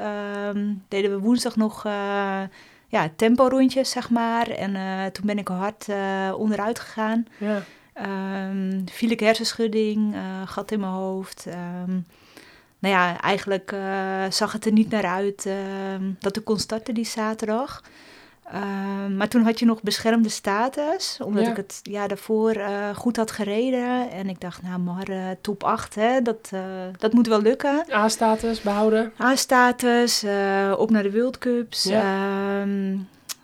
deden 0.89 1.11
we 1.11 1.19
woensdag 1.19 1.57
nog 1.57 1.85
eh 1.85 2.43
ja, 2.87 3.11
tempo 3.16 3.49
rondjes, 3.49 3.90
zeg 3.90 4.11
maar. 4.11 4.49
En 4.49 4.77
eh, 4.77 5.07
toen 5.07 5.27
ben 5.27 5.38
ik 5.38 5.49
hard 5.49 5.88
eh, 5.88 6.35
onderuit 6.37 6.79
gegaan. 6.79 7.27
Ja. 7.38 7.62
Ehm, 7.92 8.81
viel 8.92 9.11
ik 9.11 9.20
hersenschudding, 9.20 10.14
eh, 10.14 10.20
gat 10.44 10.70
in 10.70 10.81
mijn 10.81 10.92
hoofd. 10.92 11.46
Ehm, 11.46 11.90
nou 12.79 12.94
ja, 12.94 13.20
eigenlijk 13.20 13.75
zag 14.29 14.53
het 14.53 14.66
er 14.66 14.72
niet 14.72 14.90
naar 14.90 15.07
uit 15.07 15.46
ehm, 15.46 16.03
dat 16.18 16.37
ik 16.37 16.44
kon 16.44 16.59
starten 16.59 16.94
die 16.94 17.05
zaterdag. 17.05 17.83
Ehm, 18.53 19.17
maar 19.17 19.29
toen 19.29 19.43
had 19.43 19.59
je 19.59 19.65
nog 19.65 19.83
beschermde 19.83 20.29
status, 20.29 21.19
omdat 21.25 21.45
Ja. 21.45 21.51
ik 21.51 21.57
het 21.57 21.81
jaar 21.83 22.09
daarvoor 22.09 22.51
eh, 22.51 22.97
goed 22.97 23.17
had 23.17 23.31
gereden. 23.31 24.11
En 24.11 24.29
ik 24.29 24.41
dacht, 24.41 24.63
nou 24.63 24.79
maar 24.79 25.09
eh, 25.09 25.19
top 25.41 25.65
8, 25.65 25.95
hè, 25.95 26.23
dat, 26.23 26.49
eh, 26.53 26.61
dat 26.99 27.13
moet 27.13 27.27
wel 27.27 27.43
lukken. 27.43 27.85
A-status 27.93 28.61
behouden. 28.61 29.13
A-status, 29.21 30.25
op 30.77 30.91
naar 30.91 31.03
de 31.03 31.13
World 31.13 31.39
Cups. 31.39 31.83
Ja. 31.85 32.03
Ja. 32.03 32.67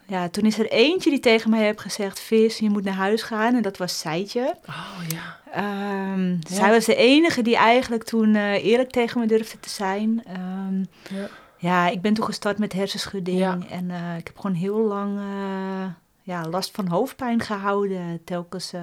ja, 0.06 0.28
toen 0.28 0.44
is 0.44 0.58
er 0.58 0.70
eentje 0.70 1.10
die 1.10 1.20
tegen 1.20 1.50
mij 1.50 1.62
heeft 1.64 1.80
gezegd, 1.80 2.20
Vis, 2.20 2.58
je 2.58 2.70
moet 2.70 2.84
naar 2.84 2.94
huis 2.94 3.22
gaan. 3.22 3.54
En 3.54 3.62
dat 3.62 3.76
was 3.76 3.98
Seitje. 3.98 4.54
Oh 4.68 4.98
ja. 5.08 5.40
Ehm, 5.52 6.30
Ja. 6.30 6.36
Zij 6.50 6.70
was 6.70 6.84
de 6.84 6.94
enige 6.94 7.42
die 7.42 7.56
eigenlijk 7.56 8.04
toen 8.04 8.34
eerlijk 8.36 8.90
tegen 8.90 9.20
me 9.20 9.26
durfde 9.26 9.60
te 9.60 9.70
zijn. 9.70 10.22
Ehm, 10.26 10.78
Ja. 11.18 11.28
Ja, 11.62 11.88
ik 11.88 12.00
ben 12.00 12.14
toen 12.14 12.24
gestart 12.24 12.58
met 12.58 12.72
hersenschudding. 12.72 13.38
Ja. 13.38 13.58
En 13.70 13.90
eh, 13.90 14.16
ik 14.18 14.26
heb 14.26 14.38
gewoon 14.38 14.56
heel 14.56 14.78
lang 14.78 15.18
eh, 15.18 15.84
ja, 16.22 16.48
last 16.48 16.70
van 16.70 16.86
hoofdpijn 16.86 17.40
gehouden. 17.40 18.20
Telkens 18.24 18.72
eh, 18.72 18.82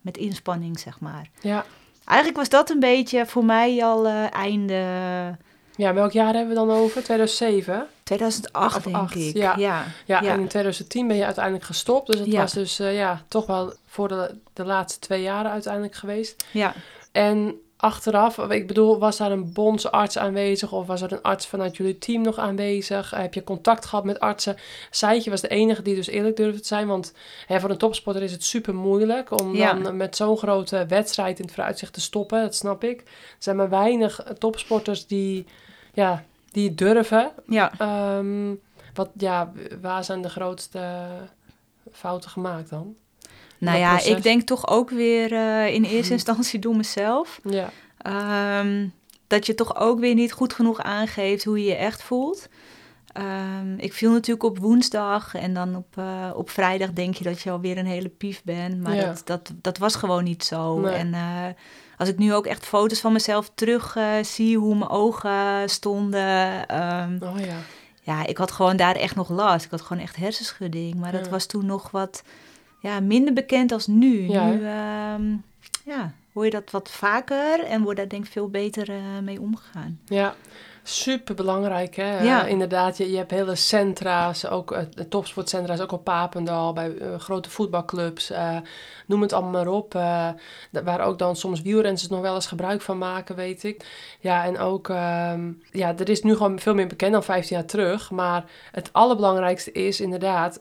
met 0.00 0.16
inspanning, 0.16 0.78
zeg 0.78 1.00
maar. 1.00 1.28
Ja. 1.40 1.64
Eigenlijk 2.04 2.38
was 2.38 2.48
dat 2.48 2.70
een 2.70 2.80
beetje 2.80 3.26
voor 3.26 3.44
mij 3.44 3.84
al 3.84 4.06
einde 4.30 4.74
Ja, 5.76 5.94
welk 5.94 6.12
jaar 6.12 6.34
hebben 6.34 6.48
we 6.48 6.54
dan 6.54 6.70
over? 6.70 7.02
2007? 7.02 7.86
2008, 8.02 8.76
Of 8.76 8.82
denk 8.82 9.10
ik. 9.10 9.36
ja. 9.36 9.56
ja. 9.56 9.84
Ja, 10.04 10.22
en 10.22 10.40
in 10.40 10.48
2010 10.48 11.06
ben 11.06 11.16
je 11.16 11.24
uiteindelijk 11.24 11.64
gestopt. 11.64 12.06
Dus 12.06 12.18
het 12.18 12.34
was 12.34 12.52
dus 12.52 12.76
ja, 12.76 13.22
toch 13.28 13.46
wel 13.46 13.72
voor 13.86 14.08
de, 14.08 14.34
de 14.52 14.64
laatste 14.64 14.98
twee 14.98 15.22
jaren 15.22 15.50
uiteindelijk 15.50 15.94
geweest. 15.94 16.44
ja. 16.50 16.74
En 17.12 17.60
achteraf, 17.82 18.38
ik 18.38 18.66
bedoel, 18.66 18.98
was 18.98 19.16
daar 19.16 19.30
een 19.32 19.52
bondsarts 19.52 20.18
aanwezig 20.18 20.72
of 20.72 20.86
was 20.86 21.00
er 21.02 21.12
een 21.12 21.22
arts 21.22 21.46
vanuit 21.46 21.76
jullie 21.76 21.98
team 21.98 22.22
nog 22.22 22.38
aanwezig? 22.38 23.10
Heb 23.10 23.34
je 23.34 23.44
contact 23.44 23.84
gehad 23.86 24.04
met 24.04 24.20
artsen? 24.20 24.56
Seitje 24.90 25.30
was 25.30 25.40
de 25.40 25.48
enige 25.48 25.82
die 25.82 25.94
dus 25.94 26.06
eerlijk 26.06 26.36
durfde 26.36 26.60
te 26.60 26.66
zijn, 26.66 26.86
want 26.86 27.12
hè, 27.46 27.60
voor 27.60 27.70
een 27.70 27.76
topsporter 27.76 28.22
is 28.22 28.32
het 28.32 28.44
super 28.44 28.74
moeilijk 28.74 29.40
om 29.40 29.54
Ja. 29.54 29.72
dan 29.74 29.96
met 29.96 30.16
zo'n 30.16 30.36
grote 30.36 30.86
wedstrijd 30.88 31.38
in 31.38 31.44
het 31.44 31.54
vooruitzicht 31.54 31.92
te 31.92 32.00
stoppen, 32.00 32.40
dat 32.42 32.54
snap 32.54 32.84
ik. 32.84 33.00
Er 33.00 33.06
zijn 33.38 33.56
maar 33.56 33.68
weinig 33.70 34.24
topsporters 34.38 35.06
die, 35.06 35.44
ja, 35.92 36.24
die 36.50 36.74
durven. 36.74 37.30
ja. 37.46 37.72
Ehm, 37.78 38.54
wat, 38.94 39.08
ja, 39.16 39.52
waar 39.80 40.04
zijn 40.04 40.22
de 40.22 40.28
grootste 40.28 41.06
fouten 41.92 42.30
gemaakt 42.30 42.70
dan? 42.70 42.94
Nou 43.64 43.78
ja, 43.78 43.94
proces. 43.94 44.16
ik 44.16 44.22
denk 44.22 44.42
toch 44.42 44.68
ook 44.68 44.90
weer 44.90 45.32
eh, 45.32 45.74
in 45.74 45.84
eerste 45.94 46.12
instantie 46.12 46.58
door 46.58 46.76
mezelf. 46.76 47.40
Ja, 47.44 47.70
Ehm, 47.98 48.86
dat 49.26 49.46
je 49.46 49.54
toch 49.54 49.76
ook 49.76 50.00
weer 50.00 50.14
niet 50.14 50.32
goed 50.32 50.52
genoeg 50.52 50.80
aangeeft 50.80 51.44
hoe 51.44 51.58
je 51.58 51.64
je 51.68 51.74
echt 51.74 52.02
voelt. 52.02 52.48
Ehm, 53.12 53.74
ik 53.76 53.92
viel 53.92 54.10
natuurlijk 54.10 54.42
op 54.44 54.58
woensdag 54.58 55.34
en 55.34 55.54
dan 55.54 55.76
op, 55.76 55.86
eh, 55.98 56.30
op 56.34 56.50
vrijdag 56.50 56.92
denk 56.92 57.14
je 57.14 57.24
dat 57.24 57.40
je 57.40 57.50
alweer 57.50 57.78
een 57.78 57.86
hele 57.86 58.08
pief 58.08 58.42
bent. 58.44 58.80
Maar 58.82 58.94
Ja. 58.94 59.06
dat, 59.06 59.22
dat, 59.24 59.52
dat 59.62 59.78
was 59.78 59.94
gewoon 59.94 60.24
niet 60.24 60.44
zo. 60.44 60.78
Nee. 60.80 60.94
En 60.94 61.14
eh, 61.14 61.46
als 61.96 62.08
ik 62.08 62.18
nu 62.18 62.34
ook 62.34 62.46
echt 62.46 62.66
foto's 62.66 63.00
van 63.00 63.12
mezelf 63.12 63.50
terug 63.54 63.96
zie, 64.22 64.58
hoe 64.58 64.74
mijn 64.76 64.90
ogen 64.90 65.70
stonden. 65.70 66.68
ehm, 66.68 67.18
oh 67.22 67.38
ja. 67.38 67.56
ja, 68.02 68.26
ik 68.26 68.36
had 68.38 68.50
gewoon 68.52 68.76
daar 68.76 68.96
echt 68.96 69.14
nog 69.14 69.28
last. 69.28 69.64
Ik 69.64 69.70
had 69.70 69.80
gewoon 69.82 70.02
echt 70.02 70.16
hersenschudding. 70.16 70.94
Maar 70.94 71.12
dat 71.12 71.28
was 71.28 71.46
toen 71.46 71.66
nog 71.66 71.90
wat 71.90 72.22
ja, 72.82 73.00
minder 73.00 73.34
bekend 73.34 73.72
als 73.72 73.86
nu. 73.86 74.28
Ja, 74.28 74.46
nu 74.46 74.64
ehm, 74.64 75.36
ja, 75.84 76.12
hoor 76.32 76.44
je 76.44 76.50
dat 76.50 76.70
wat 76.70 76.90
vaker 76.90 77.64
en 77.64 77.82
wordt 77.82 77.98
daar 77.98 78.08
denk 78.08 78.24
ik 78.24 78.30
veel 78.30 78.48
beter 78.48 78.88
eh, 78.88 79.18
mee 79.22 79.40
omgegaan. 79.40 80.00
Ja, 80.04 80.34
super 80.82 81.34
belangrijk 81.34 81.96
hè. 81.96 82.22
Ja. 82.22 82.44
Inderdaad, 82.44 82.96
je, 82.96 83.10
je 83.10 83.16
hebt 83.16 83.30
hele 83.30 83.54
centra's, 83.54 84.46
ook 84.46 84.72
eh, 84.72 84.82
de 84.94 85.08
topsportcentra's, 85.08 85.80
ook 85.80 85.92
op 85.92 86.04
Papendal, 86.04 86.72
bij 86.72 86.96
eh, 86.96 87.18
grote 87.18 87.50
voetbalclubs, 87.50 88.32
noem 89.06 89.22
het 89.22 89.32
allemaal 89.32 89.64
maar 89.64 89.72
op. 89.72 89.92
waar 90.84 91.00
ook 91.00 91.18
dan 91.18 91.36
soms 91.36 91.62
wielrenners 91.62 92.08
nog 92.08 92.20
wel 92.20 92.34
eens 92.34 92.46
gebruik 92.46 92.80
van 92.80 92.98
maken, 92.98 93.36
weet 93.36 93.64
ik. 93.64 93.86
Ja, 94.20 94.44
en 94.44 94.58
ook, 94.58 94.88
ehm, 94.88 95.52
ja, 95.70 95.98
er 95.98 96.08
is 96.08 96.22
nu 96.22 96.36
gewoon 96.36 96.58
veel 96.58 96.74
meer 96.74 96.86
bekend 96.86 97.12
dan 97.12 97.24
15 97.24 97.56
jaar 97.56 97.66
terug. 97.66 98.10
Maar 98.10 98.44
het 98.70 98.92
allerbelangrijkste 98.92 99.72
is 99.72 100.00
inderdaad, 100.00 100.58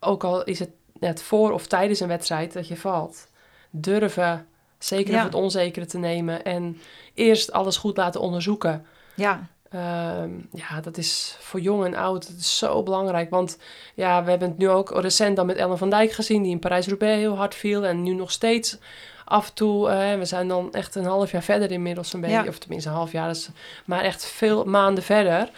ook 0.00 0.24
al 0.24 0.44
is 0.44 0.58
het 0.58 0.70
net 1.00 1.22
voor 1.22 1.52
of 1.52 1.66
tijdens 1.66 2.00
een 2.00 2.08
wedstrijd 2.08 2.52
dat 2.52 2.68
je 2.68 2.76
valt, 2.76 3.26
durven 3.70 4.46
zeker 4.78 5.10
Ja. 5.10 5.14
even 5.14 5.26
het 5.26 5.34
onzekere 5.42 5.86
te 5.86 5.98
nemen 5.98 6.44
en 6.44 6.80
eerst 7.14 7.52
alles 7.52 7.76
goed 7.76 7.96
laten 7.96 8.20
onderzoeken. 8.20 8.86
Ja, 9.14 9.46
Ehm, 9.70 10.30
ja, 10.52 10.80
dat 10.80 10.96
is 10.96 11.36
voor 11.40 11.60
jong 11.60 11.84
en 11.84 11.94
oud 11.94 12.26
dat 12.28 12.36
is 12.38 12.58
zo 12.58 12.82
belangrijk. 12.82 13.30
Want 13.30 13.58
ja, 13.94 14.24
we 14.24 14.30
hebben 14.30 14.48
het 14.48 14.58
nu 14.58 14.68
ook 14.68 14.90
recent 15.00 15.36
dan 15.36 15.46
met 15.46 15.56
Ellen 15.56 15.78
van 15.78 15.90
Dijk 15.90 16.12
gezien, 16.12 16.42
die 16.42 16.50
in 16.50 16.58
Parijs-Roubaix 16.58 17.18
heel 17.18 17.36
hard 17.36 17.54
viel. 17.54 17.84
En 17.84 18.02
nu 18.02 18.12
nog 18.14 18.30
steeds 18.30 18.78
af 19.24 19.48
en 19.48 19.54
toe, 19.54 19.88
eh, 19.88 20.18
we 20.18 20.24
zijn 20.24 20.48
dan 20.48 20.72
echt 20.72 20.94
een 20.94 21.04
half 21.04 21.30
jaar 21.30 21.42
verder 21.42 21.70
inmiddels 21.70 22.12
een 22.12 22.20
beetje. 22.20 22.42
Ja. 22.42 22.48
Of 22.48 22.58
tenminste 22.58 22.88
een 22.88 22.94
half 22.94 23.12
jaar, 23.12 23.28
dus, 23.28 23.48
maar 23.84 24.00
echt 24.00 24.24
veel 24.24 24.64
maanden 24.64 25.04
verder. 25.04 25.50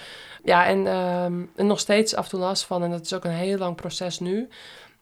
Ja, 0.44 0.66
en, 0.66 0.87
ehm, 0.87 1.42
en 1.57 1.66
nog 1.66 1.81
steeds 1.81 2.14
af 2.14 2.25
en 2.25 2.31
toe 2.31 2.40
last 2.40 2.64
van. 2.64 2.83
En 2.83 2.90
dat 2.90 3.01
is 3.05 3.12
ook 3.14 3.25
een 3.25 3.31
heel 3.31 3.59
lang 3.59 3.77
proces 3.77 4.18
nu. 4.18 4.49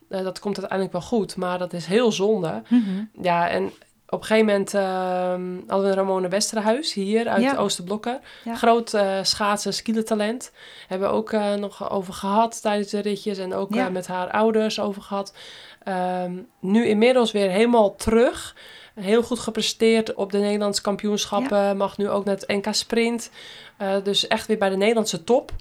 Eh, 0.08 0.22
dat 0.22 0.38
komt 0.38 0.56
uiteindelijk 0.58 0.92
wel 0.98 1.08
goed, 1.08 1.36
maar 1.36 1.58
dat 1.58 1.72
is 1.72 1.86
heel 1.86 2.12
zonde. 2.12 2.62
Mhm. 2.68 3.04
Ja, 3.22 3.48
en 3.48 3.72
op 4.08 4.20
een 4.20 4.26
gegeven 4.26 4.46
moment 4.46 4.74
ehm, 4.74 5.70
hadden 5.70 5.88
we 5.90 5.94
Ramone 5.94 6.28
Westerhuis 6.28 6.92
hier 6.92 7.28
uit 7.28 7.42
Ja. 7.42 7.56
Oosterblokken. 7.56 8.20
Ja. 8.44 8.54
Groot 8.54 8.94
eh 8.94 9.18
schaatsen, 9.22 9.74
skielentalent. 9.74 10.52
Hebben 10.88 11.08
we 11.08 11.14
ook 11.14 11.32
eh, 11.32 11.54
nog 11.54 11.90
over 11.90 12.14
gehad 12.14 12.62
tijdens 12.62 12.90
de 12.90 13.00
ritjes 13.00 13.38
en 13.38 13.54
ook 13.54 13.74
Ja. 13.74 13.88
met 13.88 14.06
haar 14.06 14.30
ouders 14.30 14.80
over 14.80 15.02
gehad. 15.02 15.34
Ehm, 15.82 16.32
nu 16.60 16.86
inmiddels 16.86 17.32
weer 17.32 17.50
helemaal 17.50 17.94
terug. 17.96 18.56
Heel 18.94 19.22
goed 19.22 19.38
gepresteerd 19.38 20.14
op 20.14 20.32
de 20.32 20.38
Nederlandse 20.38 20.82
kampioenschappen. 20.82 21.76
Mag 21.76 21.96
nu 21.98 22.08
ook 22.08 22.24
naar 22.24 22.34
het 22.34 22.48
NK 22.48 22.74
Sprint. 22.74 23.30
Dus 24.02 24.26
echt 24.28 24.46
weer 24.46 24.58
bij 24.58 24.68
de 24.68 24.76
Nederlandse 24.76 25.24
top. 25.24 25.52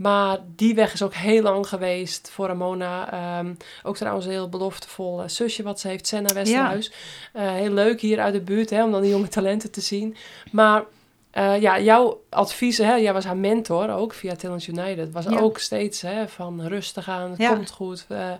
Maar 0.00 0.38
die 0.56 0.74
weg 0.74 0.92
is 0.92 1.02
ook 1.02 1.14
heel 1.14 1.42
lang 1.42 1.66
geweest 1.68 2.30
voor 2.32 2.46
Ramona. 2.46 3.12
Ehm, 3.12 3.54
ook 3.82 3.96
trouwens 3.96 4.26
een 4.26 4.32
heel 4.32 4.48
beloftevol 4.48 5.22
eh, 5.22 5.28
zusje 5.28 5.62
wat 5.62 5.80
ze 5.80 5.88
heeft, 5.88 6.06
Senna 6.06 6.32
Westerhuis. 6.34 6.92
Eh, 7.32 7.52
heel 7.52 7.72
leuk 7.72 8.00
hier 8.00 8.20
uit 8.20 8.32
de 8.34 8.40
buurt 8.40 8.70
hè, 8.70 8.84
om 8.84 8.90
dan 8.92 9.02
die 9.02 9.10
jonge 9.10 9.28
talenten 9.28 9.70
te 9.70 9.80
zien. 9.80 10.16
Maar 10.52 10.84
eh, 11.30 11.60
ja, 11.60 11.80
jouw 11.80 12.22
adviezen, 12.28 12.86
hè, 12.86 12.94
jij 12.94 13.12
was 13.12 13.24
haar 13.24 13.36
mentor 13.36 13.90
ook 13.90 14.12
via 14.14 14.34
Talent 14.36 14.66
United. 14.66 15.12
Was 15.12 15.24
Ja. 15.24 15.38
ook 15.40 15.58
steeds 15.58 16.00
hè, 16.00 16.28
van 16.28 16.66
rustig 16.66 17.08
aan, 17.08 17.30
het 17.30 17.38
Ja. 17.40 17.52
komt 17.54 17.70
goed. 17.70 18.04
eh, 18.08 18.32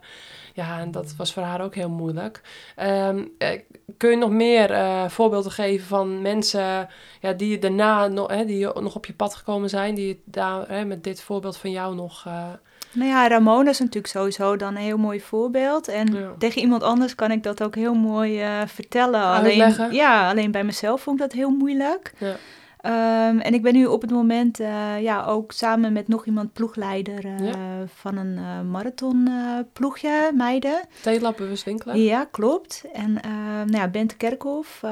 ja, 0.54 0.78
en 0.80 0.90
dat 0.90 1.14
was 1.16 1.32
voor 1.32 1.42
haar 1.42 1.60
ook 1.60 1.74
heel 1.74 1.88
moeilijk. 1.90 2.40
Ehm, 2.76 3.24
eh, 3.38 3.60
kun 3.96 4.10
je 4.10 4.16
nog 4.16 4.30
meer 4.30 4.70
eh, 4.70 5.08
voorbeelden 5.08 5.52
geven 5.52 5.86
van 5.86 6.22
mensen 6.22 6.88
ja, 7.20 7.32
die 7.32 7.58
daarna 7.58 8.06
nog, 8.08 8.28
hè, 8.30 8.44
die 8.44 8.66
nog 8.80 8.94
op 8.94 9.06
je 9.06 9.12
pad 9.14 9.34
gekomen 9.34 9.68
zijn, 9.68 9.94
die 9.94 10.22
daar 10.24 10.68
hè, 10.68 10.84
met 10.84 11.04
dit 11.04 11.20
voorbeeld 11.22 11.56
van 11.56 11.70
jou 11.70 11.94
nog. 11.94 12.24
eh, 12.26 12.44
Nou 12.92 13.08
ja, 13.10 13.28
Ramona 13.28 13.70
is 13.70 13.78
natuurlijk 13.78 14.06
sowieso 14.06 14.56
dan 14.56 14.68
een 14.76 14.82
heel 14.82 14.96
mooi 14.98 15.20
voorbeeld. 15.20 15.88
En 15.88 16.12
Ja. 16.12 16.30
tegen 16.38 16.60
iemand 16.60 16.82
anders 16.82 17.14
kan 17.14 17.30
ik 17.30 17.42
dat 17.42 17.62
ook 17.62 17.74
heel 17.74 17.94
mooi 17.94 18.42
vertellen. 18.66 19.20
Uitleggen. 19.22 19.84
Alleen, 19.84 19.96
ja, 19.96 20.28
alleen 20.30 20.50
bij 20.50 20.64
mezelf 20.64 21.00
vond 21.00 21.20
ik 21.20 21.26
dat 21.28 21.32
heel 21.36 21.50
moeilijk. 21.50 22.12
Ja. 22.18 22.34
Ehm, 22.80 23.38
en 23.38 23.54
ik 23.54 23.62
ben 23.62 23.72
nu 23.72 23.86
op 23.86 24.00
het 24.00 24.10
moment 24.10 24.60
uh, 24.60 25.00
ja, 25.02 25.24
ook 25.24 25.52
samen 25.52 25.92
met 25.92 26.08
nog 26.08 26.26
iemand 26.26 26.52
ploegleider 26.52 27.24
uh, 27.24 27.38
Ja. 27.46 27.54
van 27.94 28.16
een 28.16 28.36
uh, 28.38 28.60
marathonploegje, 28.70 30.30
meiden. 30.34 30.80
Theelab 31.02 31.36
bewust 31.36 31.64
winkelen? 31.64 32.02
Ja, 32.02 32.24
klopt. 32.30 32.84
En 32.92 33.10
uh, 33.10 33.32
nou 33.56 33.76
ja, 33.76 33.88
Bente 33.88 34.16
Kerkhoff 34.16 34.84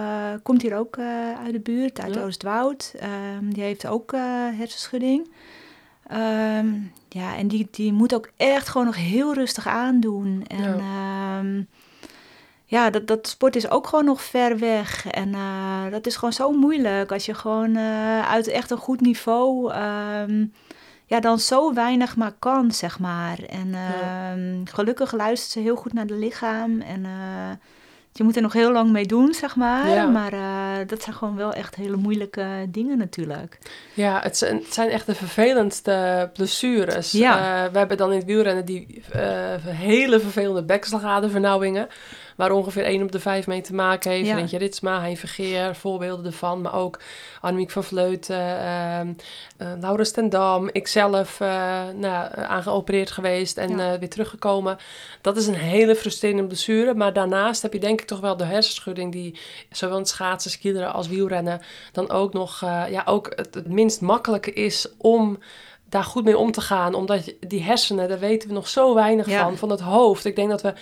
komt 0.43 0.63
hier 0.63 0.77
ook 0.77 0.99
uit 1.45 1.53
de 1.53 1.61
buurt, 1.61 2.01
uit 2.01 2.15
Ja. 2.15 2.23
Oostwoud. 2.23 2.95
Ehm, 2.99 3.49
die 3.51 3.63
heeft 3.63 3.87
ook 3.87 4.13
hersenschudding. 4.57 5.31
Um, 6.13 6.93
ja, 7.09 7.37
en 7.37 7.49
die, 7.49 7.69
die 7.71 7.93
moet 7.93 8.15
ook 8.15 8.31
echt 8.37 8.69
gewoon 8.69 8.87
nog 8.87 8.97
heel 8.97 9.35
rustig 9.35 9.67
aandoen. 9.67 10.45
En 10.47 10.77
ja, 10.77 11.43
ja 12.71 12.91
dat, 12.91 13.07
dat 13.07 13.29
sport 13.29 13.57
is 13.57 13.71
ook 13.71 13.87
gewoon 13.87 14.05
nog 14.05 14.23
ver 14.23 14.59
weg. 14.59 15.07
En 15.07 15.29
uh, 15.29 15.91
dat 15.91 16.07
is 16.07 16.17
gewoon 16.17 16.33
zo 16.33 16.53
moeilijk 16.53 17.13
als 17.13 17.27
je 17.27 17.35
gewoon 17.35 17.77
uh, 17.77 18.29
uit 18.29 18.47
echt 18.47 18.71
een 18.71 18.77
goed 18.77 19.01
niveau... 19.01 19.75
Um, 19.75 20.53
ja, 21.11 21.21
dan 21.21 21.39
zo 21.39 21.75
weinig 21.75 22.17
maar 22.17 22.33
kan, 22.39 22.73
zeg 22.73 22.99
maar. 22.99 23.39
En 23.49 23.71
ja. 23.71 24.37
gelukkig 24.65 25.13
luistert 25.13 25.53
ze 25.53 25.61
heel 25.61 25.77
goed 25.77 25.93
naar 25.93 26.05
het 26.05 26.19
lichaam. 26.19 26.81
En 26.81 27.05
uh, 27.05 27.51
je 28.13 28.25
moet 28.25 28.37
er 28.37 28.43
nog 28.43 28.53
heel 28.53 28.73
lang 28.73 28.91
mee 28.91 29.07
doen, 29.07 29.35
zeg 29.35 29.57
maar. 29.57 29.89
Ja. 29.89 30.07
Maar 30.07 30.33
uh, 30.33 30.87
dat 30.87 31.03
zijn 31.03 31.17
gewoon 31.17 31.37
wel 31.37 31.53
echt 31.53 31.75
hele 31.75 31.97
moeilijke 31.97 32.67
dingen 32.69 32.99
natuurlijk. 32.99 33.59
Ja, 33.95 34.21
het 34.23 34.37
zijn, 34.37 34.57
het 34.57 34.75
zijn 34.75 34.89
echt 34.89 35.07
de 35.07 35.15
vervelendste 35.15 36.31
blessures. 36.33 37.13
Ja. 37.13 37.65
Uh, 37.65 37.73
we 37.73 37.79
hebben 37.79 37.97
dan 37.97 38.11
in 38.11 38.19
het 38.19 38.27
wielrennen 38.27 38.65
die 38.65 39.03
uh, 39.17 39.23
hele 39.65 40.21
vervelende 40.21 40.65
bekselgadenvernauwingen. 40.65 41.89
Waar 42.39 42.51
ongeveer 42.51 42.85
1 42.85 43.03
op 43.03 43.13
de 43.13 43.21
5 43.21 43.47
mee 43.47 43.61
te 43.61 43.75
maken 43.75 44.11
heeft. 44.11 44.27
Ja. 44.27 44.35
Rentje 44.35 44.59
Ritsma, 44.59 45.01
Hein 45.01 45.17
Vergeer, 45.17 45.75
voorbeelden 45.75 46.27
ervan. 46.27 46.61
Maar 46.61 46.75
ook 46.75 47.01
Annemiek 47.41 47.71
van 47.71 47.85
Vleuten, 47.85 48.37
uh, 49.61 49.73
Laura 49.81 50.05
Stendam, 50.05 50.69
ikzelf 50.73 51.39
nou, 51.95 52.29
aangeopereerd 52.35 53.11
geweest 53.11 53.57
en 53.57 53.77
ja. 53.77 53.99
weer 53.99 54.09
teruggekomen. 54.09 54.79
Dat 55.21 55.37
is 55.37 55.47
een 55.47 55.55
hele 55.55 55.97
frustrerende 55.97 56.47
blessure. 56.47 56.95
Maar 56.95 57.13
daarnaast 57.13 57.63
heb 57.63 57.73
je 57.73 57.79
denk 57.79 58.01
ik 58.01 58.07
toch 58.07 58.21
wel 58.21 58.37
de 58.37 58.45
hersenschudding 58.45 59.13
die 59.13 59.39
zowel 59.71 59.95
in 59.95 60.03
het 60.03 60.11
schaatsen, 60.11 60.51
skileren 60.51 60.93
als 60.93 61.09
wielrennen 61.09 61.61
dan 61.93 62.11
ook 62.11 62.33
nog 62.33 62.61
ja, 62.91 63.03
ook 63.05 63.33
het, 63.35 63.55
het 63.55 63.69
minst 63.69 64.01
makkelijke 64.01 64.53
is 64.53 64.89
om 64.99 65.39
daar 65.89 66.05
goed 66.05 66.25
mee 66.25 66.39
om 66.39 66.53
te 66.53 66.61
gaan. 66.61 66.95
Omdat 66.95 67.35
die 67.41 67.63
hersenen, 67.63 68.09
daar 68.09 68.19
weten 68.19 68.49
we 68.49 68.55
nog 68.55 68.69
zo 68.69 68.95
weinig 68.95 69.29
ja. 69.29 69.43
van, 69.43 69.57
van 69.57 69.71
het 69.71 69.81
hoofd. 69.81 70.25
Ik 70.25 70.37
denk 70.37 70.51
dat 70.51 70.63
we 70.63 70.75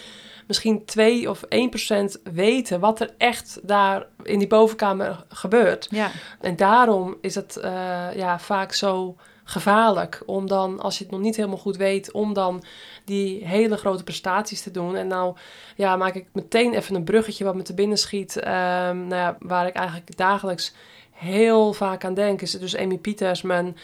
misschien 0.46 0.84
2 0.84 1.30
of 1.30 1.42
1 1.42 1.68
procent 1.68 2.18
weten 2.32 2.80
wat 2.80 3.00
er 3.00 3.14
echt 3.18 3.58
daar 3.62 4.06
in 4.22 4.38
die 4.38 4.48
bovenkamer 4.48 5.24
gebeurt. 5.28 5.86
Ja. 5.90 6.10
En 6.40 6.56
daarom 6.56 7.16
is 7.20 7.34
het 7.34 7.58
uh, 7.64 8.14
ja, 8.14 8.38
vaak 8.38 8.72
zo 8.72 9.16
gevaarlijk 9.48 10.22
om 10.26 10.48
dan, 10.48 10.80
als 10.80 10.98
je 10.98 11.04
het 11.04 11.12
nog 11.12 11.22
niet 11.22 11.36
helemaal 11.36 11.58
goed 11.58 11.76
weet, 11.76 12.12
om 12.12 12.32
dan 12.32 12.64
die 13.04 13.44
hele 13.44 13.76
grote 13.76 14.04
prestaties 14.04 14.62
te 14.62 14.70
doen. 14.70 14.96
En 14.96 15.06
nou 15.06 15.36
ja, 15.76 15.96
maak 15.96 16.14
ik 16.14 16.26
meteen 16.32 16.74
even 16.74 16.94
een 16.94 17.04
bruggetje 17.04 17.44
wat 17.44 17.54
me 17.54 17.62
te 17.62 17.74
binnen 17.74 17.98
schiet, 17.98 18.36
um, 18.36 18.44
nou 18.44 19.08
ja, 19.08 19.36
waar 19.40 19.66
ik 19.66 19.74
eigenlijk 19.74 20.16
dagelijks 20.16 20.74
heel 21.10 21.72
vaak 21.72 22.04
aan 22.04 22.14
denk. 22.14 22.42
Is 22.42 22.52
het 22.52 22.62
dus 22.62 22.76
Amy 22.76 22.98
Pieters, 22.98 23.42
mijn 23.42 23.76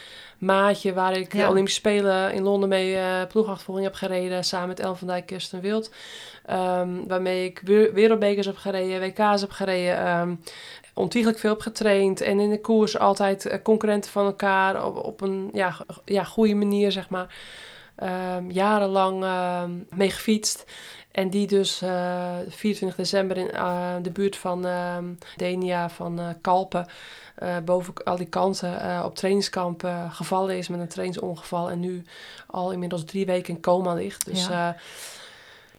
maatje, 0.42 0.92
waar 0.92 1.16
ik 1.16 1.33
ja. 1.33 1.44
de 1.44 1.50
Olympische 1.50 1.78
Spelen 1.78 2.33
in 2.33 2.42
Londen 2.42 2.68
mee 2.68 2.94
uh, 2.94 3.26
ploegachtervolging 3.28 3.87
heb 3.87 3.96
gereden, 3.96 4.44
samen 4.44 4.68
met 4.68 4.81
El 4.81 4.94
van 4.94 5.07
Dijk, 5.07 5.26
Kirsten 5.26 5.61
Wild. 5.61 5.90
Um, 6.50 7.09
waarmee 7.09 7.44
ik 7.44 7.61
wereldbekers 7.94 8.46
heb 8.46 8.57
gereden, 8.57 9.00
WK's 9.00 9.40
heb 9.40 9.50
gereden, 9.50 10.18
um, 10.20 10.40
ontiegelijk 10.94 11.38
veel 11.38 11.50
heb 11.50 11.61
getraind 11.61 12.20
en 12.20 12.40
in 12.40 12.50
de 12.50 12.61
koers 12.61 12.98
altijd 12.98 13.46
uh, 13.46 13.55
concurrenten 13.62 14.11
van 14.11 14.24
elkaar 14.24 14.87
op, 14.87 14.96
op 14.96 15.20
een 15.20 15.50
ja, 15.52 15.76
ja, 16.05 16.24
goede 16.24 16.55
manier, 16.55 16.92
zeg 16.92 17.09
maar. 17.09 17.35
Um, 18.37 18.50
jarenlang 18.50 19.24
mee 19.90 20.11
gefietst. 20.11 20.64
En 21.12 21.31
die 21.31 21.46
dus 21.46 21.83
uh, 21.83 22.37
24 22.48 22.96
december 22.96 23.37
in 23.37 23.50
uh, 23.55 23.94
de 24.02 24.11
buurt 24.11 24.37
van 24.37 24.66
uh, 24.66 24.96
Denia 25.37 25.90
van 25.90 26.20
uh, 26.20 26.28
Kalpen, 26.40 26.87
uh, 27.38 27.57
boven 27.64 27.95
al 28.05 28.16
die 28.16 28.27
kanten, 28.27 28.73
uh, 28.73 29.03
op 29.05 29.14
trainingskamp 29.14 29.85
uh, 29.85 30.14
gevallen 30.14 30.57
is 30.57 30.68
met 30.68 30.81
een 30.81 30.88
trainingsongeval. 30.88 31.71
En 31.71 31.81
nu 31.81 32.03
al 32.47 32.73
inmiddels 32.73 33.05
drie 33.05 33.27
weken 33.27 33.55
in 33.55 33.61
coma 33.61 33.95
ligt. 33.95 34.25
Dus 34.25 34.47
ja, 34.47 34.77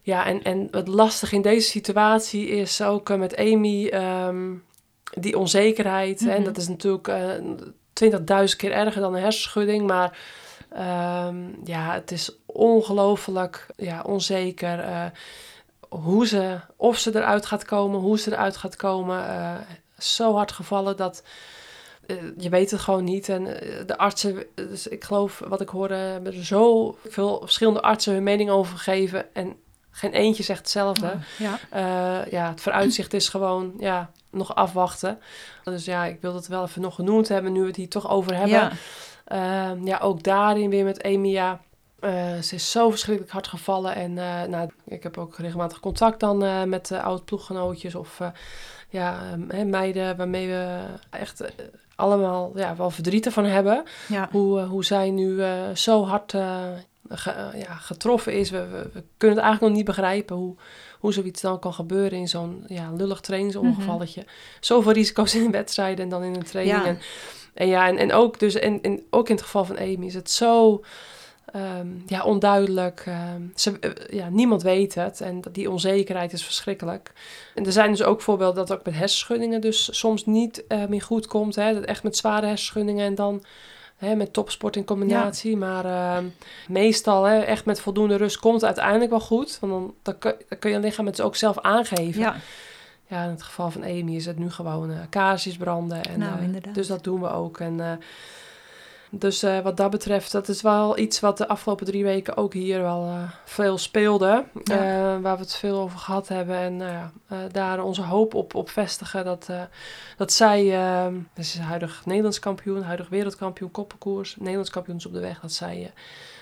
ja 0.02 0.26
en, 0.26 0.44
en 0.44 0.68
het 0.72 0.88
lastige 0.88 1.36
in 1.36 1.42
deze 1.42 1.70
situatie 1.70 2.48
is 2.48 2.82
ook 2.82 3.18
met 3.18 3.38
Amy 3.38 3.88
um, 3.88 4.64
die 5.20 5.38
onzekerheid. 5.38 6.22
Mm 6.22 6.28
-hmm. 6.28 6.36
En 6.36 6.44
dat 6.44 6.58
is 6.58 6.68
natuurlijk 6.68 7.08
uh, 7.08 8.50
20.000 8.50 8.56
keer 8.58 8.72
erger 8.72 9.02
dan 9.02 9.16
een 9.16 9.22
hersenschudding, 9.22 9.88
maar... 9.88 10.18
Um, 11.28 11.60
ja, 11.64 11.94
het 11.94 12.12
is 12.12 12.38
ongelooflijk 12.46 13.66
ja, 13.76 14.02
onzeker 14.02 15.12
hoe 15.94 16.28
ze, 16.28 16.60
of 16.76 16.98
ze 16.98 17.16
eruit 17.16 17.46
gaat 17.46 17.66
komen, 17.66 18.00
hoe 18.00 18.20
ze 18.20 18.32
eruit 18.32 18.58
gaat 18.58 18.76
komen. 18.76 19.18
Uh, 19.18 19.56
zo 20.04 20.34
hard 20.36 20.52
gevallen 20.52 20.98
dat 20.98 21.24
eh, 22.06 22.18
je 22.38 22.50
weet 22.50 22.72
het 22.72 22.80
gewoon 22.80 23.04
niet. 23.04 23.30
En 23.30 23.62
eh, 23.62 23.86
de 23.86 23.98
artsen, 23.98 24.46
dus 24.56 24.88
ik 24.88 25.04
geloof 25.04 25.42
wat 25.48 25.62
ik 25.62 25.70
hoorde, 25.70 25.96
hebben 25.96 26.34
er 26.34 26.46
zo 26.46 26.96
veel 27.08 27.40
verschillende 27.40 27.82
artsen 27.82 28.14
hun 28.14 28.24
mening 28.24 28.50
over 28.50 28.78
gegeven. 28.78 29.34
En 29.34 29.56
geen 29.92 30.12
eentje 30.12 30.44
zegt 30.44 30.60
hetzelfde. 30.60 31.06
Oh, 31.06 31.22
ja. 31.38 31.60
Eh, 31.70 32.32
ja, 32.32 32.50
het 32.50 32.62
vooruitzicht 32.62 33.14
is 33.14 33.30
gewoon 33.30 33.74
ja, 33.78 34.12
nog 34.30 34.56
afwachten. 34.56 35.20
Dus 35.64 35.86
ja, 35.86 36.06
ik 36.06 36.22
wil 36.22 36.36
het 36.36 36.48
wel 36.48 36.64
even 36.64 36.82
nog 36.82 36.96
genoemd 36.96 37.28
hebben, 37.28 37.52
nu 37.52 37.62
we 37.62 37.68
het 37.68 37.76
hier 37.76 37.90
toch 37.90 38.10
over 38.10 38.36
hebben. 38.36 38.50
Ja. 38.50 38.72
Ehm, 39.26 39.86
ja, 39.86 39.98
ook 39.98 40.24
daarin 40.24 40.70
weer 40.70 40.84
met 40.84 41.04
Emia. 41.04 41.62
Ze 42.42 42.56
is 42.56 42.72
zo 42.72 42.90
verschrikkelijk 42.90 43.34
hard 43.34 43.48
gevallen. 43.48 43.96
En 43.96 44.14
nou, 44.50 44.70
ik 44.86 45.04
heb 45.04 45.18
ook 45.18 45.38
regelmatig 45.38 45.80
contact 45.80 46.20
dan 46.20 46.44
eh, 46.44 46.64
met 46.64 46.88
de 46.88 47.02
oud 47.02 47.26
ploeggenootjes 47.26 47.96
of 47.96 48.20
ja, 48.94 49.20
ehm, 49.32 49.50
hè, 49.50 49.64
meiden 49.66 50.18
waarmee 50.18 50.48
we 50.48 50.78
echt 51.10 51.42
eh, 51.42 51.50
allemaal 51.96 52.52
ja, 52.56 52.76
wel 52.76 52.90
verdriet 52.90 53.26
ervan 53.26 53.46
hebben. 53.46 53.84
Ja. 54.08 54.28
Hoe, 54.32 54.60
eh, 54.60 54.70
hoe 54.70 54.86
zij 54.86 55.10
nu 55.12 55.42
eh, 55.42 55.52
zo 55.76 56.04
hard 56.06 56.32
ge- 57.10 57.52
ja, 57.56 57.74
getroffen 57.74 58.34
is. 58.34 58.50
We, 58.50 58.68
we, 58.68 58.90
we 58.94 59.04
kunnen 59.18 59.38
het 59.38 59.46
eigenlijk 59.46 59.62
nog 59.62 59.72
niet 59.72 59.86
begrijpen 59.86 60.36
hoe, 60.36 60.56
hoe 61.00 61.14
zoiets 61.14 61.42
dan 61.42 61.60
kan 61.60 61.74
gebeuren 61.74 62.18
in 62.20 62.28
zo'n 62.28 62.64
ja, 62.68 62.92
lullig 62.98 63.20
trainingsongevalletje. 63.20 64.26
Zoveel 64.60 64.92
risico's 64.92 65.36
in 65.36 65.52
wedstrijden 65.52 66.04
en 66.04 66.10
dan 66.10 66.24
in 66.24 66.36
een 66.36 66.44
training. 66.44 66.78
Ja. 66.78 66.86
En, 66.86 67.00
en 67.54 67.68
ja, 67.68 67.88
en, 67.88 67.98
en 67.98 68.14
ook 68.14 68.40
dus 68.40 68.56
en, 68.56 68.82
en 68.82 69.04
ook 69.10 69.30
in 69.30 69.36
het 69.36 69.44
geval 69.44 69.66
van 69.66 69.78
Amy 69.78 70.06
is 70.06 70.14
het 70.14 70.32
zo 70.32 70.84
ehm, 71.46 71.88
ja, 72.08 72.24
onduidelijk. 72.24 73.04
ehm, 73.06 73.42
ze, 73.56 73.80
eh, 73.80 74.18
ja, 74.18 74.30
niemand 74.30 74.62
weet 74.62 74.96
het 74.96 75.22
en 75.22 75.42
die 75.52 75.70
onzekerheid 75.70 76.34
is 76.34 76.44
verschrikkelijk. 76.46 77.12
En 77.56 77.66
er 77.66 77.72
zijn 77.72 77.92
dus 77.92 78.04
ook 78.04 78.22
voorbeelden 78.22 78.56
dat 78.56 78.70
het 78.70 78.78
ook 78.78 78.86
met 78.86 78.96
hersenschuddingen 78.96 79.62
dus 79.62 80.00
soms 80.00 80.26
niet 80.26 80.68
eh, 80.68 80.86
meer 80.86 81.02
goed 81.02 81.28
komt. 81.28 81.56
Hè? 81.56 81.74
Dat 81.74 81.84
echt 81.84 82.04
met 82.04 82.18
zware 82.18 82.46
hersenschuddingen 82.46 83.06
en 83.06 83.16
dan 83.16 83.44
hè, 83.96 84.16
met 84.16 84.34
topsport 84.34 84.76
in 84.76 84.86
combinatie. 84.86 85.58
Maar 85.58 85.86
ehm, 85.86 86.26
meestal 86.68 87.24
hè, 87.24 87.40
echt 87.40 87.66
met 87.66 87.80
voldoende 87.80 88.16
rust 88.16 88.40
komt 88.40 88.56
het 88.56 88.66
uiteindelijk 88.66 89.10
wel 89.10 89.20
goed. 89.20 89.58
Want 89.62 89.74
dan, 89.74 89.94
dan, 90.02 90.18
kun, 90.18 90.36
dan 90.50 90.60
kun 90.60 90.72
je 90.72 90.80
lichaam 90.80 91.06
het 91.06 91.22
ook 91.22 91.36
zelf 91.36 91.60
aangeven. 91.60 92.22
ja. 92.22 92.36
Ja, 93.08 93.24
in 93.24 93.30
het 93.30 93.44
geval 93.44 93.72
van 93.72 93.84
Amy 93.84 94.16
is 94.16 94.26
het 94.26 94.38
nu 94.40 94.52
gewoon 94.52 94.92
eh 94.92 94.98
kaarsjes 95.10 95.58
branden. 95.58 96.04
En, 96.04 96.20
Nou. 96.20 96.62
Dus 96.74 96.88
dat 96.88 97.04
doen 97.04 97.22
we 97.22 97.30
ook. 97.30 97.60
En, 97.60 98.00
dus 99.16 99.44
eh, 99.44 99.60
wat 99.60 99.78
dat 99.78 99.90
betreft, 99.90 100.32
dat 100.32 100.48
is 100.48 100.62
wel 100.62 100.98
iets 100.98 101.20
wat 101.20 101.38
de 101.38 101.48
afgelopen 101.48 101.86
drie 101.86 102.04
weken 102.04 102.38
ook 102.38 102.54
hier 102.54 102.82
wel 102.82 103.06
eh, 103.06 103.32
veel 103.46 103.78
speelde. 103.78 104.46
Ja. 104.64 104.76
Eh, 104.76 105.22
waar 105.22 105.36
we 105.36 105.42
het 105.42 105.56
veel 105.56 105.80
over 105.80 106.00
gehad 106.00 106.28
hebben. 106.28 106.56
En 106.56 106.78
nou 106.78 107.10
daar 107.52 107.84
onze 107.84 108.02
hoop 108.02 108.34
op, 108.34 108.56
op 108.56 108.70
vestigen. 108.70 109.26
Dat, 109.26 109.50
dat 110.18 110.32
zij, 110.32 110.74
eh, 110.74 111.14
dus 111.34 111.54
is 111.54 111.60
huidig 111.60 112.06
Nederlands 112.06 112.40
kampioen, 112.40 112.82
huidig 112.82 113.10
wereldkampioen 113.10 113.72
koppenkoers, 113.72 114.36
Nederlands 114.36 114.70
kampioens 114.70 115.06
op 115.06 115.14
de 115.14 115.20
weg. 115.20 115.40
Dat 115.40 115.52
zij 115.52 115.94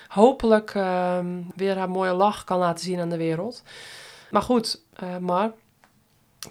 hopelijk 0.08 0.74
eh, 0.74 1.18
weer 1.54 1.76
haar 1.76 1.90
mooie 1.90 2.12
lach 2.12 2.44
kan 2.44 2.58
laten 2.58 2.84
zien 2.84 3.00
aan 3.00 3.10
de 3.10 3.16
wereld. 3.16 3.62
Maar 4.30 4.42
goed, 4.42 4.80
maar 5.20 5.52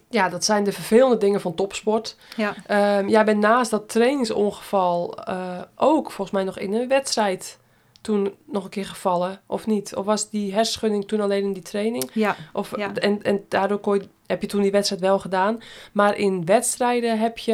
ja, 0.10 0.30
dat 0.30 0.46
zijn 0.46 0.64
de 0.64 0.72
vervelende 0.72 1.18
dingen 1.18 1.42
van 1.42 1.56
topsport. 1.56 2.16
Ja. 2.36 2.56
Ehm, 2.66 3.08
jij 3.10 3.26
bent 3.26 3.39
naast 3.39 3.72
dat 3.72 3.89
trainingsongeval 3.89 5.18
eh, 5.24 5.62
ook 5.76 6.12
volgens 6.12 6.32
mij 6.32 6.44
nog 6.44 6.60
in 6.60 6.74
een 6.74 6.88
wedstrijd 6.88 7.60
toen 8.02 8.34
nog 8.46 8.64
een 8.64 8.70
keer 8.70 8.86
gevallen, 8.86 9.42
of 9.46 9.68
niet? 9.68 9.96
Of 9.96 10.06
was 10.06 10.30
die 10.30 10.54
hersenschudding 10.54 11.08
toen 11.08 11.22
alleen 11.22 11.44
in 11.44 11.54
die 11.54 11.64
training? 11.64 12.10
Ja. 12.14 12.36
Of, 12.54 12.78
Ja. 12.78 12.94
en, 12.94 13.22
en 13.22 13.46
daardoor 13.48 13.78
kon 13.80 13.94
je, 13.96 14.08
heb 14.26 14.42
je 14.42 14.48
toen 14.48 14.62
die 14.62 14.72
wedstrijd 14.72 15.02
wel 15.02 15.20
gedaan. 15.20 15.60
Maar 15.92 16.18
in 16.18 16.46
wedstrijden 16.46 17.20
heb 17.20 17.38
je, 17.38 17.54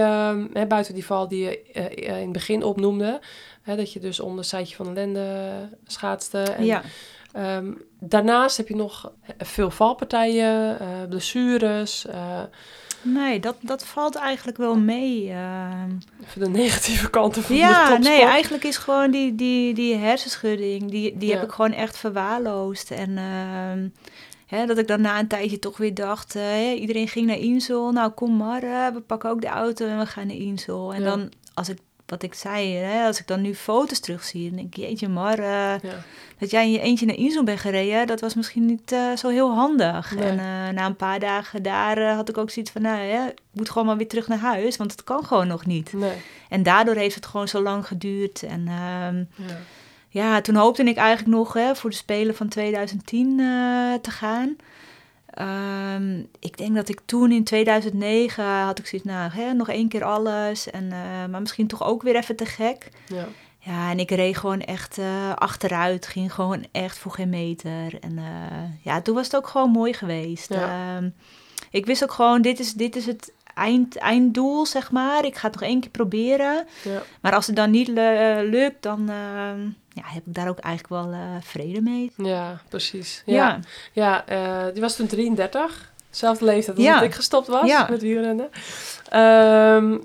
hè, 0.53 0.65
buiten 0.65 0.93
die 0.93 1.05
val 1.05 1.27
die 1.27 1.43
je 1.43 1.61
eh, 1.73 2.15
in 2.17 2.21
het 2.23 2.31
begin 2.31 2.63
opnoemde, 2.63 3.19
hè, 3.61 3.75
dat 3.75 3.93
je 3.93 3.99
dus 3.99 4.19
onder 4.19 4.38
het 4.38 4.47
zijtje 4.47 4.75
van 4.75 4.85
de 4.85 4.91
lende 4.93 5.51
schaatste. 5.85 6.41
En, 6.41 6.65
ja. 6.65 6.81
Ehm, 7.32 7.71
daarnaast 7.99 8.57
heb 8.57 8.67
je 8.67 8.75
nog 8.75 9.11
veel 9.38 9.69
valpartijen, 9.71 10.80
eh, 10.80 10.88
blessures, 11.09 12.05
eh, 12.05 12.41
Nee, 13.01 13.39
dat, 13.39 13.55
dat 13.61 13.86
valt 13.86 14.15
eigenlijk 14.15 14.57
wel 14.57 14.75
mee. 14.75 15.30
ehm. 15.32 15.89
even 16.28 16.41
de 16.41 16.49
negatieve 16.49 17.09
kanten 17.09 17.43
van 17.43 17.55
de 17.55 17.61
Ja, 17.61 17.73
topsport. 17.88 18.03
nee, 18.15 18.21
eigenlijk 18.25 18.63
is 18.63 18.78
gewoon 18.78 19.11
die, 19.11 19.36
die, 19.36 19.73
die 19.73 19.95
hersenschudding, 19.95 20.91
die, 20.91 21.17
die 21.17 21.30
Ja. 21.30 21.36
heb 21.36 21.43
ik 21.43 21.51
gewoon 21.51 21.71
echt 21.73 21.97
verwaarloosd. 21.97 22.91
En 22.91 23.17
ehm, 23.17 23.88
hè, 24.45 24.65
dat 24.65 24.78
ik 24.78 24.88
dan 24.88 25.01
na 25.01 25.19
een 25.19 25.28
tijdje 25.28 25.59
toch 25.59 25.78
weer 25.78 25.93
dacht, 25.93 26.36
eh, 26.36 26.41
hè, 26.41 26.71
iedereen 26.71 27.07
ging 27.07 27.28
naar 27.28 27.38
Insel, 27.38 27.91
nou 27.91 28.11
kom 28.11 28.38
maar, 28.38 28.61
we 28.93 29.01
pakken 29.07 29.30
ook 29.30 29.41
de 29.41 29.47
auto 29.47 29.86
en 29.88 29.97
we 29.99 30.05
gaan 30.05 30.28
naar 30.28 30.36
Insel. 30.36 30.93
En 30.93 31.01
Ja. 31.01 31.09
dan, 31.09 31.32
als 31.53 31.69
ik, 31.69 31.78
wat 32.07 32.23
ik 32.23 32.33
zei, 32.33 32.73
hè, 32.75 33.05
als 33.05 33.19
ik 33.19 33.27
dan 33.27 33.41
nu 33.41 33.55
foto's 33.55 33.99
terugzie, 33.99 34.47
dan 34.47 34.57
denk 34.57 34.75
ik, 34.75 34.83
jeetje 34.83 35.07
maar, 35.07 35.39
eh, 35.39 35.45
Ja. 35.91 36.03
dat 36.37 36.51
jij 36.51 36.63
in 36.65 36.71
je 36.71 36.79
eentje 36.79 37.05
naar 37.05 37.15
Insel 37.15 37.43
bent 37.43 37.59
gereden, 37.59 38.07
dat 38.07 38.21
was 38.21 38.33
misschien 38.35 38.65
niet 38.65 38.91
eh, 38.91 39.15
zo 39.15 39.29
heel 39.29 39.53
handig. 39.53 40.15
Nee. 40.15 40.23
En 40.23 40.39
eh, 40.39 40.73
na 40.73 40.85
een 40.85 40.95
paar 40.95 41.19
dagen 41.19 41.63
daar 41.63 42.13
had 42.13 42.29
ik 42.29 42.37
ook 42.37 42.49
zoiets 42.49 42.71
van, 42.71 42.81
nou 42.81 43.01
ja, 43.03 43.27
ik 43.29 43.37
moet 43.51 43.69
gewoon 43.69 43.87
maar 43.87 43.97
weer 43.97 44.07
terug 44.07 44.27
naar 44.27 44.37
huis, 44.37 44.77
want 44.77 44.91
het 44.91 45.03
kan 45.03 45.25
gewoon 45.25 45.47
nog 45.47 45.65
niet. 45.65 45.93
Nee. 45.93 46.13
En 46.49 46.63
daardoor 46.63 46.95
heeft 46.95 47.15
het 47.15 47.25
gewoon 47.25 47.47
zo 47.47 47.61
lang 47.61 47.87
geduurd. 47.87 48.43
En 48.43 48.67
ehm, 48.67 49.17
Ja. 49.47 49.57
ja, 50.09 50.41
toen 50.41 50.55
hoopte 50.55 50.83
ik 50.83 50.97
eigenlijk 50.97 51.37
nog 51.37 51.53
hè, 51.53 51.75
voor 51.75 51.89
de 51.89 51.95
Spelen 51.95 52.35
van 52.35 52.47
2010 52.47 53.39
eh, 53.39 53.45
te 54.01 54.11
gaan. 54.11 54.55
Ehm, 55.38 56.19
ik 56.39 56.57
denk 56.57 56.75
dat 56.75 56.89
ik 56.89 56.99
toen 57.05 57.31
in 57.31 57.43
2009 57.43 58.43
had 58.45 58.79
ik 58.79 58.88
zoiets, 58.88 59.07
nou, 59.07 59.31
hè, 59.31 59.53
nog 59.53 59.69
één 59.69 59.88
keer 59.88 60.03
alles. 60.03 60.69
En, 60.69 60.91
eh, 60.91 61.25
maar 61.31 61.39
misschien 61.41 61.67
toch 61.67 61.83
ook 61.83 62.01
weer 62.03 62.15
even 62.15 62.35
te 62.35 62.45
gek. 62.45 62.89
Ja. 63.07 63.25
Ja, 63.59 63.89
en 63.91 63.99
ik 63.99 64.11
reed 64.11 64.38
gewoon 64.38 64.61
echt 64.61 64.97
eh, 64.97 65.33
achteruit. 65.35 66.07
Ging 66.07 66.33
gewoon 66.33 66.65
echt 66.71 66.97
voor 66.97 67.11
geen 67.11 67.29
meter. 67.29 67.99
En 67.99 68.17
eh, 68.17 68.23
ja, 68.83 69.01
toen 69.01 69.15
was 69.15 69.25
het 69.25 69.35
ook 69.35 69.47
gewoon 69.47 69.69
mooi 69.71 69.93
geweest. 69.93 70.53
Ja. 70.53 70.95
Ehm, 70.97 71.09
ik 71.71 71.85
wist 71.85 72.03
ook 72.03 72.11
gewoon, 72.11 72.41
dit 72.41 72.59
is, 72.59 72.73
dit 72.73 72.95
is 72.95 73.05
het 73.05 73.33
eind, 73.53 73.95
einddoel, 73.97 74.65
zeg 74.65 74.91
maar. 74.91 75.25
Ik 75.25 75.35
ga 75.35 75.47
het 75.47 75.59
nog 75.59 75.69
één 75.69 75.79
keer 75.79 75.89
proberen. 75.91 76.65
Ja. 76.83 77.01
Maar 77.21 77.33
als 77.33 77.47
het 77.47 77.55
dan 77.55 77.71
niet 77.71 77.88
lu- 77.88 78.49
lukt, 78.49 78.81
dan 78.83 79.09
ehm, 79.09 79.59
ja, 80.03 80.13
heb 80.13 80.25
ik 80.25 80.33
daar 80.33 80.49
ook 80.49 80.59
eigenlijk 80.59 81.03
wel 81.03 81.11
eh, 81.13 81.19
vrede 81.41 81.81
mee. 81.81 82.11
ja, 82.17 82.61
precies. 82.69 83.23
Ja, 83.25 83.59
ja. 83.93 84.25
eh, 84.27 84.73
die 84.73 84.81
was 84.81 84.95
toen 84.95 85.07
33. 85.07 85.91
Zelfde 86.09 86.45
leeftijd 86.45 86.77
als 86.77 86.85
Ja. 86.85 86.93
dat 86.93 87.03
ik 87.03 87.13
gestopt 87.13 87.47
was 87.47 87.67
Ja. 87.69 87.87
met 87.89 88.01
wielrennen. 88.01 88.49
Ehm, 89.09 89.97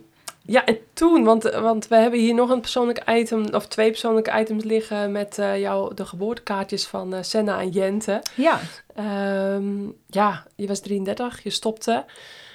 ja, 0.43 0.65
en 0.65 0.79
toen, 0.93 1.25
want, 1.25 1.43
want 1.43 1.89
we 1.89 1.97
hebben 1.97 2.21
hier 2.21 2.35
nog 2.35 2.51
een 2.51 2.61
persoonlijk 2.61 3.03
item, 3.11 3.55
of 3.55 3.67
twee 3.67 3.91
persoonlijke 3.91 4.39
items 4.41 4.65
liggen 4.65 5.13
met 5.13 5.39
eh 5.39 5.61
jou, 5.61 5.95
de 5.95 6.07
geboortekaartjes 6.07 6.87
van 6.87 7.25
Senna 7.25 7.61
en 7.61 7.69
Jente. 7.69 8.23
Ja, 8.35 8.59
Ehm, 8.95 9.85
ja, 10.07 10.47
je 10.57 10.67
was 10.67 10.81
33, 10.81 11.43
je 11.43 11.51
stopte. 11.51 12.05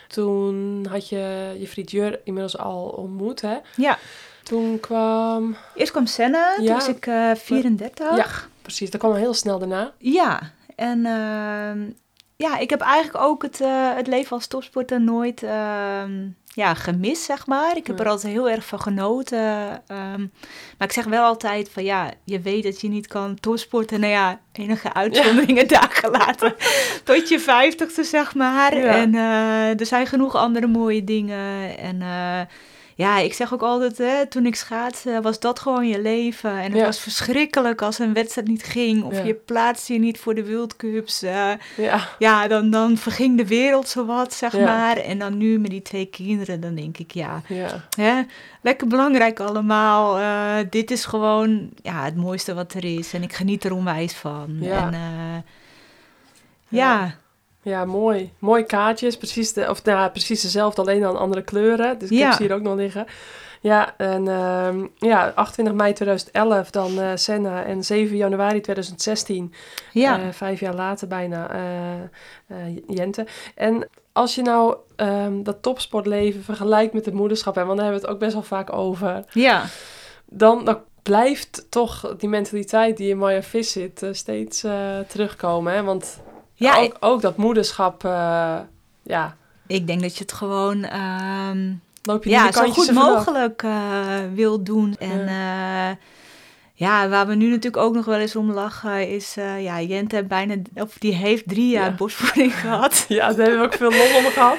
Toen 0.08 0.86
had 0.90 1.10
je 1.10 1.56
je 1.60 1.68
vriend 1.68 1.92
Jur 1.92 2.20
inmiddels 2.24 2.58
al 2.58 2.84
ontmoet, 2.88 3.42
hè? 3.42 3.58
ja. 3.76 3.98
Toen 4.48 4.80
kwam... 4.80 5.56
Eerst 5.76 5.92
kwam 5.92 6.06
Senna, 6.06 6.56
toen 6.56 6.66
Ja. 6.66 6.74
was 6.74 6.88
ik 6.88 7.08
eh 7.08 7.32
34. 7.36 8.16
Ja, 8.18 8.26
precies. 8.62 8.90
Dat 8.92 9.00
kwam 9.00 9.14
heel 9.14 9.34
snel 9.34 9.60
daarna. 9.60 9.92
Ja, 9.98 10.52
en 10.76 11.06
ehm, 11.06 11.80
ja, 12.36 12.58
ik 12.58 12.70
heb 12.70 12.82
eigenlijk 12.82 13.24
ook 13.26 13.42
het, 13.42 13.62
eh, 13.62 13.96
het 13.96 14.08
leven 14.08 14.32
als 14.32 14.48
topsporter 14.48 15.02
nooit 15.02 15.44
ehm, 15.44 16.12
ja, 16.54 16.74
gemist, 16.74 17.22
zeg 17.24 17.48
maar. 17.48 17.78
Ik 17.78 17.88
heb 17.88 18.00
er 18.00 18.08
altijd 18.08 18.34
heel 18.34 18.50
erg 18.50 18.66
van 18.66 18.80
genoten. 18.82 19.38
ehm, 19.88 20.20
maar 20.78 20.88
ik 20.88 20.92
zeg 20.92 21.06
wel 21.06 21.24
altijd 21.24 21.70
van 21.70 21.84
ja, 21.84 22.12
je 22.24 22.40
weet 22.40 22.64
dat 22.64 22.82
je 22.82 22.88
niet 22.90 23.08
kan 23.08 23.40
topsporten. 23.40 24.00
Nou 24.00 24.12
ja, 24.12 24.40
enige 24.52 24.94
uitzonderingen 24.94 25.68
dagen 25.78 26.12
later. 26.12 26.56
Tot 27.04 27.30
je 27.30 27.40
vijftigste, 27.40 28.04
zeg 28.04 28.36
maar. 28.36 28.78
Ja. 28.78 28.96
En 28.96 29.16
eh, 29.16 29.80
er 29.80 29.86
zijn 29.86 30.08
genoeg 30.08 30.36
andere 30.36 30.68
mooie 30.68 31.04
dingen. 31.04 31.78
En 31.78 32.02
eh, 32.02 32.42
ja, 32.98 33.18
ik 33.18 33.34
zeg 33.34 33.54
ook 33.54 33.62
altijd, 33.62 33.98
hè, 33.98 34.26
toen 34.28 34.46
ik 34.46 34.56
schaatste, 34.56 35.20
was 35.22 35.40
dat 35.40 35.60
gewoon 35.60 35.88
je 35.88 36.02
leven. 36.02 36.52
En 36.52 36.64
het 36.72 36.76
Ja. 36.80 36.86
was 36.86 37.00
verschrikkelijk 37.00 37.82
als 37.82 38.00
een 38.00 38.14
wedstrijd 38.14 38.48
niet 38.48 38.64
ging. 38.64 39.04
Of 39.04 39.14
Ja. 39.18 39.24
je 39.24 39.34
plaatste 39.34 39.94
je 39.94 40.00
niet 40.00 40.20
voor 40.20 40.36
de 40.36 40.48
World 40.52 40.76
Cups. 40.76 41.22
eh, 41.22 41.52
Ja, 41.78 42.08
ja, 42.20 42.48
dan, 42.48 42.70
dan 42.70 42.98
verging 42.98 43.38
de 43.38 43.48
wereld 43.48 43.88
zowat, 43.88 44.34
zeg 44.34 44.54
maar. 44.60 44.98
En 44.98 45.20
dan 45.20 45.38
nu 45.38 45.60
met 45.60 45.72
die 45.72 45.82
twee 45.82 46.06
kinderen, 46.06 46.60
dan 46.62 46.76
denk 46.76 46.98
ik, 46.98 47.12
ja, 47.12 47.42
ja, 47.48 47.86
hè, 47.98 48.22
lekker 48.62 48.88
belangrijk 48.88 49.40
allemaal. 49.40 50.18
Eh, 50.20 50.66
dit 50.70 50.92
is 50.92 51.06
gewoon 51.06 51.70
ja, 51.82 52.04
het 52.04 52.16
mooiste 52.16 52.54
wat 52.54 52.74
er 52.74 52.84
is. 52.98 53.14
En 53.14 53.24
ik 53.24 53.34
geniet 53.34 53.64
er 53.64 53.74
onwijs 53.74 54.14
van. 54.14 54.58
En, 54.62 54.94
eh, 54.94 55.52
Ja. 56.68 57.16
Ja, 57.68 57.86
mooi. 57.86 58.34
Mooi 58.40 58.64
kaartjes. 58.64 59.18
Precies, 59.18 59.54
de, 59.54 59.70
of, 59.70 59.84
nou, 59.84 60.10
precies 60.12 60.42
dezelfde, 60.42 60.82
alleen 60.82 61.02
dan 61.02 61.18
andere 61.18 61.42
kleuren. 61.42 61.98
Dus 62.00 62.10
ik 62.10 62.18
Ja. 62.18 62.26
heb 62.26 62.34
ze 62.34 62.44
hier 62.44 62.54
ook 62.54 62.62
nog 62.62 62.76
liggen. 62.76 63.06
Ja, 63.62 63.94
en 63.98 64.28
ehm, 64.28 64.86
ja, 64.96 65.32
28 65.36 65.76
mei 65.76 65.94
2011 65.94 66.70
dan 66.70 67.00
eh 67.00 67.12
Senna 67.16 67.64
en 67.64 67.84
7 67.84 68.18
januari 68.18 68.62
2016 68.62 69.54
ja. 69.92 70.20
Eh, 70.20 70.26
vijf 70.32 70.60
jaar 70.60 70.74
later 70.76 71.08
bijna, 71.08 71.50
eh, 72.48 72.58
Jente. 72.88 73.26
En 73.56 73.90
als 74.12 74.36
je 74.36 74.42
nou 74.42 74.76
ehm, 74.96 75.44
dat 75.44 75.62
topsportleven 75.62 76.44
vergelijkt 76.44 76.94
met 76.94 77.06
het 77.06 77.14
moederschap, 77.14 77.56
hè, 77.56 77.66
want 77.66 77.78
daar 77.78 77.86
hebben 77.86 78.02
we 78.02 78.08
het 78.08 78.16
ook 78.16 78.22
best 78.24 78.34
wel 78.34 78.60
vaak 78.60 78.74
over, 78.74 79.24
Ja, 79.32 79.64
dan, 80.26 80.66
dan 80.66 80.80
blijft 81.04 81.66
toch 81.70 82.16
die 82.18 82.30
mentaliteit 82.30 82.98
die 82.98 83.10
in 83.10 83.18
Maya 83.18 83.42
Vis 83.42 83.72
zit 83.72 84.06
steeds 84.12 84.66
terugkomen. 85.08 85.74
Hè? 85.74 85.84
Want 85.84 86.20
ja 86.58 86.82
ook, 86.82 86.98
ook 87.00 87.22
dat 87.22 87.38
moederschap, 87.38 88.04
eh, 88.04 88.58
ja, 89.04 89.36
ik 89.68 89.88
denk 89.88 90.02
dat 90.02 90.18
je 90.18 90.22
het 90.22 90.34
gewoon 90.34 90.84
ehm, 90.84 91.74
loop 92.04 92.24
je 92.24 92.30
ja, 92.30 92.52
zo 92.52 92.72
goed 92.72 92.92
mogelijk 92.92 93.64
eh, 93.64 94.18
wil 94.34 94.64
doen. 94.64 94.96
En 95.00 95.26
ja. 95.26 95.98
Ja, 96.80 97.10
waar 97.10 97.28
we 97.28 97.36
nu 97.36 97.50
natuurlijk 97.50 97.84
ook 97.84 97.94
nog 97.94 98.06
wel 98.06 98.18
eens 98.20 98.36
om 98.36 98.52
lachen 98.52 99.10
is... 99.10 99.36
eh, 99.38 99.64
ja, 99.64 99.82
Jente 99.82 100.16
heeft 100.16 100.28
bijna, 100.28 100.56
of 100.76 100.96
die 100.98 101.14
heeft 101.14 101.48
drie 101.48 101.70
jaar 101.70 101.90
Ja. 101.90 101.96
borstvoeding 101.96 102.56
gehad. 102.62 103.06
Ja, 103.08 103.28
daar 103.28 103.38
hebben 103.46 103.60
we 103.60 103.66
ook 103.66 103.74
veel 103.74 103.92
lol 103.92 104.18
om 104.26 104.32
gehad. 104.32 104.58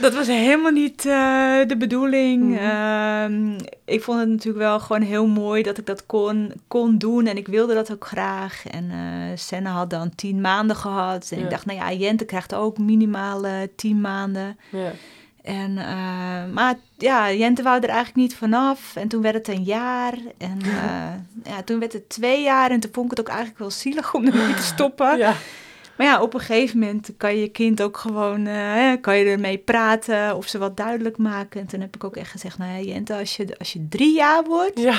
Dat 0.00 0.14
was 0.14 0.26
helemaal 0.26 0.70
niet 0.70 1.06
eh, 1.06 1.58
de 1.66 1.74
bedoeling. 1.78 2.44
Mhm. 2.44 2.58
Ehm, 2.58 3.58
ik 3.84 4.02
vond 4.02 4.18
het 4.20 4.28
natuurlijk 4.28 4.58
wel 4.64 4.80
gewoon 4.80 5.02
heel 5.02 5.26
mooi 5.26 5.62
dat 5.62 5.78
ik 5.78 5.86
dat 5.86 6.06
kon, 6.06 6.52
kon 6.68 6.98
doen. 6.98 7.26
En 7.26 7.36
ik 7.36 7.46
wilde 7.48 7.74
dat 7.74 7.92
ook 7.92 8.06
graag. 8.06 8.62
En 8.70 8.90
eh 8.90 9.36
Senna 9.36 9.70
had 9.70 9.90
dan 9.90 10.14
tien 10.14 10.40
maanden 10.40 10.76
gehad. 10.76 11.28
En 11.30 11.38
Ja. 11.38 11.44
ik 11.44 11.50
dacht, 11.50 11.66
nou 11.66 11.78
ja, 11.78 11.92
Jente 11.92 12.24
krijgt 12.24 12.54
ook 12.54 12.78
minimaal 12.78 13.42
tien 13.76 14.00
maanden. 14.00 14.58
Ja. 14.70 14.90
En, 15.46 15.78
eh, 15.78 16.52
maar 16.52 16.74
ja, 16.96 17.32
Jente 17.32 17.62
wou 17.62 17.76
er 17.76 17.88
eigenlijk 17.88 18.16
niet 18.16 18.36
vanaf. 18.36 18.96
En 18.96 19.08
toen 19.08 19.22
werd 19.22 19.34
het 19.34 19.48
een 19.48 19.62
jaar. 19.62 20.14
En 20.38 20.58
eh, 20.84 21.52
ja, 21.52 21.62
toen 21.64 21.78
werd 21.78 21.92
het 21.92 22.08
twee 22.08 22.42
jaar. 22.42 22.70
En 22.70 22.80
toen 22.80 22.90
vond 22.92 23.04
ik 23.04 23.10
het 23.10 23.20
ook 23.20 23.28
eigenlijk 23.28 23.58
wel 23.58 23.70
zielig 23.70 24.14
om 24.14 24.26
ermee 24.26 24.54
te 24.54 24.62
stoppen. 24.62 25.18
Ja. 25.18 25.34
Maar 25.96 26.06
ja, 26.06 26.22
op 26.22 26.34
een 26.34 26.40
gegeven 26.40 26.78
moment 26.78 27.10
kan 27.16 27.36
je 27.36 27.48
kind 27.48 27.82
ook 27.82 27.96
gewoon, 27.96 28.46
eh, 28.46 28.92
kan 29.00 29.16
je 29.18 29.24
ermee 29.24 29.58
praten 29.58 30.36
of 30.36 30.46
ze 30.46 30.58
wat 30.58 30.76
duidelijk 30.76 31.16
maken. 31.18 31.60
En 31.60 31.66
toen 31.66 31.80
heb 31.80 31.94
ik 31.94 32.04
ook 32.04 32.16
echt 32.16 32.30
gezegd, 32.30 32.58
nou 32.58 32.72
ja, 32.72 32.80
Jente, 32.92 33.14
als 33.16 33.36
je, 33.36 33.54
als 33.58 33.72
je 33.72 33.86
drie 33.88 34.14
jaar 34.14 34.44
wordt, 34.44 34.80
ja. 34.80 34.94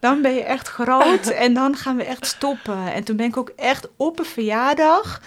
dan 0.00 0.22
ben 0.22 0.34
je 0.34 0.42
echt 0.42 0.68
groot 0.68 1.26
en 1.26 1.54
dan 1.54 1.76
gaan 1.76 1.96
we 1.96 2.04
echt 2.04 2.26
stoppen. 2.26 2.92
En 2.92 3.04
toen 3.04 3.16
ben 3.16 3.26
ik 3.26 3.36
ook 3.36 3.52
echt 3.56 3.88
op 3.96 4.18
een 4.18 4.24
verjaardag, 4.24 5.20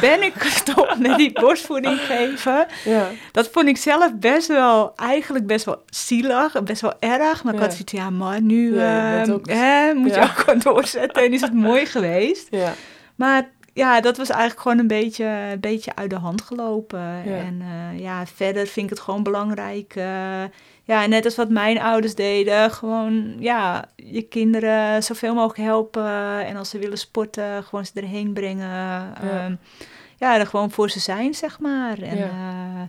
ben 0.00 0.22
ik 0.22 0.32
gestopt 0.36 0.98
met 0.98 1.16
die 1.16 1.32
borstvoeding 1.40 1.98
geven. 2.00 2.66
ja. 2.84 3.08
Dat 3.32 3.48
vond 3.52 3.66
ik 3.68 3.76
zelf 3.76 4.14
best 4.14 4.46
wel, 4.48 4.92
eigenlijk 4.96 5.46
best 5.46 5.64
wel 5.64 5.82
zielig, 5.86 6.62
best 6.62 6.80
wel 6.80 6.94
erg. 7.00 7.44
Maar 7.44 7.54
ik 7.54 7.60
had 7.60 7.72
zoiets, 7.72 7.92
ja 7.92 8.10
maar 8.10 8.40
nu 8.42 8.78
eh, 8.78 9.22
ook- 9.30 9.48
hè, 9.50 9.94
moet 9.94 10.14
je 10.14 10.20
ook 10.20 10.28
gewoon 10.38 10.58
doorzetten 10.58 11.22
en 11.24 11.32
is 11.32 11.40
het 11.40 11.54
mooi 11.54 11.86
geweest. 11.86 12.46
ja. 12.50 12.74
Maar 13.16 13.48
ja, 13.76 14.00
dat 14.00 14.16
was 14.16 14.28
eigenlijk 14.28 14.60
gewoon 14.60 14.78
een 14.78 14.86
beetje, 14.86 15.24
een 15.24 15.60
beetje 15.60 15.94
uit 15.94 16.10
de 16.10 16.16
hand 16.16 16.42
gelopen. 16.42 17.00
Ja. 17.00 17.36
En 17.36 17.60
eh, 17.60 17.98
ja, 18.00 18.26
verder 18.26 18.66
vind 18.66 18.90
ik 18.90 18.96
het 18.96 19.04
gewoon 19.04 19.22
belangrijk. 19.22 19.96
eh, 19.96 20.42
ja, 20.82 21.06
net 21.06 21.24
als 21.24 21.36
wat 21.36 21.48
mijn 21.50 21.80
ouders 21.80 22.14
deden. 22.14 22.70
Gewoon, 22.70 23.36
ja, 23.38 23.84
je 23.96 24.22
kinderen 24.22 25.02
zoveel 25.02 25.34
mogelijk 25.34 25.68
helpen. 25.68 26.46
En 26.46 26.56
als 26.56 26.70
ze 26.70 26.78
willen 26.78 26.98
sporten, 26.98 27.64
gewoon 27.64 27.86
ze 27.86 27.92
erheen 27.94 28.32
brengen. 28.32 28.68
Ja, 28.68 29.58
ja 30.16 30.38
er 30.38 30.46
gewoon 30.46 30.70
voor 30.70 30.90
ze 30.90 31.00
zijn, 31.00 31.34
zeg 31.34 31.60
maar. 31.60 31.98
En 31.98 32.16
Ja. 32.16 32.88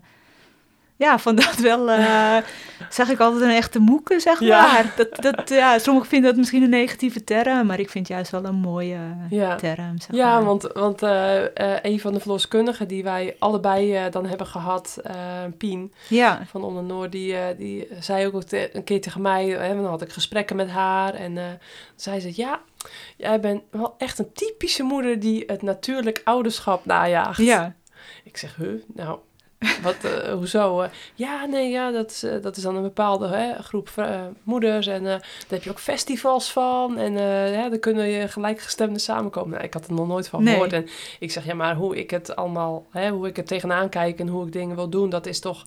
Ja, 0.98 1.20
van 1.20 1.36
dat 1.36 1.56
wel 1.56 1.90
eh, 1.92 2.38
zag 2.90 3.10
ik 3.10 3.20
altijd 3.20 3.42
een 3.44 3.56
echte 3.56 3.80
moeke, 3.80 4.20
zeg 4.20 4.40
Ja. 4.40 4.62
maar. 4.62 4.94
Dat, 4.96 5.16
dat, 5.36 5.50
ja, 5.50 5.80
sommigen 5.80 6.10
vinden 6.10 6.30
dat 6.30 6.40
misschien 6.40 6.64
een 6.64 6.70
negatieve 6.70 7.24
term. 7.24 7.66
Maar 7.68 7.80
ik 7.80 7.90
vind 7.90 8.08
juist 8.08 8.32
wel 8.32 8.46
een 8.46 8.56
mooie 8.56 9.00
Ja. 9.30 9.56
term, 9.56 10.00
zeg 10.00 10.16
Ja, 10.16 10.34
maar. 10.34 10.44
want, 10.46 10.64
want 10.74 11.02
eh, 11.02 11.44
eh, 11.44 11.80
een 11.82 12.00
van 12.00 12.14
de 12.14 12.20
verloskundigen 12.20 12.88
die 12.88 13.04
wij 13.04 13.36
allebei 13.40 13.96
eh, 13.96 14.12
dan 14.12 14.26
hebben 14.26 14.48
gehad, 14.48 15.00
eh, 15.04 15.14
Pien 15.58 15.94
Ja, 16.10 16.42
van 16.50 16.64
Onder 16.64 16.84
Noord, 16.84 17.12
die, 17.12 17.36
eh, 17.38 17.58
die 17.58 17.88
zei 18.00 18.26
ook 18.28 18.44
een 18.50 18.84
keer 18.84 19.02
tegen 19.02 19.22
mij, 19.22 19.46
hè, 19.48 19.76
dan 19.76 19.86
had 19.86 20.02
ik 20.02 20.12
gesprekken 20.12 20.56
met 20.56 20.70
haar 20.70 21.14
en 21.14 21.38
eh 21.38 21.44
zei 21.96 22.20
ze, 22.20 22.32
ja, 22.36 22.60
jij 23.18 23.40
bent 23.40 23.62
wel 23.72 23.96
echt 23.98 24.20
een 24.20 24.34
typische 24.34 24.84
moeder 24.84 25.20
die 25.20 25.44
het 25.48 25.62
natuurlijk 25.62 26.22
ouderschap 26.24 26.86
najaagt. 26.86 27.38
ja. 27.38 27.76
Ik 28.24 28.38
zeg, 28.38 28.56
huh, 28.56 28.82
nou, 28.94 29.20
wat, 29.84 30.04
eh, 30.04 30.34
hoezo? 30.34 30.82
eh? 30.82 30.90
ja, 31.16 31.46
nee, 31.46 31.70
ja, 31.70 31.92
dat 31.92 32.12
is, 32.12 32.24
eh, 32.24 32.42
dat 32.42 32.58
is 32.58 32.64
dan 32.64 32.76
een 32.76 32.82
bepaalde 32.82 33.28
hè, 33.28 33.64
groep 33.64 33.90
moeders 34.44 34.88
en 34.88 35.04
daar 35.04 35.30
heb 35.48 35.64
je 35.64 35.70
ook 35.70 35.80
festivals 35.80 36.52
van 36.52 36.98
en 36.98 37.14
ja, 37.52 37.70
dan 37.70 37.80
kunnen 37.80 38.08
je 38.08 38.28
gelijkgestemden 38.28 39.00
samenkomen. 39.02 39.52
Nou, 39.52 39.64
ik 39.64 39.74
had 39.74 39.88
er 39.88 39.94
nog 39.94 40.08
nooit 40.08 40.28
van 40.28 40.44
Nee. 40.44 40.54
gehoord 40.54 40.74
en 40.74 40.88
ik 41.20 41.32
zeg, 41.32 41.46
ja, 41.46 41.54
maar 41.54 41.76
hoe 41.76 41.98
ik 41.98 42.10
het 42.10 42.36
allemaal, 42.36 42.86
hè, 42.92 43.10
hoe 43.10 43.28
ik 43.28 43.36
het 43.36 43.48
tegenaan 43.48 43.90
kijk 43.90 44.20
en 44.20 44.28
hoe 44.28 44.46
ik 44.46 44.52
dingen 44.52 44.76
wil 44.76 44.90
doen, 44.90 45.10
dat 45.10 45.26
is 45.26 45.40
toch 45.40 45.66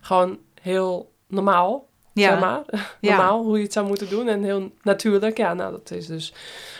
gewoon 0.00 0.38
heel 0.60 1.12
normaal, 1.28 1.86
Ja. 2.22 2.30
zeg 2.30 2.40
maar. 2.40 2.62
Ja. 3.00 3.10
normaal, 3.16 3.42
hoe 3.42 3.56
je 3.56 3.62
het 3.62 3.72
zou 3.72 3.86
moeten 3.86 4.08
doen 4.08 4.28
en 4.28 4.42
heel 4.42 4.70
natuurlijk. 4.82 5.36
Ja, 5.36 5.54
nou, 5.54 5.70
dat 5.72 5.90
is 5.90 6.06
dus 6.06 6.32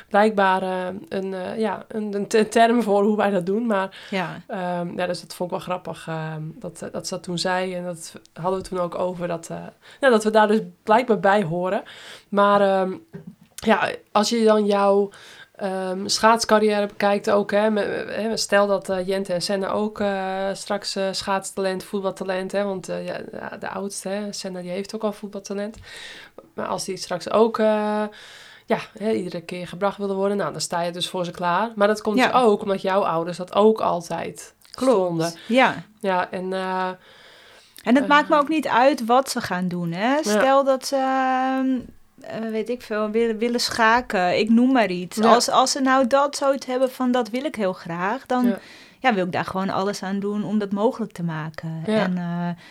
blijkbaar 0.09 0.63
eh, 0.63 0.87
een, 1.09 1.35
eh, 1.35 1.59
ja, 1.59 1.85
een, 1.89 2.15
een 2.15 2.27
te- 2.27 2.49
term 2.49 2.83
voor 2.83 3.03
hoe 3.05 3.17
wij 3.17 3.31
dat 3.31 3.47
doen, 3.47 3.67
maar 3.67 4.07
Ja, 4.11 4.41
Ehm, 4.47 4.99
ja, 4.99 5.07
dus 5.07 5.21
dat 5.21 5.35
vond 5.35 5.51
ik 5.53 5.57
wel 5.57 5.65
grappig 5.67 6.07
ehm, 6.09 6.43
dat, 6.55 6.83
eh, 6.83 6.89
dat 6.93 7.07
ze 7.07 7.15
dat 7.15 7.23
toen 7.23 7.39
zei. 7.39 7.75
En 7.75 7.85
dat 7.85 8.13
hadden 8.33 8.63
we 8.63 8.69
toen 8.69 8.79
ook 8.81 8.99
over 8.99 9.29
dat, 9.29 9.51
ja, 10.01 10.11
dat 10.11 10.25
we 10.25 10.31
daar 10.31 10.49
dus 10.49 10.61
blijkbaar 10.83 11.21
bij 11.21 11.43
horen. 11.43 11.83
Maar 12.29 12.61
ehm, 12.61 12.93
ja, 13.55 13.91
als 14.13 14.29
je 14.29 14.45
dan 14.45 14.67
jouw 14.67 15.11
ehm, 15.57 16.07
schaatscarrière 16.09 16.87
bekijkt 16.87 17.31
ook. 17.31 17.51
Hè, 17.51 17.81
eh, 18.05 18.31
stel 18.35 18.67
dat 18.67 18.89
eh, 18.89 19.07
Jente 19.07 19.33
en 19.33 19.43
Senna 19.43 19.69
ook 19.71 20.01
eh, 20.01 20.49
straks 20.53 20.97
eh, 20.97 21.05
schaatstalent, 21.11 21.85
voetbaltalent. 21.85 22.53
Hè, 22.53 22.65
want 22.65 22.87
ja, 22.87 23.57
de- 23.59 23.69
oudste, 23.69 24.09
hè, 24.09 24.33
Senna, 24.33 24.61
die 24.61 24.71
heeft 24.71 24.95
ook 24.95 25.03
al 25.03 25.13
voetbaltalent. 25.13 25.77
Maar 26.55 26.67
als 26.67 26.85
die 26.85 26.97
straks 26.97 27.31
ook... 27.31 27.57
ja, 27.57 28.79
hè, 28.99 29.11
iedere 29.13 29.41
keer 29.41 29.69
gebracht 29.69 29.99
willen 29.99 30.17
worden. 30.17 30.37
Nou, 30.37 30.53
dan 30.53 30.61
sta 30.61 30.81
je 30.81 30.93
dus 30.93 31.09
voor 31.09 31.25
ze 31.25 31.31
klaar. 31.31 31.71
Maar 31.75 31.89
dat 31.89 32.03
komt 32.03 32.19
Ja. 32.19 32.27
dus 32.33 32.41
ook 32.43 32.63
omdat 32.63 32.83
jouw 32.83 33.05
ouders 33.05 33.37
dat 33.37 33.55
ook 33.55 33.81
altijd 33.81 34.55
stonden. 34.71 35.17
klopt. 35.27 35.39
Ja. 35.47 35.75
Ja, 36.01 36.31
en 36.31 36.53
En 37.85 37.95
het 37.95 38.07
maakt 38.07 38.29
me 38.29 38.37
ook 38.37 38.49
niet 38.49 38.69
uit 38.69 39.05
wat 39.05 39.31
ze 39.31 39.41
gaan 39.41 39.69
doen. 39.69 39.93
Hè? 39.93 40.17
Stel 40.21 40.65
dat 40.65 40.87
ze, 40.87 40.97
eh, 42.27 42.51
weet 42.51 42.69
ik 42.69 42.83
veel, 42.83 43.11
willen, 43.11 43.39
willen 43.39 43.61
schaken. 43.61 44.39
Ik 44.39 44.51
noem 44.51 44.73
maar 44.73 44.91
iets. 44.91 45.17
Ja. 45.17 45.35
Als, 45.35 45.49
als 45.49 45.71
ze 45.71 45.81
nou 45.81 46.07
dat 46.07 46.37
zoiets 46.37 46.67
hebben 46.67 46.91
van 46.91 47.11
dat 47.13 47.29
wil 47.29 47.45
ik 47.45 47.55
heel 47.55 47.73
graag, 47.73 48.27
dan 48.27 48.47
Ja. 48.47 48.59
ja. 49.01 49.15
wil 49.15 49.25
ik 49.25 49.33
daar 49.33 49.45
gewoon 49.45 49.71
alles 49.71 50.03
aan 50.03 50.21
doen 50.21 50.45
om 50.45 50.59
dat 50.59 50.73
mogelijk 50.73 51.13
te 51.13 51.23
maken. 51.23 51.83
Ja. 51.87 52.05
En 52.05 52.17
eh, 52.17 52.63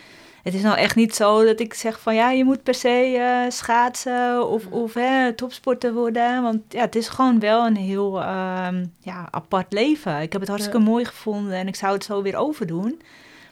het 0.43 0.53
is 0.53 0.62
nou 0.62 0.78
echt 0.78 0.95
niet 0.95 1.16
zo 1.16 1.45
dat 1.45 1.60
ik 1.60 1.74
zeg 1.74 1.99
van 1.99 2.16
ja, 2.16 2.32
je 2.32 2.43
moet 2.43 2.64
per 2.64 2.74
se 2.74 3.18
eh, 3.18 3.51
schaatsen 3.51 4.47
of, 4.47 4.66
of 4.66 4.93
hè, 4.93 5.34
topsporter 5.34 5.93
worden. 5.93 6.41
Want 6.41 6.62
ja, 6.70 6.82
het 6.82 6.95
is 6.95 7.08
gewoon 7.08 7.39
wel 7.39 7.66
een 7.66 7.76
heel 7.78 8.22
ehm, 8.22 8.86
ja, 8.99 9.28
apart 9.32 9.74
leven. 9.74 10.22
Ik 10.22 10.32
heb 10.32 10.41
het 10.41 10.49
hartstikke 10.49 10.80
mooi 10.80 11.06
gevonden 11.06 11.53
en 11.53 11.68
ik 11.68 11.76
zou 11.76 11.93
het 11.93 12.03
zo 12.03 12.22
weer 12.22 12.36
overdoen. 12.36 13.01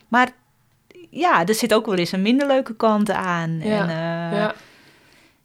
Maar 0.07 0.29
ja, 1.09 1.45
er 1.45 1.55
zit 1.55 1.73
ook 1.73 1.85
wel 1.85 1.95
eens 1.95 2.11
een 2.11 2.21
minder 2.21 2.47
leuke 2.47 2.75
kant 2.75 3.11
aan. 3.11 3.59
En 3.61 3.69
ja, 3.69 4.53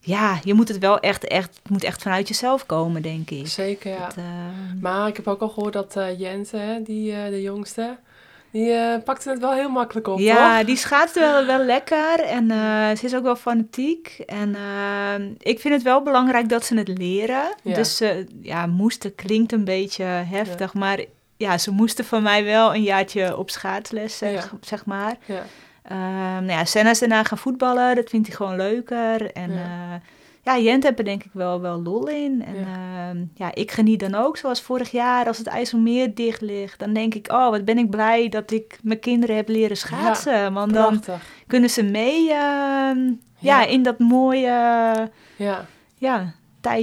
ja, 0.08 0.38
je 0.44 0.54
moet 0.54 0.68
het 0.68 0.78
wel 0.78 1.00
echt, 1.00 1.24
echt, 1.26 1.60
moet 1.68 1.84
echt 1.84 2.02
vanuit 2.02 2.28
jezelf 2.28 2.66
komen, 2.66 3.02
denk 3.02 3.30
ik. 3.30 3.46
zeker, 3.46 3.90
ja. 3.92 4.04
Het, 4.06 4.16
eh, 4.16 4.24
Maar 4.80 5.08
ik 5.08 5.16
heb 5.16 5.28
ook 5.28 5.40
al 5.40 5.48
gehoord 5.48 5.72
dat 5.72 5.96
eh 5.96 6.18
hè, 6.50 6.82
die, 6.82 7.12
eh, 7.12 7.28
de 7.28 7.42
jongste, 7.42 7.96
die 8.50 8.72
eh, 8.72 9.02
pakte 9.04 9.30
het 9.30 9.38
wel 9.38 9.52
heel 9.52 9.68
makkelijk 9.68 10.08
op, 10.08 10.18
ja, 10.18 10.56
toch? 10.58 10.66
die 10.66 10.76
schaatst 10.76 11.14
wel, 11.14 11.46
wel 11.46 11.64
lekker 11.64 12.20
en 12.20 12.46
ze 12.96 13.04
is 13.06 13.14
ook 13.14 13.22
wel 13.22 13.36
fanatiek. 13.36 14.22
En 14.26 14.54
eh, 14.54 15.26
ik 15.38 15.60
vind 15.60 15.74
het 15.74 15.82
wel 15.82 16.02
belangrijk 16.02 16.48
dat 16.48 16.64
ze 16.64 16.76
het 16.76 16.88
leren. 16.98 17.54
Ja. 17.62 17.74
Dus 17.74 18.02
ja, 18.42 18.66
moesten 18.66 19.14
klinkt 19.14 19.52
een 19.52 19.64
beetje 19.64 20.04
heftig, 20.04 20.74
maar 20.74 21.04
ja, 21.36 21.58
ze 21.58 21.70
moesten 21.70 22.04
van 22.04 22.22
mij 22.22 22.44
wel 22.44 22.74
een 22.74 22.82
jaartje 22.82 23.36
op 23.36 23.50
schaatsles, 23.50 24.18
zeg, 24.18 24.32
Ja. 24.32 24.58
zeg 24.60 24.84
maar. 24.84 25.16
Ja, 25.24 25.34
Ehm, 25.34 25.44
nou 25.88 26.46
ja, 26.46 26.64
Senna 26.64 26.90
is 26.90 26.98
daarna 26.98 27.24
gaan 27.24 27.38
voetballen, 27.38 27.96
dat 27.96 28.08
vindt 28.08 28.26
hij 28.26 28.36
gewoon 28.36 28.56
leuker. 28.56 29.32
En 29.32 29.52
Ja. 29.52 29.58
ja, 29.58 30.00
ja 30.42 30.58
Jent 30.58 30.82
heb 30.82 30.98
er 30.98 31.04
denk 31.04 31.24
ik 31.24 31.30
wel, 31.32 31.60
wel 31.60 31.82
lol 31.82 32.08
in. 32.08 32.44
En 32.44 32.54
Ja. 32.54 32.60
ja. 32.60 33.14
ja, 33.34 33.54
ik 33.54 33.70
geniet 33.70 34.00
dan 34.00 34.14
ook, 34.14 34.36
zoals 34.36 34.62
vorig 34.62 34.90
jaar, 34.90 35.26
als 35.26 35.38
het 35.38 35.46
IJsselmeer 35.46 36.14
dicht 36.14 36.40
ligt. 36.40 36.78
Dan 36.78 36.92
denk 36.92 37.14
ik, 37.14 37.32
oh, 37.32 37.50
wat 37.50 37.64
ben 37.64 37.78
ik 37.78 37.90
blij 37.90 38.28
dat 38.28 38.50
ik 38.50 38.78
mijn 38.82 39.00
kinderen 39.00 39.36
heb 39.36 39.48
leren 39.48 39.76
schaatsen. 39.76 40.52
Want 40.52 40.74
dan 40.74 41.02
kunnen 41.46 41.70
ze 41.70 41.82
mee 41.82 42.32
ehm. 42.32 43.12
Ja. 43.38 43.64
in 43.64 43.82
dat 43.82 43.98
mooie 43.98 45.10
Ja, 45.36 45.66
ja, 45.94 46.34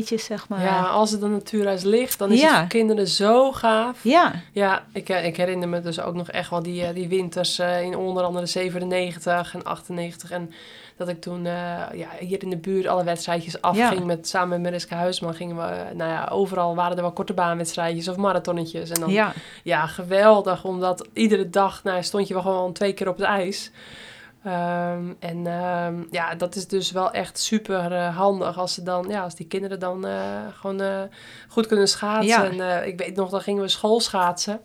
zeg 0.03 0.47
maar. 0.49 0.61
Ja, 0.61 0.81
als 0.83 1.11
het 1.11 1.21
een 1.21 1.31
natuurhuis 1.31 1.83
ligt, 1.83 2.19
dan 2.19 2.31
is 2.31 2.41
Ja. 2.41 2.47
het 2.47 2.57
voor 2.57 2.67
kinderen 2.67 3.07
zo 3.07 3.51
gaaf. 3.51 3.99
Ja, 4.03 4.33
Ja, 4.51 4.85
ik, 4.93 5.09
eh, 5.09 5.25
ik 5.25 5.37
herinner 5.37 5.69
me 5.69 5.81
dus 5.81 5.99
ook 6.01 6.13
nog 6.15 6.29
echt 6.29 6.49
wel 6.49 6.63
die, 6.63 6.85
eh, 6.85 6.93
die 6.93 7.07
winters 7.07 7.59
eh, 7.59 7.81
in 7.81 7.95
onder 7.97 8.23
andere 8.23 8.45
97 8.45 9.53
en 9.53 9.63
98. 9.63 10.31
En 10.31 10.51
dat 10.97 11.07
ik 11.07 11.21
toen 11.21 11.43
ja, 11.93 12.09
hier 12.19 12.43
in 12.43 12.49
de 12.49 12.57
buurt 12.57 12.87
alle 12.87 13.03
wedstrijdjes 13.03 13.61
afging 13.61 13.99
Ja. 13.99 14.05
met, 14.05 14.27
samen 14.27 14.49
met 14.49 14.61
Mariska 14.61 14.95
Huisman. 14.95 15.33
Gingen 15.33 15.55
we, 15.55 15.95
nou 15.95 16.11
ja, 16.11 16.27
overal 16.31 16.75
waren 16.75 16.95
er 16.95 17.01
wel 17.01 17.11
korte 17.11 17.33
baanwedstrijdjes 17.33 18.07
of 18.07 18.15
marathonnetjes. 18.15 18.89
En 18.89 18.99
dan, 18.99 19.09
ja. 19.11 19.33
ja, 19.63 19.87
geweldig, 19.87 20.63
omdat 20.63 21.07
iedere 21.13 21.49
dag 21.49 21.83
nou, 21.83 22.03
stond 22.03 22.27
je 22.27 22.33
wel 22.33 22.43
gewoon 22.43 22.73
twee 22.73 22.93
keer 22.93 23.07
op 23.09 23.17
het 23.17 23.25
ijs. 23.25 23.71
Ehm, 24.45 25.13
en 25.19 25.47
ehm, 25.47 26.03
ja, 26.11 26.35
dat 26.35 26.55
is 26.55 26.67
dus 26.67 26.91
wel 26.91 27.11
echt 27.11 27.39
super 27.39 27.91
eh, 27.91 28.17
handig 28.17 28.57
als, 28.57 28.73
ze 28.73 28.83
dan, 28.83 29.05
ja, 29.09 29.23
als 29.23 29.35
die 29.35 29.47
kinderen 29.47 29.79
dan 29.79 30.05
eh, 30.05 30.47
gewoon 30.53 30.81
eh, 30.81 31.01
goed 31.47 31.67
kunnen 31.67 31.87
schaatsen. 31.87 32.55
Ja. 32.55 32.65
En 32.81 32.87
ik 32.87 32.97
weet 32.97 33.15
nog, 33.15 33.29
dan 33.29 33.41
gingen 33.41 33.61
we 33.61 33.67
schoolschaatsen. 33.67 34.61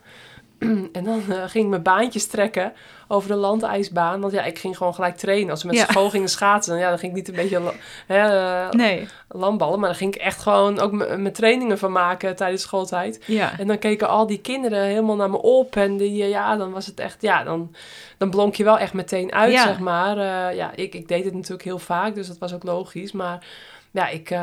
en 0.93 1.05
dan 1.05 1.23
eh, 1.29 1.43
ging 1.47 1.65
ik 1.65 1.71
mijn 1.71 1.83
baantjes 1.83 2.27
trekken 2.27 2.73
over 3.09 3.29
de 3.29 3.35
landijsbaan. 3.37 4.21
Want 4.21 4.33
ja, 4.33 4.43
ik 4.45 4.59
ging 4.59 4.77
gewoon 4.77 4.95
gelijk 4.95 5.17
trainen. 5.17 5.51
Als 5.51 5.63
we 5.63 5.69
met 5.69 5.77
Ja. 5.77 5.85
school 5.87 6.11
gingen 6.11 6.29
schaatsen, 6.29 6.79
ja, 6.79 6.89
dan 6.89 6.99
ging 6.99 7.11
ik 7.11 7.17
niet 7.19 7.29
een 7.29 7.35
beetje 7.35 7.73
hè, 8.07 8.19
eh, 8.65 8.71
nee, 8.71 9.09
landballen. 9.29 9.79
Maar 9.79 9.89
dan 9.89 9.99
ging 9.99 10.15
ik 10.15 10.21
echt 10.21 10.41
gewoon 10.41 10.79
ook 10.81 10.93
mijn 10.93 11.33
trainingen 11.33 11.79
van 11.79 11.93
maken 11.93 12.37
tijdens 12.37 12.63
schooltijd. 12.63 13.23
ja. 13.27 13.59
En 13.59 13.67
dan 13.67 13.79
keken 13.79 14.09
al 14.09 14.27
die 14.27 14.41
kinderen 14.41 14.83
helemaal 14.85 15.17
naar 15.17 15.31
me 15.31 15.43
op. 15.43 15.77
En 15.77 15.97
die, 15.97 16.23
eh, 16.23 16.29
ja, 16.29 16.57
dan 16.57 16.71
was 16.73 16.87
het 16.87 17.01
echt, 17.01 17.23
ja, 17.23 17.45
dan, 17.45 17.75
dan 18.19 18.31
blonk 18.31 18.55
je 18.55 18.65
wel 18.65 18.79
echt 18.79 18.93
meteen 18.93 19.33
uit, 19.33 19.53
Ja. 19.53 19.63
zeg 19.63 19.79
maar. 19.79 20.17
Ja, 20.55 20.71
ik, 20.75 20.95
ik 20.95 21.09
deed 21.09 21.25
het 21.25 21.35
natuurlijk 21.35 21.65
heel 21.65 21.79
vaak, 21.79 22.15
dus 22.15 22.27
dat 22.27 22.39
was 22.39 22.55
ook 22.55 22.63
logisch. 22.65 23.13
Maar 23.13 23.47
ja, 23.91 24.09
ik, 24.09 24.35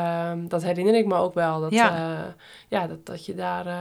dat 0.48 0.62
herinner 0.62 0.94
ik 0.94 1.06
me 1.06 1.14
ook 1.16 1.34
wel. 1.34 1.60
Dat, 1.60 1.70
Ja. 1.72 2.16
ja. 2.68 2.86
dat, 2.86 3.06
dat 3.06 3.26
je 3.26 3.34
daar, 3.34 3.66
eh, 3.66 3.74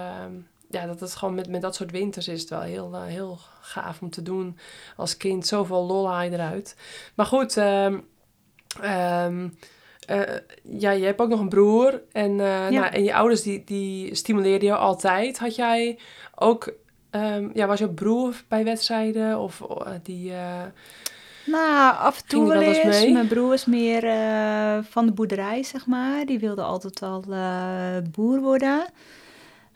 ja, 0.69 0.85
dat 0.85 0.99
het 0.99 1.15
gewoon 1.15 1.35
met, 1.35 1.49
met 1.49 1.61
dat 1.61 1.75
soort 1.75 1.91
winters 1.91 2.27
is 2.27 2.41
het 2.41 2.49
wel 2.49 2.61
heel, 2.61 2.93
eh, 2.93 3.03
heel 3.03 3.37
gaaf 3.61 4.01
om 4.01 4.09
te 4.09 4.21
doen. 4.21 4.57
Als 4.95 5.17
kind, 5.17 5.47
zoveel 5.47 5.85
lol 5.85 6.09
haal 6.09 6.23
je 6.23 6.31
eruit. 6.31 6.75
Maar 7.15 7.25
goed, 7.25 7.57
ehm, 7.57 7.97
ehm, 8.81 9.49
eh, 10.05 10.21
ja, 10.63 10.91
je 10.91 11.05
hebt 11.05 11.19
ook 11.19 11.29
nog 11.29 11.39
een 11.39 11.49
broer. 11.49 12.01
En, 12.11 12.31
eh, 12.31 12.67
nou, 12.67 12.85
en 12.85 13.03
je 13.03 13.13
ouders 13.13 13.41
die, 13.41 13.63
die 13.63 14.15
stimuleerden 14.15 14.67
jou 14.67 14.79
altijd. 14.79 15.39
Had 15.39 15.55
jij 15.55 15.99
ook... 16.35 16.73
ehm, 17.09 17.49
ja, 17.53 17.67
was 17.67 17.79
je 17.79 17.89
broer 17.89 18.43
bij 18.47 18.63
wedstrijden? 18.63 19.39
Of 19.39 19.61
die... 20.03 20.31
Nou, 21.45 21.95
af 21.95 22.21
en 22.21 22.27
toe 22.27 22.45
je 22.45 22.49
wel 22.49 22.61
eens 22.61 22.83
mee? 22.83 23.11
Mijn 23.11 23.27
broer 23.27 23.53
is 23.53 23.65
meer 23.65 24.01
van 24.83 25.05
de 25.05 25.11
boerderij, 25.11 25.63
zeg 25.63 25.85
maar. 25.85 26.25
Die 26.25 26.39
wilde 26.39 26.61
altijd 26.61 27.01
al 27.01 27.23
boer 28.11 28.39
worden. 28.39 28.85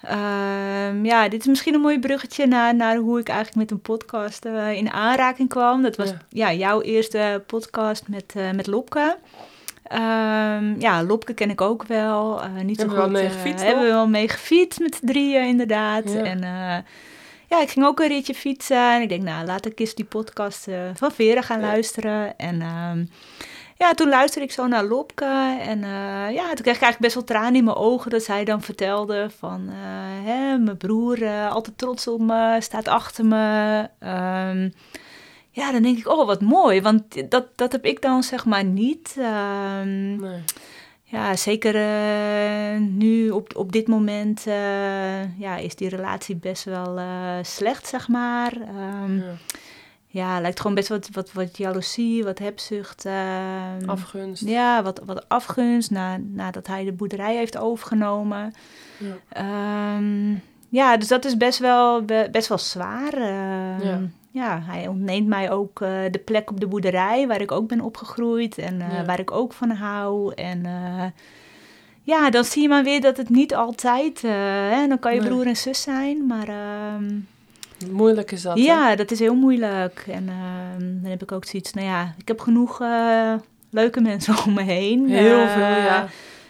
Ehm, 0.02 1.06
ja, 1.06 1.30
dit 1.30 1.40
is 1.40 1.48
misschien 1.48 1.74
een 1.74 1.82
mooi 1.82 2.00
bruggetje 2.00 2.46
naar, 2.48 2.76
naar 2.76 2.96
hoe 2.96 3.20
ik 3.20 3.28
eigenlijk 3.28 3.58
met 3.58 3.72
een 3.72 3.82
podcast 3.82 4.46
eh, 4.46 4.72
in 4.72 4.92
aanraking 4.92 5.50
kwam. 5.50 5.82
Dat 5.82 5.96
was 5.96 6.10
Ja. 6.10 6.50
ja. 6.50 6.54
jouw 6.54 6.82
eerste 6.82 7.44
podcast 7.48 8.08
met, 8.08 8.34
eh, 8.36 8.52
met 8.52 8.68
Lopke. 8.68 9.18
Ehm, 9.84 10.80
ja, 10.80 11.04
Lopke 11.04 11.34
ken 11.34 11.50
ik 11.50 11.62
ook 11.62 11.84
wel. 11.84 12.42
Eh, 12.42 12.50
niet 12.64 12.78
Hebben 12.78 12.96
zo 12.98 13.02
we 13.02 13.02
goed. 13.02 13.12
wel 13.12 13.22
mee 13.22 13.30
gefietst, 13.30 13.66
hebben 13.66 13.84
we 13.84 13.90
wel 13.90 14.08
mee 14.08 14.28
gefietst 14.30 14.80
met 14.80 14.96
z'n 14.96 15.06
drieën, 15.06 15.48
inderdaad. 15.48 16.12
Ja. 16.14 16.24
En 16.24 16.40
ja, 17.50 17.62
ik 17.62 17.70
ging 17.70 17.86
ook 17.86 18.00
een 18.00 18.08
ritje 18.08 18.34
fietsen. 18.34 18.94
En 18.94 19.02
ik 19.02 19.10
denk, 19.10 19.24
nou, 19.24 19.46
laat 19.46 19.66
ik 19.66 19.80
eens 19.80 19.96
die 19.96 20.06
podcast 20.06 20.68
van 20.94 21.12
Vera 21.12 21.42
gaan 21.42 21.60
Ja. 21.60 21.66
luisteren. 21.68 22.38
En 22.38 22.62
ehm, 22.62 23.04
ja, 23.82 23.94
toen 23.94 24.10
luisterde 24.10 24.48
ik 24.48 24.54
zo 24.54 24.68
naar 24.68 24.84
Lopke. 24.84 25.58
En 25.60 25.84
eh, 25.84 26.34
ja, 26.34 26.46
toen 26.48 26.64
kreeg 26.64 26.76
ik 26.76 26.82
eigenlijk 26.82 27.00
best 27.00 27.14
wel 27.14 27.24
tranen 27.24 27.56
in 27.56 27.64
mijn 27.64 27.76
ogen. 27.76 28.12
Dat 28.12 28.24
zij 28.24 28.44
dan 28.44 28.62
vertelde 28.62 29.30
van, 29.38 29.70
eh, 29.70 30.26
hè, 30.26 30.58
mijn 30.58 30.78
broer, 30.78 31.24
eh, 31.24 31.52
altijd 31.52 31.78
trots 31.78 32.08
op 32.08 32.20
me, 32.20 32.58
staat 32.60 32.88
achter 32.88 33.26
me. 33.26 33.88
Ehm, 34.00 34.70
ja, 35.50 35.72
dan 35.72 35.82
denk 35.82 35.98
ik, 35.98 36.08
oh, 36.08 36.26
wat 36.26 36.42
mooi. 36.42 36.82
Want 36.82 37.32
dat, 37.32 37.48
dat 37.56 37.72
heb 37.72 37.86
ik 37.86 38.02
dan 38.02 38.24
zeg 38.24 38.46
maar 38.46 38.64
niet. 38.64 39.16
Ehm, 39.18 40.16
nee. 40.16 40.44
ja, 41.04 41.36
zeker 41.36 41.74
nu 42.80 43.30
op, 43.30 43.56
op 43.56 43.72
dit 43.72 43.88
moment 43.88 44.44
ja, 45.38 45.56
is 45.58 45.76
die 45.76 45.90
relatie 45.90 46.36
best 46.36 46.64
wel 46.64 47.00
slecht, 47.42 47.88
zeg 47.88 48.08
maar. 48.08 48.54
Ehm, 48.62 49.18
Ja. 49.18 49.36
Ja, 50.14 50.40
lijkt 50.42 50.60
gewoon 50.60 50.76
best 50.76 50.88
wat, 50.90 51.10
wat, 51.12 51.32
wat 51.34 51.58
jaloezie, 51.58 52.24
wat 52.24 52.40
hebzucht. 52.40 53.06
ehm, 53.06 53.90
Afgunst. 53.90 54.48
ja, 54.48 54.84
wat, 54.84 55.02
wat 55.06 55.30
afgunst 55.30 55.92
na, 55.92 56.18
nadat 56.18 56.68
hij 56.68 56.84
de 56.84 56.92
boerderij 56.92 57.36
heeft 57.36 57.58
overgenomen. 57.58 58.54
Ja. 58.98 59.16
Ehm, 59.30 60.32
ja, 60.70 60.98
dus 60.98 61.08
dat 61.08 61.26
is 61.26 61.38
best 61.38 61.60
wel, 61.60 62.06
be- 62.06 62.28
best 62.32 62.48
wel 62.48 62.58
zwaar. 62.58 63.14
Ehm, 63.14 63.86
Ja. 63.88 64.00
ja. 64.32 64.62
hij 64.64 64.88
ontneemt 64.88 65.28
mij 65.28 65.52
ook 65.52 65.82
eh, 65.82 65.90
de 66.12 66.20
plek 66.26 66.50
op 66.52 66.60
de 66.60 66.68
boerderij 66.68 67.28
waar 67.28 67.42
ik 67.42 67.52
ook 67.52 67.68
ben 67.68 67.82
opgegroeid 67.82 68.58
en 68.58 68.82
eh, 68.82 68.94
Ja. 68.94 69.06
waar 69.06 69.20
ik 69.20 69.32
ook 69.32 69.54
van 69.54 69.70
hou. 69.72 70.34
En 70.34 70.66
eh, 70.66 71.04
ja, 72.02 72.30
dan 72.30 72.44
zie 72.44 72.62
je 72.62 72.68
maar 72.70 72.84
weer 72.84 73.02
dat 73.02 73.18
het 73.18 73.30
niet 73.30 73.56
altijd, 73.56 74.22
hè, 74.22 74.88
dan 74.88 75.00
kan 75.00 75.14
je 75.16 75.22
broer 75.24 75.48
en 75.48 75.58
zus 75.58 75.82
zijn, 75.82 76.26
maar 76.26 76.48
Moeilijk 77.92 78.32
is 78.32 78.42
dat, 78.42 78.58
hè? 78.58 78.64
ja, 78.64 78.96
dat 78.96 79.12
is 79.12 79.20
heel 79.20 79.36
moeilijk. 79.36 80.04
En 80.08 80.30
ehm, 80.30 80.80
dan 81.02 81.12
heb 81.12 81.22
ik 81.22 81.32
ook 81.32 81.46
zoiets, 81.46 81.74
nou 81.74 81.88
ja, 81.88 82.14
ik 82.18 82.28
heb 82.28 82.40
genoeg 82.40 82.82
eh, 82.82 83.34
leuke 83.72 84.02
mensen 84.02 84.36
om 84.46 84.54
me 84.54 84.62
heen. 84.62 85.10
Heel 85.10 85.40
Eh, 85.40 85.52
veel, 85.54 85.62
ja. 85.84 86.08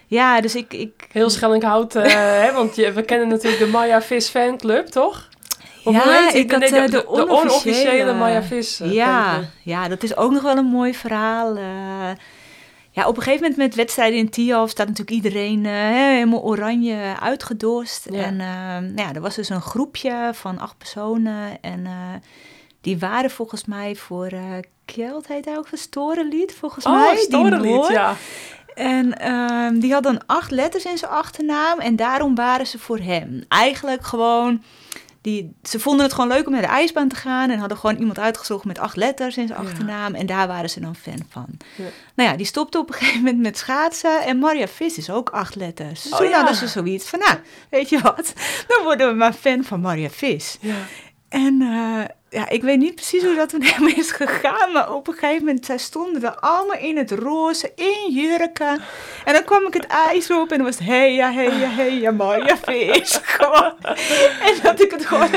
Ja, 0.08 0.42
dus 0.42 0.56
ik... 0.56 0.74
ik 0.74 1.08
Heel 1.12 1.30
Schellinghout, 1.30 1.96
eh, 1.96 2.14
hè, 2.14 2.52
want 2.54 2.76
je, 2.76 2.92
we 2.92 3.02
kennen 3.02 3.28
natuurlijk 3.28 3.64
de 3.64 3.68
Maya 3.70 4.02
Vis 4.02 4.28
fanclub, 4.28 4.86
toch? 4.88 5.30
Of 5.84 5.94
Ja, 5.94 6.32
ik 6.34 6.52
had, 6.52 6.60
Nee, 6.60 6.70
eh, 6.70 6.90
de 6.92 7.08
onofficiële- 7.08 7.40
onofficiële 7.42 8.14
Maya 8.14 8.44
Vis 8.44 8.82
ja, 8.84 9.40
ja, 9.64 9.88
dat 9.88 10.04
is 10.04 10.16
ook 10.18 10.32
nog 10.32 10.42
wel 10.42 10.58
een 10.58 10.66
mooi 10.66 10.94
verhaal. 10.96 11.58
Ja, 12.92 13.08
op 13.08 13.18
een 13.18 13.24
gegeven 13.24 13.42
moment 13.42 13.60
met 13.60 13.76
wedstrijden 13.76 14.20
in 14.20 14.30
Tialf 14.30 14.70
staat 14.70 14.88
natuurlijk 14.88 15.16
iedereen 15.16 15.66
eh, 15.66 15.72
helemaal 15.74 16.44
oranje 16.44 17.16
uitgedost. 17.20 18.08
Ja. 18.12 18.24
En 18.24 18.40
eh, 18.40 18.48
nou 18.96 19.08
ja, 19.08 19.14
er 19.14 19.22
was 19.22 19.36
dus 19.36 19.50
een 19.50 19.62
groepje 19.62 20.30
van 20.34 20.60
acht 20.60 20.78
personen. 20.78 21.62
En 21.62 21.86
eh, 21.86 21.94
die 22.82 23.00
waren 23.00 23.32
volgens 23.32 23.66
mij 23.66 23.96
voor 23.96 24.28
eh 24.28 24.42
Kjeld, 24.86 25.28
heet 25.28 25.46
hij 25.46 25.58
ook, 25.58 25.68
een 25.72 25.78
storenlied 25.78 26.54
volgens 26.54 26.86
mij. 26.86 26.94
Oh, 26.94 27.12
die 27.12 27.20
storenlied, 27.20 27.88
ja. 27.88 28.16
En 28.74 29.18
ehm, 29.18 29.80
die 29.80 29.94
had 29.94 30.04
dan 30.04 30.26
acht 30.26 30.52
letters 30.52 30.86
in 30.86 30.98
zijn 30.98 31.12
achternaam 31.12 31.80
en 31.80 31.96
daarom 31.96 32.36
waren 32.36 32.68
ze 32.68 32.80
voor 32.80 33.00
hem. 33.00 33.44
Eigenlijk 33.48 34.06
gewoon, 34.06 34.64
die, 35.22 35.56
ze 35.64 35.80
vonden 35.80 36.06
het 36.06 36.14
gewoon 36.14 36.30
leuk 36.30 36.46
om 36.46 36.52
naar 36.52 36.62
de 36.62 36.68
ijsbaan 36.68 37.08
te 37.08 37.16
gaan 37.16 37.50
en 37.50 37.60
hadden 37.60 37.78
gewoon 37.78 37.96
iemand 37.98 38.20
uitgezocht 38.20 38.66
met 38.66 38.80
acht 38.80 38.96
letters 38.96 39.38
in 39.38 39.48
zijn 39.48 39.62
Ja. 39.62 39.68
achternaam 39.70 40.14
en 40.16 40.26
daar 40.26 40.48
waren 40.48 40.70
ze 40.70 40.80
dan 40.80 40.96
fan 40.96 41.26
van. 41.30 41.46
Ja. 41.76 41.84
Nou 42.16 42.30
ja, 42.30 42.36
die 42.36 42.46
stopte 42.46 42.78
op 42.80 42.88
een 42.90 42.94
gegeven 42.96 43.20
moment 43.24 43.40
met 43.42 43.58
schaatsen 43.58 44.22
en 44.24 44.40
Maria 44.40 44.68
Vis 44.68 44.98
is 44.98 45.10
ook 45.10 45.30
acht 45.30 45.56
letters. 45.56 46.02
Dus 46.04 46.12
Oh, 46.12 46.18
toen 46.18 46.28
ja. 46.30 46.36
hadden 46.38 46.56
ze 46.56 46.68
zoiets 46.68 47.10
van, 47.10 47.20
nou, 47.20 47.38
weet 47.70 47.90
je 47.90 48.00
wat, 48.02 48.34
dan 48.68 48.84
worden 48.84 49.08
we 49.08 49.14
maar 49.14 49.34
fan 49.34 49.64
van 49.64 49.82
Maria 49.82 50.10
Vis. 50.10 50.58
ja. 50.62 50.76
En 51.30 51.62
eh, 51.62 52.06
ja, 52.34 52.50
ik 52.50 52.62
weet 52.62 52.78
niet 52.78 52.96
precies 52.96 53.24
hoe 53.24 53.36
dat 53.36 53.50
toen 53.50 53.62
helemaal 53.62 53.98
is 53.98 54.12
gegaan. 54.12 54.72
Maar 54.72 54.94
op 54.94 55.08
een 55.08 55.14
gegeven 55.14 55.46
moment, 55.46 55.66
zij 55.66 55.78
stonden 55.78 56.24
er 56.24 56.36
allemaal 56.40 56.78
in 56.78 56.98
het 56.98 57.12
roze, 57.12 57.72
in 57.76 58.12
jurken. 58.14 58.82
En 59.26 59.34
dan 59.34 59.44
kwam 59.44 59.66
ik 59.66 59.74
het 59.74 59.88
ijs 59.88 60.32
op 60.32 60.52
en 60.52 60.58
dan 60.58 60.66
was 60.66 60.78
het, 60.78 60.88
hey 60.88 61.14
ja, 61.14 61.32
hey 61.32 61.58
ja, 61.58 61.70
hey 61.70 61.94
ja, 62.00 62.12
Marja 62.12 62.58
vis. 62.58 63.20
Gewoon. 63.24 63.74
En 64.42 64.54
dat 64.64 64.82
ik 64.82 64.92
het 64.92 65.06
gewoon, 65.06 65.30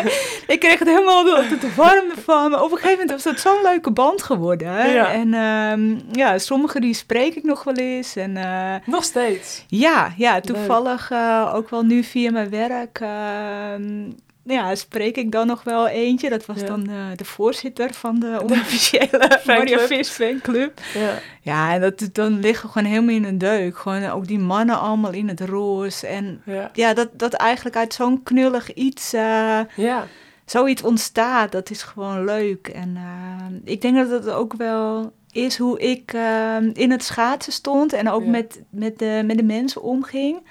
ik 0.47 0.61
kreeg 0.61 0.78
het 0.78 0.88
helemaal 0.88 1.22
de, 1.24 1.57
de 1.61 1.74
warm 1.74 2.11
ervan. 2.16 2.51
Maar 2.51 2.62
op 2.62 2.70
een 2.70 2.76
gegeven 2.78 2.99
moment 2.99 3.11
was 3.11 3.22
dat 3.22 3.40
zo'n 3.40 3.62
leuke 3.62 3.90
band 3.90 4.22
geworden. 4.22 4.90
Ja. 4.90 5.12
En 5.12 5.34
ehm, 5.34 5.99
ja, 6.12 6.38
sommige 6.38 6.80
die 6.80 6.95
spreek 6.95 7.34
ik 7.34 7.42
nog 7.45 7.64
wel 7.64 7.74
eens. 7.74 8.16
En 8.16 8.36
eh, 8.36 8.74
Nog 8.86 9.05
steeds. 9.05 9.64
ja, 9.68 10.12
ja, 10.16 10.40
toevallig 10.40 11.11
eh, 11.11 11.53
ook 11.55 11.70
wel 11.70 11.82
nu 11.82 12.03
via 12.03 12.30
mijn 12.30 12.51
werk. 12.51 12.99
ehm, 13.01 14.11
ja, 14.45 14.74
spreek 14.74 15.16
ik 15.16 15.32
dan 15.32 15.47
nog 15.47 15.62
wel 15.62 15.88
eentje. 15.88 16.30
Dat 16.30 16.47
was 16.47 16.61
Ja. 16.61 16.66
dan 16.66 16.88
eh, 16.88 16.95
de 17.16 17.24
voorzitter 17.24 17.92
van 17.95 18.18
de 18.20 18.40
onofficiële 18.45 19.40
Maria 19.47 19.78
Vis 19.78 20.09
fanclub. 20.09 20.80
Ja. 20.95 21.18
Ja, 21.40 21.72
en 21.74 21.80
dat, 21.80 22.09
dan 22.12 22.40
liggen 22.40 22.66
we 22.66 22.72
gewoon 22.72 22.88
helemaal 22.92 23.14
in 23.14 23.24
een 23.24 23.38
deuk. 23.38 23.78
Gewoon 23.78 24.05
ook 24.09 24.26
die 24.26 24.38
mannen 24.38 24.78
allemaal 24.80 25.12
in 25.12 25.28
het 25.28 25.40
roze. 25.40 26.07
En 26.07 26.42
Ja. 26.45 26.70
ja, 26.72 26.95
dat, 26.95 27.09
dat 27.12 27.32
eigenlijk 27.32 27.76
uit 27.76 27.95
zo'n 27.95 28.22
knullig 28.22 28.74
iets, 28.74 29.12
eh, 29.12 29.61
ja. 29.76 30.07
zoiets 30.45 30.82
ontstaat, 30.82 31.53
dat 31.53 31.70
is 31.70 31.82
gewoon 31.82 32.24
leuk. 32.24 32.68
En 32.68 32.92
eh, 32.97 33.72
ik 33.72 33.80
denk 33.80 33.97
dat 33.97 34.11
het 34.11 34.28
ook 34.30 34.55
wel 34.55 35.12
is 35.32 35.59
hoe 35.59 35.80
ik 35.80 36.12
eh, 36.12 36.57
in 36.72 36.90
het 36.90 37.05
schaatsen 37.05 37.53
stond 37.53 37.92
en 37.92 38.11
ook 38.11 38.24
met, 38.26 38.62
met, 38.70 38.99
de, 38.99 39.22
met 39.24 39.36
de 39.36 39.42
mensen 39.45 39.82
omging. 39.82 40.47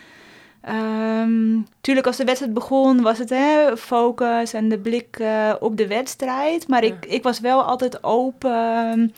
Ehm, 0.64 1.60
tuurlijk, 1.82 2.08
als 2.08 2.18
de 2.18 2.24
wedstrijd 2.24 2.54
begon, 2.54 3.02
was 3.02 3.18
het 3.18 3.30
hè, 3.30 3.78
focus 3.78 4.54
en 4.54 4.70
de 4.70 4.80
blik 4.80 5.18
eh, 5.20 5.54
op 5.60 5.78
de 5.78 5.88
wedstrijd. 5.88 6.68
Maar 6.68 6.84
ik, 6.84 7.06
ik 7.06 7.24
was 7.24 7.40
wel 7.40 7.64
altijd 7.64 8.04
open 8.04 9.14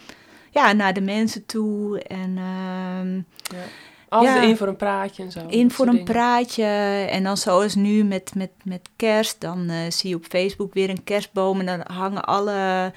ja, 0.51 0.73
naar 0.73 0.93
de 0.93 1.01
mensen 1.01 1.45
toe. 1.45 1.99
En 1.99 2.37
Altijd 4.09 4.35
Ja. 4.35 4.41
in 4.41 4.57
voor 4.57 4.67
een 4.67 4.75
praatje 4.75 5.23
en 5.23 5.31
zo. 5.31 5.39
in 5.47 5.71
voor 5.71 5.85
een 5.85 5.91
dingen. 5.91 6.05
praatje. 6.07 6.63
En 7.09 7.23
dan 7.23 7.37
zoals 7.37 7.75
nu 7.75 8.03
met, 8.03 8.31
met, 8.35 8.51
met 8.63 8.89
kerst, 8.95 9.41
dan 9.41 9.69
eh, 9.69 9.77
zie 9.89 10.09
je 10.09 10.15
op 10.15 10.25
Facebook 10.29 10.73
weer 10.73 10.89
een 10.89 11.03
kerstboom. 11.03 11.59
En 11.59 11.65
dan 11.65 11.81
hangen 11.95 12.23
alle 12.25 12.91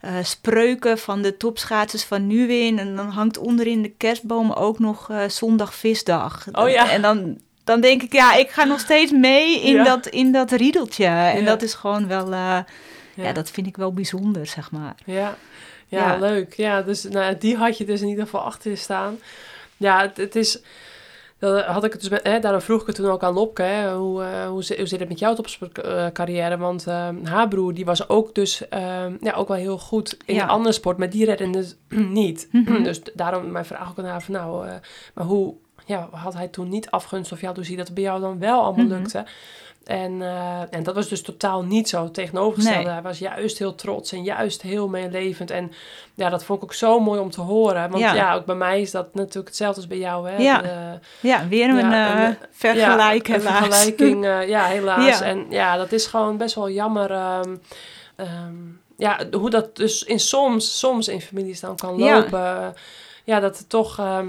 eh, 0.00 0.12
spreuken 0.22 0.98
van 0.98 1.22
de 1.22 1.36
topschaatsers 1.36 2.04
van 2.04 2.26
nu 2.26 2.52
in. 2.52 2.78
En 2.78 2.96
dan 2.96 3.08
hangt 3.08 3.38
onderin 3.38 3.82
de 3.82 3.88
kerstboom 3.96 4.52
ook 4.52 4.78
nog 4.78 5.10
eh, 5.10 5.28
zondag 5.28 5.74
visdag. 5.74 6.46
Oh 6.52 6.68
ja. 6.68 6.90
En 6.90 7.02
dan, 7.02 7.38
dan 7.66 7.80
denk 7.80 8.02
ik, 8.02 8.12
ja, 8.12 8.34
ik 8.34 8.50
ga 8.50 8.64
nog 8.64 8.80
steeds 8.80 9.12
mee 9.12 9.60
in, 9.60 9.74
Ja. 9.74 9.84
dat, 9.84 10.06
in 10.06 10.32
dat 10.32 10.50
riedeltje. 10.50 11.04
En 11.06 11.38
Ja. 11.40 11.44
dat 11.44 11.62
is 11.62 11.74
gewoon 11.74 12.08
wel, 12.08 12.24
eh, 12.24 12.30
ja. 12.38 12.64
Ja. 13.14 13.32
dat 13.32 13.50
vind 13.50 13.66
ik 13.66 13.76
wel 13.76 13.92
bijzonder, 13.92 14.46
zeg 14.46 14.70
maar. 14.70 14.94
Ja. 15.04 15.36
Ja, 15.88 16.16
leuk. 16.16 16.54
Ja, 16.54 16.82
dus 16.82 17.02
nou, 17.04 17.38
die 17.38 17.56
had 17.56 17.78
je 17.78 17.84
dus 17.84 18.00
in 18.00 18.08
ieder 18.08 18.24
geval 18.24 18.40
achter 18.40 18.70
je 18.70 18.76
staan. 18.76 19.18
Ja, 19.76 20.00
het, 20.00 20.16
het 20.16 20.36
is... 20.36 20.60
Dat 21.38 21.64
had 21.64 21.84
ik 21.84 21.92
het 21.92 22.00
dus 22.00 22.10
met, 22.10 22.22
hè, 22.22 22.38
daarom 22.40 22.60
vroeg 22.60 22.80
ik 22.80 22.86
het 22.86 22.96
toen 22.96 23.10
ook 23.10 23.22
aan 23.22 23.32
Lopke. 23.34 23.62
Hè, 23.62 23.94
hoe, 23.94 24.22
eh, 24.22 24.46
hoe, 24.48 24.62
zit, 24.62 24.78
hoe 24.78 24.86
zit 24.86 25.00
het 25.00 25.08
met 25.08 25.18
jouw 25.18 25.34
topsportcarrière? 25.34 26.56
Want 26.56 26.86
eh, 26.86 27.08
haar 27.24 27.48
broer 27.48 27.74
die 27.74 27.84
was 27.84 28.08
ook 28.08 28.34
dus 28.34 28.68
eh, 28.68 29.04
ja, 29.20 29.32
ook 29.32 29.48
wel 29.48 29.56
heel 29.56 29.78
goed 29.78 30.16
in 30.24 30.34
Ja. 30.34 30.42
een 30.42 30.48
andere 30.48 30.74
sport. 30.74 30.96
Maar 30.98 31.10
die 31.10 31.24
redde 31.24 31.50
het 31.58 31.76
niet. 32.20 32.48
Mhm. 32.52 32.82
Dus 32.82 33.00
daarom 33.14 33.50
mijn 33.50 33.64
vraag 33.64 33.90
ook 33.90 33.98
aan 33.98 34.04
haar 34.04 34.22
van 34.22 34.34
nou... 34.34 34.66
maar 35.14 35.24
hoe 35.24 35.54
ja, 35.86 36.08
had 36.12 36.34
hij 36.34 36.48
toen 36.48 36.68
niet 36.68 36.90
afgunst? 36.90 37.32
Of 37.32 37.40
ja, 37.40 37.54
hoe 37.54 37.62
zie 37.62 37.70
je 37.70 37.76
dat 37.76 37.86
het 37.86 37.94
bij 37.94 38.04
jou 38.04 38.20
dan 38.20 38.38
wel 38.38 38.62
allemaal 38.62 38.84
Mhm. 38.84 38.94
lukte? 38.94 39.24
En, 39.84 40.22
eh, 40.22 40.60
en 40.70 40.82
dat 40.82 40.94
was 40.94 41.08
dus 41.08 41.22
totaal 41.22 41.62
niet 41.62 41.88
zo 41.88 42.10
tegenovergestelde. 42.10 42.82
Nee. 42.84 42.92
Hij 42.92 43.02
was 43.02 43.18
juist 43.18 43.58
heel 43.58 43.74
trots 43.74 44.12
en 44.12 44.22
juist 44.24 44.62
heel 44.62 44.88
meelevend. 44.88 45.50
En 45.50 45.72
ja, 46.14 46.28
dat 46.28 46.44
vond 46.44 46.58
ik 46.58 46.64
ook 46.64 46.74
zo 46.74 47.00
mooi 47.00 47.20
om 47.20 47.30
te 47.30 47.40
horen. 47.40 47.90
Want 47.90 48.02
ja, 48.02 48.14
Ja. 48.14 48.34
ook 48.34 48.44
bij 48.44 48.54
mij 48.54 48.80
is 48.80 48.90
dat 48.90 49.14
natuurlijk 49.14 49.46
hetzelfde 49.46 49.76
als 49.80 49.86
bij 49.88 49.98
jou. 49.98 50.28
Hè? 50.30 50.36
Ja. 50.36 50.60
De- 50.62 50.98
Ja, 51.20 51.48
weer 51.48 51.68
een 51.68 51.76
Ja, 51.76 52.16
eh, 52.16 52.26
eh, 52.28 52.34
vergelijk 52.50 53.26
ja, 53.26 53.34
een 53.34 53.40
helaas. 53.40 53.56
vergelijking, 53.66 54.24
eh, 54.26 54.48
ja, 54.48 54.64
helaas. 54.64 55.18
Ja. 55.18 55.24
En 55.24 55.46
ja, 55.50 55.76
dat 55.76 55.92
is 55.92 56.06
gewoon 56.06 56.36
best 56.36 56.54
wel 56.54 56.70
jammer. 56.70 57.10
ehm, 57.10 57.56
ehm, 58.16 58.54
ja, 58.96 59.18
hoe 59.32 59.50
dat 59.50 59.76
dus 59.76 60.02
in 60.02 60.20
soms, 60.20 60.78
soms 60.78 61.08
in 61.08 61.20
families 61.20 61.60
dan 61.60 61.76
kan 61.76 61.96
Ja. 61.98 62.14
lopen. 62.18 62.74
Ja, 63.24 63.40
dat 63.40 63.58
er 63.58 63.66
toch 63.66 63.98
ehm, 63.98 64.28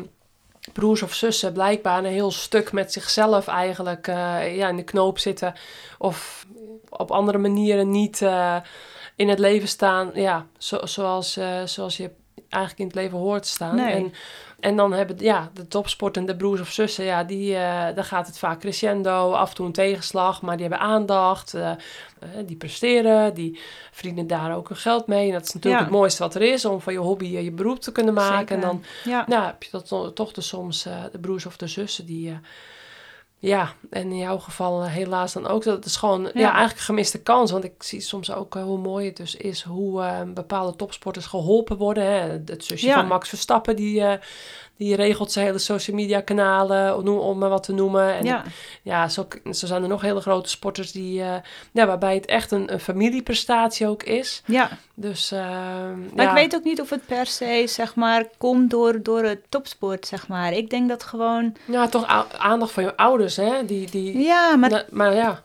broers 0.74 1.02
of 1.02 1.14
zussen 1.14 1.54
blijkbaar 1.54 1.98
een 1.98 2.12
heel 2.12 2.32
stuk 2.32 2.72
met 2.72 2.94
zichzelf 2.94 3.48
eigenlijk 3.48 4.08
eh, 4.08 4.56
ja, 4.56 4.70
in 4.70 4.76
de 4.76 4.84
knoop 4.84 5.20
zitten. 5.20 5.54
Of 5.98 6.46
op 6.90 7.12
andere 7.12 7.38
manieren 7.38 7.90
niet 7.90 8.22
eh, 8.22 8.56
in 9.16 9.30
het 9.30 9.40
leven 9.40 9.68
staan. 9.68 10.12
Ja, 10.14 10.46
zo, 10.58 10.86
zoals, 10.86 11.38
eh, 11.38 11.64
zoals 11.64 11.98
je 11.98 12.12
eigenlijk 12.50 12.82
in 12.82 12.88
het 12.88 12.96
leven 12.96 13.18
hoort 13.18 13.44
te 13.44 13.50
staan. 13.50 13.76
Nee. 13.76 13.94
En, 13.94 14.14
en 14.60 14.76
dan 14.76 14.94
hebben 14.94 15.16
ja, 15.20 15.50
de 15.54 15.68
topsportende 15.68 16.36
broers 16.36 16.62
of 16.62 16.72
zussen, 16.72 17.06
ja, 17.06 17.24
die, 17.24 17.56
eh 17.56 17.96
dan 17.96 18.04
gaat 18.04 18.28
het 18.28 18.38
vaak 18.40 18.60
crescendo, 18.60 19.32
af 19.32 19.50
en 19.50 19.56
toe 19.56 19.66
een 19.66 19.72
tegenslag, 19.72 20.42
maar 20.42 20.58
die 20.58 20.68
hebben 20.68 20.88
aandacht, 20.88 21.54
eh, 21.54 21.70
eh, 21.72 21.78
die 22.46 22.56
presteren, 22.56 23.34
die 23.34 23.60
verdienen 23.92 24.28
daar 24.28 24.56
ook 24.56 24.68
hun 24.68 24.78
geld 24.78 25.08
mee. 25.08 25.28
En 25.28 25.34
dat 25.34 25.46
is 25.46 25.54
natuurlijk 25.54 25.84
Ja. 25.84 25.90
het 25.90 25.98
mooiste 26.00 26.24
wat 26.24 26.36
er 26.36 26.42
is, 26.42 26.66
om 26.66 26.82
van 26.82 26.94
je 26.94 27.00
hobby 27.00 27.26
je 27.28 27.52
beroep 27.52 27.80
te 27.80 27.92
kunnen 27.92 28.14
maken. 28.14 28.38
Zeker. 28.38 28.56
En 28.56 28.62
dan 28.62 28.84
Ja. 29.04 29.24
nou, 29.28 29.46
heb 29.46 29.64
je 29.64 29.70
dat 29.72 29.88
to- 29.88 30.14
toch 30.14 30.32
dus 30.34 30.48
soms 30.48 30.84
de 31.12 31.20
broers 31.22 31.46
of 31.46 31.58
de 31.58 31.68
zussen 31.68 32.06
die... 32.06 32.40
ja, 33.40 33.74
en 33.90 34.12
in 34.12 34.18
jouw 34.18 34.38
geval 34.38 34.84
eh, 34.84 34.90
helaas 34.90 35.34
dan 35.34 35.48
ook. 35.48 35.64
Dat 35.64 35.86
is 35.86 35.96
gewoon 35.96 36.22
ja. 36.22 36.32
eigenlijk 36.34 36.78
een 36.78 36.84
gemiste 36.84 37.22
kans. 37.22 37.52
Want 37.52 37.64
ik 37.64 37.84
zie 37.84 38.02
soms 38.02 38.32
ook 38.32 38.56
eh, 38.56 38.64
hoe 38.64 38.78
mooi 38.78 39.06
het 39.06 39.18
dus 39.18 39.36
is... 39.36 39.62
hoe 39.62 40.02
eh, 40.04 40.22
bepaalde 40.34 40.76
topsporters 40.76 41.26
geholpen 41.26 41.78
worden. 41.78 42.04
Hè? 42.04 42.20
Het 42.46 42.66
zusje 42.66 42.86
Ja. 42.86 42.96
van 42.96 43.08
Max 43.08 43.30
Verstappen... 43.30 43.76
die, 43.76 44.04
die 44.78 44.96
regelt 44.96 45.32
zijn 45.32 45.46
hele 45.46 45.58
social 45.58 45.96
media 45.96 46.22
kanalen... 46.22 46.98
om, 46.98 47.08
om 47.08 47.38
maar 47.38 47.50
wat 47.50 47.64
te 47.64 47.74
noemen. 47.74 48.16
En 48.16 48.26
ja. 48.26 48.44
ja, 48.82 49.08
zo, 49.08 49.28
zo 49.52 49.66
zijn 49.66 49.84
er 49.84 49.90
nog 49.90 50.02
hele 50.02 50.22
grote 50.22 50.50
sporters... 50.50 50.92
Die, 50.92 51.22
eh, 51.22 51.36
ja, 51.72 51.86
waarbij 51.86 52.16
het 52.16 52.26
echt 52.26 52.52
een, 52.52 52.74
een 52.74 52.80
familieprestatie 52.80 53.88
ook 53.88 54.04
is. 54.04 54.42
ja. 54.46 54.70
Dus 55.00 55.32
ehm, 55.32 56.00
Maar 56.16 56.26
ja. 56.26 56.30
ik 56.30 56.36
weet 56.36 56.56
ook 56.56 56.64
niet 56.64 56.82
of 56.82 56.90
het 56.90 57.06
per 57.06 57.26
se, 57.26 57.64
zeg 57.68 57.96
maar, 57.96 58.26
komt 58.38 58.70
door, 58.70 59.04
door 59.04 59.24
het 59.24 59.40
topsport, 59.50 60.08
zeg 60.08 60.28
maar. 60.28 60.54
Ik 60.54 60.70
denk 60.70 60.90
dat 60.90 61.04
gewoon... 61.04 61.56
Ja, 61.66 61.88
toch 61.88 62.28
aandacht 62.38 62.72
van 62.72 62.84
je 62.84 62.98
ouders, 62.98 63.36
hè? 63.36 63.66
Die, 63.66 63.90
die, 63.92 64.18
Ja, 64.18 64.56
maar... 64.56 64.86
Maar 64.90 65.16
ja, 65.16 65.44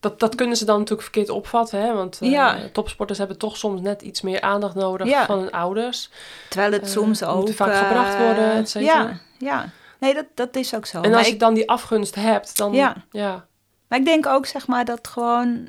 dat, 0.00 0.20
dat 0.20 0.34
kunnen 0.34 0.56
ze 0.56 0.64
dan 0.64 0.74
natuurlijk 0.78 1.02
verkeerd 1.02 1.28
opvatten, 1.28 1.80
hè? 1.80 1.94
Want 1.94 2.18
eh, 2.20 2.30
Ja. 2.30 2.58
topsporters 2.72 3.18
hebben 3.18 3.38
toch 3.38 3.56
soms 3.56 3.80
net 3.80 4.02
iets 4.02 4.20
meer 4.20 4.40
aandacht 4.40 4.74
nodig 4.74 5.06
Ja. 5.08 5.24
van 5.26 5.38
hun 5.38 5.50
ouders. 5.50 6.10
terwijl 6.48 6.72
het 6.72 6.82
eh, 6.82 6.88
soms 6.88 7.20
moet 7.20 7.28
ook... 7.28 7.52
vaak 7.52 7.72
eh, 7.72 7.78
gebracht 7.78 8.18
worden, 8.18 8.52
et 8.52 8.68
cetera. 8.70 9.00
Ja, 9.00 9.20
ja. 9.38 9.70
Nee, 9.98 10.14
dat, 10.14 10.24
dat 10.34 10.56
is 10.56 10.74
ook 10.74 10.86
zo. 10.86 11.00
en 11.00 11.08
maar, 11.10 11.18
als 11.18 11.26
je 11.26 11.32
ik, 11.32 11.40
dan 11.40 11.54
die 11.54 11.68
afgunst 11.70 12.14
hebt, 12.14 12.56
dan... 12.56 12.72
Ja. 12.72 12.94
ja. 13.10 13.46
maar 13.88 13.98
ik 13.98 14.04
denk 14.04 14.26
ook, 14.26 14.46
zeg 14.46 14.66
maar, 14.66 14.84
dat 14.84 15.08
gewoon... 15.08 15.68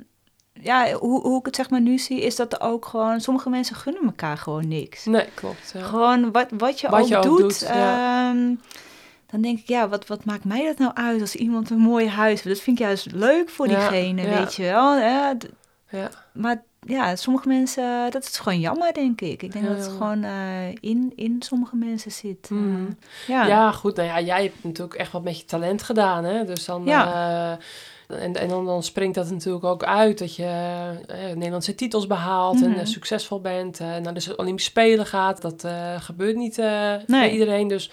Ja, 0.54 0.92
hoe, 0.94 1.22
hoe 1.22 1.40
ik 1.40 1.46
het 1.46 1.56
zeg 1.56 1.70
maar 1.70 1.82
nu 1.82 1.98
zie, 1.98 2.22
is 2.22 2.36
dat 2.36 2.54
er 2.54 2.62
ook 2.62 2.86
gewoon... 2.86 3.22
Sommige 3.22 3.50
mensen 3.50 3.76
gunnen 3.76 4.04
elkaar 4.04 4.38
gewoon 4.38 4.68
niks. 4.68 5.06
Nee, 5.06 5.26
klopt. 5.34 5.72
Ja. 5.74 5.82
Gewoon 5.84 6.32
wat, 6.32 6.48
wat 6.58 6.80
je 6.80 6.90
Wat 6.90 7.02
ook 7.02 7.08
je 7.08 7.18
ook 7.18 7.24
doet. 7.24 7.40
doet, 7.40 7.60
ja. 7.60 8.34
Dan 9.32 9.42
denk 9.42 9.60
ik, 9.60 9.68
ja, 9.68 9.90
wat, 9.90 10.08
wat 10.08 10.26
maakt 10.26 10.44
mij 10.46 10.66
dat 10.66 10.78
nou 10.78 10.92
uit 10.94 11.22
als 11.22 11.36
iemand 11.36 11.70
een 11.70 11.78
mooi 11.78 12.08
huis 12.08 12.42
heeft? 12.42 12.56
Dat 12.56 12.64
vind 12.64 12.80
ik 12.80 12.86
juist 12.86 13.12
leuk 13.12 13.50
voor 13.50 13.68
Ja, 13.68 13.90
diegene, 13.90 14.22
ja. 14.22 14.30
weet 14.40 14.56
je 14.56 14.64
wel. 14.64 14.98
Ja, 14.98 15.38
maar 16.34 16.64
ja, 16.88 17.16
sommige 17.16 17.48
mensen, 17.48 18.12
dat 18.12 18.24
is 18.24 18.38
gewoon 18.40 18.60
jammer, 18.60 18.94
denk 18.94 19.22
ik. 19.22 19.44
Ik 19.44 19.52
denk 19.52 19.66
dat 19.68 19.78
het 19.78 19.88
gewoon 19.88 20.24
eh, 20.24 20.70
in, 20.80 21.14
in 21.16 21.36
sommige 21.40 21.76
mensen 21.76 22.12
zit. 22.12 22.48
Eh, 22.52 22.58
Mhm. 22.58 22.92
ja. 23.28 23.46
Ja. 23.48 23.72
goed. 23.72 23.96
Nou 23.96 24.08
ja, 24.08 24.22
jij 24.22 24.44
hebt 24.44 24.64
natuurlijk 24.64 25.00
echt 25.00 25.12
wat 25.12 25.24
met 25.24 25.40
je 25.40 25.46
talent 25.46 25.84
gedaan, 25.84 26.24
hè? 26.24 26.46
Dus 26.46 26.66
dan... 26.66 26.88
eh, 26.88 27.52
en, 28.24 28.34
en 28.36 28.48
dan, 28.48 28.66
dan 28.66 28.84
springt 28.84 29.16
dat 29.16 29.30
natuurlijk 29.32 29.64
ook 29.66 29.84
uit 29.84 30.18
dat 30.20 30.36
je 30.36 30.44
eh, 31.08 31.18
Nederlandse 31.36 31.76
titels 31.76 32.08
behaalt 32.08 32.62
en 32.64 32.70
Mhm. 32.70 32.86
succesvol 32.86 33.42
bent. 33.42 33.80
eh, 33.80 33.88
naar 33.98 34.14
de 34.14 34.34
Olympische 34.36 34.70
Spelen 34.70 35.06
gaat. 35.06 35.42
Dat 35.42 35.68
gebeurt 36.00 36.36
niet 36.36 36.58
eh, 36.58 36.66
bij 36.66 37.04
Nee. 37.08 37.32
iedereen. 37.32 37.68
Dus 37.68 37.92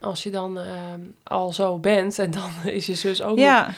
als 0.00 0.22
je 0.22 0.30
dan 0.30 0.58
eh, 0.58 0.74
al 1.22 1.52
zo 1.52 1.78
bent 1.78 2.18
en 2.18 2.30
dan 2.30 2.50
is 2.72 2.86
je 2.86 2.94
zus 2.94 3.22
ook 3.22 3.38
ja. 3.38 3.70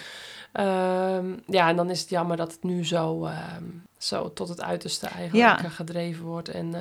Ehm, 0.53 1.27
ja, 1.47 1.69
en 1.69 1.77
dan 1.77 1.91
is 1.91 2.01
het 2.01 2.09
jammer 2.11 2.37
dat 2.37 2.53
het 2.53 2.63
nu 2.63 2.87
zo, 2.87 3.25
ehm, 3.25 3.65
zo 3.99 4.33
tot 4.33 4.49
het 4.49 4.63
uiterste 4.63 5.07
eigenlijk 5.07 5.61
Ja. 5.63 5.69
gedreven 5.69 6.25
wordt. 6.25 6.49
En 6.49 6.75
eh, 6.75 6.81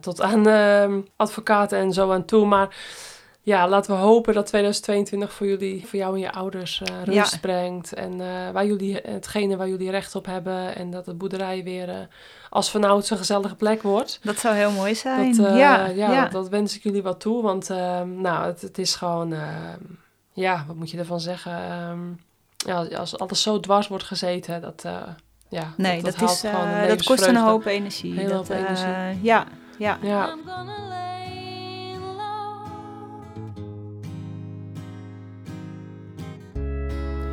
tot 0.00 0.20
aan 0.20 0.48
ehm, 0.48 1.00
advocaten 1.16 1.78
en 1.78 1.92
zo 1.92 2.12
aan 2.12 2.24
toe. 2.24 2.46
Maar 2.46 2.76
ja, 3.48 3.68
laten 3.68 3.94
we 3.94 4.00
hopen 4.00 4.34
dat 4.34 4.46
2022 4.46 5.32
voor 5.32 5.46
jullie, 5.46 5.86
voor 5.86 5.98
jou 5.98 6.14
en 6.14 6.20
je 6.20 6.32
ouders 6.32 6.82
eh, 6.82 7.02
rust 7.04 7.32
Ja. 7.32 7.38
brengt. 7.40 7.92
En 7.92 8.20
eh, 8.20 8.50
waar 8.52 8.66
jullie, 8.66 8.96
hetgene 9.02 9.56
waar 9.56 9.68
jullie 9.68 9.90
recht 9.90 10.14
op 10.14 10.26
hebben. 10.26 10.76
En 10.76 10.90
dat 10.90 11.04
de 11.04 11.14
boerderij 11.14 11.64
weer 11.64 11.88
eh, 11.88 11.96
als 12.50 12.70
vanouds 12.70 13.10
een 13.10 13.16
gezellige 13.16 13.54
plek 13.54 13.82
wordt. 13.82 14.18
Dat 14.22 14.38
zou 14.38 14.54
heel 14.54 14.70
mooi 14.70 14.94
zijn. 14.94 15.36
Dat, 15.36 15.46
ja, 15.56 15.86
ja, 15.86 16.10
ja. 16.12 16.22
Dat, 16.22 16.32
dat 16.32 16.48
wens 16.48 16.76
ik 16.76 16.82
jullie 16.82 17.02
wat 17.02 17.20
toe. 17.20 17.42
Want 17.42 17.70
ehm, 17.70 18.20
nou, 18.20 18.46
het, 18.46 18.60
het 18.60 18.78
is 18.78 18.94
gewoon... 18.94 19.32
ehm, 19.32 19.80
ja, 20.32 20.64
wat 20.66 20.76
moet 20.76 20.90
je 20.90 20.98
ervan 20.98 21.20
zeggen? 21.20 21.52
Ehm, 21.52 22.00
ja, 22.56 22.96
als 22.98 23.18
alles 23.18 23.42
zo 23.42 23.60
dwars 23.60 23.88
wordt 23.88 24.04
gezeten, 24.04 24.60
dat... 24.60 24.84
ja, 25.48 25.72
nee, 25.76 26.02
dat, 26.02 26.22
is, 26.22 26.42
eh, 26.44 26.54
gewoon 26.54 26.80
de 26.80 26.86
dat 26.86 27.02
kost 27.04 27.26
een 27.26 27.36
hoop 27.36 27.64
energie. 27.64 28.14
Heel 28.14 28.28
dat, 28.28 28.36
hoop 28.36 28.50
eh, 28.50 28.58
energie. 28.58 29.22
ja, 29.22 29.46
ja. 29.78 29.98
Ja, 30.02 30.36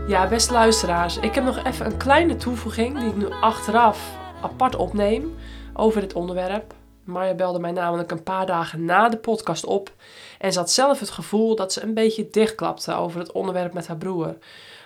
Ja, 0.08 0.28
beste 0.28 0.54
luisteraars, 0.54 1.18
ik 1.18 1.36
heb 1.36 1.44
nog 1.44 1.64
even 1.64 1.86
een 1.86 1.98
kleine 1.98 2.36
toevoeging 2.36 3.00
die 3.00 3.10
ik 3.10 3.16
nu 3.16 3.30
achteraf 3.30 4.18
apart 4.42 4.76
opneem 4.76 5.36
over 5.74 6.02
dit 6.02 6.14
onderwerp. 6.14 6.74
Marja 7.04 7.34
belde 7.34 7.60
mij 7.60 7.72
namelijk 7.72 8.12
een 8.12 8.24
paar 8.24 8.46
dagen 8.46 8.86
na 8.86 9.10
de 9.10 9.18
podcast 9.18 9.66
op 9.66 9.92
en 10.40 10.54
ze 10.54 10.60
had 10.60 10.72
zelf 10.72 11.00
het 11.00 11.10
gevoel 11.10 11.56
dat 11.56 11.74
ze 11.74 11.84
een 11.84 11.94
beetje 11.94 12.30
dichtklapte 12.30 12.94
over 12.94 13.20
het 13.20 13.32
onderwerp 13.32 13.74
met 13.74 13.88
haar 13.88 13.98
broer. 13.98 14.38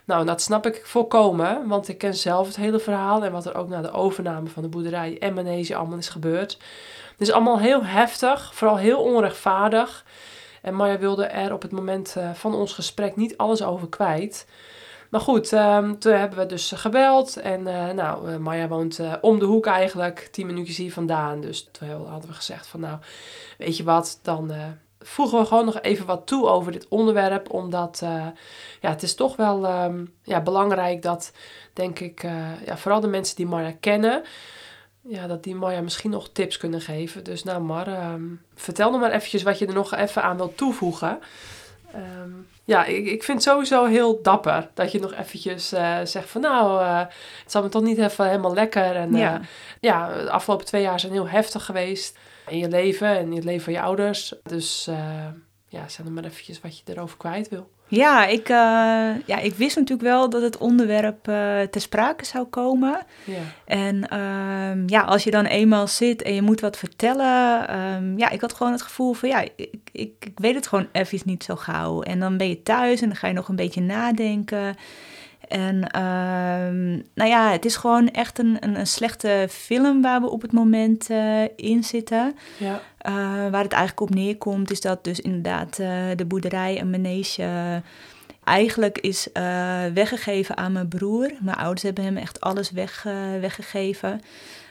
Nou, 0.06 0.26
dat 0.26 0.42
snap 0.42 0.66
ik 0.66 0.82
volkomen, 0.86 1.68
want 1.68 1.88
ik 1.88 1.98
ken 1.98 2.16
zelf 2.16 2.48
het 2.48 2.56
hele 2.56 2.80
verhaal 2.80 3.24
en 3.24 3.32
wat 3.32 3.46
er 3.46 3.56
ook 3.56 3.70
na 3.70 3.82
de 3.82 3.92
overname 3.92 4.50
van 4.50 4.64
de 4.64 4.70
boerderij 4.70 5.18
en 5.20 5.34
manege 5.34 5.76
allemaal 5.76 5.98
is 5.98 6.10
gebeurd. 6.10 6.58
Het 7.12 7.28
is 7.28 7.32
allemaal 7.32 7.60
heel 7.60 7.86
heftig, 7.86 8.54
vooral 8.54 8.78
heel 8.78 9.02
onrechtvaardig. 9.02 10.06
En 10.62 10.76
Marja 10.76 10.98
wilde 10.98 11.26
er 11.26 11.54
op 11.54 11.62
het 11.62 11.72
moment 11.72 12.16
eh, 12.18 12.30
van 12.34 12.56
ons 12.56 12.74
gesprek 12.74 13.16
niet 13.16 13.38
alles 13.38 13.64
over 13.64 13.90
kwijt. 13.90 14.46
Maar 15.10 15.22
goed, 15.22 15.54
ehm, 15.54 15.96
toen 15.96 16.14
hebben 16.14 16.40
we 16.40 16.46
dus 16.46 16.72
gebeld. 16.72 17.38
En 17.38 17.68
eh, 17.68 17.94
nou, 17.94 18.32
eh, 18.32 18.38
Maya 18.38 18.68
woont 18.68 19.00
eh, 19.00 19.14
om 19.22 19.40
de 19.40 19.46
hoek 19.46 19.66
eigenlijk, 19.66 20.28
tien 20.32 20.46
minuutjes 20.46 20.78
hier 20.78 20.94
vandaan. 20.94 21.42
Dus 21.42 21.70
toen 21.72 21.90
hadden 21.90 22.30
we 22.30 22.36
gezegd 22.36 22.68
van 22.68 22.80
nou, 22.80 22.98
weet 23.58 23.78
je 23.78 23.84
wat, 23.84 24.20
dan 24.22 24.52
voegen 25.00 25.40
we 25.40 25.46
gewoon 25.46 25.66
nog 25.66 25.82
even 25.82 26.06
wat 26.06 26.28
toe 26.28 26.48
over 26.48 26.72
dit 26.72 26.88
onderwerp. 26.88 27.52
Omdat 27.52 28.00
ja, 28.82 28.90
het 28.90 29.04
is 29.04 29.16
toch 29.16 29.36
wel 29.36 29.66
ehm, 29.66 30.06
ja, 30.24 30.42
belangrijk 30.42 31.02
dat, 31.02 31.32
denk 31.74 32.00
ik, 32.00 32.22
ja, 32.66 32.78
vooral 32.78 33.00
de 33.00 33.08
mensen 33.08 33.36
die 33.36 33.46
Maya 33.48 33.74
kennen... 33.80 34.24
Ja, 35.02 35.28
dat 35.28 35.44
die 35.44 35.56
Maya 35.56 35.82
misschien 35.82 36.10
nog 36.10 36.30
tips 36.30 36.58
kunnen 36.58 36.82
geven. 36.82 37.24
Dus 37.24 37.44
nou 37.44 37.62
Mar, 37.62 37.88
ehm, 37.88 38.24
vertel 38.56 38.92
nog 38.92 39.00
maar 39.00 39.12
eventjes 39.12 39.44
wat 39.44 39.60
je 39.60 39.66
er 39.66 39.74
nog 39.74 39.96
even 39.96 40.24
aan 40.24 40.38
wilt 40.38 40.58
toevoegen. 40.58 41.20
Ehm, 41.94 42.32
ja, 42.70 42.86
ik, 42.86 43.06
ik 43.06 43.24
vind 43.24 43.38
het 43.38 43.48
sowieso 43.48 43.86
heel 43.86 44.22
dapper 44.22 44.70
dat 44.74 44.92
je 44.92 45.00
nog 45.00 45.14
eventjes 45.14 45.72
eh, 45.72 45.98
zegt 46.04 46.30
van 46.30 46.42
nou, 46.42 46.82
eh, 46.82 47.00
het 47.44 47.52
zal 47.52 47.62
me 47.62 47.70
toch 47.70 47.82
niet 47.82 47.98
even 47.98 48.26
helemaal 48.26 48.54
lekker. 48.54 48.96
En 48.96 49.12
Ja. 49.12 49.20
ja. 49.20 49.42
ja, 49.80 50.24
de 50.24 50.32
afgelopen 50.32 50.66
twee 50.66 50.82
jaar 50.82 51.00
zijn 51.00 51.12
heel 51.12 51.28
heftig 51.28 51.66
geweest 51.66 52.18
in 52.48 52.58
je 52.58 52.68
leven 52.68 53.08
en 53.08 53.26
in 53.26 53.36
het 53.36 53.44
leven 53.44 53.64
van 53.64 53.74
je 53.74 53.82
ouders. 53.82 54.34
Dus 54.44 54.88
eh, 54.88 55.28
ja, 55.68 55.88
zeg 55.88 56.06
dan 56.06 56.14
maar 56.14 56.24
eventjes 56.24 56.62
wat 56.62 56.78
je 56.78 56.84
erover 56.94 57.18
kwijt 57.18 57.50
wil. 57.50 57.70
Ja, 57.90 58.26
ik, 58.26 58.50
eh, 58.50 58.56
ja, 59.26 59.38
ik 59.42 59.54
wist 59.56 59.76
natuurlijk 59.76 60.10
wel 60.10 60.30
dat 60.30 60.42
het 60.42 60.58
onderwerp 60.58 61.28
eh 61.28 61.62
ter 61.62 61.82
sprake 61.82 62.26
zou 62.26 62.46
komen. 62.46 63.00
Ja, 63.24 63.42
En 63.66 64.08
ehm, 64.08 64.84
ja, 64.86 65.02
als 65.02 65.24
je 65.24 65.32
dan 65.32 65.46
eenmaal 65.46 65.88
zit 65.88 66.22
en 66.22 66.34
je 66.34 66.42
moet 66.42 66.60
wat 66.60 66.78
vertellen, 66.78 67.68
ehm, 67.68 68.18
ja, 68.18 68.30
ik 68.30 68.42
had 68.42 68.54
gewoon 68.54 68.72
het 68.72 68.82
gevoel 68.82 69.14
van, 69.14 69.30
ja, 69.30 69.42
ik, 69.56 69.70
ik, 69.92 70.14
ik 70.20 70.32
weet 70.36 70.56
het 70.56 70.68
gewoon 70.68 70.88
even 70.92 71.20
niet 71.26 71.44
zo 71.44 71.56
gauw. 71.56 72.02
En 72.02 72.20
dan 72.20 72.38
ben 72.38 72.50
je 72.50 72.64
thuis 72.64 73.02
en 73.02 73.08
dan 73.08 73.18
ga 73.18 73.28
je 73.28 73.34
nog 73.34 73.48
een 73.48 73.56
beetje 73.56 73.82
nadenken. 73.82 74.76
En 75.50 75.90
ehm, 75.90 76.90
nou 77.14 77.30
ja, 77.30 77.52
het 77.52 77.66
is 77.66 77.76
gewoon 77.76 78.10
echt 78.10 78.40
een, 78.40 78.58
een, 78.60 78.80
een 78.80 78.88
slechte 78.88 79.48
film 79.50 80.02
waar 80.02 80.22
we 80.22 80.30
op 80.30 80.42
het 80.42 80.52
moment 80.52 81.10
eh, 81.10 81.44
in 81.56 81.84
zitten. 81.84 82.36
ja, 82.58 82.82
Eh, 82.98 83.14
waar 83.50 83.64
het 83.64 83.74
eigenlijk 83.74 84.02
op 84.02 84.10
neerkomt, 84.10 84.72
is 84.72 84.82
dat 84.82 85.04
dus 85.04 85.20
inderdaad 85.20 85.80
eh, 85.80 85.90
de 86.16 86.26
boerderij, 86.26 86.80
een 86.80 86.90
manege, 86.90 87.82
eigenlijk 88.44 88.98
is 88.98 89.28
weggegeven 89.94 90.58
aan 90.58 90.72
mijn 90.72 90.88
broer. 90.88 91.32
Mijn 91.42 91.58
ouders 91.58 91.84
hebben 91.84 92.04
hem 92.04 92.18
echt 92.18 92.40
alles 92.42 92.72
weg, 92.72 93.06
weggegeven. 93.40 94.22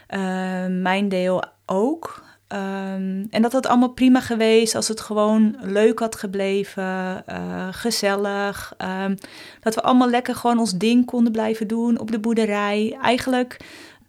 Eh, 0.09 0.67
mijn 0.67 1.09
deel 1.09 1.45
ook. 1.67 2.23
Ehm, 2.49 3.25
en 3.31 3.43
dat 3.43 3.53
had 3.53 3.67
allemaal 3.67 3.89
prima 3.93 4.21
geweest 4.21 4.75
als 4.75 4.89
het 4.89 5.01
gewoon 5.01 5.57
leuk 5.61 5.99
had 5.99 6.17
gebleven, 6.17 7.23
eh, 7.27 7.69
gezellig. 7.71 8.75
ehm, 8.77 9.17
dat 9.61 9.75
we 9.75 9.83
allemaal 9.83 10.11
lekker 10.11 10.35
gewoon 10.35 10.59
ons 10.59 10.73
ding 10.79 11.07
konden 11.07 11.33
blijven 11.33 11.67
doen 11.67 11.99
op 11.99 12.11
de 12.11 12.19
boerderij. 12.19 12.97
Eigenlijk, 13.03 13.57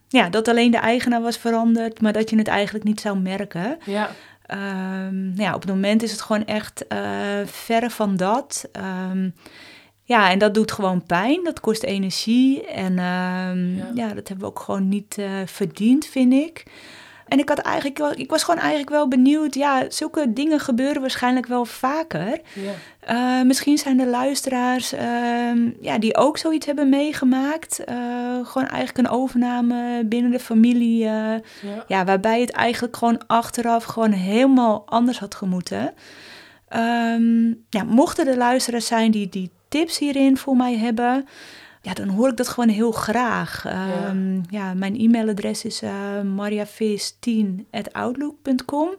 ja, 0.07 0.29
dat 0.29 0.47
alleen 0.47 0.71
de 0.71 0.77
eigenaar 0.77 1.21
was 1.21 1.37
veranderd, 1.37 2.01
maar 2.01 2.13
dat 2.13 2.29
je 2.29 2.37
het 2.37 2.47
eigenlijk 2.47 2.85
niet 2.85 3.01
zou 3.01 3.17
merken. 3.17 3.77
ja, 3.85 4.09
Ehm, 4.45 5.41
ja, 5.41 5.53
op 5.55 5.61
het 5.61 5.69
moment 5.69 6.03
is 6.03 6.11
het 6.11 6.21
gewoon 6.21 6.45
echt 6.45 6.87
eh 6.87 6.99
verre 7.45 7.89
van 7.89 8.17
dat. 8.17 8.69
Ja, 10.03 10.29
en 10.31 10.39
dat 10.39 10.53
doet 10.53 10.71
gewoon 10.71 11.03
pijn. 11.05 11.43
Dat 11.43 11.59
kost 11.59 11.83
energie. 11.83 12.65
En 12.67 12.93
Ja. 12.95 13.91
ja. 13.93 14.07
dat 14.13 14.27
hebben 14.27 14.39
we 14.39 14.45
ook 14.45 14.59
gewoon 14.59 14.89
niet 14.89 15.17
eh, 15.17 15.25
verdiend, 15.45 16.05
vind 16.05 16.33
ik. 16.33 16.63
En 17.29 17.39
ik, 17.39 17.49
had 17.49 17.57
eigenlijk 17.57 17.97
wel, 17.97 18.11
ik 18.15 18.29
was 18.29 18.43
gewoon 18.43 18.59
eigenlijk 18.59 18.89
wel 18.89 19.07
benieuwd. 19.07 19.53
Ja, 19.55 19.85
zulke 19.89 20.33
dingen 20.33 20.59
gebeuren 20.59 21.01
waarschijnlijk 21.01 21.45
wel 21.45 21.65
vaker. 21.65 22.39
ja, 22.53 22.71
Eh, 22.99 23.41
misschien 23.45 23.77
zijn 23.77 23.99
er 23.99 24.07
luisteraars 24.07 24.93
ehm, 24.93 25.69
ja, 25.81 25.97
die 25.97 26.17
ook 26.17 26.37
zoiets 26.37 26.65
hebben 26.65 26.89
meegemaakt. 26.89 27.83
Eh, 27.83 27.95
gewoon 28.43 28.67
eigenlijk 28.67 28.97
een 28.97 29.09
overname 29.15 30.05
binnen 30.05 30.31
de 30.31 30.39
familie. 30.39 31.05
eh, 31.05 31.11
ja, 31.11 31.83
ja, 31.87 32.05
waarbij 32.05 32.41
het 32.41 32.51
eigenlijk 32.51 32.97
gewoon 32.97 33.27
achteraf 33.27 33.83
gewoon 33.83 34.11
helemaal 34.11 34.83
anders 34.85 35.19
had 35.19 35.35
gemoeten. 35.35 35.93
Ehm, 36.67 37.47
ja, 37.69 37.83
mochten 37.85 38.27
er 38.27 38.37
luisteraars 38.37 38.85
zijn 38.87 39.11
die, 39.11 39.29
die 39.29 39.51
tips 39.69 39.99
hierin 39.99 40.37
voor 40.37 40.55
mij 40.55 40.77
hebben, 40.77 41.25
ja, 41.81 41.93
dan 41.93 42.07
hoor 42.07 42.29
ik 42.29 42.37
dat 42.37 42.47
gewoon 42.47 42.69
heel 42.69 42.91
graag. 42.91 43.65
Ehm, 43.65 44.39
ja. 44.49 44.73
mijn 44.73 44.99
e-mailadres 44.99 45.65
is 45.65 45.81
eh 45.81 45.91
mariavis10.outlook.com. 46.37 48.89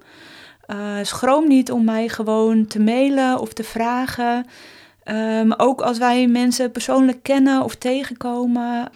Eh 0.66 0.97
schroom 1.03 1.49
niet 1.49 1.70
om 1.70 1.85
mij 1.85 2.09
gewoon 2.09 2.66
te 2.66 2.81
mailen 2.81 3.39
of 3.39 3.53
te 3.53 3.64
vragen. 3.64 4.47
Ehm, 5.03 5.53
ook 5.57 5.81
als 5.81 5.99
wij 5.99 6.26
mensen 6.26 6.70
persoonlijk 6.70 7.22
kennen 7.22 7.64
of 7.64 7.74
tegenkomen. 7.74 8.91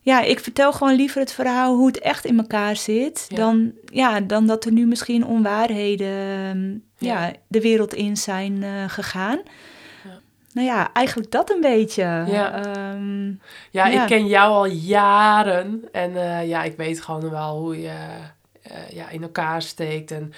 Ja, 0.00 0.20
ik 0.20 0.40
vertel 0.40 0.72
gewoon 0.72 0.94
liever 0.94 1.20
het 1.20 1.32
verhaal 1.32 1.76
hoe 1.76 1.86
het 1.86 1.98
echt 1.98 2.24
in 2.24 2.38
elkaar 2.38 2.76
zit. 2.76 3.24
Ja. 3.28 3.36
Dan, 3.36 3.72
ja, 3.92 4.20
dan 4.20 4.46
dat 4.46 4.64
er 4.64 4.72
nu 4.72 4.86
misschien 4.86 5.24
onwaarheden 5.24 6.08
ehm, 6.08 6.70
ja. 6.98 7.26
Ja. 7.26 7.32
de 7.48 7.60
wereld 7.60 7.94
in 7.94 8.16
zijn 8.16 8.62
eh, 8.62 8.70
gegaan. 8.86 9.38
Nou 10.56 10.68
ja, 10.68 10.92
eigenlijk 10.92 11.30
dat 11.30 11.50
een 11.50 11.60
beetje. 11.60 12.24
Ja. 12.26 12.64
Ehm, 12.64 13.26
Ja, 13.70 13.86
Ja. 13.86 14.02
ik 14.02 14.06
ken 14.06 14.26
jou 14.26 14.52
al 14.52 14.66
jaren 14.66 15.88
en 15.92 16.16
eh, 16.16 16.48
ja, 16.48 16.62
ik 16.62 16.76
weet 16.76 17.00
gewoon 17.00 17.30
wel 17.30 17.58
hoe 17.58 17.80
je 17.80 17.98
eh, 18.62 18.90
ja, 18.90 19.08
in 19.08 19.22
elkaar 19.22 19.62
steekt. 19.62 20.10
En 20.10 20.32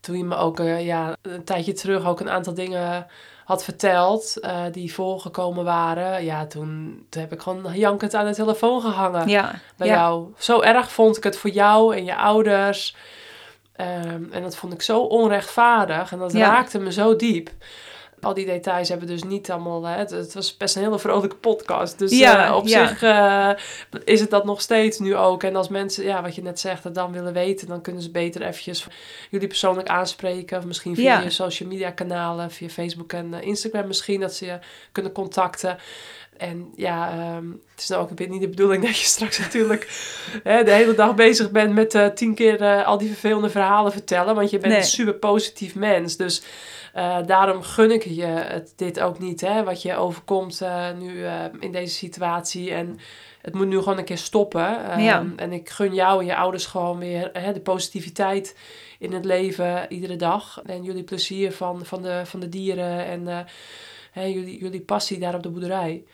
toen 0.00 0.16
je 0.16 0.24
me 0.24 0.36
ook 0.36 0.60
eh, 0.60 0.86
ja, 0.86 1.16
een 1.22 1.44
tijdje 1.44 1.72
terug 1.72 2.06
ook 2.06 2.20
een 2.20 2.30
aantal 2.30 2.54
dingen 2.54 3.06
had 3.44 3.64
verteld 3.64 4.40
die 4.72 4.94
voorgekomen 4.94 5.64
waren, 5.64 6.24
ja, 6.24 6.46
toen, 6.46 7.02
toen 7.08 7.22
heb 7.22 7.32
ik 7.32 7.40
gewoon 7.40 7.74
jankend 7.74 8.14
aan 8.14 8.26
de 8.26 8.34
telefoon 8.34 8.80
gehangen 8.80 9.28
ja, 9.28 9.54
bij 9.76 9.86
ja. 9.88 9.94
jou. 9.94 10.32
Zo 10.38 10.60
erg 10.60 10.92
vond 10.92 11.16
ik 11.16 11.24
het 11.24 11.36
voor 11.36 11.50
jou 11.50 11.96
en 11.96 12.04
je 12.04 12.16
ouders. 12.16 12.96
Ehm, 13.76 14.24
en 14.30 14.42
dat 14.42 14.56
vond 14.56 14.72
ik 14.72 14.82
zo 14.82 15.00
onrechtvaardig 15.00 16.12
en 16.12 16.18
dat 16.18 16.32
raakte 16.32 16.78
me 16.78 16.92
zo 16.92 17.16
diep. 17.16 17.50
Al 18.24 18.34
die 18.34 18.46
details 18.46 18.88
hebben 18.88 19.08
dus 19.08 19.22
niet 19.22 19.50
allemaal... 19.50 19.84
Hè, 19.84 19.96
het, 19.96 20.10
het 20.10 20.34
was 20.34 20.56
best 20.56 20.76
een 20.76 20.82
hele 20.82 20.98
vrolijke 20.98 21.36
podcast. 21.36 21.98
Dus 21.98 22.18
Ja, 22.18 22.46
eh, 22.46 22.56
op 22.56 22.66
ja. 22.66 22.86
zich 22.88 23.02
eh, 23.02 23.50
is 24.04 24.20
het 24.20 24.30
dat 24.30 24.44
nog 24.44 24.60
steeds 24.60 24.98
nu 24.98 25.16
ook. 25.16 25.42
En 25.42 25.56
als 25.56 25.68
mensen, 25.68 26.04
ja, 26.04 26.22
wat 26.22 26.34
je 26.34 26.42
net 26.42 26.60
zegt, 26.60 26.82
dat 26.82 26.94
dan 26.94 27.12
willen 27.12 27.32
weten... 27.32 27.68
dan 27.68 27.80
kunnen 27.80 28.02
ze 28.02 28.10
beter 28.10 28.42
eventjes 28.42 28.86
jullie 29.30 29.48
persoonlijk 29.48 29.88
aanspreken. 29.88 30.58
Of 30.58 30.64
misschien 30.64 30.94
via 30.94 31.18
Ja. 31.18 31.20
je 31.24 31.30
social 31.30 31.68
media 31.68 31.90
kanalen. 31.90 32.50
Via 32.50 32.68
Facebook 32.68 33.12
en 33.12 33.34
eh, 33.34 33.46
Instagram 33.46 33.86
misschien. 33.86 34.20
Dat 34.20 34.34
ze 34.34 34.46
je 34.46 34.58
kunnen 34.92 35.12
contacten. 35.12 35.78
En 36.36 36.72
ja, 36.76 37.10
ehm, 37.10 37.50
het 37.50 37.80
is 37.82 37.88
nou 37.88 38.02
ook 38.02 38.08
een 38.10 38.14
beetje 38.16 38.32
niet 38.32 38.40
de 38.40 38.48
bedoeling 38.48 38.84
dat 38.84 38.98
je 38.98 39.04
straks 39.06 39.38
natuurlijk 39.44 39.88
hè, 40.42 40.64
de 40.64 40.70
hele 40.70 40.94
dag 40.94 41.14
bezig 41.14 41.50
bent 41.50 41.72
met 41.74 41.94
eh, 41.94 42.06
tien 42.06 42.34
keer 42.34 42.62
eh, 42.62 42.86
al 42.86 42.98
die 42.98 43.08
vervelende 43.08 43.50
verhalen 43.50 43.92
vertellen. 43.92 44.34
Want 44.34 44.50
je 44.50 44.58
bent 44.58 44.72
Nee. 44.72 44.80
een 44.82 44.88
super 44.88 45.14
positief 45.14 45.74
mens. 45.74 46.16
Dus 46.16 46.42
eh, 46.92 47.18
daarom 47.26 47.62
gun 47.62 47.90
ik 47.90 48.04
je 48.04 48.24
het, 48.24 48.72
dit 48.76 49.00
ook 49.00 49.18
niet, 49.18 49.40
hè, 49.40 49.64
wat 49.64 49.82
je 49.82 49.96
overkomt 49.96 50.62
nu 50.98 51.24
in 51.60 51.72
deze 51.72 51.94
situatie. 51.94 52.70
En 52.72 52.98
het 53.42 53.54
moet 53.54 53.66
nu 53.66 53.78
gewoon 53.78 53.98
een 53.98 54.04
keer 54.04 54.18
stoppen. 54.18 54.84
Ehm, 54.90 55.00
Ja. 55.00 55.26
En 55.36 55.52
ik 55.52 55.70
gun 55.70 55.94
jou 55.94 56.20
en 56.20 56.26
je 56.26 56.36
ouders 56.36 56.66
gewoon 56.66 56.98
weer 56.98 57.30
hè, 57.32 57.52
de 57.52 57.60
positiviteit 57.60 58.56
in 58.98 59.12
het 59.12 59.24
leven 59.24 59.86
iedere 59.88 60.16
dag. 60.16 60.62
En 60.66 60.82
jullie 60.82 61.02
plezier 61.04 61.52
van, 61.52 61.84
van, 61.84 62.02
de, 62.02 62.22
van 62.24 62.40
de 62.40 62.48
dieren 62.48 63.04
en 63.06 63.46
jullie, 64.32 64.58
jullie 64.58 64.80
passie 64.80 65.18
daar 65.18 65.34
op 65.34 65.42
de 65.42 65.50
boerderij. 65.50 66.04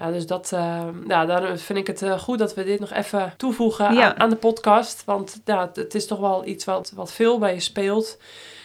Ja, 0.00 0.10
dus 0.10 0.26
dat, 0.26 0.52
eh, 0.52 0.80
ja, 1.08 1.26
daar 1.26 1.56
vind 1.58 1.78
ik 1.78 1.86
het 1.86 2.02
eh, 2.02 2.18
goed 2.18 2.38
dat 2.38 2.54
we 2.54 2.64
dit 2.64 2.80
nog 2.80 2.92
even 2.92 3.32
toevoegen 3.36 3.94
Ja. 3.94 4.04
aan, 4.14 4.20
aan 4.20 4.30
de 4.30 4.36
podcast. 4.36 5.02
Want 5.04 5.40
ja, 5.44 5.60
het, 5.60 5.76
het 5.76 5.94
is 5.94 6.06
toch 6.06 6.18
wel 6.18 6.46
iets 6.46 6.64
wat, 6.64 6.92
wat 6.94 7.12
veel 7.12 7.38
bij 7.38 7.54
je 7.54 7.60
speelt. 7.60 8.18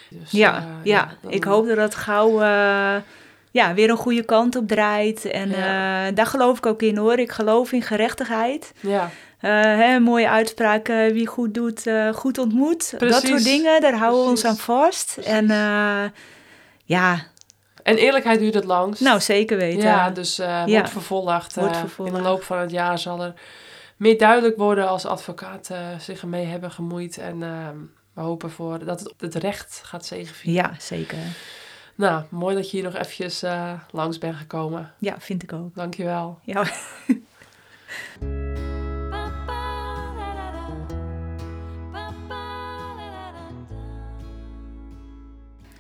Dus, 0.09 0.31
Ja, 0.31 0.55
eh, 0.57 0.63
ja. 0.83 1.17
dan- 1.21 1.31
ik 1.31 1.43
hoop 1.43 1.67
dat 1.67 1.75
dat 1.75 1.95
gauw 1.95 2.41
ja, 3.51 3.73
weer 3.73 3.89
een 3.89 3.97
goede 3.97 4.23
kant 4.23 4.55
op 4.55 4.67
draait. 4.67 5.25
En 5.25 5.49
Ja. 5.49 6.11
daar 6.11 6.25
geloof 6.25 6.57
ik 6.57 6.65
ook 6.65 6.81
in 6.81 6.97
hoor. 6.97 7.19
Ik 7.19 7.31
geloof 7.31 7.71
in 7.71 7.81
gerechtigheid. 7.81 8.73
Ja, 8.79 9.09
hè, 9.39 9.95
een 9.95 10.03
mooie 10.03 10.29
uitspraak, 10.29 10.87
eh, 10.87 11.11
wie 11.11 11.27
goed 11.27 11.53
doet, 11.53 11.83
goed 12.13 12.37
ontmoet. 12.37 12.99
Dat 12.99 13.25
soort 13.25 13.43
dingen, 13.43 13.81
daar 13.81 13.97
houden 13.97 14.23
we 14.23 14.29
ons 14.29 14.45
aan 14.45 14.57
vast. 14.57 15.17
En 15.17 15.47
ja, 16.85 17.19
en 17.85 17.97
eerlijkheid 17.97 18.39
duurt 18.39 18.53
het 18.53 18.63
langst. 18.65 19.01
nou 19.01 19.19
zeker 19.19 19.57
weten. 19.57 19.81
Ja, 19.83 20.09
dus 20.09 20.39
eh 20.39 20.47
Ja. 20.65 20.65
wordt 20.65 20.89
vervolgd. 20.89 21.57
eh, 21.57 21.63
Wordt 21.63 21.75
In 21.75 21.81
de 21.81 21.87
vervolgd. 21.87 22.21
loop 22.23 22.43
van 22.43 22.57
het 22.57 22.71
jaar 22.71 22.99
zal 22.99 23.23
er 23.23 23.33
meer 23.97 24.17
duidelijk 24.17 24.57
worden 24.57 24.87
als 24.87 25.05
advocaten 25.05 25.75
eh, 25.77 25.99
zich 25.99 26.21
ermee 26.21 26.45
hebben 26.45 26.71
gemoeid. 26.71 27.17
En 27.17 27.43
eh, 27.43 27.49
we 28.13 28.21
hopen 28.21 28.51
voor 28.51 28.85
dat 28.85 28.99
het, 28.99 29.13
het 29.17 29.35
recht 29.35 29.81
gaat 29.85 30.05
zegenvieren. 30.05 30.63
Ja, 30.71 30.75
zeker. 30.79 31.17
Nou, 31.95 32.23
mooi 32.29 32.55
dat 32.55 32.71
je 32.71 32.77
hier 32.77 32.85
nog 32.85 32.95
eventjes 32.95 33.43
langs 33.91 34.17
bent 34.17 34.35
gekomen. 34.35 34.93
Ja, 34.97 35.15
vind 35.19 35.43
ik 35.43 35.53
ook. 35.53 35.75
Dankjewel. 35.75 36.39
Ja. 36.43 36.63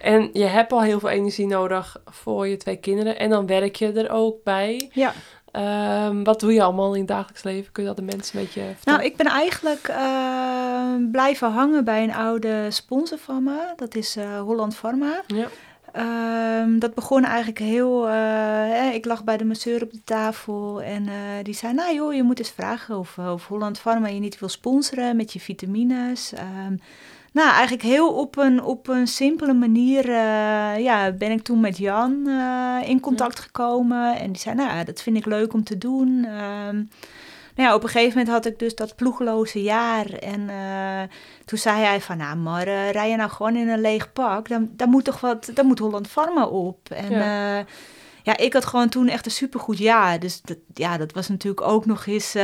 En 0.05 0.29
je 0.33 0.43
hebt 0.43 0.71
al 0.71 0.81
heel 0.81 0.99
veel 0.99 1.09
energie 1.09 1.47
nodig 1.47 1.97
voor 2.05 2.47
je 2.47 2.57
twee 2.57 2.75
kinderen. 2.75 3.19
En 3.19 3.29
dan 3.29 3.45
werk 3.45 3.75
je 3.75 3.91
er 3.91 4.09
ook 4.09 4.43
bij. 4.43 4.89
ja. 4.93 5.13
Ehm, 5.51 6.23
wat 6.23 6.39
doe 6.39 6.53
je 6.53 6.63
allemaal 6.63 6.93
in 6.93 6.99
het 6.99 7.07
dagelijks 7.07 7.43
leven? 7.43 7.71
Kun 7.71 7.83
je 7.83 7.89
dat 7.89 7.97
de 7.97 8.15
mensen 8.15 8.37
een 8.39 8.43
beetje 8.45 8.61
vertellen? 8.75 8.99
Nou, 8.99 9.11
ik 9.11 9.17
ben 9.17 9.25
eigenlijk 9.25 9.87
eh, 9.87 11.11
blijven 11.11 11.51
hangen 11.51 11.83
bij 11.83 12.03
een 12.03 12.13
oude 12.13 12.71
sponsor 12.71 13.17
van 13.17 13.43
me. 13.43 13.73
Dat 13.75 13.95
is 13.95 14.15
eh, 14.15 14.41
Holland 14.41 14.75
Pharma. 14.75 15.21
Ja. 15.27 15.47
Ehm, 15.91 16.79
dat 16.79 16.93
begon 16.93 17.23
eigenlijk 17.23 17.59
heel... 17.59 18.09
eh, 18.09 18.93
ik 18.93 19.05
lag 19.05 19.23
bij 19.23 19.37
de 19.37 19.45
masseur 19.45 19.83
op 19.83 19.91
de 19.91 20.03
tafel 20.03 20.81
en 20.81 21.07
eh, 21.07 21.13
die 21.43 21.53
zei... 21.53 21.73
Nou 21.73 21.95
joh, 21.95 22.13
je 22.13 22.23
moet 22.23 22.39
eens 22.39 22.51
vragen 22.51 22.97
of, 22.97 23.17
of 23.17 23.47
Holland 23.47 23.79
Pharma 23.79 24.07
je 24.07 24.19
niet 24.19 24.39
wil 24.39 24.49
sponsoren 24.49 25.15
met 25.15 25.33
je 25.33 25.39
vitamines. 25.39 26.33
Ehm, 26.33 26.75
nou, 27.35 27.49
eigenlijk 27.49 27.83
heel 27.83 28.13
op 28.13 28.37
een, 28.37 28.63
op 28.63 28.87
een 28.87 29.07
simpele 29.07 29.53
manier 29.53 30.09
eh, 30.09 30.83
ja, 30.83 31.11
ben 31.11 31.31
ik 31.31 31.41
toen 31.41 31.59
met 31.59 31.77
Jan 31.77 32.27
eh, 32.27 32.89
in 32.89 32.99
contact 32.99 33.39
gekomen. 33.39 34.19
En 34.19 34.31
die 34.31 34.41
zei, 34.41 34.55
nou 34.55 34.83
dat 34.83 35.01
vind 35.01 35.17
ik 35.17 35.25
leuk 35.25 35.53
om 35.53 35.63
te 35.63 35.77
doen. 35.77 36.25
Ehm, 36.25 36.75
nou 37.55 37.69
ja, 37.69 37.75
op 37.75 37.83
een 37.83 37.89
gegeven 37.89 38.17
moment 38.17 38.35
had 38.35 38.45
ik 38.45 38.59
dus 38.59 38.75
dat 38.75 38.95
ploegeloze 38.95 39.61
jaar. 39.61 40.09
En 40.09 40.49
eh, 40.49 41.15
toen 41.45 41.57
zei 41.57 41.83
hij 41.83 42.01
van, 42.01 42.17
nou 42.17 42.37
maar 42.37 42.67
eh, 42.67 42.91
rij 42.91 43.09
je 43.09 43.15
nou 43.15 43.29
gewoon 43.29 43.55
in 43.55 43.69
een 43.69 43.81
leeg 43.81 44.13
pak? 44.13 44.47
Dan, 44.47 44.69
dan 44.71 44.89
moet 44.89 45.03
toch 45.03 45.19
wat, 45.19 45.51
dan 45.53 45.65
moet 45.65 45.79
Holland 45.79 46.07
Pharma 46.07 46.45
op. 46.45 46.89
En 46.89 47.11
Ja. 47.11 47.55
ja. 47.57 47.65
ja, 48.23 48.37
ik 48.37 48.53
had 48.53 48.65
gewoon 48.65 48.89
toen 48.89 49.07
echt 49.07 49.25
een 49.25 49.31
supergoed 49.31 49.77
jaar. 49.77 50.19
Dus 50.19 50.41
dat, 50.41 50.57
ja, 50.73 50.97
dat 50.97 51.11
was 51.11 51.27
natuurlijk 51.27 51.67
ook 51.67 51.85
nog 51.85 52.05
eens... 52.05 52.35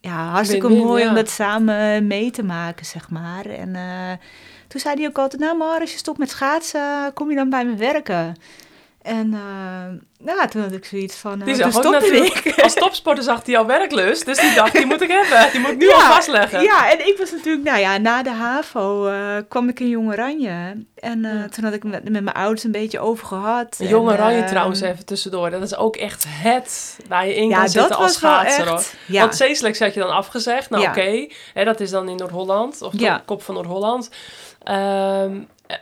ja, 0.00 0.30
hartstikke 0.30 0.68
Win-win, 0.68 0.86
mooi 0.86 1.02
ja. 1.02 1.08
om 1.08 1.14
dat 1.14 1.30
samen 1.30 2.06
mee 2.06 2.30
te 2.30 2.42
maken, 2.42 2.86
zeg 2.86 3.10
maar. 3.10 3.46
En 3.46 3.76
eh, 3.76 4.12
toen 4.68 4.80
zei 4.80 4.96
hij 4.96 5.06
ook 5.08 5.18
altijd, 5.18 5.42
nou 5.42 5.56
maar 5.56 5.80
als 5.80 5.92
je 5.92 5.98
stopt 5.98 6.18
met 6.18 6.30
schaatsen, 6.30 7.12
kom 7.14 7.30
je 7.30 7.36
dan 7.36 7.50
bij 7.50 7.64
me 7.64 7.74
werken? 7.74 8.36
En 9.08 9.34
eh, 9.34 10.26
nou, 10.34 10.48
toen 10.48 10.62
had 10.62 10.72
ik 10.72 10.84
zoiets 10.84 11.16
van, 11.16 11.38
Die 11.38 11.54
uh, 11.54 11.62
toen 11.62 11.72
zag 11.72 11.84
ook 11.84 11.92
natuurlijk, 11.92 12.60
als 12.62 12.74
topsporter 12.74 13.24
zag 13.24 13.46
hij 13.46 13.58
al 13.58 13.66
werklust, 13.66 14.24
dus 14.26 14.38
die 14.40 14.54
dacht, 14.54 14.72
die 14.72 14.86
moet 14.86 15.00
ik 15.00 15.08
hebben. 15.10 15.52
Die 15.52 15.60
moet 15.60 15.70
ik 15.70 15.78
nu 15.78 15.92
al 15.94 16.00
vastleggen. 16.00 16.62
Ja, 16.62 16.90
en 16.90 17.06
ik 17.06 17.14
was 17.18 17.30
natuurlijk, 17.30 17.64
nou 17.64 17.78
ja, 17.80 17.96
na 17.98 18.22
de 18.22 18.30
HAVO 18.30 19.06
eh, 19.06 19.36
kwam 19.48 19.68
ik 19.68 19.80
in 19.80 19.88
Jong 19.88 20.08
Oranje. 20.10 20.84
En 20.94 21.24
eh, 21.24 21.34
Ja. 21.34 21.48
toen 21.48 21.64
had 21.64 21.72
ik 21.72 21.84
met, 21.84 22.02
met 22.08 22.22
mijn 22.22 22.36
ouders 22.36 22.64
een 22.64 22.72
beetje 22.72 23.00
over 23.00 23.26
gehad. 23.26 23.76
En, 23.78 23.96
Oranje 23.96 24.40
eh, 24.42 24.48
trouwens 24.48 24.80
even 24.80 25.04
tussendoor. 25.04 25.50
Dat 25.50 25.62
is 25.62 25.76
ook 25.76 25.96
echt 25.96 26.24
het 26.28 26.98
waar 27.08 27.26
je 27.26 27.34
in 27.34 27.48
Ja, 27.48 27.58
kan 27.58 27.68
zitten 27.68 27.96
als 27.96 28.12
schaatser. 28.14 28.72
echt. 28.72 28.94
Want 29.08 29.30
C-selectie 29.36 29.84
had 29.84 29.94
je 29.94 30.00
dan 30.00 30.10
afgezegd. 30.10 30.70
Nou 30.70 30.86
oké, 30.88 31.26
dat 31.64 31.80
is 31.80 31.90
dan 31.90 32.08
in 32.08 32.16
Noord-Holland. 32.16 32.82
Of 32.82 32.92
Ja. 32.96 33.16
de 33.16 33.22
kop 33.24 33.42
van 33.42 33.54
Noord-Holland. 33.54 34.10
Ehm, 34.62 34.76
eh, 35.32 35.38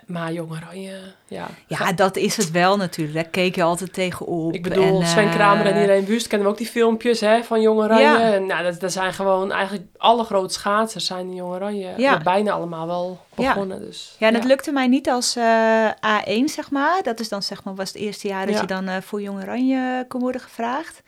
maar 0.07 0.33
Jong 0.33 0.51
Oranje, 0.51 0.99
ja. 1.27 1.47
ja, 1.67 1.93
dat 1.93 2.17
is 2.17 2.37
het 2.37 2.51
wel 2.51 2.77
natuurlijk. 2.77 3.15
Daar 3.17 3.25
keek 3.31 3.55
je 3.55 3.63
altijd 3.63 3.93
tegenop. 3.93 4.55
Ik 4.55 4.63
bedoel, 4.63 5.01
En, 5.01 5.07
Sven 5.07 5.25
eh, 5.29 5.35
Kramer 5.35 5.67
en 5.67 5.83
Irene 5.83 6.07
Wust 6.07 6.27
kennen 6.27 6.47
we 6.47 6.53
ook 6.53 6.59
die 6.59 6.67
filmpjes 6.71 7.21
hè, 7.21 7.45
van 7.45 7.61
Jong 7.61 7.79
Oranje. 7.79 8.03
Ja. 8.03 8.33
En 8.33 8.47
nou, 8.47 8.63
dat, 8.63 8.81
dat 8.81 8.93
zijn 8.93 9.13
gewoon 9.13 9.53
eigenlijk 9.53 9.85
alle 9.97 10.25
grote 10.25 10.53
schaatsers 10.55 11.07
zijn 11.07 11.27
in 11.29 11.35
Jong 11.35 11.53
Oranje. 11.55 11.93
Ja. 11.97 12.19
Bijna 12.23 12.53
allemaal 12.53 12.87
wel 12.87 13.21
Ja. 13.37 13.53
begonnen. 13.53 13.81
Dus, 13.81 14.17
Ja, 14.19 14.29
en 14.29 14.35
het 14.35 14.45
lukte 14.45 14.73
mij 14.73 14.87
niet 14.87 15.09
als 15.09 15.37
eh, 15.37 15.89
A1, 15.91 16.45
zeg 16.45 16.71
maar. 16.71 17.03
Dat 17.03 17.21
is 17.21 17.29
dan, 17.29 17.43
zeg 17.43 17.65
maar, 17.65 17.75
was 17.75 17.89
het 17.89 17.97
eerste 17.97 18.29
jaar 18.29 18.47
dat 18.47 18.55
Ja. 18.55 18.61
je 18.61 18.67
dan 18.67 18.89
eh, 18.89 18.97
voor 19.01 19.21
Jong 19.23 19.43
Oranje 19.43 20.05
kon 20.09 20.21
worden 20.21 20.41
gevraagd. 20.41 21.03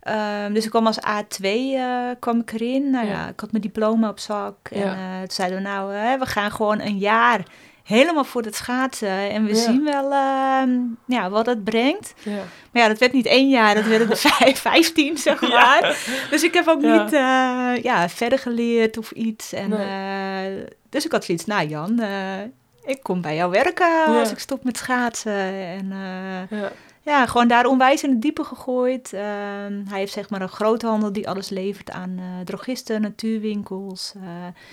Ehm, 0.00 0.52
dus 0.52 0.64
ik 0.64 0.70
kwam 0.70 0.86
als 0.86 0.98
A2 0.98 1.42
eh, 1.74 2.10
kwam 2.18 2.40
ik 2.40 2.52
erin. 2.52 2.90
Nou 2.90 3.06
ja. 3.06 3.12
Ja. 3.12 3.28
ik 3.28 3.40
had 3.40 3.50
mijn 3.50 3.62
diploma 3.62 4.08
op 4.08 4.18
zak. 4.18 4.56
En 4.70 4.78
Ja. 4.80 4.92
eh, 4.94 5.18
toen 5.18 5.30
zeiden 5.30 5.58
we, 5.58 5.64
nou, 5.68 5.88
we 6.18 6.26
gaan 6.26 6.50
gewoon 6.50 6.80
een 6.80 6.98
jaar 6.98 7.42
helemaal 7.86 8.24
voor 8.24 8.42
het 8.42 8.54
schaatsen. 8.56 9.30
En 9.30 9.44
we 9.44 9.54
Ja. 9.54 9.62
zien 9.62 9.84
wel 9.84 10.12
ehm, 10.12 10.78
ja, 11.06 11.30
wat 11.30 11.46
het 11.46 11.64
brengt. 11.64 12.14
Ja. 12.22 12.42
Maar 12.72 12.82
ja, 12.82 12.88
dat 12.88 12.98
werd 12.98 13.12
niet 13.12 13.26
één 13.26 13.48
jaar, 13.48 13.74
dat 13.74 13.84
werden 13.84 14.10
er 14.10 14.16
vijf, 14.38 14.60
vijftien, 14.60 15.16
zeg 15.18 15.40
maar. 15.40 15.96
Dus 16.30 16.42
ik 16.42 16.54
heb 16.54 16.68
ook 16.68 16.80
niet 16.80 17.12
eh, 17.12 17.82
ja, 17.82 18.08
verder 18.08 18.38
geleerd 18.38 18.98
of 18.98 19.10
iets. 19.10 19.52
En, 19.52 19.68
Nee. 19.68 20.56
eh, 20.58 20.64
dus 20.90 21.04
ik 21.04 21.12
had 21.12 21.24
zoiets, 21.24 21.44
nou 21.44 21.66
Jan, 21.68 22.00
eh, 22.00 22.40
ik 22.84 23.02
kom 23.02 23.20
bij 23.20 23.34
jou 23.34 23.50
werken 23.50 24.04
als 24.06 24.30
ik 24.30 24.38
stop 24.38 24.64
met 24.64 24.76
schaatsen. 24.76 25.32
En 25.52 25.92
Ja. 27.06 27.18
ja, 27.18 27.26
gewoon 27.26 27.48
daar 27.48 27.66
onwijs 27.66 28.02
in 28.02 28.10
het 28.10 28.22
diepe 28.22 28.44
gegooid. 28.44 29.12
Ehm, 29.12 29.82
hij 29.88 29.98
heeft 29.98 30.12
zeg 30.12 30.30
maar 30.30 30.42
een 30.42 30.48
groothandel 30.48 31.12
die 31.12 31.28
alles 31.28 31.48
levert 31.48 31.90
aan 31.90 32.14
eh, 32.18 32.24
drogisten, 32.44 33.00
natuurwinkels. 33.00 34.12
eh. 34.16 34.22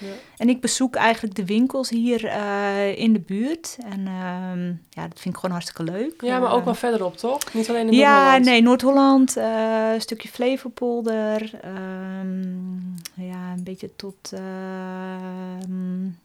Ja. 0.07 0.13
En 0.37 0.49
ik 0.49 0.61
bezoek 0.61 0.95
eigenlijk 0.95 1.35
de 1.35 1.45
winkels 1.45 1.89
hier 1.89 2.25
eh, 2.25 2.97
in 2.97 3.13
de 3.13 3.19
buurt. 3.19 3.77
En 3.89 4.07
ehm, 4.07 4.65
ja, 4.89 5.07
dat 5.07 5.19
vind 5.19 5.33
ik 5.33 5.35
gewoon 5.35 5.51
hartstikke 5.51 5.83
leuk. 5.83 6.21
ja, 6.21 6.39
maar 6.39 6.51
ook 6.53 6.65
wel 6.65 6.75
verderop, 6.75 7.17
toch? 7.17 7.53
Niet 7.53 7.69
alleen 7.69 7.87
in 7.87 7.93
ja, 7.93 8.09
Noord-Holland. 8.15 8.45
nee, 8.45 8.61
Noord-Holland, 8.61 9.35
een 9.35 10.01
stukje 10.01 10.29
Flevopolder, 10.29 11.51
ehm, 11.61 12.41
ja, 13.13 13.51
een 13.55 13.63
beetje 13.63 13.95
tot, 13.95 14.31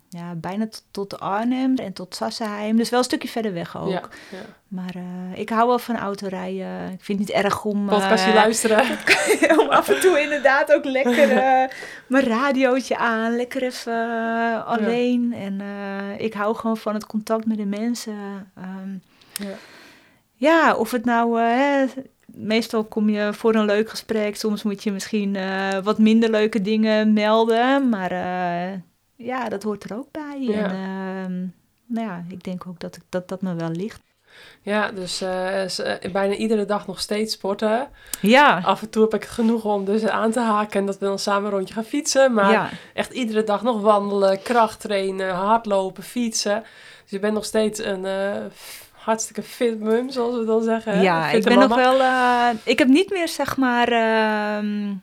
ja, 0.09 0.35
bijna 0.35 0.69
tot, 0.69 0.85
tot 0.91 1.21
Arnhem 1.21 1.77
en 1.77 1.93
tot 1.93 2.15
Sassenheim. 2.15 2.77
Dus 2.77 2.91
wel 2.91 2.99
een 2.99 3.05
stukje 3.05 3.29
verder 3.29 3.53
weg 3.53 3.79
ook. 3.79 3.91
Ja, 3.91 4.03
ja. 4.31 4.45
Maar 4.69 4.95
eh, 4.95 5.41
ik 5.41 5.49
hou 5.49 5.69
wel 5.69 5.79
van 5.79 5.97
autorijden. 5.97 6.93
Ik 6.93 7.05
vind 7.05 7.19
het 7.19 7.29
niet 7.29 7.45
erg 7.45 7.65
om, 7.65 7.87
Podcastje 7.87 8.29
eh, 8.29 8.35
luisteren. 8.35 8.85
om 9.61 9.69
af 9.69 9.89
en 9.89 10.01
toe 10.01 10.21
inderdaad 10.21 10.73
ook 10.73 10.85
lekker 10.85 11.31
eh, 11.31 11.69
mijn 12.07 12.25
radiootje 12.25 12.97
aan, 12.97 13.37
lekker 13.37 13.63
even 13.63 14.67
alleen. 14.67 15.33
En 15.33 15.61
ik 16.19 16.35
hou 16.35 16.57
gewoon 16.57 16.77
van 16.77 16.95
het 16.95 17.07
contact 17.07 17.47
met 17.47 17.57
de 17.57 17.67
mensen. 17.67 18.51
Ehm, 18.57 18.91
Ja. 19.49 19.57
ja, 20.35 20.75
of 20.75 20.91
het 20.91 21.05
nou... 21.05 21.41
hè, 21.41 21.85
meestal 22.27 22.85
kom 22.85 23.09
je 23.09 23.33
voor 23.33 23.55
een 23.55 23.65
leuk 23.65 23.91
gesprek. 23.91 24.37
Soms 24.37 24.63
moet 24.63 24.83
je 24.83 24.93
misschien 24.93 25.39
wat 25.83 25.99
minder 25.99 26.31
leuke 26.31 26.61
dingen 26.61 27.13
melden. 27.13 27.89
Maar 27.89 28.11
ja, 29.19 29.49
dat 29.49 29.63
hoort 29.63 29.85
er 29.85 29.97
ook 29.97 30.11
bij. 30.11 30.41
Ja. 30.41 30.53
En 30.55 30.71
ehm, 30.71 31.47
nou 31.87 32.07
ja, 32.07 32.25
ik 32.29 32.45
denk 32.45 32.67
ook 32.67 32.81
dat 32.81 32.97
ik, 32.97 33.03
dat, 33.09 33.29
dat 33.29 33.43
me 33.43 33.55
wel 33.55 33.71
ligt. 33.71 34.01
Ja, 34.63 34.91
dus 34.91 35.21
eh, 35.21 35.79
eh, 36.05 36.13
bijna 36.13 36.35
iedere 36.35 36.65
dag 36.65 36.87
nog 36.87 37.01
steeds 37.01 37.33
sporten. 37.35 37.89
Ja, 38.21 38.61
Af 38.65 38.83
en 38.83 38.91
toe 38.91 39.03
heb 39.03 39.15
ik 39.15 39.23
het 39.23 39.31
genoeg 39.31 39.65
om 39.65 39.85
dus 39.85 40.07
aan 40.07 40.31
te 40.31 40.41
haken 40.41 40.81
en 40.81 40.87
dat 40.87 40.99
we 40.99 41.07
dan 41.07 41.19
samen 41.19 41.45
een 41.45 41.57
rondje 41.57 41.75
gaan 41.75 41.85
fietsen. 41.85 42.33
Maar 42.33 42.51
ja. 42.51 42.69
echt 42.95 43.13
iedere 43.13 43.45
dag 43.45 43.63
nog 43.63 43.81
wandelen, 43.81 44.43
krachttrainen, 44.43 45.35
hardlopen, 45.35 46.03
fietsen. 46.03 46.63
Dus 47.03 47.11
je 47.11 47.19
bent 47.19 47.35
nog 47.35 47.45
steeds 47.45 47.85
een 47.85 48.05
eh, 48.05 48.45
hartstikke 48.93 49.43
fit 49.43 49.81
mum, 49.81 50.11
zoals 50.11 50.37
we 50.37 50.45
dan 50.45 50.63
zeggen. 50.63 51.03
Ja, 51.03 51.31
ik 51.31 51.45
ben 51.45 51.59
nog 51.59 51.75
wel. 51.75 52.01
ik 52.65 52.79
heb 52.79 52.89
niet 52.89 53.11
meer 53.11 53.29
zeg 53.29 53.57
maar. 53.57 53.89
ehm, 53.89 54.95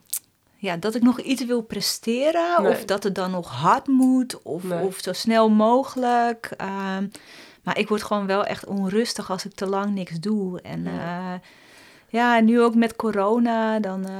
ja, 0.56 0.76
dat 0.76 0.94
ik 0.94 1.02
nog 1.02 1.20
iets 1.20 1.44
wil 1.44 1.60
presteren. 1.62 2.62
Nee. 2.62 2.70
Of 2.72 2.84
dat 2.84 3.02
het 3.02 3.14
dan 3.14 3.30
nog 3.30 3.50
hard 3.50 3.86
moet. 3.86 4.42
Of, 4.42 4.62
Nee. 4.64 4.84
of 4.84 4.98
zo 4.98 5.12
snel 5.12 5.48
mogelijk. 5.50 6.50
ehm, 6.56 7.06
maar 7.62 7.78
ik 7.78 7.88
word 7.88 8.02
gewoon 8.02 8.26
wel 8.26 8.44
echt 8.44 8.66
onrustig 8.66 9.30
als 9.30 9.44
ik 9.44 9.54
te 9.54 9.66
lang 9.66 9.94
niks 9.94 10.20
doe. 10.20 10.60
En 10.60 10.86
Ja. 12.08 12.36
en 12.36 12.44
nu 12.44 12.60
ook 12.60 12.74
met 12.74 12.96
corona. 12.96 13.78
Dan 13.78 14.04
eh, 14.04 14.10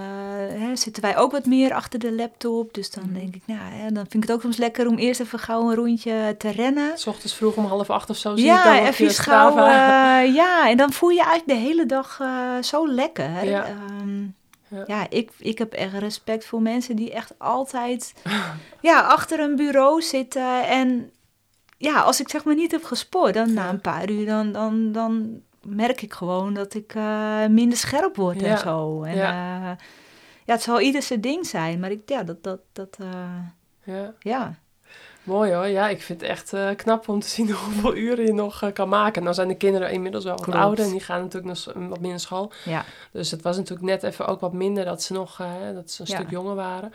hè, 0.60 0.76
zitten 0.76 1.02
wij 1.02 1.16
ook 1.16 1.32
wat 1.32 1.44
meer 1.46 1.74
achter 1.74 1.98
de 1.98 2.12
laptop. 2.12 2.74
Dus 2.74 2.90
dan 2.90 3.04
Mhm. 3.04 3.14
denk 3.18 3.34
ik, 3.34 3.42
nou, 3.46 3.60
hè, 3.60 3.92
dan 3.92 4.06
vind 4.08 4.14
ik 4.14 4.22
het 4.22 4.32
ook 4.32 4.40
soms 4.42 4.56
lekker 4.56 4.86
om 4.88 4.96
eerst 4.98 5.20
even 5.20 5.38
gauw 5.38 5.68
een 5.68 5.74
rondje 5.74 6.34
te 6.38 6.50
rennen. 6.50 6.98
S 6.98 7.06
ochtends 7.06 7.34
vroeg 7.34 7.54
om 7.56 7.64
half 7.64 7.90
acht 7.90 8.10
of 8.10 8.16
zo 8.16 8.36
zie 8.36 8.44
ik 8.46 8.62
dan 8.64 8.74
Ja, 8.76 8.86
even 8.86 9.10
gauw. 9.10 9.50
Eh, 9.56 10.34
ja, 10.40 10.68
en 10.70 10.76
dan 10.76 10.92
voel 10.92 11.08
je 11.10 11.22
eigenlijk 11.24 11.48
de 11.60 11.66
hele 11.66 11.86
dag 11.86 12.18
eh, 12.20 12.62
zo 12.62 12.88
lekker. 12.88 13.44
Ja. 13.44 13.64
Ehm, 13.66 14.24
Ja. 14.76 14.84
ja, 14.86 15.06
ik, 15.10 15.30
ik 15.38 15.58
heb 15.58 15.72
echt 15.72 15.92
respect 15.92 16.44
voor 16.44 16.62
mensen 16.62 16.96
die 16.96 17.12
echt 17.12 17.34
altijd 17.38 18.14
ja, 18.80 19.00
achter 19.00 19.40
een 19.40 19.56
bureau 19.56 20.02
zitten. 20.02 20.66
En 20.68 21.10
ja, 21.78 22.00
als 22.00 22.20
ik 22.20 22.28
zeg 22.28 22.44
maar 22.44 22.54
niet 22.54 22.70
heb 22.70 22.84
gesport, 22.84 23.34
dan 23.34 23.52
na 23.54 23.68
een 23.68 23.80
paar 23.80 24.10
uur, 24.10 24.26
dan, 24.26 24.52
dan, 24.52 24.92
dan 24.92 25.40
merk 25.66 26.02
ik 26.02 26.12
gewoon 26.12 26.54
dat 26.54 26.74
ik 26.74 26.94
eh, 26.94 27.46
minder 27.46 27.78
scherp 27.78 28.16
word 28.16 28.40
Ja. 28.40 28.46
en 28.46 28.58
zo. 28.58 29.02
En, 29.02 29.14
Ja. 29.16 29.30
ja. 29.32 29.76
ja, 30.44 30.52
het 30.52 30.62
zal 30.62 30.80
ieder 30.80 31.02
zijn 31.02 31.20
ding 31.20 31.46
zijn, 31.46 31.80
maar 31.80 31.90
ik, 31.90 32.00
ja, 32.08 32.22
dat, 32.22 32.42
dat, 32.42 32.60
dat 32.72 32.96
eh, 33.00 33.40
Ja. 33.84 34.12
ja. 34.18 34.58
Mooi 35.26 35.52
hoor. 35.52 35.66
Ja, 35.66 35.88
ik 35.88 36.02
vind 36.02 36.20
het 36.20 36.30
echt 36.30 36.52
eh, 36.52 36.68
knap 36.76 37.08
om 37.08 37.20
te 37.20 37.28
zien 37.28 37.50
hoeveel 37.64 37.96
uren 37.96 38.24
je 38.26 38.32
nog 38.32 38.62
eh, 38.62 38.72
kan 38.72 38.88
maken. 38.88 39.22
Nou 39.22 39.34
zijn 39.34 39.48
de 39.48 39.56
kinderen 39.56 39.90
inmiddels 39.90 40.24
wel 40.24 40.34
wat 40.34 40.42
Klopt. 40.44 40.58
ouder 40.58 40.84
en 40.84 40.90
die 40.90 41.00
gaan 41.00 41.20
natuurlijk 41.20 41.46
nog 41.46 41.56
s- 41.56 41.68
wat 41.88 42.00
naar 42.00 42.20
school. 42.20 42.52
ja. 42.64 42.84
Dus 43.12 43.30
het 43.30 43.42
was 43.42 43.56
natuurlijk 43.56 43.86
net 43.86 44.02
even 44.02 44.26
ook 44.26 44.40
wat 44.40 44.52
minder 44.52 44.84
dat 44.84 45.02
ze 45.02 45.12
nog 45.12 45.40
eh, 45.40 45.46
dat 45.74 45.90
ze 45.90 46.00
een 46.02 46.06
Ja. 46.10 46.16
stuk 46.16 46.30
jonger 46.30 46.54
waren. 46.54 46.92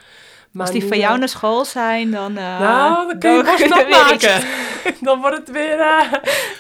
Maar 0.52 0.66
Als 0.68 0.76
die 0.76 0.88
van 0.88 0.98
jou 0.98 1.14
eh, 1.14 1.20
naar 1.20 1.30
school 1.30 1.66
zijn, 1.66 2.12
dan... 2.12 2.38
eh, 2.38 2.60
Nou, 2.60 3.08
dan 3.08 3.20
kun 3.20 3.32
je 3.32 3.44
weer 3.44 3.88
iets. 3.88 4.04
maken. 4.04 4.48
Dan 5.08 5.20
wordt 5.22 5.38
het 5.38 5.52
weer... 5.52 5.80
eh, 5.80 6.14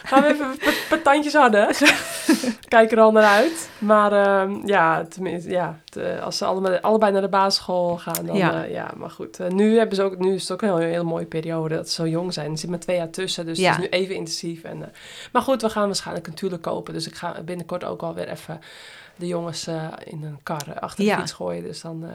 gaan 0.04 0.22
we 0.24 0.28
even 0.30 1.02
tandjes 1.04 1.34
harder. 1.34 1.78
Kijk 2.68 2.92
er 2.92 3.00
al 3.00 3.12
naar 3.12 3.24
uit. 3.24 3.70
Maar 3.78 4.12
ehm, 4.12 4.68
ja, 4.68 5.04
tenminste, 5.10 5.50
ja, 5.50 5.80
te- 5.90 6.20
als 6.24 6.38
ze 6.38 6.46
allebei, 6.46 6.78
allebei 6.82 7.12
naar 7.12 7.22
de 7.22 7.28
basisschool 7.28 7.98
gaan, 7.98 8.26
dan 8.26 8.36
ja. 8.36 8.52
Ja. 8.52 8.64
ja 8.64 8.92
maar 8.98 9.10
goed. 9.10 9.40
nu, 9.50 9.78
hebben 9.78 9.96
ze 9.96 10.04
ook, 10.04 10.18
nu 10.18 10.34
is 10.34 10.42
het 10.42 10.52
ook 10.52 10.62
een 10.62 10.68
heel, 10.68 10.78
hele 10.78 11.04
mooie 11.04 11.26
periode 11.26 11.76
dat 11.76 11.90
ze 11.90 11.96
zo 12.02 12.08
jong 12.08 12.34
zijn. 12.34 12.52
Er 12.52 12.58
zit 12.58 12.70
maar 12.70 12.80
twee 12.80 12.96
jaar 12.98 13.10
tussen, 13.10 13.46
dus 13.46 13.58
Ja. 13.60 13.72
het 13.72 13.80
is 13.84 13.90
nu 13.90 13.90
even 14.00 14.16
intensief. 14.16 14.64
En, 14.64 14.92
maar 15.32 15.42
goed, 15.42 15.62
we 15.62 15.70
gaan 15.70 15.86
waarschijnlijk 15.86 16.28
een 16.28 16.34
tuurlijk 16.34 16.62
kopen. 16.62 16.94
Dus 16.94 17.08
ik 17.08 17.16
ga 17.16 17.36
binnenkort 17.46 17.84
ook 17.84 18.02
alweer 18.02 18.28
even 18.30 18.62
de 19.16 19.28
jongens 19.28 19.68
in 20.04 20.24
een 20.24 20.40
kar 20.44 20.80
achter 20.80 21.04
de 21.04 21.10
Ja. 21.10 21.18
fiets 21.18 21.32
gooien. 21.32 21.64
Dus 21.64 21.82
dan... 21.82 22.06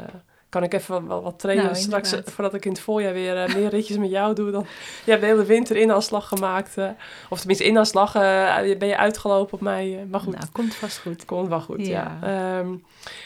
kan 0.57 0.65
ik 0.65 0.75
even 0.75 1.09
wel 1.09 1.23
wat 1.23 1.39
trainen 1.39 1.65
Nou, 1.65 1.77
straks, 1.77 2.15
voordat 2.25 2.55
ik 2.55 2.65
in 2.65 2.71
het 2.71 2.81
voorjaar 2.81 3.13
weer 3.13 3.37
eh, 3.45 3.55
meer 3.55 3.69
ritjes 3.69 3.97
met 3.97 4.11
jou 4.11 4.35
doe. 4.35 4.51
Dan, 4.51 4.67
je 5.05 5.11
hebt 5.11 5.23
de 5.23 5.29
hele 5.29 5.45
winter 5.45 5.77
inaanslag 5.77 6.29
gemaakt. 6.29 6.79
eh, 6.79 6.89
of 7.29 7.39
tenminste, 7.39 7.67
inaanslag 7.67 8.15
eh, 8.15 8.79
ben 8.79 8.89
je 8.89 8.97
uitgelopen 8.97 9.55
op 9.55 9.61
mij. 9.61 10.07
maar 10.11 10.21
goed, 10.21 10.35
Nou, 10.35 10.47
komt 10.53 10.75
vast 10.75 10.99
goed. 10.99 11.25
komt 11.25 11.49
wel 11.49 11.61
goed, 11.61 11.87
ja. 11.87 12.19
Ja. 12.23 12.59
Ehm, 12.59 12.75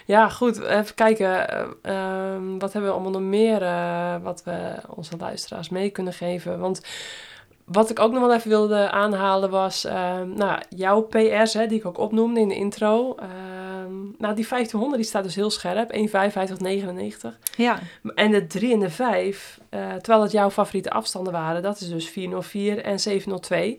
ja, 0.05 0.29
goed. 0.29 0.61
Even 0.63 0.95
kijken. 0.95 1.49
eh, 1.49 1.65
ehm, 1.83 2.59
wat 2.59 2.73
hebben 2.73 2.91
we 2.91 2.97
allemaal 2.97 3.21
nog 3.21 3.29
meer 3.31 3.59
wat 4.23 4.43
we 4.45 4.73
onze 4.95 5.17
luisteraars 5.19 5.69
mee 5.69 5.91
kunnen 5.91 6.13
geven? 6.13 6.59
Want 6.59 6.81
wat 7.73 7.91
ik 7.91 8.01
ook 8.01 8.13
nog 8.13 8.21
wel 8.21 8.35
even 8.35 8.49
wilde 8.49 8.91
aanhalen 8.91 9.51
was, 9.51 9.85
ehm, 9.85 10.33
nou, 10.35 10.61
jouw 10.69 11.01
PR's, 11.03 11.55
hè, 11.55 11.67
die 11.67 11.79
ik 11.79 11.87
ook 11.87 11.99
opnoemde 11.99 12.41
in 12.41 12.49
de 12.49 12.55
intro. 12.55 13.15
Ehm, 13.15 13.95
nou, 14.19 14.35
die 14.35 14.47
1500 14.47 14.97
die 14.97 15.11
staat 15.11 15.23
dus 15.23 15.35
heel 15.35 15.51
scherp, 15.51 15.93
1,55,99. 15.93 17.39
Ja, 17.57 17.79
En 18.15 18.31
de 18.31 18.47
3 18.47 18.73
en 18.73 18.81
de 18.81 18.91
5, 18.91 19.61
eh, 19.69 19.93
terwijl 19.93 20.23
het 20.23 20.33
jouw 20.33 20.51
favoriete 20.51 20.91
afstanden 20.91 21.33
waren, 21.33 21.63
dat 21.63 21.81
is 21.81 21.89
dus 21.89 22.09
404 22.09 22.85
en 22.85 23.01
702. 23.01 23.79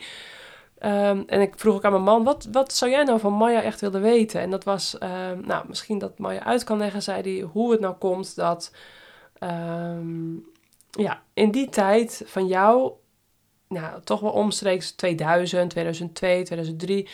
Ehm, 0.78 1.24
en 1.26 1.42
ik 1.42 1.54
vroeg 1.56 1.76
ook 1.76 1.86
aan 1.86 1.92
mijn 1.92 2.04
man, 2.04 2.24
wat, 2.24 2.48
wat 2.52 2.74
zou 2.74 2.92
jij 2.92 3.04
nou 3.04 3.20
van 3.20 3.34
Maya 3.34 3.62
echt 3.62 3.82
willen 3.82 4.02
weten? 4.02 4.42
En 4.42 4.50
dat 4.50 4.64
was, 4.64 4.98
nou, 5.42 5.66
misschien 5.68 5.98
dat 5.98 6.18
Maya 6.20 6.44
uit 6.44 6.64
kan 6.64 6.78
leggen, 6.78 7.02
zei 7.02 7.22
hij, 7.22 7.48
hoe 7.52 7.72
het 7.72 7.80
nou 7.80 7.96
komt 7.96 8.36
dat, 8.36 8.72
ja, 10.92 11.22
in 11.34 11.52
die 11.52 11.70
tijd 11.70 12.24
van 12.26 12.48
jou, 12.48 12.92
nou, 13.72 14.02
toch 14.04 14.20
wel 14.20 14.32
omstreeks 14.32 14.92
2000, 14.92 15.70
2002, 15.70 16.44
2003... 16.44 17.08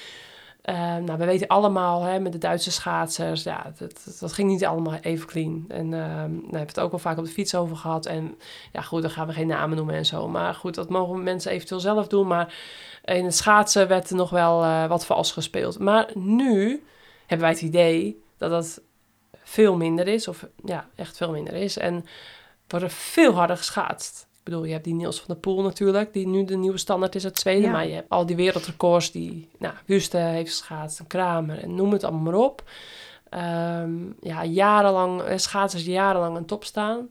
Ehm, 0.62 1.04
nou, 1.04 1.18
we 1.18 1.26
weten 1.26 1.48
allemaal, 1.48 2.04
hè, 2.04 2.20
met 2.20 2.32
de 2.32 2.38
Duitse 2.38 2.72
schaatsers, 2.72 3.44
ja, 3.44 3.74
dat, 4.20 4.34
ging 4.34 4.50
niet 4.50 4.66
allemaal 4.66 4.94
even 4.94 5.28
clean. 5.28 5.66
En 5.68 5.92
daar 5.92 6.20
hebben 6.20 6.50
we 6.50 6.58
het 6.58 6.80
ook 6.80 6.92
wel 6.92 7.00
vaak 7.00 7.18
op 7.18 7.26
de 7.26 7.32
fiets 7.32 7.56
over 7.56 7.76
gehad. 7.76 8.06
En 8.06 8.38
ja, 8.72 8.82
goed, 8.82 9.02
dan 9.02 9.12
gaan 9.12 9.28
we 9.28 9.34
geen 9.34 9.48
namen 9.48 9.78
noemen 9.78 9.96
en 9.96 10.06
zo. 10.06 10.28
Maar 10.28 10.54
goed, 10.54 10.76
dat 10.76 10.90
mogen 10.90 11.24
mensen 11.24 11.52
eventueel 11.52 11.80
zelf 11.80 12.08
doen. 12.08 12.28
Maar 12.28 12.54
in 13.04 13.26
het 13.26 13.36
schaatsen 13.36 13.88
werd 13.88 14.10
er 14.10 14.16
nog 14.16 14.30
wel 14.30 14.64
eh, 14.64 14.88
wat 14.88 15.06
vals 15.06 15.32
gespeeld. 15.32 15.80
Maar 15.80 16.10
nu 16.14 16.84
hebben 17.20 17.48
wij 17.48 17.56
het 17.56 17.62
idee 17.66 18.24
dat 18.38 18.50
dat 18.50 18.82
veel 19.44 19.76
minder 19.76 20.08
is. 20.08 20.28
Of 20.28 20.48
ja, 20.66 20.88
echt 20.96 21.18
veel 21.18 21.32
minder 21.32 21.54
is. 21.54 21.78
En 21.78 22.06
wordt 22.68 22.86
er 22.86 22.92
veel 22.92 23.34
harder 23.34 23.58
geschaatst. 23.58 24.27
Ik 24.48 24.54
bedoel, 24.54 24.66
je 24.68 24.74
hebt 24.74 24.86
die 24.86 24.94
Niels 24.94 25.18
van 25.18 25.26
der 25.28 25.38
Poel 25.38 25.62
natuurlijk, 25.62 26.14
die 26.14 26.28
nu 26.28 26.46
de 26.46 26.56
nieuwe 26.58 26.78
standaard 26.78 27.16
is 27.16 27.24
uit 27.24 27.40
Zweden. 27.40 27.62
Ja. 27.62 27.72
Maar 27.72 27.88
je 27.88 27.94
hebt 27.94 28.10
al 28.10 28.26
die 28.26 28.36
wereldrecords 28.36 29.12
die, 29.12 29.50
nou, 29.58 29.74
Wüste 29.86 30.18
heeft 30.18 30.50
geschaatst, 30.50 31.00
en 31.00 31.08
Kramer 31.08 31.60
en 31.64 31.76
noem 31.76 31.92
het 31.92 32.04
allemaal 32.04 32.22
maar 32.34 32.42
op. 32.44 32.64
Ehm, 33.30 33.92
ja, 34.22 34.46
jarenlang, 34.46 35.22
eh, 35.22 35.38
schaatsers 35.38 35.86
jarenlang 35.86 36.36
aan 36.38 36.46
top 36.46 36.64
staan. 36.64 37.10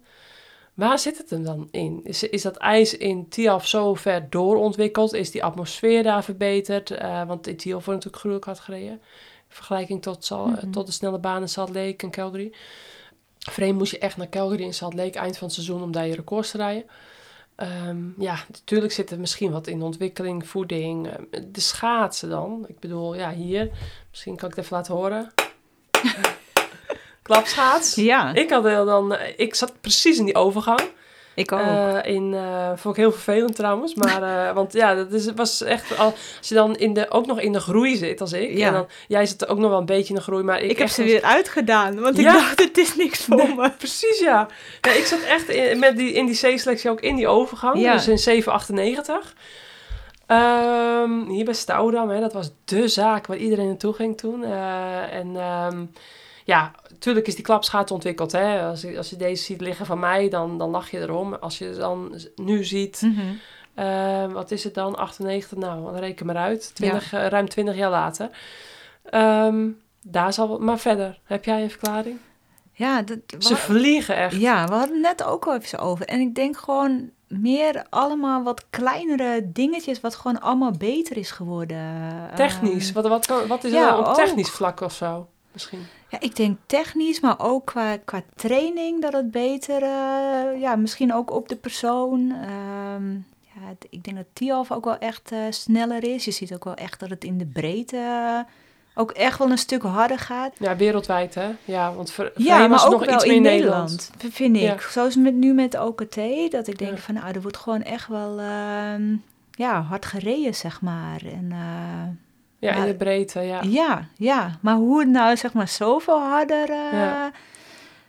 Waar 0.74 0.98
zit 0.98 1.18
het 1.18 1.30
hem 1.30 1.44
dan 1.44 1.68
in? 1.70 2.00
Is, 2.04 2.22
is 2.22 2.42
dat 2.42 2.56
ijs 2.56 2.96
in 2.96 3.28
Tiaf 3.28 3.66
zo 3.66 3.94
ver 3.94 4.30
doorontwikkeld? 4.30 5.12
Is 5.14 5.30
die 5.30 5.44
atmosfeer 5.44 6.02
daar 6.02 6.24
verbeterd? 6.24 6.90
Eh, 6.90 7.26
want 7.26 7.46
in 7.46 7.56
Tiaf 7.56 7.72
wordt 7.84 8.04
natuurlijk 8.04 8.16
gruwelijk 8.16 8.46
hard 8.46 8.60
gereden. 8.60 8.90
In 8.92 9.00
vergelijking 9.48 10.02
tot, 10.02 10.24
Sal- 10.24 10.46
Mhm. 10.46 10.70
tot 10.70 10.86
de 10.86 10.92
snelle 10.92 11.18
banen 11.18 11.48
Salt 11.48 11.68
Lake 11.74 11.96
en 11.96 12.10
Calgary. 12.10 12.52
Vreemd 13.38 13.78
moest 13.78 13.92
je 13.92 13.98
echt 13.98 14.16
naar 14.16 14.28
Calgary 14.28 14.64
en 14.64 14.74
Salt 14.74 14.94
Lake 14.94 15.18
eind 15.18 15.36
van 15.38 15.46
het 15.46 15.56
seizoen 15.56 15.82
om 15.82 15.92
daar 15.92 16.06
je 16.06 16.14
records 16.14 16.50
te 16.50 16.56
rijden. 16.56 16.84
Ehm, 17.56 17.98
ja, 18.18 18.38
natuurlijk 18.48 18.92
zit 18.92 19.10
er 19.10 19.20
misschien 19.20 19.50
wat 19.50 19.66
in 19.66 19.82
ontwikkeling, 19.82 20.48
voeding. 20.48 21.08
ehm, 21.08 21.42
de 21.52 21.60
schaatsen 21.60 22.28
dan. 22.28 22.64
Ik 22.68 22.80
bedoel, 22.80 23.14
ja, 23.14 23.32
hier. 23.32 23.70
Misschien 24.10 24.36
kan 24.36 24.48
ik 24.48 24.54
het 24.54 24.64
even 24.64 24.76
laten 24.76 24.94
horen. 24.94 25.32
Klapschaats. 27.22 27.94
ja 27.94 28.34
ik, 28.34 28.50
had 28.50 28.62
dan, 28.64 29.14
eh, 29.14 29.34
ik 29.36 29.54
zat 29.54 29.80
precies 29.80 30.18
in 30.18 30.24
die 30.24 30.34
overgang. 30.34 30.80
Ook. 31.38 31.60
Eh, 31.60 32.14
in, 32.14 32.34
eh, 32.34 32.68
vond 32.74 32.96
ik 32.96 33.00
heel 33.02 33.12
vervelend 33.12 33.54
trouwens. 33.56 33.94
Maar, 33.94 34.22
eh, 34.48 34.54
want 34.54 34.72
ja, 34.72 34.94
dat 34.94 35.12
is, 35.12 35.32
was 35.34 35.62
echt, 35.62 35.98
al, 35.98 36.14
als 36.38 36.48
je 36.48 36.54
dan 36.54 36.76
in 36.76 36.92
de, 36.94 37.10
ook 37.10 37.26
nog 37.26 37.40
in 37.40 37.52
de 37.52 37.60
groei 37.60 37.96
zit 37.96 38.20
als 38.20 38.32
ik. 38.32 38.56
Ja. 38.56 38.66
En 38.66 38.72
dan, 38.72 38.86
jij 39.08 39.26
zit 39.26 39.48
ook 39.48 39.58
nog 39.58 39.70
wel 39.70 39.78
een 39.78 39.86
beetje 39.86 40.08
in 40.08 40.14
de 40.14 40.20
groei, 40.24 40.42
maar 40.42 40.60
ik, 40.60 40.70
ik 40.70 40.78
heb 40.78 40.88
ze 40.88 41.02
als- 41.02 41.10
weer 41.10 41.22
uitgedaan, 41.22 42.00
want 42.00 42.18
ik 42.18 42.24
dacht, 42.24 42.58
het 42.62 42.78
is 42.78 42.96
niks 42.96 43.24
voor 43.24 43.36
Nee. 43.36 43.54
me. 43.54 43.70
Precies, 43.78 44.18
ja. 44.18 44.46
ja 44.80 44.90
ik 44.90 45.04
zat 45.04 45.20
echt 45.22 45.48
in, 45.48 45.78
met 45.78 45.96
die, 45.96 46.12
in 46.12 46.26
die 46.26 46.34
C-selectie 46.54 46.90
ook 46.90 47.00
in 47.00 47.16
die 47.16 47.28
overgang. 47.28 47.78
Ja. 47.80 47.92
Dus 47.92 48.08
in 48.08 48.18
798. 48.18 49.34
Ehm, 50.26 51.28
hier 51.28 51.44
bij 51.44 51.54
Stouwdam, 51.54 52.08
hè, 52.08 52.20
dat 52.20 52.32
was 52.32 52.50
dé 52.64 52.88
zaak 52.88 53.26
waar 53.26 53.36
iedereen 53.36 53.66
naartoe 53.66 53.92
ging 53.92 54.18
toen. 54.18 54.44
En 55.10 55.36
ehm, 55.36 55.84
ja, 56.44 56.70
natuurlijk 56.96 57.26
is 57.26 57.34
die 57.34 57.44
klapschaat 57.44 57.90
ontwikkeld. 57.90 58.32
Hè. 58.32 58.62
Als, 58.62 58.80
je, 58.80 58.96
als 58.96 59.10
je 59.10 59.16
deze 59.16 59.44
ziet 59.44 59.60
liggen 59.60 59.86
van 59.86 59.98
mij, 59.98 60.28
dan, 60.28 60.58
dan 60.58 60.70
lach 60.70 60.90
je 60.90 60.98
erom. 61.00 61.34
Als 61.34 61.58
je 61.58 61.64
het 61.64 61.76
dan 61.76 62.20
nu 62.36 62.64
ziet, 62.64 63.00
Mhm. 63.02 63.20
eh, 63.74 64.32
wat 64.32 64.50
is 64.50 64.64
het 64.64 64.74
dan? 64.74 64.94
98, 64.96 65.58
nou, 65.58 65.84
dan 65.84 65.96
reken 65.96 66.26
maar 66.26 66.36
uit. 66.36 66.70
20, 66.74 67.12
eh, 67.12 67.26
ruim 67.26 67.48
20 67.48 67.76
jaar 67.76 67.90
later. 67.90 68.30
Ehm, 69.04 69.68
daar 70.02 70.32
zal 70.32 70.48
wat, 70.48 70.60
maar 70.60 70.78
verder, 70.78 71.18
heb 71.24 71.44
jij 71.44 71.62
een 71.62 71.70
verklaring? 71.70 72.18
Ja, 72.72 73.02
dat, 73.02 73.18
Ze 73.38 73.56
vliegen 73.56 74.16
echt. 74.16 74.34
ja, 74.40 74.66
we 74.66 74.72
hadden 74.74 75.02
het 75.02 75.18
net 75.18 75.24
ook 75.28 75.46
al 75.46 75.54
even 75.56 75.78
over. 75.78 76.06
En 76.06 76.20
ik 76.20 76.34
denk 76.34 76.56
gewoon 76.56 77.10
meer 77.28 77.84
allemaal 77.90 78.42
wat 78.42 78.64
kleinere 78.70 79.50
dingetjes, 79.52 80.00
wat 80.00 80.14
gewoon 80.14 80.40
allemaal 80.40 80.70
beter 80.70 81.16
is 81.16 81.30
geworden. 81.30 82.04
Technisch, 82.34 82.84
Ehm, 82.92 82.94
wat, 83.02 83.26
wat, 83.26 83.46
wat 83.46 83.64
is 83.64 83.72
er 83.72 83.78
ja, 83.78 83.98
op 83.98 84.14
technisch 84.14 84.50
vlak 84.50 84.80
of 84.80 84.92
zo? 84.92 85.28
Misschien. 85.52 85.86
Ja, 86.20 86.26
ik 86.28 86.36
denk 86.36 86.58
technisch, 86.66 87.20
maar 87.20 87.34
ook 87.38 87.64
qua, 87.66 87.96
qua 88.04 88.22
training 88.34 89.02
dat 89.02 89.12
het 89.12 89.30
beter, 89.30 89.82
eh, 89.82 90.60
ja, 90.60 90.76
misschien 90.76 91.14
ook 91.14 91.30
op 91.30 91.48
de 91.48 91.56
persoon. 91.56 92.30
Ehm, 92.30 93.12
ja, 93.40 93.74
ik 93.90 94.04
denk 94.04 94.16
dat 94.16 94.26
Tialf 94.32 94.72
ook 94.72 94.84
wel 94.84 94.98
echt 94.98 95.32
eh, 95.32 95.38
sneller 95.50 96.04
is. 96.04 96.24
Je 96.24 96.30
ziet 96.30 96.54
ook 96.54 96.64
wel 96.64 96.74
echt 96.74 97.00
dat 97.00 97.10
het 97.10 97.24
in 97.24 97.38
de 97.38 97.46
breedte 97.46 97.96
eh, 97.96 98.38
ook 98.94 99.10
echt 99.10 99.38
wel 99.38 99.50
een 99.50 99.58
stuk 99.58 99.82
harder 99.82 100.18
gaat. 100.18 100.52
Ja, 100.58 100.76
wereldwijd 100.76 101.34
hè? 101.34 101.48
Ja, 101.64 101.92
want 101.94 102.10
voor, 102.10 102.30
voor 102.34 102.44
Ja, 102.44 102.66
maar 102.66 102.84
ook 102.84 102.90
nog 102.90 103.04
wel 103.04 103.14
iets 103.14 103.24
meer 103.24 103.34
in 103.34 103.42
Nederland. 103.42 103.90
Nederland, 103.90 104.34
vind 104.34 104.56
ik. 104.56 104.62
Ja. 104.62 104.90
Zoals 104.90 105.16
met, 105.16 105.34
nu 105.34 105.52
met 105.52 105.78
OKT, 105.78 106.18
dat 106.50 106.66
ik 106.66 106.78
denk 106.78 106.96
Ja. 106.96 107.02
van, 107.02 107.14
nou, 107.14 107.32
er 107.34 107.42
wordt 107.42 107.56
gewoon 107.56 107.82
echt 107.82 108.08
wel 108.08 108.40
ehm, 108.40 109.16
ja, 109.50 109.80
hard 109.80 110.06
gereden, 110.06 110.54
zeg 110.54 110.80
maar. 110.80 111.20
En, 111.24 111.52
Ja, 112.66 112.74
in 112.74 112.86
de 112.86 112.94
breedte, 112.96 113.40
ja. 113.40 113.60
ja. 113.62 114.06
ja, 114.16 114.58
maar 114.60 114.74
hoe 114.74 115.00
het 115.00 115.08
nou 115.08 115.36
zeg 115.36 115.52
maar 115.52 115.68
zoveel 115.68 116.20
harder 116.20 116.70
eh, 116.70 116.92
Ja. 116.92 117.30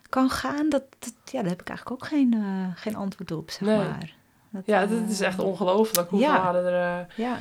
kan 0.09 0.29
gaan, 0.29 0.69
dat, 0.69 0.83
dat- 0.99 1.13
ja, 1.31 1.41
daar 1.41 1.49
heb 1.49 1.61
ik 1.61 1.67
eigenlijk 1.69 2.01
ook 2.03 2.07
geen, 2.09 2.33
eh, 2.33 2.81
geen 2.81 2.95
antwoord 2.95 3.31
op, 3.31 3.49
zeg 3.51 3.67
Nee. 3.67 3.77
maar. 3.77 4.15
Dat, 4.49 4.65
Ja, 4.65 4.81
eh, 4.81 4.89
dat 4.89 5.09
is 5.09 5.21
echt 5.21 5.39
ongelooflijk 5.39 6.09
hoeveel 6.09 6.27
ja. 6.29 6.39
harder 6.41 6.65
er... 6.65 6.99
eh, 7.09 7.15
Ja, 7.17 7.37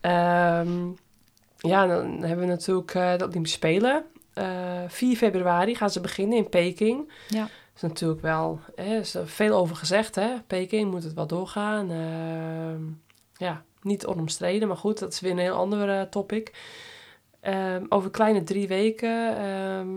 Ehm, 0.00 0.86
ja, 1.58 1.86
dan 1.86 2.22
hebben 2.22 2.38
we 2.46 2.52
natuurlijk 2.52 2.94
eh, 2.94 3.16
de 3.16 3.26
Olympische 3.26 3.56
Spelen. 3.56 4.04
Eh 4.34 4.44
4 4.88 5.16
februari 5.16 5.74
gaan 5.74 5.90
ze 5.90 6.00
beginnen 6.00 6.38
in 6.38 6.48
Peking. 6.48 7.12
Ja. 7.28 7.48
Is 7.74 7.80
natuurlijk 7.82 8.20
wel 8.20 8.60
hè, 8.74 8.98
is 8.98 9.14
er 9.14 9.28
veel 9.28 9.56
over 9.56 9.76
gezegd. 9.76 10.14
Hè? 10.14 10.28
Peking 10.46 10.90
moet 10.90 11.02
het 11.02 11.14
wel 11.14 11.26
doorgaan. 11.26 11.90
Ehm, 11.90 12.82
ja, 13.46 13.62
niet 13.86 14.06
onomstreden, 14.06 14.68
maar 14.68 14.76
goed, 14.76 14.98
dat 14.98 15.12
is 15.12 15.20
weer 15.20 15.30
een 15.30 15.38
heel 15.38 15.54
ander 15.56 15.88
eh, 15.98 16.02
topic. 16.02 16.52
Ehm, 17.40 17.84
over 17.88 18.10
kleine 18.10 18.42
drie 18.42 18.68
weken 18.68 19.36
ehm, 19.36 19.88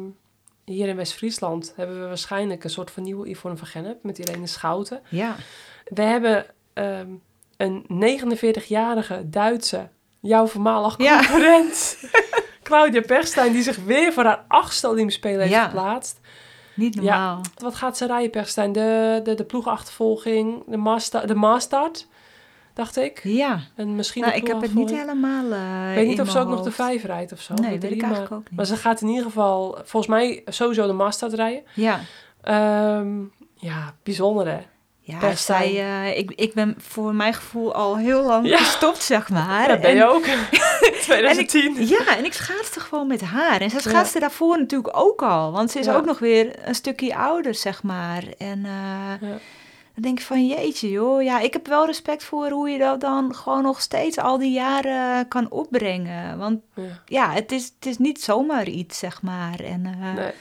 hier 0.66 0.88
in 0.88 0.96
West-Friesland 0.96 1.74
hebben 1.76 2.02
we 2.02 2.08
waarschijnlijk 2.08 2.64
een 2.64 2.70
soort 2.70 2.92
van 2.92 3.04
nieuwe 3.04 3.30
Yvonne 3.30 3.58
van 3.58 3.68
Gennep 3.68 4.04
met 4.04 4.18
Irene 4.20 4.48
Schouten. 4.48 5.02
ja, 5.10 5.36
We 5.86 6.02
hebben 6.02 6.46
ehm, 6.74 7.08
een 7.58 7.86
49-jarige 8.28 9.30
Duitse, 9.30 9.90
jouw 10.20 10.46
voormalig 10.48 10.98
Ja. 10.98 11.18
concurrent, 11.18 11.98
Claudia 12.64 13.02
Perstijn, 13.02 13.52
die 13.54 13.64
zich 13.64 13.78
weer 13.78 14.14
voor 14.14 14.24
haar 14.24 14.46
achtste 14.48 14.88
Olympische 14.88 15.20
Spelen 15.20 15.40
heeft 15.40 15.52
Ja. 15.54 15.64
geplaatst. 15.66 16.20
niet 16.74 16.96
normaal. 16.96 17.42
Wat 17.58 17.76
gaat 17.76 17.98
ze 17.98 18.06
rijden, 18.06 18.32
Perstijn? 18.32 18.72
De, 18.72 19.20
de, 19.24 19.34
de 19.34 19.44
ploegachtervolging, 19.46 20.64
de, 20.68 20.78
master, 20.78 21.28
de 21.28 21.36
maastart, 21.36 22.08
dacht 22.80 22.98
ik. 22.98 23.20
Ja, 23.24 23.60
En 23.76 23.96
misschien 23.96 24.22
nou, 24.22 24.34
ik 24.36 24.48
heb 24.48 24.62
het 24.62 24.74
niet 24.74 24.90
helemaal 24.90 25.52
eh 25.52 25.90
Ik 25.90 25.96
weet 25.96 26.08
niet 26.08 26.22
of 26.22 26.30
ze 26.30 26.40
ook 26.40 26.48
nog 26.48 26.62
de 26.64 26.72
vijf 26.72 27.04
rijdt 27.04 27.32
of 27.32 27.42
zo. 27.42 27.54
Nee, 27.54 27.70
weet 27.70 27.80
drie, 27.82 27.94
ik 27.94 28.02
maar, 28.02 28.10
eigenlijk 28.10 28.42
ook 28.42 28.48
niet. 28.50 28.58
maar 28.58 28.66
ze 28.66 28.76
gaat 28.76 29.02
in 29.02 29.08
ieder 29.08 29.24
geval, 29.24 29.78
volgens 29.84 30.08
mij, 30.12 30.42
sowieso 30.46 30.88
de 30.88 30.94
maastart 30.94 31.34
rijden. 31.34 31.62
Ja, 31.74 32.00
Ehm, 32.42 33.18
ja, 33.56 33.94
bijzonder 34.04 34.48
hè. 34.48 34.60
ja 35.00 35.36
zij, 35.36 35.68
eh, 35.80 36.18
ik, 36.18 36.32
ik 36.36 36.54
ben 36.54 36.76
voor 36.78 37.16
mijn 37.16 37.34
gevoel 37.34 37.74
al 37.74 37.98
heel 37.98 38.24
lang 38.26 38.48
Ja. 38.48 38.58
gestopt, 38.58 39.02
zeg 39.04 39.30
maar. 39.30 39.70
Ja, 39.70 39.78
ben 39.80 39.90
En- 39.90 39.96
je 39.96 40.08
ook. 40.08 40.26
2010. 41.02 41.88
Ja, 41.88 42.18
en 42.18 42.26
ik 42.26 42.34
schaatste 42.34 42.80
gewoon 42.80 43.08
met 43.08 43.22
haar. 43.22 43.62
En 43.62 43.70
zij 43.70 43.80
schaatste 43.82 44.20
daarvoor 44.20 44.58
natuurlijk 44.60 44.98
ook 44.98 45.22
al. 45.22 45.52
Want 45.52 45.72
ze 45.72 45.80
is 45.80 45.86
Ja. 45.86 45.96
ook 45.96 46.06
nog 46.06 46.20
weer 46.20 46.68
een 46.68 46.76
stukje 46.76 47.16
ouder, 47.16 47.56
zeg 47.56 47.84
maar. 47.84 48.24
En 48.38 48.66
eh, 48.66 49.30
Ja. 49.30 49.38
Dan 50.02 50.12
denk 50.12 50.20
ik 50.20 50.26
van, 50.26 50.48
jeetje 50.48 50.90
joh. 50.90 51.24
Ja, 51.24 51.40
ik 51.40 51.54
heb 51.54 51.68
wel 51.68 51.86
respect 51.86 52.24
voor 52.24 52.50
hoe 52.50 52.70
je 52.70 52.78
dat 52.78 53.02
dan 53.02 53.36
gewoon 53.36 53.62
nog 53.64 53.82
steeds 53.82 54.18
al 54.18 54.38
die 54.38 54.52
jaren 54.52 55.28
kan 55.28 55.52
opbrengen. 55.52 56.38
Want 56.38 56.60
Ja. 56.76 56.84
ja, 57.06 57.32
het 57.32 57.52
is, 57.52 57.72
het 57.80 57.86
is 57.86 57.98
niet 57.98 58.22
zomaar 58.24 58.68
iets, 58.68 59.00
zeg 59.00 59.22
maar. 59.22 59.60
En 59.60 59.86
eh, 60.02 60.14
Nee. 60.14 60.32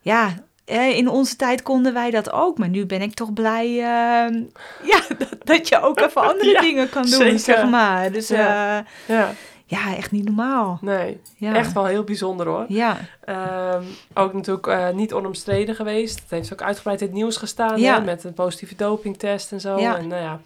ja, 0.00 0.34
eh, 0.64 0.96
in 0.96 1.08
onze 1.08 1.36
tijd 1.36 1.62
konden 1.62 1.92
wij 1.92 2.10
dat 2.10 2.32
ook. 2.32 2.58
Maar 2.58 2.68
nu 2.68 2.86
ben 2.86 3.02
ik 3.02 3.14
toch 3.14 3.32
blij 3.32 3.66
eh, 3.66 4.34
ja, 4.92 5.00
dat, 5.18 5.36
dat 5.44 5.68
je 5.68 5.80
ook 5.80 6.00
even 6.00 6.22
andere 6.30 6.50
Ja, 6.50 6.60
dingen 6.60 6.88
kan 6.90 7.02
doen, 7.02 7.10
zeker. 7.12 7.38
zeg 7.38 7.66
maar. 7.68 8.12
Dus 8.12 8.28
Ja. 8.28 8.36
ja. 8.36 8.84
Ja, 9.06 9.32
ja, 9.70 9.96
echt 9.96 10.10
niet 10.10 10.24
normaal. 10.24 10.78
nee. 10.80 11.20
Ja. 11.36 11.54
Echt 11.54 11.72
wel 11.72 11.84
heel 11.84 12.04
bijzonder 12.04 12.46
hoor. 12.46 12.64
Ja, 12.68 12.96
Ehm, 13.24 13.82
ook 14.14 14.32
natuurlijk 14.32 14.66
eh, 14.66 14.90
niet 14.90 15.12
onomstreden 15.12 15.74
geweest. 15.74 16.20
Het 16.20 16.30
heeft 16.30 16.52
ook 16.52 16.62
uitgebreid 16.62 17.00
in 17.00 17.06
het 17.06 17.16
nieuws 17.16 17.36
gestaan 17.36 17.80
Ja. 17.80 17.94
hè, 17.94 18.04
met 18.04 18.24
een 18.24 18.34
positieve 18.34 18.74
dopingtest 18.76 19.52
en 19.52 19.60
zo. 19.60 19.78
Ja. 19.78 19.96
En 19.96 20.08
nou 20.08 20.22
ja, 20.22 20.40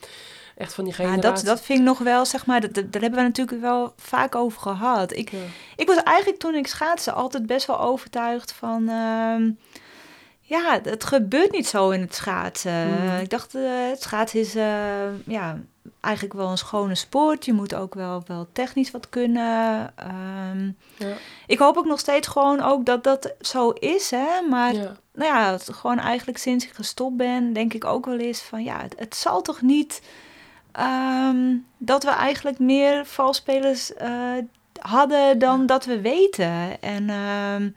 Echt 0.57 0.75
van 0.75 0.85
die 0.85 0.95
Ja, 0.97 1.17
dat, 1.17 1.43
dat 1.45 1.61
vind 1.61 1.79
ik 1.79 1.85
nog 1.85 1.99
wel, 1.99 2.25
zeg 2.27 2.47
maar, 2.47 2.61
dat, 2.61 2.75
dat- 2.75 2.93
daar 2.93 3.01
hebben 3.03 3.21
we 3.21 3.27
natuurlijk 3.27 3.61
wel 3.61 3.93
vaak 3.97 4.35
over 4.35 4.61
gehad. 4.61 5.13
Ik, 5.13 5.31
Ja. 5.31 5.39
ik 5.77 5.87
was 5.87 6.03
eigenlijk 6.03 6.39
toen 6.39 6.55
ik 6.55 6.67
schaatste 6.67 7.13
altijd 7.13 7.47
best 7.47 7.67
wel 7.67 7.81
overtuigd 7.81 8.53
van... 8.53 8.89
ehm, 8.89 9.51
ja, 10.41 10.81
het 10.83 11.05
gebeurt 11.05 11.53
niet 11.53 11.67
zo 11.67 11.91
in 11.91 12.01
het 12.01 12.15
schaatsen. 12.15 12.89
Mhm. 12.91 13.21
Ik 13.21 13.31
dacht, 13.31 13.55
eh, 13.55 13.63
het 13.89 14.03
schaatsen 14.03 14.41
is 14.41 14.55
eh, 14.55 14.65
ja, 15.27 15.59
eigenlijk 16.05 16.35
wel 16.35 16.51
een 16.51 16.59
schone 16.59 16.95
sport. 16.95 17.45
Je 17.45 17.53
moet 17.53 17.75
ook 17.75 17.95
wel, 17.95 18.23
wel 18.27 18.47
technisch 18.53 18.91
wat 18.91 19.09
kunnen. 19.09 19.93
Ehm, 19.97 20.71
Ja. 20.97 21.15
ik 21.47 21.59
hoop 21.59 21.77
ook 21.77 21.85
nog 21.87 21.99
steeds 21.99 22.29
gewoon 22.29 22.61
ook 22.63 22.85
dat 22.87 23.05
dat 23.05 23.33
zo 23.41 23.71
is, 23.71 24.11
hè. 24.11 24.27
Maar 24.51 24.75
Ja. 24.75 24.97
nou 25.15 25.35
ja, 25.35 25.53
het, 25.53 25.69
gewoon 25.73 25.99
eigenlijk 25.99 26.39
sinds 26.39 26.65
ik 26.65 26.73
gestopt 26.73 27.17
ben, 27.17 27.53
denk 27.53 27.75
ik 27.75 27.85
ook 27.85 28.05
wel 28.07 28.19
eens 28.19 28.43
van 28.43 28.63
ja, 28.65 28.81
het, 28.81 28.95
het 28.99 29.17
zal 29.17 29.43
toch 29.43 29.61
niet 29.61 30.03
ehm, 30.73 31.57
dat 31.79 32.05
we 32.05 32.11
eigenlijk 32.11 32.59
meer 32.59 33.07
valspelers 33.07 33.95
eh, 33.95 34.11
hadden 34.81 35.39
dan 35.39 35.67
dat 35.67 35.85
we 35.85 36.01
weten. 36.01 36.81
En 36.83 37.11
ehm, 37.11 37.69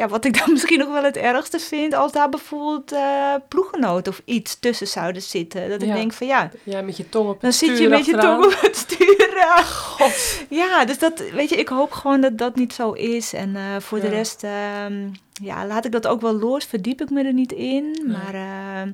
ja, 0.00 0.08
wat 0.08 0.24
ik 0.24 0.38
dan 0.38 0.52
misschien 0.52 0.78
nog 0.78 0.88
wel 0.92 1.02
het 1.04 1.16
ergste 1.16 1.58
vind, 1.58 1.94
als 1.94 2.12
daar 2.12 2.28
bijvoorbeeld 2.28 2.92
eh 2.92 3.34
ploeggenoot 3.48 4.08
of 4.08 4.22
iets 4.24 4.58
tussen 4.58 4.86
zouden 4.86 5.22
zitten. 5.22 5.68
Dat 5.68 5.82
ik 5.82 5.88
Ja. 5.88 5.94
denk 5.94 6.12
van 6.12 6.26
ja, 6.26 6.50
Ja, 6.62 6.80
met 6.82 6.96
je 6.96 7.08
tong 7.08 7.24
op 7.26 7.32
het 7.32 7.40
dan 7.42 7.52
zit 7.52 7.78
je 7.78 7.88
met 7.88 8.04
je 8.06 8.16
tong 8.16 8.44
op 8.44 8.60
het 8.60 8.76
stuur. 8.76 9.32
ja. 9.36 9.62
God. 9.96 10.44
Ja, 10.48 10.84
dus 10.84 10.98
dat, 10.98 11.22
weet 11.32 11.48
je, 11.48 11.56
ik 11.56 11.68
hoop 11.68 11.92
gewoon 11.92 12.20
dat 12.20 12.38
dat 12.38 12.56
niet 12.56 12.72
zo 12.72 12.92
is. 12.92 13.32
En 13.32 13.56
eh, 13.56 13.62
voor 13.78 14.00
de 14.00 14.08
rest, 14.08 14.44
ehm, 14.44 15.08
ja, 15.42 15.66
laat 15.66 15.84
ik 15.84 15.92
dat 15.92 16.06
ook 16.06 16.20
wel 16.20 16.32
los, 16.34 16.64
verdiep 16.64 17.00
ik 17.00 17.10
me 17.10 17.24
er 17.24 17.32
niet 17.32 17.52
in. 17.52 17.90
Nee. 18.04 18.16
Maar 18.16 18.34
ehm, 18.34 18.90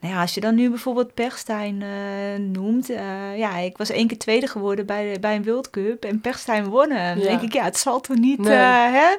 nou 0.00 0.14
ja, 0.14 0.20
als 0.20 0.34
je 0.34 0.40
dan 0.40 0.54
nu 0.54 0.68
bijvoorbeeld 0.68 1.14
Pechstein 1.14 1.82
eh, 1.82 2.40
noemt. 2.40 2.86
ja, 3.36 3.56
ik 3.56 3.76
was 3.76 3.90
één 3.90 4.06
keer 4.06 4.18
tweede 4.18 4.46
geworden 4.46 4.86
bij, 4.86 5.16
bij 5.20 5.34
een 5.36 5.44
World 5.44 5.70
Cup 5.70 6.04
en 6.04 6.20
Pechstein 6.20 6.64
wonnen. 6.64 7.14
Dan 7.14 7.18
Ja. 7.24 7.28
denk 7.30 7.40
ik, 7.42 7.52
ja, 7.52 7.64
het 7.64 7.78
zal 7.78 8.00
toch 8.00 8.16
niet, 8.16 8.38
Nee. 8.38 8.56
hè? 8.56 9.14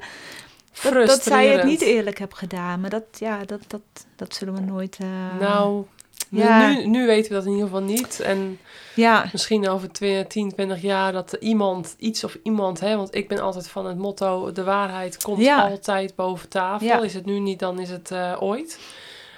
Dat, 1.05 1.23
zij 1.23 1.47
het 1.47 1.63
niet 1.63 1.81
eerlijk 1.81 2.19
hebben 2.19 2.37
gedaan. 2.37 2.79
Maar 2.81 2.89
dat, 2.89 3.03
ja, 3.19 3.43
dat, 3.45 3.59
dat, 3.67 3.81
dat 4.15 4.35
zullen 4.35 4.53
we 4.53 4.59
nooit... 4.59 4.97
eh, 5.01 5.39
Nou, 5.39 5.85
nu, 6.29 6.41
Ja. 6.41 6.67
nu, 6.69 6.85
nu 6.87 7.05
weten 7.05 7.29
we 7.31 7.35
dat 7.37 7.45
in 7.45 7.51
ieder 7.51 7.65
geval 7.67 7.81
niet. 7.83 8.19
En 8.19 8.59
Ja, 8.95 9.25
misschien 9.31 9.69
over 9.69 9.91
20, 9.91 10.27
10, 10.27 10.51
20 10.53 10.81
jaar 10.81 11.11
dat 11.11 11.33
iemand, 11.39 11.95
iets 11.97 12.23
of 12.23 12.37
iemand, 12.43 12.79
hè, 12.79 12.95
want 12.95 13.15
ik 13.15 13.27
ben 13.27 13.39
altijd 13.39 13.67
van 13.67 13.85
het 13.85 13.97
motto: 13.97 14.51
de 14.51 14.63
waarheid 14.63 15.23
komt 15.23 15.39
Ja. 15.43 15.61
altijd 15.69 16.15
boven 16.15 16.49
tafel. 16.49 17.03
Is 17.03 17.13
het 17.13 17.25
nu 17.25 17.39
niet, 17.39 17.59
dan 17.59 17.79
is 17.79 17.89
het 17.89 18.11
eh, 18.11 18.35
ooit. 18.39 18.79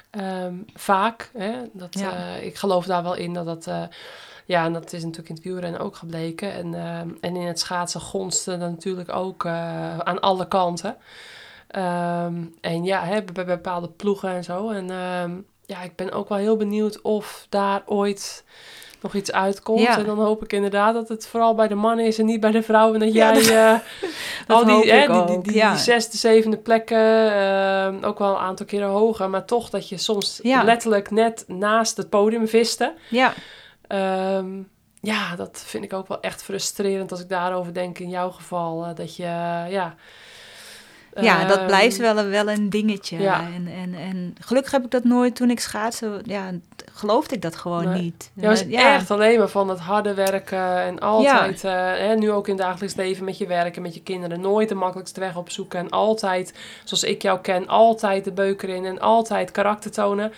Ehm, 0.10 0.54
vaak, 0.74 1.30
hè, 1.38 1.52
dat, 1.74 1.96
eh, 1.96 2.46
ik 2.46 2.56
geloof 2.56 2.86
daar 2.86 3.04
wel 3.04 3.16
in 3.16 3.34
dat 3.34 3.46
dat. 3.46 3.68
Ja, 4.48 4.66
en 4.66 4.74
dat 4.74 4.94
is 4.94 5.02
natuurlijk 5.02 5.30
in 5.30 5.36
het 5.36 5.44
wielrennen 5.44 5.80
ook 5.80 5.96
gebleken. 5.96 6.54
En, 6.54 6.74
ehm, 6.74 7.10
en 7.22 7.36
in 7.36 7.48
het 7.48 7.60
schaatsen 7.60 8.02
gonste 8.02 8.58
dat 8.58 8.70
natuurlijk 8.70 9.14
ook 9.16 9.46
eh, 9.46 9.98
aan 10.00 10.20
alle 10.20 10.48
kanten. 10.48 10.98
Ehm, 11.68 12.34
en 12.62 12.84
ja, 12.84 13.04
hè, 13.04 13.24
bij 13.34 13.46
bepaalde 13.46 13.88
ploegen 13.90 14.30
en 14.30 14.44
zo. 14.44 14.70
En 14.70 14.90
ehm, 14.92 15.32
ja, 15.66 15.82
ik 15.82 15.96
ben 15.96 16.12
ook 16.12 16.30
wel 16.30 16.38
heel 16.38 16.58
benieuwd 16.58 17.02
of 17.02 17.46
daar 17.50 17.82
ooit 17.86 18.44
nog 19.02 19.14
iets 19.16 19.32
uitkomt. 19.32 19.80
Ja. 19.82 19.98
En 19.98 20.06
dan 20.06 20.20
hoop 20.20 20.44
ik 20.44 20.54
inderdaad 20.54 20.94
dat 20.94 21.10
het 21.10 21.28
vooral 21.28 21.56
bij 21.56 21.68
de 21.68 21.76
mannen 21.76 22.06
is 22.06 22.20
en 22.20 22.26
niet 22.26 22.40
bij 22.40 22.52
de 22.52 22.64
vrouwen. 22.64 23.00
Dat 23.00 23.14
Ja, 23.14 23.34
jij 23.34 23.34
dat- 23.34 23.48
eh, 24.48 24.56
al 24.58 24.66
die, 24.66 24.92
hè, 24.92 25.08
die, 25.14 25.26
die, 25.26 25.42
die, 25.42 25.54
ja. 25.56 25.70
die 25.72 25.80
zesde, 25.80 26.18
zevende 26.18 26.58
plekken, 26.58 28.04
ook 28.04 28.20
wel 28.20 28.30
een 28.30 28.38
aantal 28.42 28.66
keren 28.66 28.88
hoger. 28.90 29.30
Maar 29.30 29.46
toch 29.46 29.70
dat 29.70 29.90
je 29.90 29.98
soms 29.98 30.40
letterlijk 30.64 31.12
net 31.12 31.44
naast 31.48 31.98
het 31.98 32.10
podium 32.10 32.48
viste. 32.48 32.94
ja, 33.10 33.34
Ehm, 33.88 34.62
ja, 35.02 35.36
dat 35.36 35.64
vind 35.66 35.84
ik 35.84 35.94
ook 35.94 36.08
wel 36.08 36.22
echt 36.22 36.44
frustrerend 36.44 37.12
als 37.12 37.22
ik 37.22 37.30
daarover 37.30 37.74
denk 37.74 38.00
in 38.00 38.10
jouw 38.10 38.30
geval. 38.32 38.86
eh, 38.86 38.96
dat 38.96 39.16
je, 39.16 39.24
ja... 39.70 39.96
Ja, 41.22 41.46
dat 41.46 41.58
ehm, 41.58 41.66
blijft 41.68 41.98
wel 41.98 42.18
een, 42.18 42.30
wel 42.30 42.50
een 42.50 42.70
dingetje. 42.70 43.20
ja. 43.20 43.42
En, 43.56 43.68
en, 43.68 43.94
en 43.96 44.36
gelukkig 44.40 44.72
heb 44.72 44.84
ik 44.84 44.92
dat 44.92 45.04
nooit 45.04 45.36
toen 45.36 45.50
ik 45.50 45.60
schaatsen. 45.60 46.22
Ja, 46.24 46.52
geloofde 46.94 47.36
ik 47.36 47.42
dat 47.42 47.56
gewoon 47.56 47.90
Nee. 47.90 48.02
niet. 48.02 48.32
Ja, 48.34 48.48
was 48.48 48.64
ja. 48.68 48.94
echt 48.94 49.12
alleen 49.12 49.40
maar 49.40 49.48
van 49.48 49.70
het 49.70 49.80
harde 49.80 50.14
werken 50.14 50.78
en 50.82 51.00
altijd, 51.00 51.64
eh, 51.64 51.72
hè, 51.74 52.16
nu 52.16 52.32
ook 52.32 52.48
in 52.48 52.54
het 52.56 52.64
dagelijks 52.64 52.96
leven 52.96 53.26
met 53.26 53.38
je 53.38 53.48
werken, 53.48 53.82
met 53.82 53.94
je 53.94 54.02
kinderen, 54.04 54.42
nooit 54.42 54.70
de 54.70 54.76
makkelijkste 54.76 55.20
weg 55.20 55.36
opzoeken 55.38 55.80
en 55.80 55.90
altijd, 55.90 56.54
zoals 56.84 57.04
ik 57.04 57.22
jou 57.22 57.40
ken, 57.40 57.68
altijd 57.68 58.24
de 58.24 58.32
beuker 58.32 58.70
in 58.70 58.86
en 58.86 59.00
altijd 59.00 59.52
karakter 59.52 59.92
tonen. 59.92 60.34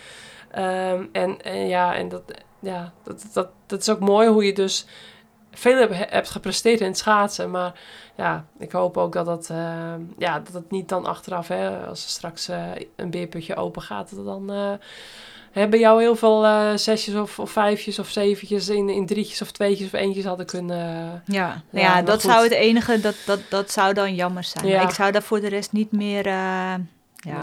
Ehm, 0.51 1.03
en, 1.11 1.41
en 1.41 1.67
ja, 1.67 1.95
en 1.95 2.09
dat, 2.09 2.21
ja 2.59 2.91
dat, 3.03 3.25
dat, 3.33 3.49
dat 3.65 3.79
is 3.81 3.89
ook 3.89 3.99
mooi 3.99 4.27
hoe 4.29 4.45
je 4.45 4.53
dus 4.53 4.85
veel 5.51 5.87
hebt, 5.89 6.29
gepresteerd 6.29 6.79
in 6.81 6.87
het 6.87 6.97
schaatsen, 6.97 7.51
maar 7.51 7.79
ja, 8.15 8.45
ik 8.59 8.71
hoop 8.71 8.97
ook 8.97 9.13
dat 9.13 9.25
dat, 9.25 9.49
eh, 9.49 9.93
ja, 10.17 10.39
dat 10.39 10.53
het 10.53 10.71
niet 10.71 10.89
dan 10.89 11.05
achteraf, 11.05 11.47
hè, 11.47 11.77
als 11.87 12.03
er 12.03 12.09
straks 12.09 12.47
eh, 12.47 12.63
een 12.95 13.09
beerputje 13.09 13.55
open 13.55 13.81
gaat, 13.81 14.15
dat 14.15 14.25
dan... 14.25 14.51
eh, 14.51 14.71
hebben 15.51 15.79
jou 15.79 16.01
heel 16.01 16.15
veel 16.15 16.45
zesjes 16.77 17.15
of, 17.15 17.39
of 17.39 17.51
vijfjes 17.51 17.99
of 17.99 18.09
zeventjes 18.09 18.69
in, 18.69 18.89
in 18.89 19.05
drietjes 19.05 19.41
of 19.41 19.51
tweetjes 19.51 19.87
of 19.87 19.93
eentjes 19.93 20.25
hadden 20.25 20.45
kunnen... 20.45 20.77
Ja, 21.25 21.61
Ja, 21.69 21.79
ja 21.81 22.01
dat 22.01 22.21
goed. 22.21 22.31
zou 22.31 22.43
het 22.43 22.51
enige, 22.51 22.99
dat, 22.99 23.15
dat, 23.25 23.39
dat 23.49 23.71
zou 23.71 23.93
dan 23.93 24.15
jammer 24.15 24.43
zijn. 24.43 24.67
Ja. 24.67 24.81
Ik 24.81 24.89
zou 24.89 25.11
daar 25.11 25.21
voor 25.21 25.39
de 25.41 25.47
rest 25.47 25.71
niet 25.71 25.91
meer 25.91 26.27
ja, 26.27 26.77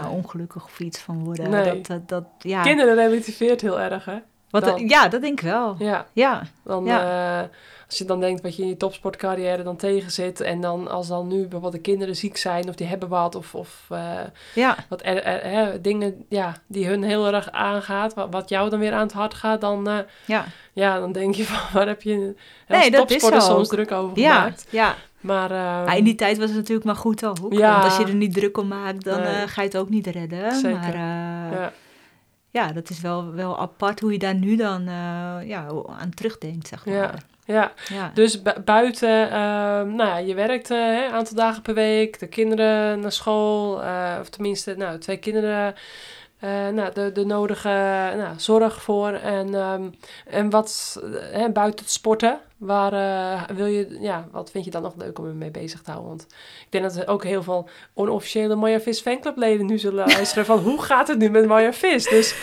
Nee. 0.01 0.09
ongelukkig 0.11 0.65
of 0.65 0.79
iets 0.79 0.99
van 0.99 1.23
worden. 1.23 1.49
Nee. 1.49 1.63
Dat, 1.63 1.85
dat, 1.87 2.07
dat, 2.07 2.23
ja. 2.39 2.61
Kinderen 2.61 2.95
relativeert 2.95 3.61
heel 3.61 3.79
erg, 3.79 4.05
hè? 4.05 4.17
Wat, 4.49 4.63
dan. 4.65 4.87
ja, 4.87 5.07
dat 5.07 5.21
denk 5.21 5.39
ik 5.39 5.45
wel. 5.45 5.75
Ja, 5.79 6.05
Ja, 6.13 6.41
dan... 6.63 6.85
Ja. 6.85 7.41
eh, 7.41 7.47
als 7.87 7.97
je 7.97 8.05
dan 8.05 8.19
denkt 8.19 8.41
wat 8.41 8.55
je 8.55 8.61
in 8.61 8.67
je 8.67 8.77
topsportcarrière 8.77 9.63
dan 9.63 9.75
tegen 9.75 10.11
zit... 10.11 10.41
en 10.41 10.61
dan 10.61 10.87
als 10.87 11.07
dan 11.07 11.27
nu 11.27 11.41
bijvoorbeeld 11.41 11.71
de 11.73 11.79
kinderen 11.79 12.15
ziek 12.15 12.37
zijn 12.37 12.69
of 12.69 12.75
die 12.75 12.87
hebben 12.87 13.09
wat... 13.09 13.35
of, 13.35 13.55
of 13.55 13.85
eh, 13.89 13.99
ja, 14.55 14.75
wat 14.89 15.01
er, 15.05 15.23
er- 15.23 15.49
hè, 15.51 15.81
dingen 15.81 16.25
ja, 16.29 16.53
die 16.67 16.87
hun 16.87 17.03
heel 17.03 17.27
erg 17.33 17.51
aangaat... 17.51 18.13
Wat, 18.13 18.27
wat 18.31 18.49
jou 18.49 18.69
dan 18.69 18.79
weer 18.79 18.93
aan 18.93 18.99
het 19.01 19.11
hart 19.13 19.33
gaat... 19.33 19.61
dan, 19.61 19.87
eh, 19.89 19.97
ja. 20.25 20.45
ja, 20.73 20.99
dan 20.99 21.11
denk 21.11 21.35
je 21.35 21.43
van 21.51 21.59
waar 21.73 21.87
heb 21.87 22.01
je 22.01 22.15
Nee, 22.67 22.81
als 22.81 22.89
dat 22.89 23.11
is 23.11 23.21
topsporter 23.21 23.41
zo. 23.41 23.47
soms 23.53 23.67
druk 23.67 23.91
over 23.91 24.19
Ja, 24.19 24.35
gemaakt. 24.35 24.67
ja. 24.69 24.95
Maar 25.19 25.51
eh, 25.51 25.57
Ja, 25.57 25.93
in 25.93 26.03
die 26.03 26.15
tijd 26.15 26.37
was 26.37 26.47
het 26.49 26.57
natuurlijk 26.57 26.85
maar 26.85 26.95
goed. 26.95 27.19
Ja. 27.19 27.33
Want 27.71 27.83
als 27.83 27.97
je 27.97 28.03
er 28.05 28.15
niet 28.15 28.33
druk 28.33 28.57
om 28.57 28.67
maakt, 28.67 29.03
dan 29.03 29.19
Nee. 29.21 29.35
eh, 29.35 29.47
ga 29.47 29.61
je 29.61 29.67
het 29.67 29.77
ook 29.77 29.89
niet 29.89 30.07
redden. 30.07 30.55
Zeker. 30.55 30.79
Maar 30.79 30.93
eh, 30.93 31.57
ja, 31.59 31.71
ja, 32.57 32.71
dat 32.71 32.89
is 32.89 33.01
wel, 33.01 33.33
wel 33.33 33.59
apart 33.59 33.99
hoe 33.99 34.11
je 34.11 34.19
daar 34.19 34.35
nu 34.35 34.55
dan 34.55 34.81
eh, 34.87 35.47
ja, 35.47 35.67
aan 35.99 36.09
terugdenkt, 36.15 36.67
zeg 36.67 36.85
maar. 36.85 36.95
Ja. 36.95 37.13
ja, 37.45 37.71
Ja. 37.89 38.11
Dus 38.13 38.41
bu- 38.41 38.59
buiten, 38.65 39.29
ehm, 39.31 39.95
nou 39.95 40.09
ja, 40.09 40.17
je 40.17 40.33
werkt 40.33 40.71
eh, 40.71 40.77
een 41.05 41.11
aantal 41.11 41.35
dagen 41.35 41.61
per 41.61 41.73
week, 41.73 42.19
de 42.19 42.27
kinderen 42.27 42.99
naar 42.99 43.11
school, 43.11 43.83
eh, 43.83 44.17
of 44.21 44.29
tenminste, 44.29 44.75
nou, 44.77 44.97
twee 44.99 45.17
kinderen, 45.17 45.75
eh, 46.39 46.67
nou, 46.67 46.93
de, 46.93 47.11
de 47.11 47.25
nodige 47.25 47.67
nou, 48.17 48.33
zorg 48.37 48.81
voor. 48.81 49.09
En, 49.09 49.55
ehm, 49.55 49.89
en 50.25 50.49
wat, 50.49 50.99
eh, 51.03 51.39
hè, 51.39 51.49
buiten 51.49 51.85
het 51.85 51.93
sporten, 51.93 52.39
waar 52.57 52.93
eh, 52.93 53.55
wil 53.55 53.65
je, 53.65 53.97
ja, 53.99 54.27
wat 54.31 54.51
vind 54.51 54.65
je 54.65 54.71
dan 54.71 54.81
nog 54.81 54.93
leuk 54.97 55.19
om 55.19 55.27
je 55.27 55.33
mee 55.33 55.51
bezig 55.51 55.81
te 55.81 55.91
houden? 55.91 56.09
Want 56.09 56.27
ik 56.59 56.67
denk 56.69 56.83
dat 56.83 56.95
er 56.95 57.07
ook 57.07 57.23
heel 57.23 57.43
veel 57.43 57.69
onofficiële 57.93 58.55
Maya 58.55 58.79
Vis 58.79 59.01
fanclubleden 59.01 59.65
nu 59.65 59.77
zullen 59.77 60.07
luisteren 60.13 60.45
van 60.45 60.59
hoe 60.59 60.81
gaat 60.81 61.07
het 61.07 61.17
nu 61.17 61.29
met 61.29 61.45
Maya 61.45 61.73
Vis? 61.73 62.09
Dus 62.09 62.35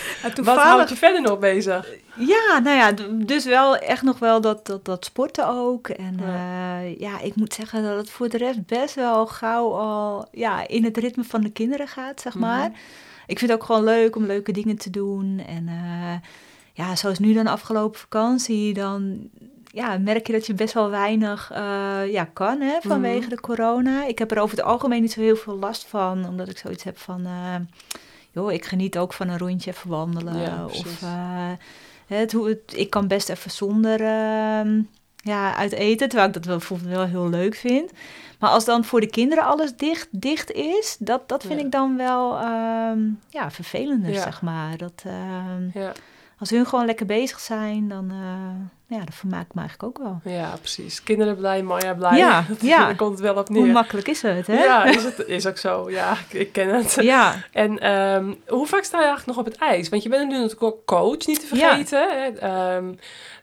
wat 0.42 0.58
houdt 0.58 0.88
je 0.88 0.96
verder 0.96 1.20
nog 1.20 1.38
bezig? 1.38 1.88
Ja, 2.16 2.58
nou 2.58 2.76
ja, 2.76 2.92
dus 3.24 3.44
wel 3.44 3.76
echt 3.76 4.02
nog 4.02 4.18
wel 4.18 4.40
dat, 4.40 4.66
dat, 4.66 4.84
dat 4.84 5.04
sporten 5.04 5.48
ook. 5.48 5.88
En 5.88 6.18
Ja. 6.20 6.80
ja. 6.80 6.94
ja, 6.98 7.20
ik 7.20 7.34
moet 7.34 7.54
zeggen 7.54 7.82
dat 7.82 7.96
het 7.96 8.10
voor 8.10 8.28
de 8.28 8.38
rest 8.38 8.66
best 8.66 8.94
wel 8.94 9.26
gauw 9.26 9.72
al 9.72 10.28
ja, 10.30 10.68
in 10.68 10.84
het 10.84 10.96
ritme 10.96 11.24
van 11.24 11.40
de 11.40 11.50
kinderen 11.50 11.88
gaat, 11.88 12.20
zeg 12.20 12.34
maar. 12.34 12.68
Mhm. 12.68 12.78
Ik 13.26 13.38
vind 13.38 13.50
het 13.50 13.60
ook 13.60 13.66
gewoon 13.66 13.84
leuk 13.84 14.16
om 14.16 14.24
leuke 14.26 14.52
dingen 14.52 14.76
te 14.76 14.90
doen. 14.90 15.42
En 15.46 15.68
eh, 15.68 16.28
ja, 16.72 16.96
zoals 16.96 17.18
nu 17.18 17.32
dan 17.32 17.46
afgelopen 17.46 18.00
vakantie, 18.00 18.74
dan 18.74 19.18
ja, 19.66 19.98
merk 19.98 20.26
je 20.26 20.32
dat 20.32 20.46
je 20.46 20.54
best 20.54 20.74
wel 20.74 20.90
weinig 20.90 21.50
eh, 21.52 22.12
ja, 22.12 22.24
kan 22.32 22.60
hè, 22.60 22.78
vanwege 22.80 23.20
Mhm. 23.20 23.28
de 23.28 23.40
corona. 23.40 24.06
Ik 24.06 24.18
heb 24.18 24.30
er 24.30 24.40
over 24.40 24.56
het 24.56 24.66
algemeen 24.66 25.00
niet 25.02 25.12
zo 25.12 25.20
heel 25.20 25.36
veel 25.36 25.56
last 25.58 25.84
van, 25.84 26.28
omdat 26.28 26.48
ik 26.48 26.58
zoiets 26.58 26.84
heb 26.84 26.98
van... 26.98 27.24
eh, 27.26 27.54
joh, 28.30 28.52
ik 28.52 28.64
geniet 28.64 28.98
ook 28.98 29.12
van 29.12 29.28
een 29.28 29.38
rondje 29.38 29.70
even 29.70 29.90
wandelen. 29.90 30.36
Ja, 30.40 30.64
of 30.64 31.00
het, 32.06 32.32
hoe 32.32 32.48
het, 32.48 32.72
ik 32.76 32.90
kan 32.90 33.06
best 33.08 33.28
even 33.28 33.50
zonder 33.50 34.00
ehm, 34.00 34.80
ja, 35.24 35.54
uit 35.56 35.72
eten, 35.72 36.08
terwijl 36.08 36.28
ik 36.28 36.34
dat 36.34 36.44
wel, 36.44 36.56
bijvoorbeeld 36.56 36.90
wel 36.90 37.04
heel 37.06 37.28
leuk 37.28 37.54
vind. 37.54 37.90
Maar 38.38 38.50
als 38.50 38.64
dan 38.64 38.84
voor 38.84 39.00
de 39.00 39.06
kinderen 39.10 39.44
alles 39.44 39.76
dicht, 39.76 40.08
dicht 40.10 40.50
is, 40.52 40.96
dat, 40.98 41.28
dat 41.28 41.42
vind 41.42 41.58
Ja. 41.60 41.64
ik 41.64 41.72
dan 41.72 41.96
wel 41.96 42.38
ehm, 42.38 42.98
ja, 43.28 43.50
vervelender, 43.50 44.10
Ja. 44.12 44.22
zeg 44.22 44.42
maar. 44.42 44.76
Dat, 44.76 45.02
ehm, 45.06 45.78
Ja. 45.80 45.92
als 46.38 46.50
hun 46.50 46.66
gewoon 46.66 46.86
lekker 46.86 47.06
bezig 47.06 47.40
zijn, 47.40 47.88
dan, 47.88 48.10
eh, 48.10 48.96
ja, 48.98 49.04
dat 49.04 49.14
vermaakt 49.14 49.54
me 49.54 49.60
eigenlijk 49.60 49.98
ook 49.98 50.04
wel. 50.06 50.32
Ja, 50.34 50.56
precies. 50.60 51.02
Kinderen 51.02 51.36
blij, 51.36 51.62
Maya 51.62 51.94
blij. 51.94 52.16
Ja, 52.18 52.44
ja. 52.60 52.84
Daar 52.84 52.96
komt 53.02 53.10
het 53.12 53.20
wel 53.20 53.34
op 53.36 53.48
Hoe 53.48 53.62
neer. 53.64 53.72
makkelijk 53.72 54.08
is 54.08 54.22
het, 54.22 54.46
hè? 54.46 54.62
Ja, 54.64 54.84
is, 54.84 55.04
het, 55.04 55.24
is 55.26 55.46
ook 55.46 55.58
zo. 55.58 55.90
Ja, 55.90 56.16
ik, 56.30 56.52
ken 56.52 56.68
het. 56.74 56.96
Ja, 57.00 57.34
En 57.52 57.78
ehm, 57.78 58.32
hoe 58.46 58.66
vaak 58.66 58.84
sta 58.84 58.98
je 58.98 59.04
eigenlijk 59.04 59.36
nog 59.36 59.46
op 59.46 59.52
het 59.52 59.60
ijs? 59.62 59.88
Want 59.88 60.02
je 60.02 60.08
bent 60.08 60.28
nu 60.28 60.34
natuurlijk 60.34 60.62
ook 60.62 60.84
coach, 60.84 61.26
niet 61.26 61.48
te 61.48 61.56
Ja. 61.56 61.68
vergeten. 61.68 62.08
Hè? 62.08 62.26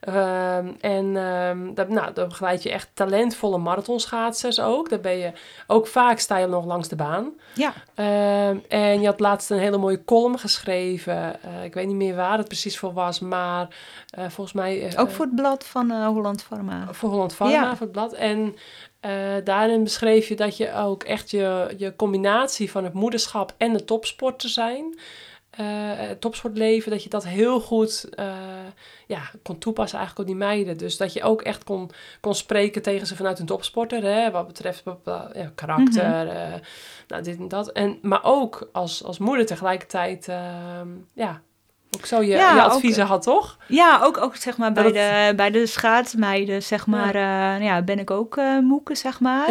Ehm, 0.02 0.68
en 0.80 1.18
ehm 1.18 1.74
dat, 1.74 1.90
nou, 1.90 2.14
dan 2.14 2.28
begeleid 2.28 2.64
je 2.64 2.72
echt 2.72 2.90
talentvolle 2.94 3.58
marathonschaatsers 3.58 4.60
ook. 4.60 4.90
Daar 4.90 5.00
ben 5.00 5.18
je 5.18 5.32
ook 5.68 5.88
vaak 5.88 6.20
sta 6.20 6.38
je 6.38 6.48
nog 6.48 6.66
langs 6.66 6.88
de 6.88 6.96
baan. 6.96 7.34
ja. 7.54 7.74
Ehm, 7.96 8.58
en 8.68 9.02
je 9.02 9.06
had 9.06 9.20
laatst 9.20 9.50
een 9.50 9.58
hele 9.60 9.78
mooie 9.78 10.04
column 10.04 10.40
geschreven. 10.40 11.44
Eh, 11.44 11.64
ik 11.64 11.74
weet 11.74 11.88
niet 11.88 11.96
meer 11.96 12.16
waar 12.16 12.38
het 12.38 12.48
precies 12.48 12.78
voor 12.80 12.94
was, 12.94 13.20
maar 13.20 13.68
eh, 14.10 14.24
volgens 14.30 14.54
mij... 14.56 14.88
eh, 14.88 15.02
ook 15.02 15.10
voor 15.12 15.26
het 15.26 15.36
blad 15.36 15.66
van 15.66 15.92
Holland 15.92 16.44
Pharma. 16.44 16.88
voor 16.92 17.10
Holland 17.10 17.36
Pharma, 17.36 17.54
Ja. 17.54 17.70
voor 17.76 17.82
het 17.86 17.92
blad. 17.92 18.14
En 18.14 18.56
daarin 19.44 19.84
beschreef 19.84 20.28
je 20.28 20.36
dat 20.36 20.58
je 20.58 20.74
ook 20.74 21.04
echt 21.04 21.32
je, 21.32 21.74
je 21.78 21.96
combinatie 21.96 22.72
van 22.72 22.84
het 22.84 22.94
moederschap 22.94 23.54
en 23.58 23.74
de 23.74 23.84
topsporter 23.86 24.50
zijn, 24.50 25.00
het 25.56 26.22
topsportleven, 26.22 26.92
dat 26.92 27.04
je 27.04 27.10
dat 27.10 27.26
heel 27.26 27.60
goed 27.60 28.10
eh, 28.16 28.26
ja, 29.08 29.22
kon 29.44 29.58
toepassen 29.58 29.98
eigenlijk 30.00 30.30
op 30.30 30.36
die 30.36 30.46
meiden. 30.46 30.78
Dus 30.78 30.98
dat 30.98 31.14
je 31.14 31.24
ook 31.24 31.42
echt 31.42 31.64
kon, 31.64 31.90
kon 32.22 32.36
spreken 32.36 32.82
tegen 32.82 33.08
ze 33.08 33.16
vanuit 33.16 33.40
een 33.40 33.46
topsporter, 33.46 34.04
hè, 34.04 34.32
wat 34.32 34.48
betreft 34.48 34.84
ja, 35.34 35.52
karakter, 35.56 36.28
eh, 36.28 36.54
nou, 37.08 37.24
dit 37.24 37.38
en 37.38 37.48
dat. 37.48 37.72
En, 37.72 38.00
maar 38.02 38.24
ook 38.24 38.70
als, 38.72 39.04
als 39.04 39.18
moeder 39.18 39.46
tegelijkertijd, 39.46 40.26
ja, 41.14 41.42
ook 41.98 42.06
zo 42.06 42.22
je, 42.22 42.28
Ja, 42.28 42.56
je 42.56 42.62
ook- 42.62 42.72
adviezen 42.72 43.06
had, 43.06 43.22
toch? 43.22 43.58
Ja, 43.68 44.00
ook, 44.04 44.18
ook 44.18 44.36
zeg 44.36 44.58
maar 44.58 44.72
bij 44.72 44.84
Dat 44.84 44.94
de, 44.94 45.34
bij 45.36 45.52
de 45.52 45.66
schaatsmeiden, 45.66 46.64
zeg 46.64 46.88
maar, 46.88 47.18
ja. 47.18 47.56
ja, 47.56 47.82
ben 47.82 48.00
ik 48.00 48.12
ook 48.12 48.38
eh 48.38 48.58
moeke, 48.58 48.96
zeg 48.96 49.20
maar. 49.20 49.48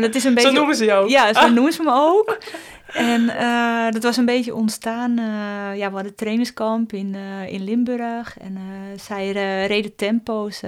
Dat 0.00 0.14
is 0.14 0.24
een 0.24 0.34
beetje... 0.34 0.48
Zo 0.48 0.54
noemen 0.54 0.76
ze 0.76 0.84
je 0.84 0.92
ook. 0.92 1.08
Ja, 1.08 1.32
zo 1.32 1.48
noemen 1.48 1.72
ze 1.72 1.82
me 1.82 1.92
ook. 1.92 2.38
En 2.94 3.28
eh, 3.28 3.90
dat 3.90 4.02
was 4.02 4.16
een 4.16 4.24
beetje 4.24 4.54
ontstaan. 4.54 5.18
eh, 5.18 5.76
ja, 5.78 5.88
we 5.88 5.94
hadden 5.94 6.14
trainingskamp 6.14 6.92
in, 6.92 7.14
eh, 7.14 7.52
in 7.52 7.64
Limburg. 7.64 8.38
En 8.38 8.58
zij 8.96 9.30
reden 9.66 9.96
tempo's, 9.96 10.60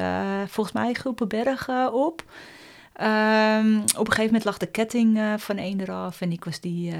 volgens 0.46 0.76
mij 0.76 0.94
Gulpenberg 0.94 1.68
eh, 1.68 1.88
op. 1.92 2.24
Ehm, 2.92 3.76
op 3.78 4.06
een 4.06 4.12
gegeven 4.12 4.24
moment 4.24 4.44
lag 4.44 4.56
de 4.56 4.66
ketting 4.66 5.20
van 5.36 5.56
één 5.56 5.80
eraf. 5.80 6.20
En 6.20 6.32
ik 6.32 6.44
was 6.44 6.60
die 6.60 6.92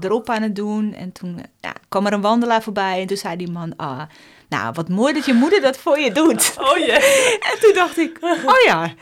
erop 0.00 0.30
aan 0.30 0.42
het 0.42 0.56
doen. 0.56 0.94
En 0.94 1.12
toen 1.12 1.38
ja, 1.60 1.72
kwam 1.88 2.06
er 2.06 2.12
een 2.12 2.20
wandelaar 2.20 2.62
voorbij. 2.62 3.00
En 3.00 3.06
toen 3.06 3.16
zei 3.16 3.36
die 3.36 3.50
man, 3.50 3.76
ah, 3.76 4.02
nou, 4.48 4.72
wat 4.74 4.88
mooi 4.88 5.12
dat 5.14 5.26
je 5.26 5.32
moeder 5.32 5.60
dat 5.60 5.78
voor 5.78 5.98
je 5.98 6.12
doet. 6.12 6.54
Oh 6.58 6.78
ja. 6.78 6.94
En 7.50 7.60
toen 7.60 7.74
dacht 7.74 7.98
ik, 7.98 8.18
oh 8.22 8.62
ja, 8.64 8.94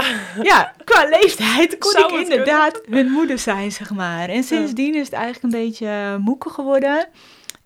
ja 0.43 0.73
qua 0.85 1.09
leeftijd 1.09 1.79
kon 1.79 1.91
Zou 1.91 2.15
ik 2.15 2.21
inderdaad 2.21 2.81
hun 2.91 3.11
moeder 3.11 3.39
zijn, 3.39 3.73
zeg 3.73 3.91
maar. 3.91 4.29
En 4.29 4.43
sindsdien 4.43 4.95
is 4.95 5.05
het 5.05 5.13
eigenlijk 5.13 5.55
een 5.55 5.61
beetje 5.61 5.87
eh, 5.87 6.17
moeke 6.17 6.51
geworden. 6.51 7.09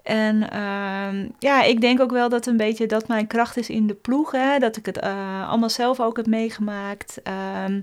En 0.03 0.51
ehm, 0.51 1.29
ja, 1.39 1.63
ik 1.63 1.81
denk 1.81 2.01
ook 2.01 2.11
wel 2.11 2.29
dat 2.29 2.47
een 2.47 2.57
beetje 2.57 2.87
dat 2.87 3.09
mijn 3.09 3.27
kracht 3.27 3.57
is 3.57 3.69
in 3.69 3.87
de 3.87 3.95
ploeg. 3.95 4.33
Hè? 4.33 4.59
Dat 4.59 4.77
ik 4.77 4.87
het 4.87 4.99
eh, 4.99 5.49
allemaal 5.49 5.71
zelf 5.71 6.01
ook 6.01 6.17
heb 6.17 6.27
meegemaakt. 6.27 7.21
Ehm, 7.23 7.81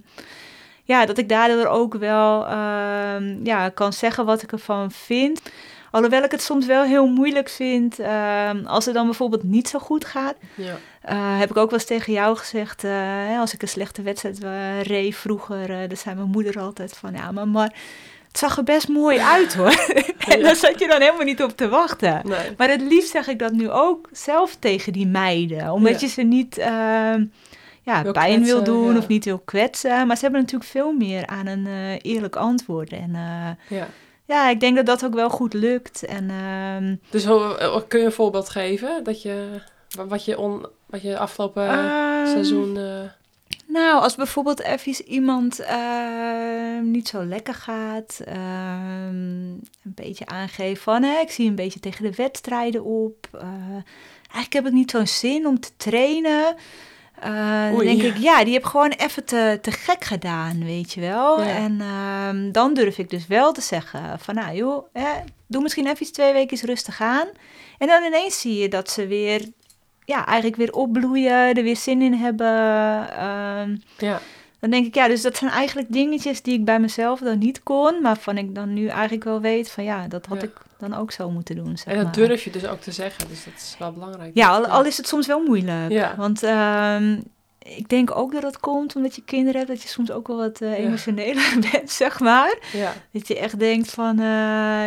ja, 0.83 1.05
dat 1.05 1.17
ik 1.17 1.29
daardoor 1.29 1.65
ook 1.65 1.95
wel 1.95 2.47
ehm, 2.47 3.37
ja, 3.43 3.69
kan 3.69 3.93
zeggen 3.93 4.25
wat 4.25 4.41
ik 4.41 4.51
ervan 4.51 4.91
vind. 4.91 5.41
Alhoewel 5.95 6.23
ik 6.23 6.31
het 6.31 6.41
soms 6.41 6.65
wel 6.65 6.83
heel 6.83 7.07
moeilijk 7.07 7.49
vind 7.49 7.99
ehm, 7.99 8.65
als 8.65 8.85
het 8.85 8.93
dan 8.93 9.05
bijvoorbeeld 9.05 9.43
niet 9.43 9.67
zo 9.67 9.79
goed 9.79 10.05
gaat. 10.05 10.35
ja. 10.55 10.77
Eh, 11.01 11.39
heb 11.39 11.49
ik 11.49 11.57
ook 11.57 11.69
wel 11.69 11.79
eens 11.79 11.87
tegen 11.87 12.13
jou 12.13 12.37
gezegd, 12.37 12.83
eh, 12.83 13.39
als 13.39 13.53
ik 13.53 13.61
een 13.61 13.67
slechte 13.67 14.01
wedstrijd 14.01 14.43
uh, 14.43 14.81
reed 14.81 15.15
vroeger, 15.15 15.87
dan 15.87 15.97
zei 15.97 16.15
mijn 16.15 16.29
moeder 16.29 16.59
altijd 16.59 16.97
van, 16.97 17.13
ja, 17.13 17.31
maar, 17.31 17.47
maar 17.47 17.73
het 18.27 18.37
zag 18.37 18.57
er 18.57 18.63
best 18.63 18.87
mooi 18.87 19.19
uit 19.19 19.53
hoor. 19.55 19.85
en 20.31 20.41
daar 20.41 20.55
zat 20.55 20.79
je 20.79 20.87
dan 20.87 21.01
helemaal 21.01 21.25
niet 21.25 21.43
op 21.43 21.57
te 21.57 21.69
wachten. 21.69 22.21
Nee. 22.23 22.51
Maar 22.57 22.69
het 22.69 22.81
liefst 22.81 23.11
zeg 23.11 23.27
ik 23.27 23.39
dat 23.39 23.51
nu 23.51 23.69
ook 23.69 24.09
zelf 24.11 24.55
tegen 24.55 24.93
die 24.93 25.07
meiden, 25.07 25.71
omdat 25.71 25.91
Ja. 25.91 25.97
je 25.99 26.07
ze 26.07 26.21
niet 26.21 26.57
ehm, 26.57 27.23
ja, 27.81 28.03
Wil 28.03 28.11
pijn 28.11 28.43
wil 28.43 28.63
doen 28.63 28.91
ja. 28.91 28.97
of 28.97 29.07
niet 29.07 29.25
wil 29.25 29.41
kwetsen. 29.45 30.07
Maar 30.07 30.15
ze 30.15 30.21
hebben 30.23 30.41
natuurlijk 30.41 30.69
veel 30.71 30.91
meer 30.91 31.27
aan 31.27 31.45
een 31.47 31.67
eh, 31.67 31.99
eerlijk 32.01 32.35
antwoord. 32.35 32.91
En 32.91 33.15
eh, 33.15 33.77
Ja. 33.77 33.87
Ja, 34.25 34.49
ik 34.49 34.59
denk 34.59 34.75
dat 34.75 34.85
dat 34.85 35.05
ook 35.05 35.13
wel 35.13 35.29
goed 35.29 35.53
lukt. 35.53 36.03
En 36.05 36.29
ehm, 36.29 36.95
Dus 37.09 37.25
eh, 37.25 37.77
kun 37.87 37.99
je 37.99 38.05
een 38.05 38.11
voorbeeld 38.11 38.49
geven? 38.49 39.03
Dat 39.03 39.21
je, 39.21 39.47
wa- 39.89 40.05
wat, 40.07 40.25
je 40.25 40.37
on, 40.39 40.65
wat 40.85 41.01
je 41.01 41.17
afgelopen 41.17 41.67
ehm, 41.67 42.27
seizoen... 42.31 42.77
eh, 42.77 43.09
Nou, 43.67 44.01
als 44.01 44.15
bijvoorbeeld 44.15 44.61
even 44.61 45.05
iemand 45.07 45.59
ehm, 45.59 46.91
niet 46.91 47.07
zo 47.07 47.23
lekker 47.25 47.53
gaat, 47.53 48.19
een 48.25 49.63
beetje 49.83 50.25
aangeven 50.25 50.83
van, 50.83 51.03
hè, 51.03 51.19
ik 51.19 51.31
zie 51.31 51.47
een 51.49 51.55
beetje 51.55 51.79
tegen 51.79 52.03
de 52.03 52.15
wedstrijden 52.15 52.83
op. 52.83 53.27
eh, 53.31 53.41
eigenlijk 54.21 54.53
heb 54.53 54.65
ik 54.65 54.71
niet 54.71 54.91
zo'n 54.91 55.07
zin 55.07 55.47
om 55.47 55.59
te 55.59 55.69
trainen. 55.77 56.55
Eh, 57.19 57.69
dan 57.71 57.85
denk 57.85 58.01
ik, 58.01 58.17
ja, 58.17 58.43
die 58.43 58.53
heb 58.53 58.63
gewoon 58.63 58.89
even 58.91 59.25
te, 59.25 59.59
te 59.61 59.71
gek 59.71 60.03
gedaan, 60.03 60.63
weet 60.63 60.93
je 60.93 61.01
wel. 61.01 61.41
Ja. 61.41 61.47
En 61.47 61.81
ehm, 61.81 62.51
dan 62.51 62.73
durf 62.73 62.97
ik 62.97 63.09
dus 63.09 63.27
wel 63.27 63.51
te 63.51 63.61
zeggen 63.61 64.19
van, 64.19 64.35
nou 64.35 64.55
joh, 64.55 64.85
hè, 64.93 65.09
doe 65.47 65.61
misschien 65.61 65.85
even 65.87 66.01
iets 66.01 66.11
twee 66.11 66.33
weken 66.33 66.57
rustig 66.65 67.01
aan. 67.01 67.27
En 67.77 67.87
dan 67.87 68.03
ineens 68.03 68.39
zie 68.39 68.55
je 68.55 68.69
dat 68.69 68.89
ze 68.89 69.07
weer, 69.07 69.45
ja, 70.05 70.25
eigenlijk 70.25 70.55
weer 70.55 70.73
opbloeien, 70.73 71.53
er 71.55 71.63
weer 71.63 71.77
zin 71.77 72.01
in 72.01 72.13
hebben. 72.13 73.09
Ehm, 73.09 73.75
ja. 73.97 74.19
dan 74.59 74.69
denk 74.69 74.85
ik, 74.85 74.95
ja, 74.95 75.07
dus 75.07 75.21
dat 75.21 75.37
zijn 75.37 75.51
eigenlijk 75.51 75.91
dingetjes 75.91 76.41
die 76.41 76.53
ik 76.53 76.65
bij 76.65 76.79
mezelf 76.79 77.19
dan 77.19 77.37
niet 77.37 77.63
kon, 77.63 78.01
maar 78.01 78.17
van 78.17 78.37
ik 78.37 78.55
dan 78.55 78.73
nu 78.73 78.87
eigenlijk 78.87 79.23
wel 79.23 79.41
weet 79.41 79.71
van 79.71 79.83
ja, 79.83 80.07
dat 80.07 80.25
had 80.25 80.41
Ja. 80.41 80.47
ik 80.47 80.61
dan 80.77 80.93
ook 80.93 81.11
zo 81.11 81.29
moeten 81.31 81.55
doen. 81.55 81.77
Zeg 81.77 81.87
En 81.87 81.95
dat 81.95 82.03
maar. 82.03 82.13
durf 82.27 82.43
je 82.43 82.51
dus 82.51 82.65
ook 82.65 82.81
te 82.81 82.91
zeggen. 82.91 83.27
Dus 83.27 83.43
dat 83.43 83.53
is 83.53 83.75
wel 83.79 83.91
belangrijk. 83.93 84.31
Ja, 84.33 84.49
al, 84.49 84.65
al 84.67 84.85
is 84.85 84.97
het 84.97 85.07
soms 85.07 85.27
wel 85.27 85.43
moeilijk. 85.43 85.91
Ja. 85.91 86.15
Want 86.17 86.43
ehm, 86.43 87.19
ik 87.59 87.89
denk 87.89 88.15
ook 88.17 88.31
dat 88.31 88.43
het 88.43 88.59
komt 88.59 88.95
omdat 88.95 89.15
je 89.15 89.21
kinderen 89.23 89.55
hebt, 89.57 89.67
dat 89.71 89.81
je 89.81 89.87
soms 89.87 90.11
ook 90.11 90.27
wel 90.27 90.37
wat 90.37 90.61
eh, 90.61 90.71
emotioneler 90.79 91.57
bent, 91.71 91.91
zeg 91.91 92.19
maar. 92.19 92.57
Ja. 92.73 92.93
Dat 93.11 93.27
je 93.27 93.39
echt 93.39 93.59
denkt 93.59 93.91
van, 93.91 94.19
eh, 94.19 94.25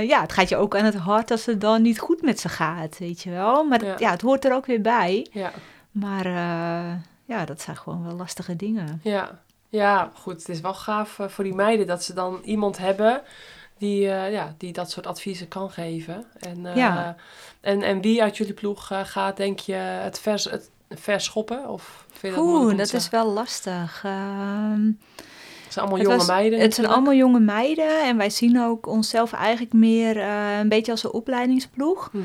ja, 0.09 0.21
het 0.21 0.33
gaat 0.33 0.49
je 0.49 0.57
ook 0.57 0.77
aan 0.77 0.85
het 0.85 0.95
hart 0.95 1.31
als 1.31 1.47
het 1.47 1.61
dan 1.61 1.83
niet 1.83 1.99
goed 2.01 2.23
met 2.23 2.41
ze 2.41 2.49
gaat, 2.49 2.99
weet 2.99 3.23
je 3.23 3.31
wel. 3.31 3.65
Maar 3.65 3.85
Ja. 3.85 3.95
ja, 3.99 4.11
het 4.11 4.21
hoort 4.21 4.45
er 4.45 4.55
ook 4.55 4.67
weer 4.67 4.81
bij. 4.81 5.27
Ja. 5.33 5.53
Maar 5.91 6.27
eh, 6.27 6.93
ja, 7.25 7.45
dat 7.45 7.61
zijn 7.61 7.77
gewoon 7.77 8.05
wel 8.05 8.17
lastige 8.17 8.57
dingen. 8.57 9.01
Ja. 9.03 9.41
ja, 9.69 10.11
goed. 10.15 10.39
Het 10.39 10.49
is 10.49 10.61
wel 10.61 10.75
gaaf 10.75 11.19
voor 11.27 11.45
die 11.45 11.55
meiden 11.55 11.87
dat 11.87 12.05
ze 12.05 12.15
dan 12.15 12.41
iemand 12.45 12.79
hebben 12.79 13.21
die, 13.79 14.11
eh, 14.11 14.33
ja, 14.33 14.55
die 14.59 14.73
dat 14.73 14.91
soort 14.91 15.07
adviezen 15.07 15.49
kan 15.49 15.71
geven. 15.71 16.25
En, 16.39 16.67
eh, 16.67 16.77
Ja. 16.77 17.17
en, 17.61 17.83
en 17.83 18.01
wie 18.01 18.23
uit 18.23 18.37
jullie 18.37 18.53
ploeg 18.55 18.91
eh, 18.91 19.01
gaat, 19.05 19.37
denk 19.37 19.59
je, 19.59 19.75
het 19.75 20.21
vers, 20.21 20.45
het 20.45 20.71
verschoppen? 20.91 21.69
Of 21.69 22.07
vind 22.13 22.35
je 22.35 22.41
dat 22.41 22.49
Oeh, 22.49 22.77
dat 22.77 22.93
is 22.93 23.11
wel 23.11 23.27
lastig. 23.33 24.01
Ehm, 24.05 24.83
Het 25.65 25.73
zijn 25.77 25.87
allemaal 25.87 25.99
het 25.99 26.07
jonge 26.07 26.17
was- 26.19 26.27
meiden. 26.27 26.61
Het 26.61 26.75
zijn 26.75 26.87
allemaal 26.87 27.15
jonge 27.15 27.41
meiden 27.41 28.03
en 28.05 28.17
wij 28.17 28.31
zien 28.31 28.61
ook 28.61 28.87
onszelf 28.87 29.33
eigenlijk 29.33 29.73
meer 29.73 30.17
een 30.61 30.69
beetje 30.69 30.93
als 30.93 31.05
een 31.05 31.13
opleidingsploeg. 31.13 32.13
Mhm. 32.13 32.25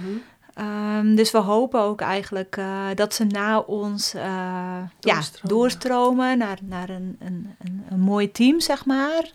Ehm, 0.53 1.15
dus 1.15 1.31
we 1.31 1.37
hopen 1.37 1.79
ook 1.81 2.01
eigenlijk 2.01 2.61
dat 2.95 3.13
ze 3.13 3.23
na 3.25 3.59
ons 3.59 4.13
eh, 4.13 4.21
ja, 4.23 4.85
Doorstromen. 4.99 5.49
doorstromen 5.57 6.37
naar, 6.37 6.57
naar 6.61 6.89
een, 6.89 7.15
een, 7.19 7.55
een, 7.63 7.83
een 7.89 7.99
mooi 7.99 8.31
team, 8.31 8.59
zeg 8.59 8.85
maar. 8.85 9.31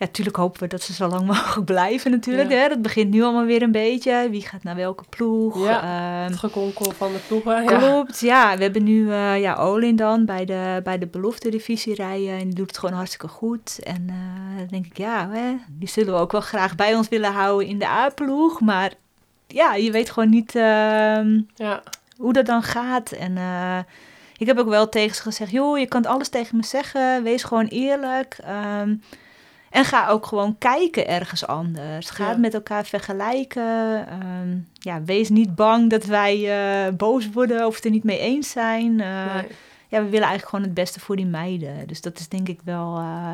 Ja, 0.00 0.06
natuurlijk 0.06 0.36
hopen 0.36 0.60
we 0.60 0.66
dat 0.66 0.82
ze 0.82 0.92
zo 0.92 1.06
lang 1.08 1.26
mogelijk 1.32 1.64
blijven 1.66 2.10
natuurlijk. 2.10 2.50
Ja. 2.50 2.56
Hè? 2.56 2.68
Dat 2.68 2.82
begint 2.82 3.10
nu 3.10 3.22
allemaal 3.22 3.44
weer 3.44 3.62
een 3.62 3.72
beetje. 3.72 4.28
Wie 4.30 4.42
gaat 4.42 4.62
naar 4.62 4.74
welke 4.76 5.04
ploeg? 5.08 5.64
Ja, 5.64 5.82
Ehm, 5.82 6.30
Het 6.30 6.38
gekonkel 6.38 6.90
van 6.90 7.12
de 7.12 7.18
ploegen. 7.26 7.62
Ja. 7.62 7.78
Klopt, 7.78 8.20
ja. 8.20 8.56
We 8.56 8.62
hebben 8.62 8.84
nu 8.84 9.10
eh, 9.12 9.40
ja, 9.40 9.54
Olin 9.56 9.96
dan 9.96 10.24
bij 10.24 10.44
de, 10.44 10.80
bij 10.84 10.98
de 10.98 11.06
belofte 11.06 11.48
divisie 11.50 11.94
rijden. 11.94 12.32
En 12.38 12.44
die 12.44 12.54
doet 12.54 12.66
het 12.66 12.78
gewoon 12.78 12.94
hartstikke 12.94 13.28
goed. 13.28 13.78
En 13.82 14.06
eh, 14.08 14.58
dan 14.58 14.66
denk 14.66 14.86
ik, 14.86 14.96
ja, 14.96 15.28
hè, 15.30 15.56
die 15.68 15.88
zullen 15.88 16.14
we 16.14 16.20
ook 16.20 16.32
wel 16.32 16.40
graag 16.40 16.74
bij 16.74 16.94
ons 16.94 17.08
willen 17.08 17.32
houden 17.32 17.68
in 17.68 17.78
de 17.78 17.86
A-ploeg. 17.86 18.60
Maar 18.60 18.92
ja, 19.46 19.74
je 19.74 19.90
weet 19.90 20.10
gewoon 20.10 20.30
niet 20.30 20.54
ehm, 20.54 21.40
Ja. 21.54 21.82
hoe 22.16 22.32
dat 22.32 22.46
dan 22.46 22.62
gaat. 22.62 23.12
En 23.12 23.36
eh, 23.36 23.78
ik 24.36 24.46
heb 24.46 24.58
ook 24.58 24.68
wel 24.68 24.88
tegen 24.88 25.16
ze 25.16 25.22
gezegd, 25.22 25.50
joh, 25.50 25.78
je 25.78 25.86
kan 25.86 26.06
alles 26.06 26.28
tegen 26.28 26.56
me 26.56 26.64
zeggen. 26.64 27.22
Wees 27.22 27.42
gewoon 27.42 27.66
eerlijk. 27.66 28.38
Ehm, 28.44 28.94
en 29.70 29.84
ga 29.84 30.08
ook 30.08 30.26
gewoon 30.26 30.58
kijken 30.58 31.06
ergens 31.08 31.46
anders. 31.46 32.10
Ga 32.10 32.24
Ja. 32.24 32.28
het 32.30 32.38
met 32.38 32.54
elkaar 32.54 32.84
vergelijken. 32.84 34.06
Ehm, 34.08 34.56
ja, 34.72 35.02
wees 35.02 35.28
niet 35.28 35.54
bang 35.54 35.90
dat 35.90 36.04
wij 36.04 36.36
eh, 36.86 36.92
boos 36.94 37.30
worden 37.30 37.66
of 37.66 37.74
het 37.74 37.84
er 37.84 37.90
niet 37.90 38.04
mee 38.04 38.18
eens 38.18 38.50
zijn. 38.50 39.00
Eh, 39.00 39.34
Nee. 39.34 39.46
Ja, 39.88 39.98
we 39.98 40.04
willen 40.08 40.26
eigenlijk 40.26 40.48
gewoon 40.48 40.64
het 40.64 40.74
beste 40.74 41.00
voor 41.00 41.16
die 41.16 41.26
meiden. 41.26 41.86
Dus 41.86 42.00
dat 42.00 42.18
is 42.18 42.28
denk 42.28 42.48
ik 42.48 42.60
wel 42.64 42.96
eh, 42.96 43.30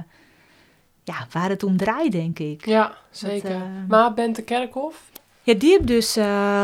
ja, 1.05 1.27
waar 1.33 1.49
het 1.49 1.63
om 1.63 1.77
draait, 1.77 2.13
denk 2.13 2.39
ik. 2.39 2.67
Ja, 2.67 2.93
zeker. 3.11 3.51
eh, 3.51 3.61
Maar 3.89 4.15
Bente 4.15 4.43
Kerkhoff, 4.43 5.03
Ja, 5.43 5.55
die 5.55 5.71
heeft 5.71 5.87
dus 5.87 6.15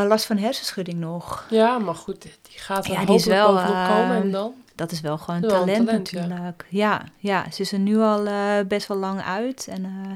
last 0.07 0.25
van 0.25 0.37
hersenschudding 0.37 0.97
nog. 0.99 1.45
Ja, 1.49 1.77
maar 1.77 1.95
goed, 1.95 2.21
die 2.21 2.31
gaat 2.59 2.85
er 2.85 2.91
Ja, 2.91 3.05
die 3.05 3.15
is 3.15 3.25
hopelijk 3.25 3.41
wel, 3.45 3.53
bovenop 3.55 3.75
eh, 3.75 3.87
komen 3.97 4.15
en 4.15 4.31
dan? 4.31 4.53
Dat 4.75 4.91
is 4.91 5.01
wel 5.01 5.17
gewoon 5.17 5.41
Wel 5.41 5.49
talent, 5.49 5.85
talent, 5.85 6.09
ja. 6.09 6.19
natuurlijk. 6.19 6.65
Ja. 6.69 7.03
Ja, 7.17 7.51
ze 7.51 7.61
is 7.61 7.71
er 7.71 7.79
nu 7.79 7.97
al 7.97 8.25
eh, 8.25 8.59
best 8.67 8.87
wel 8.87 8.97
lang 8.97 9.21
uit. 9.21 9.67
En 9.67 9.85
eh, 9.85 10.11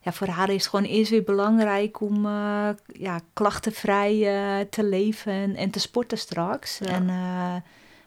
ja, 0.00 0.12
voor 0.12 0.26
haar 0.26 0.48
is 0.48 0.54
het 0.54 0.66
gewoon 0.66 0.84
eerst 0.84 1.10
weer 1.10 1.22
belangrijk 1.24 2.00
om 2.00 2.26
eh, 2.26 2.68
ja, 2.86 3.20
klachtenvrij 3.32 4.66
te 4.70 4.84
leven 4.84 5.56
en, 5.56 5.70
te 5.70 5.80
sporten 5.80 6.18
straks. 6.18 6.78
Ja. 6.78 6.86
En, 6.86 7.06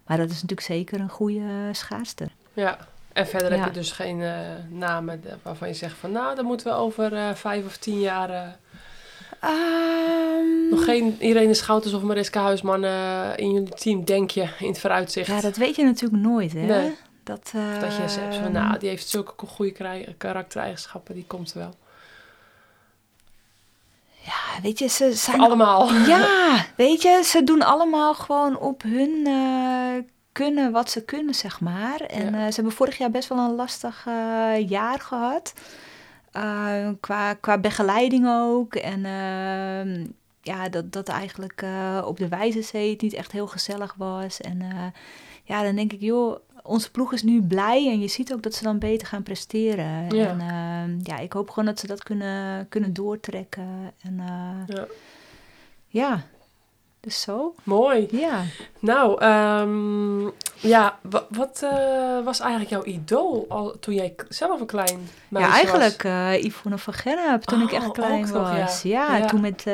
maar 0.05 0.17
dat 0.17 0.29
is 0.29 0.41
natuurlijk 0.41 0.61
zeker 0.61 0.99
een 0.99 1.09
goede 1.09 1.69
schaarster. 1.71 2.31
Ja. 2.53 2.77
En 3.13 3.27
verder 3.27 3.51
Ja. 3.51 3.57
heb 3.57 3.67
je 3.67 3.79
dus 3.79 3.91
geen 3.91 4.23
namen 4.69 5.23
waarvan 5.41 5.67
je 5.67 5.73
zegt 5.73 5.97
van... 5.97 6.11
Nou, 6.11 6.35
dan 6.35 6.45
moeten 6.45 6.67
we 6.67 6.73
over 6.73 7.35
vijf 7.35 7.65
of 7.65 7.77
tien 7.77 7.99
jaar... 7.99 8.57
eh, 9.39 9.49
Ehm, 9.49 10.69
nog 10.69 10.83
geen 10.83 11.15
Irene 11.19 11.53
Schouters 11.53 11.93
of 11.93 12.01
Mariska 12.01 12.41
Huisman 12.41 12.83
eh, 12.83 13.29
in 13.35 13.51
jullie 13.51 13.69
team, 13.69 14.03
denk 14.05 14.31
je, 14.31 14.47
in 14.59 14.67
het 14.67 14.79
vooruitzicht? 14.79 15.27
Ja, 15.27 15.41
dat 15.41 15.55
weet 15.57 15.75
je 15.75 15.83
natuurlijk 15.83 16.23
nooit, 16.23 16.53
hè? 16.53 16.59
Nee. 16.65 16.95
Dat, 17.23 17.51
eh, 17.55 17.79
Dat 17.79 17.95
je 17.95 18.07
zegt 18.07 18.35
van, 18.35 18.51
nou, 18.51 18.79
die 18.79 18.89
heeft 18.89 19.07
zulke 19.07 19.45
goede 19.47 20.05
karaktereigenschappen, 20.17 21.15
die 21.15 21.25
komt 21.27 21.51
er 21.53 21.57
wel. 21.59 21.73
ja, 24.25 24.61
weet 24.61 24.79
je, 24.79 24.87
ze 24.87 25.13
zijn 25.13 25.39
Allemaal. 25.41 25.93
Ja, 26.07 26.65
weet 26.77 27.01
je, 27.01 27.21
ze 27.25 27.43
doen 27.43 27.61
allemaal 27.61 28.13
gewoon 28.13 28.57
op 28.59 28.81
hun 28.83 29.23
eh, 29.27 30.03
kunnen 30.31 30.71
wat 30.71 30.89
ze 30.91 31.03
kunnen, 31.03 31.35
zeg 31.35 31.59
maar. 31.59 31.99
En 31.99 32.33
Ja. 32.33 32.39
eh, 32.39 32.47
ze 32.47 32.55
hebben 32.55 32.73
vorig 32.73 32.97
jaar 32.97 33.11
best 33.11 33.29
wel 33.29 33.37
een 33.37 33.55
lastig 33.55 34.03
eh, 34.07 34.69
jaar 34.69 34.99
gehad. 34.99 35.53
Eh, 36.31 36.89
qua, 36.99 37.33
qua 37.33 37.57
begeleiding 37.57 38.27
ook. 38.27 38.75
En 38.75 39.05
ehm, 39.05 40.05
ja, 40.41 40.69
dat, 40.69 40.91
dat 40.91 41.07
eigenlijk 41.07 41.61
eh, 41.61 42.03
op 42.05 42.17
de 42.17 42.27
Wijzenzee 42.27 42.91
het 42.91 43.01
niet 43.01 43.13
echt 43.13 43.31
heel 43.31 43.47
gezellig 43.47 43.93
was. 43.97 44.41
En 44.41 44.61
eh, 44.61 44.85
ja, 45.43 45.63
dan 45.63 45.75
denk 45.75 45.93
ik, 45.93 46.01
joh, 46.01 46.39
onze 46.63 46.91
ploeg 46.91 47.13
is 47.13 47.23
nu 47.23 47.41
blij. 47.41 47.89
En 47.91 47.99
je 47.99 48.07
ziet 48.07 48.33
ook 48.33 48.41
dat 48.41 48.53
ze 48.53 48.63
dan 48.63 48.79
beter 48.79 49.07
gaan 49.07 49.23
presteren. 49.23 50.15
Ja. 50.15 50.27
En 50.27 50.39
ehm, 50.39 50.99
ja, 51.03 51.17
ik 51.17 51.33
hoop 51.33 51.49
gewoon 51.49 51.65
dat 51.65 51.79
ze 51.79 51.87
dat 51.87 52.03
kunnen, 52.03 52.67
kunnen 52.69 52.93
doortrekken. 52.93 53.93
En 54.01 54.21
Ja. 54.67 54.87
ja, 55.87 56.25
dus 57.07 57.21
zo. 57.21 57.55
Mooi. 57.63 58.07
Ja. 58.11 58.41
Nou, 58.79 59.21
ehm, 59.21 60.25
ja, 60.67 60.97
wa- 61.01 61.25
wat 61.29 61.61
eh, 61.63 62.23
was 62.23 62.39
eigenlijk 62.39 62.69
jouw 62.69 62.83
idool 62.83 63.45
al, 63.49 63.75
toen 63.79 63.93
jij 63.93 64.15
zelf 64.29 64.59
een 64.59 64.65
klein 64.65 65.09
meisje 65.27 65.49
Ja, 65.49 65.55
eigenlijk 65.55 66.03
eh 66.03 66.43
Yvonne 66.43 66.77
van 66.77 66.93
Gennep 66.93 67.41
toen 67.43 67.61
ik 67.61 67.67
Oh, 67.71 67.73
echt 67.77 67.91
klein 67.91 68.19
nog, 68.31 68.51
ja. 68.55 68.59
was. 68.61 68.81
ja. 68.81 69.17
Ja. 69.17 69.25
toen 69.25 69.41
met 69.41 69.63
eh, 69.67 69.73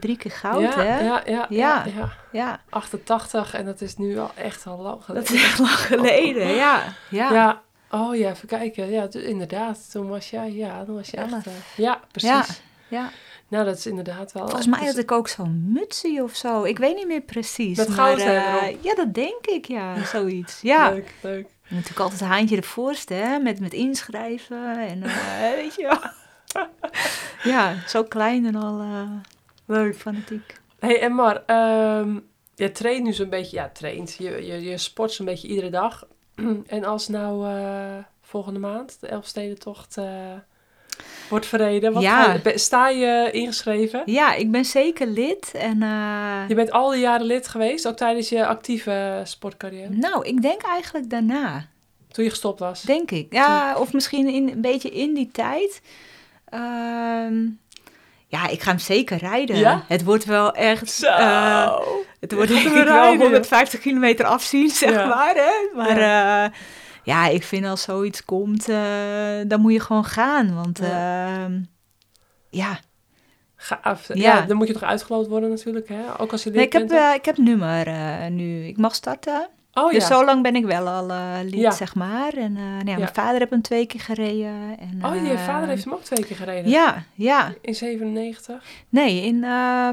drie 0.00 0.16
keer 0.16 0.30
goud, 0.30 0.60
ja, 0.60 0.70
hè? 0.80 0.98
Ja, 1.04 1.04
ja, 1.04 1.22
ja, 1.26 1.46
Ja. 1.48 1.84
ja. 1.96 2.12
Ja, 2.32 2.60
88 2.70 3.54
en 3.54 3.64
dat 3.64 3.80
is 3.80 3.96
nu 3.96 4.18
al 4.18 4.30
echt 4.34 4.66
al 4.66 4.78
lang 4.78 5.04
geleden. 5.04 5.26
dat 5.26 5.34
is 5.36 5.42
echt 5.44 5.58
lang 5.58 5.70
geleden, 5.78 6.46
ja. 6.54 6.82
Ja, 7.10 7.32
Ja. 7.32 7.62
Oh 7.90 8.16
ja, 8.16 8.30
even 8.30 8.48
kijken. 8.48 8.90
Ja, 8.90 9.06
dus 9.06 9.22
inderdaad. 9.22 9.90
Toen 9.90 10.08
was 10.08 10.30
jij, 10.30 10.52
ja, 10.52 10.84
toen 10.84 10.94
was 10.94 11.10
je 11.10 11.16
echt... 11.16 11.34
Ja, 11.76 12.00
precies. 12.10 12.28
Ja. 12.30 12.44
ja. 12.88 13.08
Nou, 13.48 13.64
dat 13.64 13.76
is 13.76 13.86
inderdaad 13.86 14.32
wel... 14.32 14.42
Volgens 14.42 14.66
mij 14.66 14.78
dus- 14.78 14.88
had 14.88 14.98
ik 14.98 15.12
ook 15.12 15.28
zo'n 15.28 15.72
mutsie 15.72 16.22
of 16.22 16.34
zo. 16.34 16.62
Ik 16.62 16.78
weet 16.78 16.96
niet 16.96 17.06
meer 17.06 17.20
precies. 17.20 17.76
Met 17.76 17.88
maar, 17.88 17.96
goud 17.96 18.18
erop. 18.18 18.78
Ja, 18.82 18.94
dat 18.94 19.14
denk 19.14 19.46
ik, 19.46 19.64
ja. 19.64 20.04
Zoiets. 20.14 20.60
Ja. 20.60 20.90
Leuk, 20.90 21.14
leuk. 21.20 21.46
En 21.68 21.74
natuurlijk 21.74 22.00
altijd 22.00 22.20
een 22.20 22.26
haantje 22.26 22.56
de 22.56 22.62
voorste, 22.62 23.14
hè. 23.14 23.38
Met, 23.38 23.60
met 23.60 23.72
inschrijven 23.72 24.78
en 24.78 25.02
eh, 25.02 25.54
weet 25.60 25.74
je 25.74 25.82
wel. 25.82 26.10
ja, 27.52 27.74
zo 27.86 28.04
klein 28.04 28.46
en 28.46 28.54
al 28.54 28.80
eh, 28.80 29.10
Leuk. 29.66 29.96
fanatiek. 29.96 30.60
hey, 30.78 31.00
en 31.00 31.12
Mar, 31.12 31.42
ehm, 31.46 32.18
je 32.54 32.72
traint 32.72 33.04
nu 33.04 33.12
zo'n 33.12 33.28
beetje... 33.28 33.56
Ja, 33.56 33.68
traint. 33.68 34.14
Je, 34.14 34.46
je, 34.46 34.62
je 34.62 34.78
sport 34.78 35.12
zo'n 35.12 35.26
beetje 35.26 35.48
iedere 35.48 35.70
dag. 35.70 36.06
en 36.66 36.84
als 36.84 37.08
nou 37.08 37.46
volgende 38.20 38.58
maand 38.58 39.00
de 39.00 39.06
Elfstedentocht 39.06 39.96
eh 39.96 40.32
wordt 41.28 41.46
verreden... 41.46 41.92
Wat 41.92 42.02
Ja. 42.02 42.22
ga 42.22 42.32
je- 42.32 42.40
be- 42.40 42.58
sta 42.58 42.88
je 42.88 43.28
ingeschreven? 43.32 44.02
Ja, 44.06 44.34
ik 44.34 44.50
ben 44.50 44.64
zeker 44.64 45.06
lid 45.06 45.50
en... 45.54 45.82
eh, 45.82 46.48
Je 46.48 46.54
bent 46.54 46.70
al 46.70 46.90
die 46.90 47.00
jaren 47.00 47.26
lid 47.26 47.48
geweest, 47.48 47.88
ook 47.88 47.96
tijdens 47.96 48.28
je 48.28 48.46
actieve 48.46 49.20
sportcarrière. 49.24 49.88
Nou, 49.90 50.26
ik 50.26 50.42
denk 50.42 50.62
eigenlijk 50.62 51.10
daarna. 51.10 51.66
Toen 52.12 52.24
je 52.24 52.30
gestopt 52.30 52.58
was. 52.58 52.82
Denk 52.82 53.10
ik. 53.10 53.26
Ja, 53.32 53.76
of 53.78 53.92
misschien 53.92 54.28
in, 54.28 54.48
een 54.48 54.60
beetje 54.60 54.90
in 54.90 55.14
die 55.14 55.28
tijd. 55.32 55.80
Ehm, 56.48 57.34
ja, 58.26 58.48
ik 58.48 58.62
ga 58.62 58.70
hem 58.70 58.78
zeker 58.78 59.16
rijden. 59.18 59.56
Ja? 59.56 59.84
Het 59.88 60.04
wordt 60.04 60.24
wel 60.24 60.52
echt... 60.54 60.90
Zo. 60.90 61.06
eh, 61.06 61.78
het 62.20 62.32
wordt 62.32 62.48
denk 62.48 62.66
ik 62.66 62.72
wel 62.72 62.82
rijden. 62.84 63.20
150 63.20 63.80
kilometer 63.80 64.24
afzien, 64.26 64.68
zeg 64.70 64.90
Ja. 64.90 65.06
maar. 65.06 65.34
Hè? 65.34 65.76
Maar 65.76 65.98
ja. 67.04 67.26
ik 67.26 67.42
vind 67.42 67.66
als 67.66 67.82
zoiets 67.82 68.24
komt, 68.24 68.68
eh, 68.68 68.78
dan 69.46 69.60
moet 69.60 69.72
je 69.72 69.80
gewoon 69.80 70.04
gaan. 70.04 70.54
Want 70.54 70.78
Ja. 70.78 71.44
ehm, 71.44 71.60
ja, 72.50 72.78
Gaaf. 73.56 74.08
Ja. 74.08 74.14
Ja. 74.14 74.40
dan 74.40 74.56
moet 74.56 74.66
je 74.66 74.72
toch 74.72 74.82
uitgeloot 74.82 75.28
worden 75.28 75.48
natuurlijk, 75.50 75.88
hè? 75.88 76.00
Ook 76.18 76.32
als 76.32 76.42
je 76.42 76.50
nee, 76.50 76.64
ik, 76.64 76.72
heb, 76.72 76.90
eh, 76.90 77.14
ik 77.14 77.24
heb 77.24 77.36
nummer 77.36 77.86
eh, 77.86 78.26
nu. 78.30 78.66
Ik 78.66 78.76
mag 78.76 78.94
starten. 78.94 79.48
oh 79.72 79.90
Dus 79.90 80.08
ja. 80.08 80.14
zo 80.14 80.24
lang 80.24 80.42
ben 80.42 80.54
ik 80.56 80.64
wel 80.64 80.88
al 80.88 81.06
lid, 81.44 81.52
Ja. 81.54 81.70
zeg 81.70 81.94
maar. 81.94 82.32
En 82.32 82.52
nou 82.52 82.90
ja, 82.90 82.96
mijn 82.98 83.14
vader 83.14 83.38
heeft 83.38 83.50
hem 83.50 83.62
twee 83.62 83.86
keer 83.86 84.00
gereden. 84.00 84.78
En, 84.78 85.04
Oh, 85.04 85.26
je 85.26 85.38
vader 85.38 85.68
heeft 85.68 85.84
hem 85.84 85.92
ook 85.92 86.02
twee 86.02 86.24
keer 86.24 86.36
gereden. 86.36 86.70
Ja, 86.70 87.04
ja. 87.14 87.52
In 87.60 87.74
97. 87.74 88.62
Nee, 88.88 89.22
in 89.22 89.40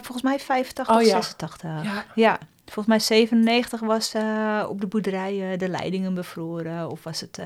volgens 0.01 0.21
mij 0.21 0.39
85, 0.39 0.95
Oh, 0.95 1.01
ja. 1.01 1.21
86. 1.21 1.71
Ja. 2.15 2.37
Volgens 2.71 2.87
mij 2.87 2.99
97 2.99 3.79
was 3.79 4.13
eh, 4.13 4.65
op 4.69 4.81
de 4.81 4.87
boerderij 4.87 5.51
eh, 5.51 5.57
de 5.59 5.69
leidingen 5.69 6.13
bevroren. 6.13 6.89
Of 6.91 7.03
was, 7.03 7.19
het, 7.21 7.37
eh, 7.37 7.45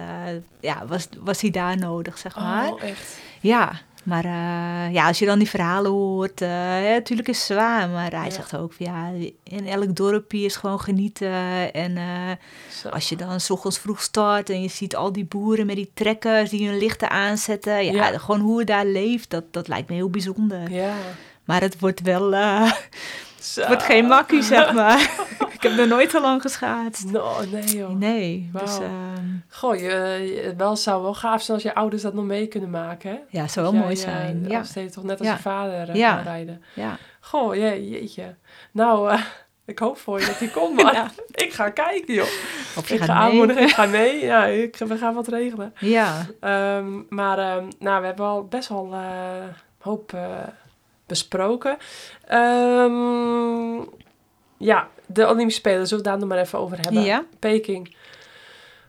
ja, 0.59 0.85
was, 0.87 1.07
was 1.19 1.41
hij 1.41 1.49
daar 1.49 1.77
nodig, 1.77 2.17
zeg 2.17 2.35
maar. 2.35 2.71
Oh, 2.71 2.81
echt. 2.83 3.17
Ja, 3.41 3.71
maar 4.03 4.25
ja, 4.91 5.07
als 5.07 5.19
je 5.19 5.25
dan 5.25 5.39
die 5.39 5.49
verhalen 5.49 5.91
hoort, 5.91 6.39
ja, 6.39 6.79
natuurlijk 6.79 7.27
is 7.27 7.37
het 7.37 7.45
zwaar. 7.45 7.89
Maar 7.89 8.11
hij 8.11 8.23
Ja. 8.25 8.29
zegt 8.31 8.57
ook 8.57 8.73
ja, 8.77 9.11
in 9.43 9.67
elk 9.67 9.95
dorpje 9.95 10.37
is 10.45 10.55
gewoon 10.55 10.79
genieten. 10.79 11.73
En 11.73 11.97
als 12.91 13.09
je 13.09 13.15
dan 13.15 13.39
s 13.39 13.49
ochtends 13.49 13.79
vroeg 13.79 14.01
start 14.01 14.49
en 14.49 14.61
je 14.61 14.67
ziet 14.69 14.95
al 14.95 15.11
die 15.11 15.25
boeren 15.25 15.65
met 15.65 15.75
die 15.75 15.91
trekkers 15.93 16.49
die 16.49 16.67
hun 16.69 16.77
lichten 16.77 17.09
aanzetten. 17.09 17.85
Ja, 17.85 17.91
Ja. 18.09 18.17
gewoon 18.17 18.39
hoe 18.41 18.57
het 18.57 18.67
daar 18.67 18.85
leeft, 18.85 19.29
dat, 19.29 19.43
dat 19.51 19.67
lijkt 19.67 19.89
me 19.89 19.95
heel 19.95 20.09
bijzonder. 20.09 20.71
Ja. 20.71 20.93
Maar 21.43 21.61
het 21.61 21.79
wordt 21.79 22.01
wel, 22.01 22.33
Zo. 23.53 23.59
het 23.59 23.67
wordt 23.69 23.83
geen 23.83 24.05
makkie, 24.05 24.41
zeg 24.41 24.73
maar. 24.73 24.99
ik 25.53 25.61
heb 25.63 25.75
nog 25.75 25.87
nooit 25.87 26.11
zo 26.11 26.21
lang 26.21 26.41
geschaatst. 26.41 27.11
No, 27.11 27.31
nee 27.51 27.63
joh. 27.77 27.89
Nee, 27.97 28.49
dus 28.53 28.77
ehm, 28.79 28.91
Goh, 29.49 29.75
je, 29.75 30.53
wel 30.57 30.75
zou 30.75 31.01
wel 31.03 31.13
gaaf 31.13 31.41
zijn 31.41 31.57
als 31.57 31.65
je 31.67 31.75
ouders 31.75 32.01
dat 32.01 32.13
nog 32.13 32.25
mee 32.25 32.47
kunnen 32.47 32.69
maken, 32.69 33.09
hè? 33.11 33.17
ja, 33.29 33.47
zou 33.47 33.71
wel 33.71 33.81
mooi 33.81 33.93
eh, 33.95 34.01
zijn. 34.01 34.43
de 34.43 34.49
Ja, 34.49 34.57
Elfsteden 34.57 34.91
toch 34.91 35.03
net 35.03 35.19
als 35.19 35.27
je 35.27 35.37
vader 35.37 35.89
eh, 35.89 35.95
Ja. 35.95 36.21
rijden. 36.21 36.63
ja. 36.73 36.97
Goh, 37.19 37.55
je, 37.55 37.89
jeetje. 37.89 38.35
Nou, 38.71 39.09
eh, 39.11 39.21
ik 39.65 39.79
hoop 39.79 39.97
voor 39.97 40.19
je 40.19 40.25
dat 40.25 40.39
die 40.39 40.51
komt, 40.51 40.81
maar 40.81 40.93
Ja. 41.01 41.09
ik 41.31 41.53
ga 41.53 41.69
kijken, 41.69 42.13
joh. 42.13 42.27
Of 42.77 42.89
Ik 42.91 43.01
ga 43.01 43.13
aanmoedigen, 43.13 43.63
ik 43.63 43.69
ga 43.73 43.85
mee. 43.85 44.25
Ja, 44.25 44.45
ik, 44.45 44.75
we 44.77 44.97
gaan 44.97 45.13
wat 45.13 45.27
regelen. 45.27 45.73
Ja, 45.79 46.25
Ehm, 46.39 47.01
maar 47.09 47.37
ehm, 47.39 47.65
nou, 47.79 47.99
we 48.01 48.05
hebben 48.07 48.25
al 48.25 48.43
best 48.47 48.69
wel 48.69 48.89
eh, 48.93 48.99
hoop 49.79 50.13
eh, 50.13 50.21
besproken. 51.07 51.77
Ehm, 52.25 53.75
ja, 54.57 54.87
de 55.05 55.27
Olympische 55.27 55.59
Spelen, 55.59 55.87
zullen 55.87 56.03
we 56.03 56.09
daar 56.09 56.19
nog 56.19 56.27
maar 56.29 56.37
even 56.37 56.59
over 56.59 56.77
hebben. 56.81 57.01
ja. 57.03 57.25
Peking. 57.39 57.95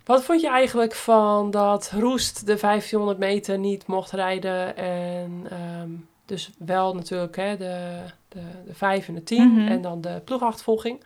Wat 0.04 0.24
vond 0.24 0.40
je 0.40 0.48
eigenlijk 0.48 0.94
van 0.94 1.50
dat 1.50 1.92
Roest 1.98 2.46
de 2.46 2.56
1500 2.56 3.18
meter 3.18 3.58
niet 3.58 3.86
mocht 3.86 4.10
rijden 4.10 4.76
en 4.76 5.46
ehm, 5.50 5.90
dus 6.26 6.50
wel 6.58 6.94
natuurlijk 6.94 7.36
hè, 7.36 7.56
de, 7.56 7.96
de, 8.28 8.40
de 8.66 8.74
5 8.74 9.08
en 9.08 9.14
de 9.14 9.22
10 9.22 9.52
Mhm. 9.52 9.68
en 9.68 9.80
dan 9.82 10.00
de 10.00 10.20
ploegachtervolging. 10.24 11.04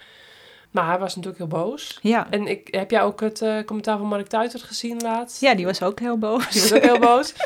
Maar 0.71 0.87
hij 0.87 0.99
was 0.99 1.17
natuurlijk 1.17 1.43
heel 1.51 1.61
boos. 1.63 1.99
Ja. 2.03 2.27
En 2.31 2.47
ik, 2.47 2.69
heb 2.71 2.91
jij 2.91 3.03
ook 3.03 3.21
het 3.21 3.43
eh, 3.43 3.57
commentaar 3.65 3.99
van 3.99 4.07
Mark 4.07 4.27
Tuitert 4.27 4.63
gezien 4.63 5.01
laatst? 5.03 5.41
ja, 5.41 5.55
die 5.55 5.67
was 5.67 5.83
ook 5.83 5.99
heel 6.01 6.19
boos. 6.19 6.49
Die 6.51 6.61
was 6.63 6.73
ook 6.73 6.83
heel 6.83 6.99
boos. 6.99 7.33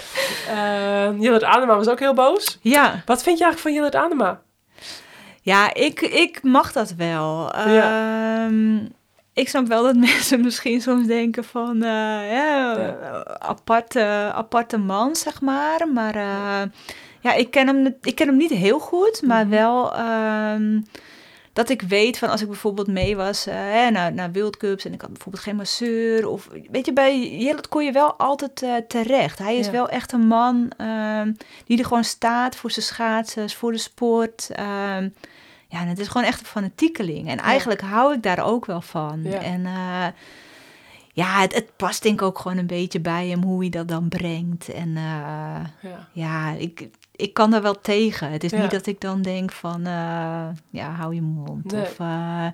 Uh, 0.50 1.20
Jillert 1.20 1.42
Anema 1.42 1.76
was 1.76 1.88
ook 1.88 1.98
heel 1.98 2.14
boos. 2.14 2.58
Ja, 2.62 3.02
Wat 3.06 3.22
vind 3.22 3.38
je 3.38 3.44
eigenlijk 3.44 3.58
van 3.58 3.72
Jillert 3.72 3.94
Anema? 3.94 4.40
ja 5.42 5.74
ik, 5.74 6.00
ik 6.00 6.42
mag 6.42 6.72
dat 6.72 6.94
wel. 6.94 7.52
Ehm, 7.52 8.76
ik 9.32 9.48
snap 9.48 9.66
wel 9.66 9.82
dat 9.82 9.96
mensen 10.10 10.40
misschien 10.40 10.80
soms 10.80 11.06
denken 11.06 11.44
van... 11.44 11.82
eh, 11.82 12.32
ja, 12.32 12.96
aparte, 13.38 14.30
aparte 14.34 14.76
man, 14.78 15.16
zeg 15.16 15.40
maar. 15.40 15.88
Maar 15.92 16.14
eh, 16.16 16.62
ja, 17.20 17.32
ik 17.32 17.50
ken, 17.50 17.66
hem, 17.66 17.96
ik 18.02 18.14
ken 18.14 18.26
hem 18.26 18.36
niet 18.36 18.50
heel 18.50 18.78
goed, 18.78 19.22
maar 19.22 19.46
Mhm. 19.46 19.54
wel... 19.56 19.94
ehm, 19.94 20.80
dat 21.54 21.68
ik 21.68 21.82
weet 21.82 22.18
van 22.18 22.28
als 22.28 22.40
ik 22.40 22.46
bijvoorbeeld 22.48 22.86
mee 22.86 23.16
was 23.16 23.44
hè, 23.44 23.90
naar, 23.90 24.12
naar 24.12 24.32
World 24.32 24.56
Cups 24.56 24.84
en 24.84 24.92
ik 24.92 25.00
had 25.00 25.12
bijvoorbeeld 25.12 25.44
geen 25.44 25.56
masseur. 25.56 26.28
Of 26.28 26.48
weet 26.70 26.86
je, 26.86 26.92
bij 26.92 27.28
Jillet 27.38 27.68
kon 27.68 27.84
je 27.84 27.92
wel 27.92 28.12
altijd 28.14 28.62
eh, 28.62 28.74
terecht. 28.88 29.38
Hij 29.38 29.56
is 29.56 29.66
Ja. 29.66 29.72
wel 29.72 29.88
echt 29.88 30.12
een 30.12 30.26
man 30.26 30.70
ehm, 30.76 31.32
die 31.66 31.78
er 31.78 31.84
gewoon 31.84 32.04
staat 32.04 32.56
voor 32.56 32.70
zijn 32.70 32.84
schaatsers, 32.86 33.54
voor 33.54 33.72
de 33.72 33.78
sport. 33.78 34.50
ehm. 34.52 35.08
ja, 35.68 35.80
en 35.80 35.88
het 35.88 35.98
is 35.98 36.08
gewoon 36.08 36.26
echt 36.26 36.40
een 36.40 36.46
fanatiekeling. 36.46 37.28
En 37.28 37.38
eigenlijk 37.38 37.80
hou 37.80 38.14
ik 38.14 38.22
daar 38.22 38.44
ook 38.44 38.66
wel 38.66 38.80
van. 38.80 39.20
Ja. 39.22 39.38
En 39.42 39.66
eh, 39.66 40.06
ja, 41.12 41.40
het, 41.40 41.54
het 41.54 41.76
past 41.76 42.02
denk 42.02 42.20
ik 42.20 42.26
ook 42.26 42.38
gewoon 42.38 42.58
een 42.58 42.66
beetje 42.66 43.00
bij 43.00 43.28
hem 43.28 43.42
hoe 43.42 43.60
hij 43.60 43.68
dat 43.70 43.88
dan 43.88 44.08
brengt. 44.08 44.68
En 44.68 44.92
Ja. 44.92 45.72
ja, 46.12 46.50
ik, 46.50 46.88
ik 47.16 47.34
kan 47.34 47.50
daar 47.50 47.62
wel 47.62 47.80
tegen. 47.80 48.30
Het 48.30 48.44
is 48.44 48.50
Ja. 48.50 48.60
niet 48.60 48.70
dat 48.70 48.86
ik 48.86 49.00
dan 49.00 49.22
denk 49.22 49.52
van, 49.52 49.86
eh, 49.86 50.48
ja, 50.70 50.90
hou 50.90 51.14
je 51.14 51.22
mond. 51.22 51.72
Nee. 51.72 51.82
Of, 51.82 51.98
eh, 51.98 52.46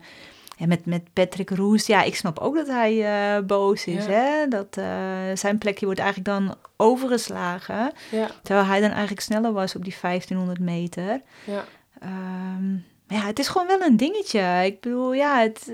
en 0.59 0.69
met, 0.69 0.87
met 0.87 1.03
Patrick 1.13 1.51
Roes, 1.51 1.87
ja, 1.87 2.03
ik 2.03 2.17
snap 2.17 2.39
ook 2.39 2.55
dat 2.55 2.67
hij 2.67 3.05
eh, 3.37 3.43
boos 3.45 3.85
is. 3.87 4.07
Ja. 4.07 4.11
Hè? 4.11 4.49
Dat 4.49 4.79
zijn 5.39 5.59
plekje 5.59 5.85
wordt 5.85 6.01
eigenlijk 6.01 6.29
dan 6.29 6.55
overgeslagen. 6.77 7.93
Ja. 8.11 8.29
Terwijl 8.43 8.67
hij 8.67 8.81
dan 8.81 8.91
eigenlijk 8.91 9.21
sneller 9.21 9.53
was 9.53 9.75
op 9.77 9.85
die 9.85 9.95
1500 10.01 10.59
meter. 10.59 11.21
Ja. 11.45 11.65
Ehm, 12.01 12.73
ja, 13.07 13.27
het 13.27 13.39
is 13.39 13.49
gewoon 13.49 13.67
wel 13.67 13.81
een 13.81 13.97
dingetje. 13.97 14.63
Ik 14.65 14.81
bedoel, 14.81 15.13
ja, 15.15 15.41
het, 15.41 15.73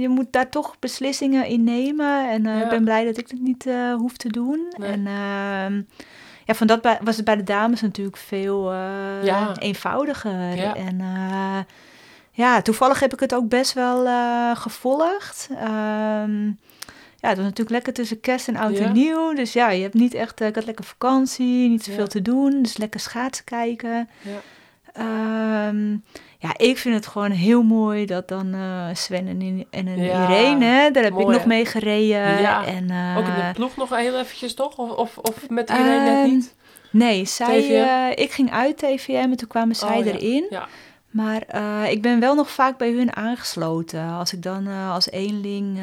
je 0.00 0.08
moet 0.08 0.32
daar 0.32 0.48
toch 0.50 0.78
beslissingen 0.78 1.46
in 1.46 1.64
nemen. 1.64 2.30
En 2.30 2.46
ik 2.62 2.68
ben 2.68 2.84
blij 2.84 3.04
dat 3.04 3.18
ik 3.18 3.28
het 3.30 3.40
niet 3.40 3.66
hoef 3.96 4.16
te 4.16 4.28
doen. 4.28 4.74
Nee. 4.78 4.90
En 4.90 5.06
ehm, 5.06 5.82
ja, 6.44 6.54
van 6.54 6.66
dat 6.66 6.80
bij- 6.82 6.98
was 7.02 7.16
het 7.16 7.24
bij 7.24 7.36
de 7.36 7.42
dames 7.42 7.80
natuurlijk 7.80 8.16
veel 8.16 8.72
eh, 8.72 9.24
Ja. 9.24 9.56
eenvoudiger. 9.58 10.54
Ja. 10.56 10.74
En 10.76 11.00
eh, 11.00 11.58
ja, 12.30 12.62
toevallig 12.62 13.00
heb 13.00 13.12
ik 13.12 13.20
het 13.20 13.34
ook 13.34 13.48
best 13.48 13.72
wel 13.72 14.06
eh, 14.06 14.56
gevolgd. 14.56 15.48
Ehm, 15.58 16.44
ja, 17.16 17.28
het 17.28 17.36
was 17.36 17.44
natuurlijk 17.46 17.70
lekker 17.70 17.92
tussen 17.92 18.20
kerst 18.20 18.48
en 18.48 18.56
oud 18.56 18.78
Ja. 18.78 18.84
en 18.84 18.92
nieuw. 18.92 19.34
Dus 19.34 19.52
ja, 19.52 19.70
je 19.70 19.82
hebt 19.82 19.94
niet 19.94 20.14
echt... 20.14 20.40
ik 20.40 20.54
had 20.54 20.64
lekker 20.66 20.84
vakantie, 20.84 21.68
niet 21.68 21.84
zoveel 21.84 22.06
te 22.06 22.22
doen. 22.22 22.62
Dus 22.62 22.76
lekker 22.76 23.00
schaatsen 23.00 23.44
kijken. 23.44 24.08
Ja. 24.22 24.38
Ja, 26.42 26.52
ik 26.56 26.78
vind 26.78 26.94
het 26.94 27.06
gewoon 27.06 27.30
heel 27.30 27.62
mooi 27.62 28.06
dat 28.06 28.28
dan 28.28 28.54
eh, 28.54 28.86
Sven 28.92 29.26
en, 29.26 29.66
en 29.70 29.96
Ja, 29.96 30.28
Irene, 30.28 30.90
daar 30.92 31.02
heb 31.02 31.12
mooi, 31.12 31.24
ik 31.26 31.32
nog 31.32 31.44
mee 31.44 31.66
gereden. 31.66 32.40
Ja, 32.40 32.64
en, 32.64 32.90
eh, 32.90 33.16
Ook 33.16 33.26
in 33.26 33.34
de 33.34 33.50
ploeg 33.54 33.76
nog 33.76 33.96
heel 33.96 34.18
eventjes, 34.18 34.54
toch? 34.54 34.76
Of, 34.76 34.90
of, 34.90 35.18
of 35.18 35.48
met 35.48 35.70
iedereen 35.70 36.04
net 36.04 36.26
niet? 36.26 36.54
Nee, 36.90 37.24
zij, 37.24 37.82
eh, 37.84 38.24
ik 38.24 38.32
ging 38.32 38.52
uit 38.52 38.78
TVM 38.78 39.12
en 39.30 39.36
toen 39.36 39.48
kwamen 39.48 39.76
zij 39.76 39.98
Oh, 39.98 40.04
ja. 40.04 40.12
erin. 40.12 40.46
Ja. 40.50 40.68
Maar 41.10 41.42
ik 41.90 42.02
ben 42.02 42.20
wel 42.20 42.34
nog 42.34 42.50
vaak 42.50 42.78
bij 42.78 42.90
hun 42.90 43.16
aangesloten. 43.16 44.10
Als 44.10 44.32
ik 44.32 44.42
dan 44.42 44.66
als 44.66 45.10
eenling 45.10 45.78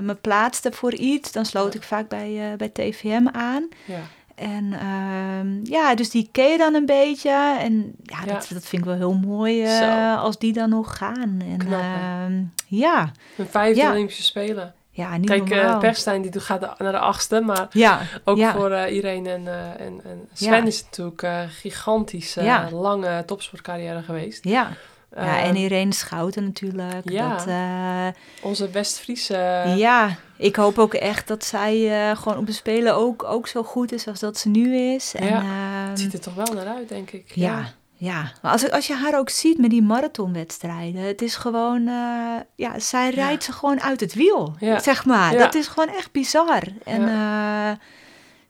me 0.00 0.14
plaatste 0.20 0.72
voor 0.72 0.94
iets, 0.94 1.32
dan 1.32 1.44
sloot 1.44 1.72
Ja. 1.72 1.78
ik 1.78 1.86
vaak 1.86 2.08
bij, 2.08 2.54
bij 2.56 2.68
TVM 2.68 3.26
aan. 3.32 3.68
Ja. 3.84 4.00
En 4.40 4.72
ehm, 4.72 5.72
ja, 5.72 5.94
dus 5.94 6.10
die 6.10 6.28
ken 6.32 6.50
je 6.50 6.58
dan 6.58 6.74
een 6.74 6.86
beetje. 6.86 7.56
En 7.60 7.92
ja, 8.02 8.18
Ja. 8.26 8.32
Dat, 8.32 8.46
dat 8.52 8.64
vind 8.66 8.82
ik 8.82 8.84
wel 8.84 8.96
heel 8.96 9.14
mooi 9.14 9.64
eh, 9.64 10.22
als 10.22 10.38
die 10.38 10.52
dan 10.52 10.68
nog 10.68 10.96
gaan. 10.96 11.40
En, 11.44 11.72
ehm, 11.72 12.42
ja, 12.66 13.12
Een 13.36 13.46
vijfde 13.48 13.80
Ja. 13.80 13.90
Olympische 13.90 14.22
Spelen. 14.22 14.74
ja, 14.90 15.16
niet 15.16 15.28
Kijk, 15.28 15.50
eh 15.50 15.56
normaal. 15.56 15.78
Perstijn 15.78 16.22
die 16.22 16.40
gaat 16.40 16.78
naar 16.78 16.92
de 16.92 16.98
achtste, 16.98 17.40
maar 17.40 17.66
ja, 17.70 18.00
ook 18.24 18.40
voor 18.44 18.70
eh 18.70 18.94
Irene 18.96 19.30
en, 19.30 19.46
en, 19.78 20.00
en 20.04 20.28
Sven 20.32 20.66
is 20.66 20.82
natuurlijk 20.84 21.26
gigantisch 21.48 22.36
eh, 22.36 22.44
Ja. 22.44 22.68
lange 22.70 23.24
topsportcarrière 23.24 24.02
geweest. 24.02 24.44
Ja. 24.44 24.68
Ja, 25.16 25.42
en 25.42 25.54
Eh, 25.54 25.62
Irene 25.62 25.94
Schouten 25.94 26.44
natuurlijk. 26.44 27.10
ja. 27.10 27.36
Dat, 27.36 27.46
eh, 27.46 28.22
Onze 28.42 28.70
West-Friese... 28.70 29.34
ja, 29.76 30.16
ik 30.36 30.56
hoop 30.56 30.78
ook 30.78 30.94
echt 30.94 31.28
dat 31.28 31.44
zij 31.44 32.08
eh, 32.10 32.16
gewoon 32.16 32.38
op 32.38 32.46
de 32.46 32.52
Spelen 32.52 32.94
ook, 32.94 33.24
ook 33.24 33.48
zo 33.48 33.62
goed 33.62 33.92
is 33.92 34.06
als 34.08 34.20
dat 34.20 34.38
ze 34.38 34.48
nu 34.48 34.76
is. 34.76 35.14
En, 35.14 35.26
Ja, 35.26 35.38
ehm, 35.40 35.88
Het 35.88 35.98
ziet 36.00 36.12
er 36.12 36.20
toch 36.20 36.34
wel 36.34 36.52
naar 36.54 36.66
uit, 36.66 36.88
denk 36.88 37.10
ik. 37.10 37.30
Ja, 37.34 37.64
ja. 37.96 38.32
Maar 38.42 38.52
als, 38.52 38.70
als 38.70 38.86
je 38.86 38.94
haar 38.94 39.18
ook 39.18 39.30
ziet 39.30 39.58
met 39.58 39.70
die 39.70 39.82
marathonwedstrijden, 39.82 41.02
het 41.02 41.22
is 41.22 41.34
gewoon, 41.36 41.86
eh, 41.88 42.40
ja, 42.54 42.78
zij 42.78 43.10
rijdt 43.10 43.44
ze 43.44 43.52
gewoon 43.52 43.80
uit 43.80 44.00
het 44.00 44.14
wiel, 44.14 44.54
zeg 44.60 45.04
maar. 45.04 45.36
Dat 45.36 45.54
is 45.54 45.66
gewoon 45.66 45.88
echt 45.94 46.12
bizar. 46.12 46.62
En 46.84 47.08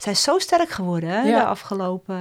eh, 0.00 0.04
zij 0.04 0.12
is 0.12 0.22
zo 0.22 0.38
sterk 0.38 0.68
geworden 0.70 1.26
Ja. 1.26 1.38
de 1.38 1.44
afgelopen, 1.44 2.16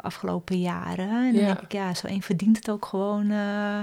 afgelopen 0.00 0.60
jaren. 0.60 1.08
En 1.10 1.32
dan 1.32 1.40
Ja. 1.40 1.46
denk 1.46 1.60
ik, 1.60 1.72
ja, 1.72 1.94
zo 1.94 2.06
een 2.06 2.22
verdient 2.22 2.56
het 2.56 2.70
ook 2.70 2.84
gewoon, 2.86 3.30
eh, 3.30 3.80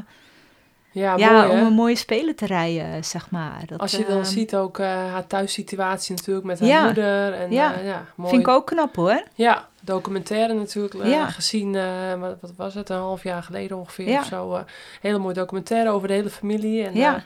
Ja, 0.93 1.15
ja, 1.15 1.31
mooi, 1.45 1.49
om 1.59 1.65
een 1.65 1.73
mooie 1.73 1.95
speler 1.95 2.35
te 2.35 2.45
rijden, 2.45 3.05
zeg 3.05 3.29
maar. 3.29 3.63
Dat, 3.65 3.79
Als 3.79 3.91
je 3.91 4.05
dan 4.05 4.19
eh, 4.19 4.23
ziet 4.25 4.55
ook 4.55 4.79
eh, 4.79 4.87
haar 4.87 5.27
thuissituatie 5.27 6.15
natuurlijk 6.15 6.45
met 6.45 6.59
haar 6.59 6.69
Ja. 6.69 6.83
moeder. 6.85 7.33
En, 7.33 7.51
Ja. 7.51 7.71
ja. 7.71 7.79
ja, 7.79 8.05
mooi. 8.15 8.29
Vind 8.29 8.41
ik 8.41 8.47
ook 8.47 8.65
knap 8.65 8.95
hoor. 8.95 9.23
Ja, 9.33 9.67
documentaire 9.81 10.53
natuurlijk 10.53 10.93
eh, 10.93 11.11
Ja. 11.11 11.29
gezien, 11.29 11.75
eh, 11.75 12.13
wat, 12.19 12.35
wat 12.41 12.51
was 12.57 12.73
het, 12.73 12.89
een 12.89 12.97
half 12.97 13.23
jaar 13.23 13.43
geleden 13.43 13.77
ongeveer 13.77 14.09
Ja. 14.09 14.19
of 14.19 14.25
zo. 14.25 14.53
eh, 14.55 14.61
hele 15.01 15.17
mooie 15.17 15.33
documentaire 15.33 15.89
over 15.89 16.07
de 16.07 16.13
hele 16.13 16.29
familie. 16.29 16.83
En, 16.85 16.93
Ja. 16.95 17.23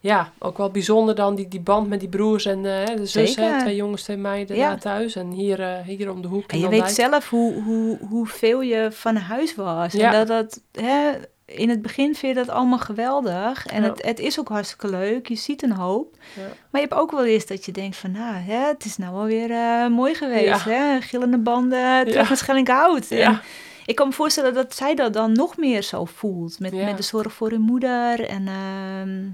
Ja. 0.00 0.32
ook 0.38 0.56
wel 0.58 0.70
bijzonder 0.70 1.14
dan 1.14 1.34
die, 1.34 1.48
die 1.48 1.60
band 1.60 1.88
met 1.88 2.00
die 2.00 2.08
broers 2.08 2.44
en 2.44 2.66
eh, 2.66 2.96
de 2.96 3.06
zus, 3.06 3.36
hè, 3.36 3.58
twee 3.60 3.76
jongens, 3.76 4.02
twee 4.02 4.16
meiden 4.16 4.56
Ja. 4.56 4.68
daar 4.68 4.80
thuis. 4.80 5.16
En 5.16 5.30
hier, 5.30 5.60
eh, 5.60 5.80
hier 5.84 6.10
om 6.10 6.22
de 6.22 6.28
hoek. 6.28 6.52
En 6.52 6.58
je 6.58 6.68
weet 6.68 6.90
zelf 6.90 7.28
hoe, 7.30 7.62
hoe, 7.62 7.98
hoeveel 8.08 8.60
je 8.60 8.88
van 8.92 9.16
huis 9.16 9.54
was. 9.54 9.92
Ja. 9.92 10.12
En 10.12 10.26
dat 10.26 10.26
dat, 10.28 10.60
hè, 10.84 11.10
in 11.44 11.68
het 11.68 11.82
begin 11.82 12.14
vind 12.14 12.36
je 12.36 12.44
dat 12.44 12.54
allemaal 12.54 12.78
geweldig. 12.78 13.66
En 13.66 13.82
Ja. 13.82 13.88
het, 13.88 14.02
het 14.02 14.18
is 14.18 14.38
ook 14.40 14.48
hartstikke 14.48 14.88
leuk. 14.88 15.28
Je 15.28 15.34
ziet 15.34 15.62
een 15.62 15.72
hoop. 15.72 16.16
Ja. 16.36 16.42
Maar 16.42 16.80
je 16.80 16.86
hebt 16.88 17.00
ook 17.00 17.10
wel 17.10 17.24
eens 17.24 17.46
dat 17.46 17.64
je 17.64 17.72
denkt 17.72 17.96
van, 17.96 18.10
nou, 18.10 18.34
hè, 18.34 18.66
het 18.66 18.84
is 18.84 18.96
nou 18.96 19.14
alweer 19.14 19.50
eh 19.50 19.86
mooi 19.86 20.14
geweest. 20.14 20.64
Ja. 20.64 20.70
Hè? 20.70 21.00
Gillende 21.00 21.38
banden, 21.38 22.06
terug 22.06 22.28
naar 22.28 22.36
Schellinghout. 22.36 23.08
En 23.10 23.40
ik 23.86 23.94
kan 23.94 24.06
me 24.08 24.12
voorstellen 24.12 24.54
dat 24.54 24.74
zij 24.74 24.94
dat 24.94 25.12
dan 25.12 25.32
nog 25.32 25.56
meer 25.56 25.82
zo 25.82 26.04
voelt. 26.04 26.60
Met, 26.60 26.72
met 26.72 26.96
de 26.96 27.02
zorg 27.02 27.32
voor 27.32 27.50
hun 27.50 27.60
moeder. 27.60 28.28
En 28.28 28.48
ehm, 28.48 29.24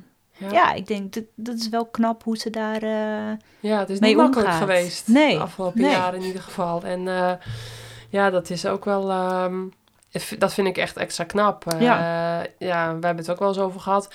Ja. 0.45 0.53
ja. 0.53 0.73
ik 0.73 0.87
denk, 0.87 1.13
dat, 1.13 1.25
dat 1.35 1.55
is 1.55 1.69
wel 1.69 1.87
knap 1.87 2.23
hoe 2.25 2.37
ze 2.37 2.51
daar... 2.51 2.83
eh, 2.83 3.37
Ja, 3.61 3.79
het 3.79 3.91
is 3.91 3.99
niet 3.99 4.17
makkelijk 4.17 4.47
omgaat. 4.47 4.61
geweest. 4.61 5.09
Nee, 5.09 5.37
De 5.37 5.43
afgelopen 5.43 5.81
nee. 5.81 5.91
jaren 5.91 6.21
in 6.21 6.27
ieder 6.27 6.43
geval. 6.43 6.83
En 6.83 7.09
eh, 7.09 7.33
ja, 8.09 8.31
dat 8.31 8.51
is 8.51 8.67
ook 8.67 8.85
wel... 8.85 9.11
ehm, 9.11 9.55
dat 10.39 10.55
vind 10.55 10.67
ik 10.67 10.77
echt 10.77 10.97
extra 10.97 11.25
knap. 11.25 11.73
Eh, 11.73 11.81
Ja. 11.81 11.97
ja, 12.59 12.87
we 12.87 13.07
hebben 13.07 13.17
het 13.17 13.31
ook 13.31 13.39
wel 13.39 13.49
eens 13.49 13.59
over 13.59 13.81
gehad. 13.81 14.09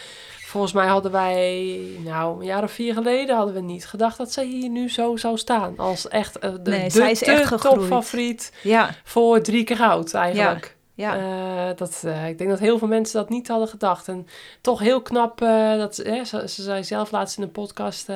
Volgens 0.46 0.74
mij 0.74 0.88
hadden 0.88 1.12
wij, 1.12 1.80
nou, 2.04 2.40
een 2.40 2.46
jaar 2.46 2.64
of 2.64 2.72
vier 2.72 2.94
geleden 2.94 3.36
hadden 3.36 3.54
we 3.56 3.62
niet 3.62 3.88
gedacht 3.88 4.18
dat 4.18 4.32
zij 4.32 4.46
hier 4.46 4.70
nu 4.70 4.90
zo 4.90 5.16
zou 5.18 5.38
staan. 5.38 5.78
Als 5.78 6.08
echt 6.08 6.42
de, 6.42 6.60
Nee, 6.64 6.84
de, 6.84 6.90
zij 6.90 7.12
is 7.12 7.20
de 7.20 7.26
echt 7.32 7.48
gegroeid. 7.48 7.80
topfavoriet 7.80 8.54
ja, 8.64 8.90
voor 9.04 9.42
drie 9.42 9.64
keer 9.64 9.76
goud 9.76 10.14
eigenlijk. 10.14 10.66
ja. 10.66 10.78
Eh, 11.00 11.76
dat, 11.76 12.02
eh, 12.06 12.28
ik 12.28 12.38
denk 12.38 12.50
dat 12.50 12.60
heel 12.60 12.78
veel 12.78 12.88
mensen 12.88 13.20
dat 13.20 13.30
niet 13.30 13.48
hadden 13.48 13.68
gedacht. 13.68 14.08
En 14.08 14.28
toch 14.62 14.80
heel 14.80 15.02
knap, 15.02 15.42
eh, 15.42 15.78
dat, 15.78 15.96
ze- 15.96 16.22
ze, 16.26 16.48
ze 16.48 16.62
zei 16.62 16.84
zelf 16.84 17.12
laatst 17.12 17.38
in 17.38 17.44
een 17.44 17.52
podcast... 17.52 18.08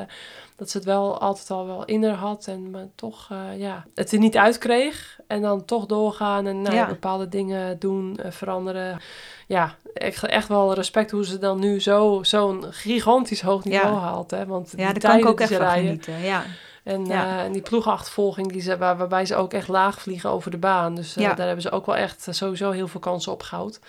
dat 0.56 0.70
ze 0.70 0.78
het 0.78 0.86
wel 0.86 1.20
altijd 1.20 1.50
al 1.52 1.66
wel 1.66 1.86
in 1.86 2.04
haar 2.04 2.14
had. 2.16 2.48
En 2.48 2.70
maar 2.72 2.88
toch, 2.96 3.30
ja, 3.58 3.86
het 3.96 4.12
er 4.12 4.20
niet 4.20 4.38
uitkreeg. 4.38 5.20
En 5.28 5.42
dan 5.42 5.66
toch 5.66 5.86
doorgaan 5.86 6.46
en 6.48 6.62
nou, 6.62 6.76
Ja. 6.76 6.88
bepaalde 6.88 7.30
dingen 7.30 7.80
doen, 7.80 8.20
veranderen. 8.30 9.00
Ja, 9.48 9.76
echt, 9.94 10.24
echt 10.26 10.48
wel 10.48 10.74
respect 10.74 11.12
hoe 11.12 11.26
ze 11.26 11.38
dan 11.38 11.60
nu 11.60 11.82
zo, 11.82 12.20
zo'n 12.24 12.66
gigantisch 12.70 13.42
hoog 13.42 13.64
niveau 13.64 13.94
Ja. 13.94 14.00
haalt. 14.00 14.32
Hè? 14.32 14.46
Want 14.46 14.74
ja 14.78 14.94
daar 14.94 15.12
kan 15.12 15.20
ik 15.20 15.26
ook 15.26 15.40
echt 15.40 15.56
van 15.56 15.68
genieten. 15.70 16.20
Ja. 16.20 16.44
En, 16.84 17.06
Ja. 17.06 17.44
en 17.44 17.52
die 17.52 17.62
ploegachtervolging 17.62 18.52
die 18.52 18.62
ze, 18.62 18.78
waar, 18.78 18.98
waarbij 18.98 19.26
ze 19.26 19.36
ook 19.36 19.54
echt 19.54 19.68
laag 19.68 20.02
vliegen 20.02 20.30
over 20.30 20.52
de 20.52 20.58
baan. 20.58 20.96
Dus 20.96 21.16
eh, 21.16 21.24
Ja. 21.24 21.34
daar 21.34 21.46
hebben 21.46 21.64
ze 21.64 21.72
ook 21.72 21.86
wel 21.86 21.96
echt 21.96 22.28
eh, 22.28 22.34
sowieso 22.34 22.72
heel 22.72 22.88
veel 22.88 23.00
kansen 23.00 23.32
op 23.32 23.42
gehouden. 23.44 23.80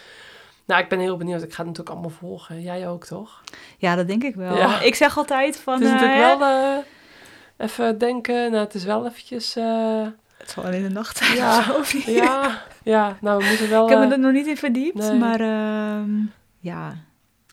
Nou, 0.66 0.82
ik 0.82 0.88
ben 0.88 0.98
heel 0.98 1.16
benieuwd. 1.16 1.42
Ik 1.42 1.50
ga 1.52 1.56
het 1.56 1.66
natuurlijk 1.66 1.90
allemaal 1.90 2.18
volgen. 2.18 2.60
Jij 2.62 2.88
ook, 2.88 3.04
toch? 3.04 3.42
Ja, 3.78 3.94
dat 3.94 4.06
denk 4.06 4.22
ik 4.22 4.34
wel. 4.34 4.56
Ja. 4.56 4.80
Ik 4.80 4.94
zeg 4.94 5.16
altijd 5.16 5.56
van... 5.56 5.74
het 5.74 5.82
is 5.82 5.90
natuurlijk 5.90 6.38
wel 6.38 6.84
even 7.56 7.98
denken. 7.98 8.50
Nou, 8.50 8.64
het 8.64 8.74
is 8.74 8.84
wel 8.84 9.06
eventjes... 9.06 9.54
Het 9.54 10.48
is 10.48 10.54
wel 10.54 10.72
in 10.72 10.82
de 10.82 10.88
nacht. 10.88 11.26
Ja, 11.34 11.64
of 11.78 11.94
niet? 11.94 12.04
ja, 12.04 12.62
ja, 12.82 13.16
nou, 13.20 13.38
we 13.38 13.44
moeten 13.48 13.68
wel... 13.70 13.84
Ik 13.84 13.90
heb 13.90 13.98
me 13.98 14.12
er 14.12 14.18
nog 14.18 14.32
niet 14.32 14.46
in 14.46 14.56
verdiept, 14.56 14.98
nee. 14.98 15.18
maar 15.18 15.40
ehm, 15.40 16.10
ja. 16.60 16.96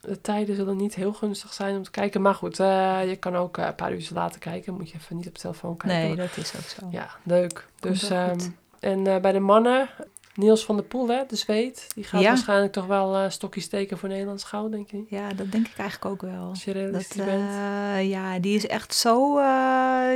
De 0.01 0.21
tijden 0.21 0.55
zullen 0.55 0.77
niet 0.77 0.95
heel 0.95 1.13
gunstig 1.13 1.53
zijn 1.53 1.75
om 1.75 1.83
te 1.83 1.91
kijken. 1.91 2.21
Maar 2.21 2.35
goed, 2.35 2.59
eh, 2.59 2.99
je 3.09 3.15
kan 3.15 3.35
ook 3.35 3.57
eh, 3.57 3.65
een 3.65 3.75
paar 3.75 3.91
uur 3.93 4.07
later 4.13 4.39
kijken. 4.39 4.73
Moet 4.73 4.89
je 4.89 4.97
even 4.97 5.15
niet 5.17 5.27
op 5.27 5.33
de 5.35 5.39
telefoon 5.41 5.77
kijken. 5.77 6.07
Nee, 6.07 6.15
dat 6.15 6.37
is 6.37 6.53
ook 6.55 6.61
zo. 6.79 6.87
Ja, 6.91 7.09
leuk. 7.23 7.67
Komt 7.79 7.93
Dus, 7.99 8.09
ehm, 8.09 8.39
en 8.79 9.07
eh, 9.07 9.17
bij 9.21 9.31
de 9.31 9.39
mannen, 9.39 9.89
Niels 10.35 10.65
van 10.65 10.75
der 10.75 10.85
Poel, 10.85 11.07
hè, 11.07 11.23
de 11.27 11.35
Zweed. 11.35 11.87
Die 11.95 12.03
gaat 12.03 12.21
Ja. 12.21 12.27
waarschijnlijk 12.27 12.71
toch 12.73 12.85
wel 12.85 13.29
stokjes 13.29 13.63
steken 13.63 13.97
voor 13.97 14.09
Nederlands 14.09 14.43
goud, 14.43 14.71
denk 14.71 14.91
ik. 14.91 15.05
Ja, 15.09 15.33
dat 15.33 15.51
denk 15.51 15.67
ik 15.67 15.77
eigenlijk 15.77 16.11
ook 16.11 16.31
wel. 16.31 16.47
Als 16.49 16.63
je 16.63 16.73
Dat, 16.73 16.81
realistisch 16.81 17.25
bent. 17.25 17.49
eh, 17.49 18.09
ja, 18.09 18.39
die 18.39 18.55
is 18.55 18.67
echt 18.67 18.93
zo, 18.95 19.39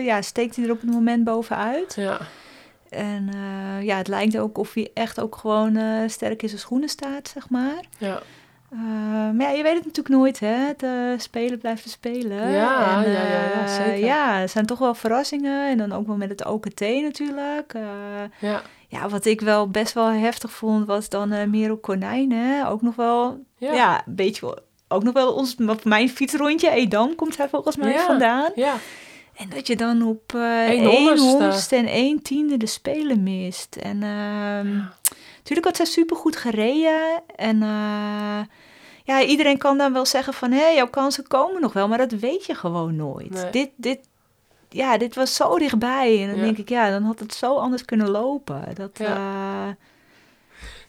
ja, 0.03 0.21
steekt 0.21 0.55
hij 0.55 0.65
er 0.65 0.71
op 0.71 0.81
het 0.81 0.91
moment 0.91 1.23
bovenuit. 1.23 1.93
Ja, 1.95 2.19
En 2.89 3.29
ja, 3.81 3.97
het 3.97 4.07
lijkt 4.07 4.37
ook 4.37 4.57
of 4.57 4.73
hij 4.73 4.91
echt 4.93 5.19
ook 5.21 5.35
gewoon 5.35 5.79
sterk 6.09 6.41
in 6.41 6.47
zijn 6.49 6.61
schoenen 6.61 6.89
staat, 6.89 7.27
zeg 7.27 7.49
maar. 7.49 7.83
ja, 7.97 8.21
Eh, 8.75 8.81
maar 9.37 9.41
ja, 9.41 9.49
je 9.49 9.63
weet 9.63 9.75
het 9.75 9.85
natuurlijk 9.85 10.15
nooit, 10.15 10.39
hè. 10.39 10.47
Het 10.47 10.83
eh, 10.83 10.91
spelen 11.17 11.59
blijft 11.59 11.83
te 11.83 11.89
spelen. 11.89 12.51
Ja, 12.51 13.03
En, 13.03 13.11
ja, 13.11 13.17
ja, 13.23 13.43
ja, 13.43 13.63
eh, 13.65 13.75
zeker. 13.75 14.05
Ja, 14.05 14.41
er 14.41 14.49
zijn 14.49 14.65
toch 14.65 14.79
wel 14.79 14.93
verrassingen. 14.95 15.69
En 15.69 15.77
dan 15.77 15.91
ook 15.91 16.07
wel 16.07 16.15
met 16.15 16.29
het 16.29 16.45
OKT 16.45 16.79
natuurlijk. 16.79 17.73
Ja, 18.39 18.61
ja, 18.87 19.09
wat 19.09 19.25
ik 19.25 19.41
wel 19.41 19.69
best 19.69 19.93
wel 19.93 20.07
heftig 20.07 20.51
vond, 20.51 20.85
was 20.87 21.09
dan 21.09 21.31
eh 21.31 21.45
Merel 21.47 21.77
Konijn, 21.77 22.31
hè. 22.31 22.67
Ook 22.69 22.81
nog 22.81 22.95
wel, 22.95 23.43
ja. 23.57 23.73
ja, 23.73 24.03
een 24.07 24.15
beetje... 24.15 24.63
Ook 24.87 25.03
nog 25.03 25.13
wel 25.13 25.33
ons, 25.33 25.55
mijn 25.83 26.09
fietsrondje, 26.09 26.69
Edam 26.69 27.15
komt 27.15 27.37
hij 27.37 27.49
volgens 27.49 27.75
mij 27.75 27.91
Ja. 27.91 28.05
vandaan. 28.05 28.51
ja. 28.55 28.73
En 29.35 29.49
dat 29.49 29.67
je 29.67 29.75
dan 29.75 30.01
op 30.01 30.33
Eén 30.33 30.89
één 30.89 31.17
honderdste. 31.19 31.75
en 31.75 31.85
één 31.85 32.21
tiende 32.21 32.57
de 32.57 32.65
spelen 32.65 33.23
mist. 33.23 33.75
En 33.75 34.03
ehm 34.03 34.77
natuurlijk 35.37 35.65
had 35.67 35.75
zij 35.75 35.85
supergoed 35.85 36.35
gereden. 36.35 37.21
En 37.35 37.61
eh, 37.63 38.39
ja, 39.05 39.21
iedereen 39.21 39.57
kan 39.57 39.77
dan 39.77 39.93
wel 39.93 40.05
zeggen 40.05 40.33
van... 40.33 40.51
hé, 40.51 40.67
jouw 40.67 40.87
kansen 40.89 41.27
komen 41.27 41.61
nog 41.61 41.73
wel, 41.73 41.87
maar 41.87 41.97
dat 41.97 42.11
weet 42.11 42.45
je 42.45 42.55
gewoon 42.55 42.95
nooit. 42.95 43.29
Nee. 43.29 43.49
Dit, 43.51 43.69
dit, 43.75 43.99
ja, 44.69 44.97
dit 44.97 45.15
was 45.15 45.35
zo 45.35 45.57
dichtbij. 45.57 46.21
En 46.21 46.27
dan 46.29 46.37
Ja. 46.37 46.43
denk 46.43 46.57
ik, 46.57 46.69
ja, 46.69 46.89
dan 46.89 47.03
had 47.03 47.19
het 47.19 47.33
zo 47.33 47.55
anders 47.55 47.85
kunnen 47.85 48.09
lopen. 48.09 48.63
Dat, 48.73 48.97
Ja. 48.97 49.05
ja. 49.05 49.75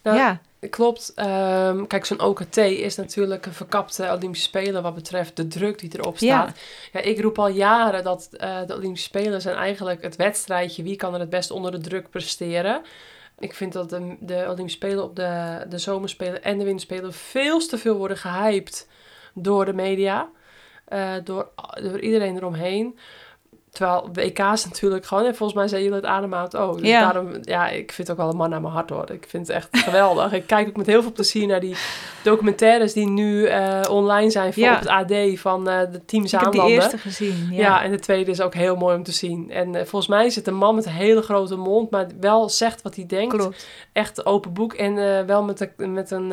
Nou, 0.02 0.16
ja, 0.18 0.40
Klopt. 0.70 1.12
Ehm, 1.14 1.86
kijk, 1.86 2.04
zo'n 2.04 2.20
OKT 2.20 2.56
is 2.56 2.96
natuurlijk 2.96 3.46
een 3.46 3.52
verkapte 3.52 4.12
Olympische 4.16 4.46
Spelen 4.46 4.82
wat 4.82 4.94
betreft 4.94 5.36
de 5.36 5.46
druk 5.46 5.78
die 5.78 5.90
erop 5.92 6.16
staat. 6.16 6.58
Ja, 6.92 7.00
ik 7.00 7.20
roep 7.20 7.38
al 7.38 7.48
jaren 7.48 8.04
dat 8.04 8.28
eh, 8.32 8.58
de 8.66 8.74
Olympische 8.74 9.08
Spelen 9.08 9.40
zijn 9.40 9.56
eigenlijk 9.56 10.02
het 10.02 10.16
wedstrijdje 10.16 10.82
wie 10.82 10.96
kan 10.96 11.14
er 11.14 11.20
het 11.20 11.30
best 11.30 11.50
onder 11.50 11.70
de 11.70 11.78
druk 11.80 12.10
presteren. 12.10 12.82
Ik 13.38 13.54
vind 13.54 13.72
dat 13.72 13.90
de, 13.90 14.16
de 14.20 14.34
Olympische 14.34 14.76
Spelen 14.76 15.04
op 15.04 15.16
de, 15.16 15.64
de 15.68 15.78
zomerspelen 15.78 16.42
en 16.42 16.58
de 16.58 16.64
winterspelen 16.64 17.12
veel 17.12 17.58
te 17.66 17.78
veel 17.78 17.96
worden 17.96 18.16
gehyped 18.16 18.88
door 19.34 19.64
de 19.64 19.72
media. 19.72 20.30
eh, 20.84 21.14
door, 21.24 21.50
door 21.82 22.00
iedereen 22.00 22.36
eromheen. 22.36 22.98
Terwijl 23.76 24.08
WK's 24.12 24.64
natuurlijk 24.64 25.06
gewoon, 25.06 25.24
en 25.24 25.34
volgens 25.36 25.58
mij 25.58 25.68
zijn 25.68 25.82
jullie 25.82 25.96
het 25.96 26.06
ademhaat 26.06 26.56
ook. 26.56 26.78
Dus 26.78 26.88
Ja. 26.88 27.00
daarom, 27.00 27.30
ja, 27.42 27.68
ik 27.68 27.92
vind 27.92 28.08
het 28.08 28.10
ook 28.16 28.22
wel 28.22 28.32
een 28.32 28.36
man 28.38 28.50
naar 28.50 28.60
mijn 28.60 28.72
hart 28.72 28.90
hoor. 28.90 29.10
Ik 29.10 29.24
vind 29.28 29.46
het 29.46 29.56
echt 29.56 29.68
geweldig. 29.78 30.32
Ik 30.32 30.46
kijk 30.46 30.68
ook 30.68 30.76
met 30.76 30.86
heel 30.86 31.02
veel 31.02 31.12
plezier 31.12 31.46
naar 31.46 31.60
die 31.60 31.76
documentaires 32.22 32.92
die 32.92 33.06
nu 33.08 33.44
eh, 33.46 33.80
online 33.90 34.30
zijn 34.30 34.52
voor 34.52 34.62
Ja. 34.62 34.72
op 34.74 34.78
het 34.78 34.88
AD 34.88 35.12
van 35.40 35.68
eh, 35.68 35.78
de 35.92 36.04
team 36.04 36.24
ik 36.24 36.30
heb 36.30 36.40
Zaanlanden. 36.40 36.64
die 36.66 36.74
eerste 36.74 36.98
gezien. 36.98 37.48
Ja. 37.50 37.56
Ja, 37.60 37.82
en 37.82 37.90
de 37.90 37.98
tweede 37.98 38.30
is 38.30 38.40
ook 38.40 38.54
heel 38.54 38.76
mooi 38.76 38.96
om 38.96 39.02
te 39.02 39.12
zien. 39.12 39.50
En 39.50 39.74
eh, 39.74 39.80
volgens 39.80 40.06
mij 40.06 40.26
is 40.26 40.36
het 40.36 40.46
een 40.46 40.54
man 40.54 40.74
met 40.74 40.84
een 40.86 40.92
hele 40.92 41.22
grote 41.22 41.56
mond, 41.56 41.90
maar 41.90 42.06
wel 42.20 42.48
zegt 42.48 42.82
wat 42.82 42.96
hij 42.96 43.06
denkt. 43.06 43.36
klopt. 43.36 43.66
Echt 43.92 44.26
open 44.26 44.52
boek 44.52 44.72
en 44.72 45.26
wel 45.26 45.42
met, 45.42 45.68
een- 45.76 45.92
met 45.92 46.10
een 46.10 46.32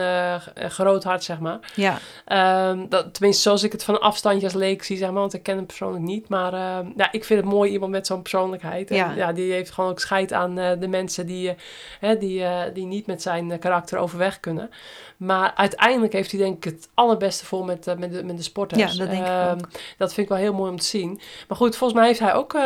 groot 0.56 1.04
hart, 1.04 1.24
zeg 1.24 1.40
maar. 1.40 1.60
Ja, 1.76 1.98
Ehm, 2.26 2.86
dat, 2.90 3.14
tenminste, 3.14 3.42
zoals 3.42 3.64
ik 3.64 3.72
het 3.72 3.84
van 3.84 3.94
een 3.96 4.00
afstandje 4.02 4.46
als 4.46 4.56
leek 4.56 4.84
zie, 4.84 4.98
zeg 4.98 5.12
maar, 5.12 5.20
want 5.20 5.34
ik 5.34 5.44
ken 5.44 5.56
hem 5.56 5.66
persoonlijk 5.66 6.04
niet. 6.04 6.30
Maar 6.30 6.54
ehm, 6.54 6.88
ja, 6.96 7.12
ik 7.12 7.24
vind 7.24 7.33
het 7.38 7.46
mooi 7.46 7.72
iemand 7.72 7.92
met 7.92 8.08
zo'n 8.08 8.22
persoonlijkheid. 8.22 8.90
En, 8.90 8.96
ja. 8.96 9.14
Ja. 9.16 9.34
die 9.34 9.52
heeft 9.52 9.72
gewoon 9.72 9.90
ook 9.90 10.00
scheid 10.00 10.34
aan 10.34 10.58
eh, 10.58 10.80
de 10.80 10.88
mensen 10.88 11.26
die, 11.26 11.50
eh, 11.50 11.56
hè, 12.00 12.18
die, 12.18 12.44
eh, 12.44 12.62
die 12.74 12.86
niet 12.86 13.06
met 13.06 13.22
zijn 13.22 13.60
karakter 13.60 13.98
overweg 13.98 14.40
kunnen. 14.40 14.70
Maar 15.18 15.54
uiteindelijk 15.56 16.14
heeft 16.14 16.32
hij 16.32 16.40
denk 16.40 16.58
ik 16.58 16.64
het 16.64 16.90
allerbeste 16.94 17.46
voor 17.46 17.66
met, 17.66 17.86
met, 17.98 18.14
de, 18.14 18.24
met 18.24 18.38
de 18.38 18.44
sporters. 18.44 18.82
Ja, 18.82 18.98
dat 18.98 19.10
denk 19.10 19.22
ik 19.22 19.28
Ehm, 19.28 19.52
ook. 19.52 19.70
Dat 19.98 20.14
vind 20.14 20.28
ik 20.28 20.34
wel 20.34 20.42
heel 20.42 20.54
mooi 20.54 20.72
om 20.72 20.80
te 20.80 20.86
zien. 20.86 21.20
Maar 21.48 21.58
goed, 21.58 21.76
volgens 21.76 22.00
mij 22.00 22.08
heeft 22.08 22.20
hij 22.20 22.34
ook 22.34 22.58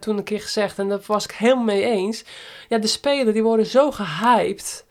toen 0.00 0.16
een 0.16 0.24
keer 0.24 0.40
gezegd, 0.40 0.78
en 0.78 0.88
daar 0.88 1.00
was 1.06 1.24
ik 1.24 1.30
helemaal 1.30 1.64
mee 1.64 1.84
eens. 1.84 2.24
Ja, 2.68 2.78
de 2.78 2.86
spelen 2.86 3.32
die 3.32 3.42
worden 3.42 3.66
zo 3.66 3.90
gehyped. 3.90 4.85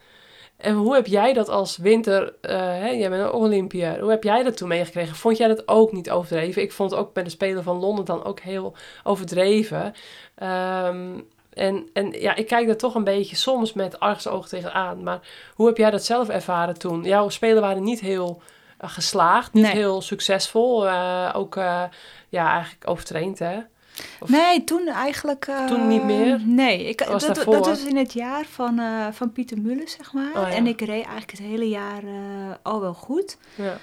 En 0.58 0.76
hoe 0.76 0.94
heb 0.96 1.08
jij 1.08 1.34
dat 1.34 1.50
als 1.50 1.78
winter, 1.78 2.34
eh, 2.42 2.58
hè, 2.58 2.90
jij 2.90 3.10
bent 3.10 3.22
een 3.22 3.32
Olympiër, 3.32 4.00
hoe 4.00 4.10
heb 4.10 4.24
jij 4.24 4.44
dat 4.44 4.58
toen 4.58 4.68
meegekregen? 4.68 5.16
Vond 5.16 5.38
jij 5.38 5.48
dat 5.48 5.68
ook 5.68 5.92
niet 5.92 6.12
overdreven? 6.12 6.62
Ik 6.62 6.72
vond 6.72 6.92
het 6.92 7.00
ook 7.00 7.14
bij 7.14 7.24
de 7.24 7.30
Spelen 7.30 7.64
van 7.64 7.80
Londen 7.80 8.06
dan 8.06 8.24
ook 8.24 8.40
heel 8.40 8.74
overdreven. 9.04 9.94
Ehm, 10.36 11.20
en, 11.54 11.90
en 11.94 12.12
ja, 12.12 12.36
ik 12.36 12.48
kijk 12.48 12.68
daar 12.68 12.76
toch 12.78 12.96
een 12.96 13.04
beetje 13.04 13.36
soms 13.36 13.74
met 13.74 14.00
argusoog 14.00 14.48
tegenaan. 14.48 15.04
Maar 15.04 15.20
hoe 15.56 15.68
heb 15.68 15.78
jij 15.78 15.92
dat 15.92 16.04
zelf 16.06 16.30
ervaren 16.30 16.78
toen? 16.80 17.04
Jouw 17.04 17.30
Spelen 17.30 17.62
waren 17.62 17.84
niet 17.84 18.00
heel 18.00 18.42
eh, 18.78 18.90
geslaagd, 18.90 19.54
niet 19.54 19.64
Nee. 19.64 19.74
heel 19.74 20.02
succesvol. 20.02 20.88
eh, 20.88 21.32
ook 21.36 21.56
ja, 22.30 22.52
eigenlijk 22.52 22.90
overtraind, 22.90 23.40
hè? 23.40 23.58
Of- 24.20 24.30
Nee, 24.30 24.64
toen 24.64 24.88
eigenlijk... 24.88 25.48
eh, 25.48 25.66
Toen 25.66 25.88
niet 25.88 26.04
meer? 26.04 26.42
Nee, 26.46 26.88
ik, 26.88 27.04
Was 27.08 27.26
dat, 27.28 27.44
was 27.44 27.84
in 27.86 27.98
het 27.98 28.14
jaar 28.14 28.46
van, 28.46 28.80
eh, 28.80 29.06
van 29.12 29.32
Pieter 29.32 29.62
Mullen, 29.62 29.88
zeg 29.88 30.14
maar. 30.14 30.28
Oh, 30.36 30.42
ja. 30.42 30.50
En 30.50 30.68
ik 30.68 30.80
reed 30.80 30.90
eigenlijk 31.06 31.32
het 31.32 31.40
hele 31.40 31.70
jaar 31.70 32.04
eh, 32.04 32.54
al 32.62 32.82
wel 32.82 32.94
goed. 32.94 33.38
Ja. 33.56 33.78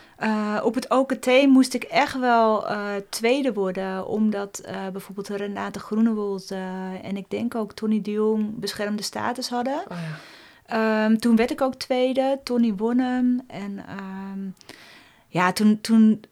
Op 0.62 0.74
het 0.74 0.90
OKT 0.90 1.26
moest 1.46 1.74
ik 1.74 1.84
echt 1.84 2.18
wel 2.18 2.66
tweede 3.08 3.52
worden, 3.52 4.06
omdat 4.06 4.62
bijvoorbeeld 4.92 5.28
Renate 5.28 5.78
Groenewold 5.78 6.50
en 7.02 7.16
ik 7.16 7.24
denk 7.30 7.54
ook 7.54 7.72
Tony 7.72 8.00
de 8.02 8.10
Jong 8.10 8.58
beschermde 8.58 9.02
status 9.02 9.48
hadden. 9.48 9.74
Oh, 9.88 9.96
ja. 9.96 10.18
Ehm, 11.04 11.16
toen 11.16 11.36
werd 11.36 11.50
ik 11.50 11.60
ook 11.60 11.74
tweede, 11.74 12.40
Tony 12.44 12.74
won 12.74 12.98
hem. 12.98 13.40
En 13.46 13.84
ehm, 13.88 14.40
ja, 15.28 15.52
toen, 15.52 15.80
toen 15.80 16.22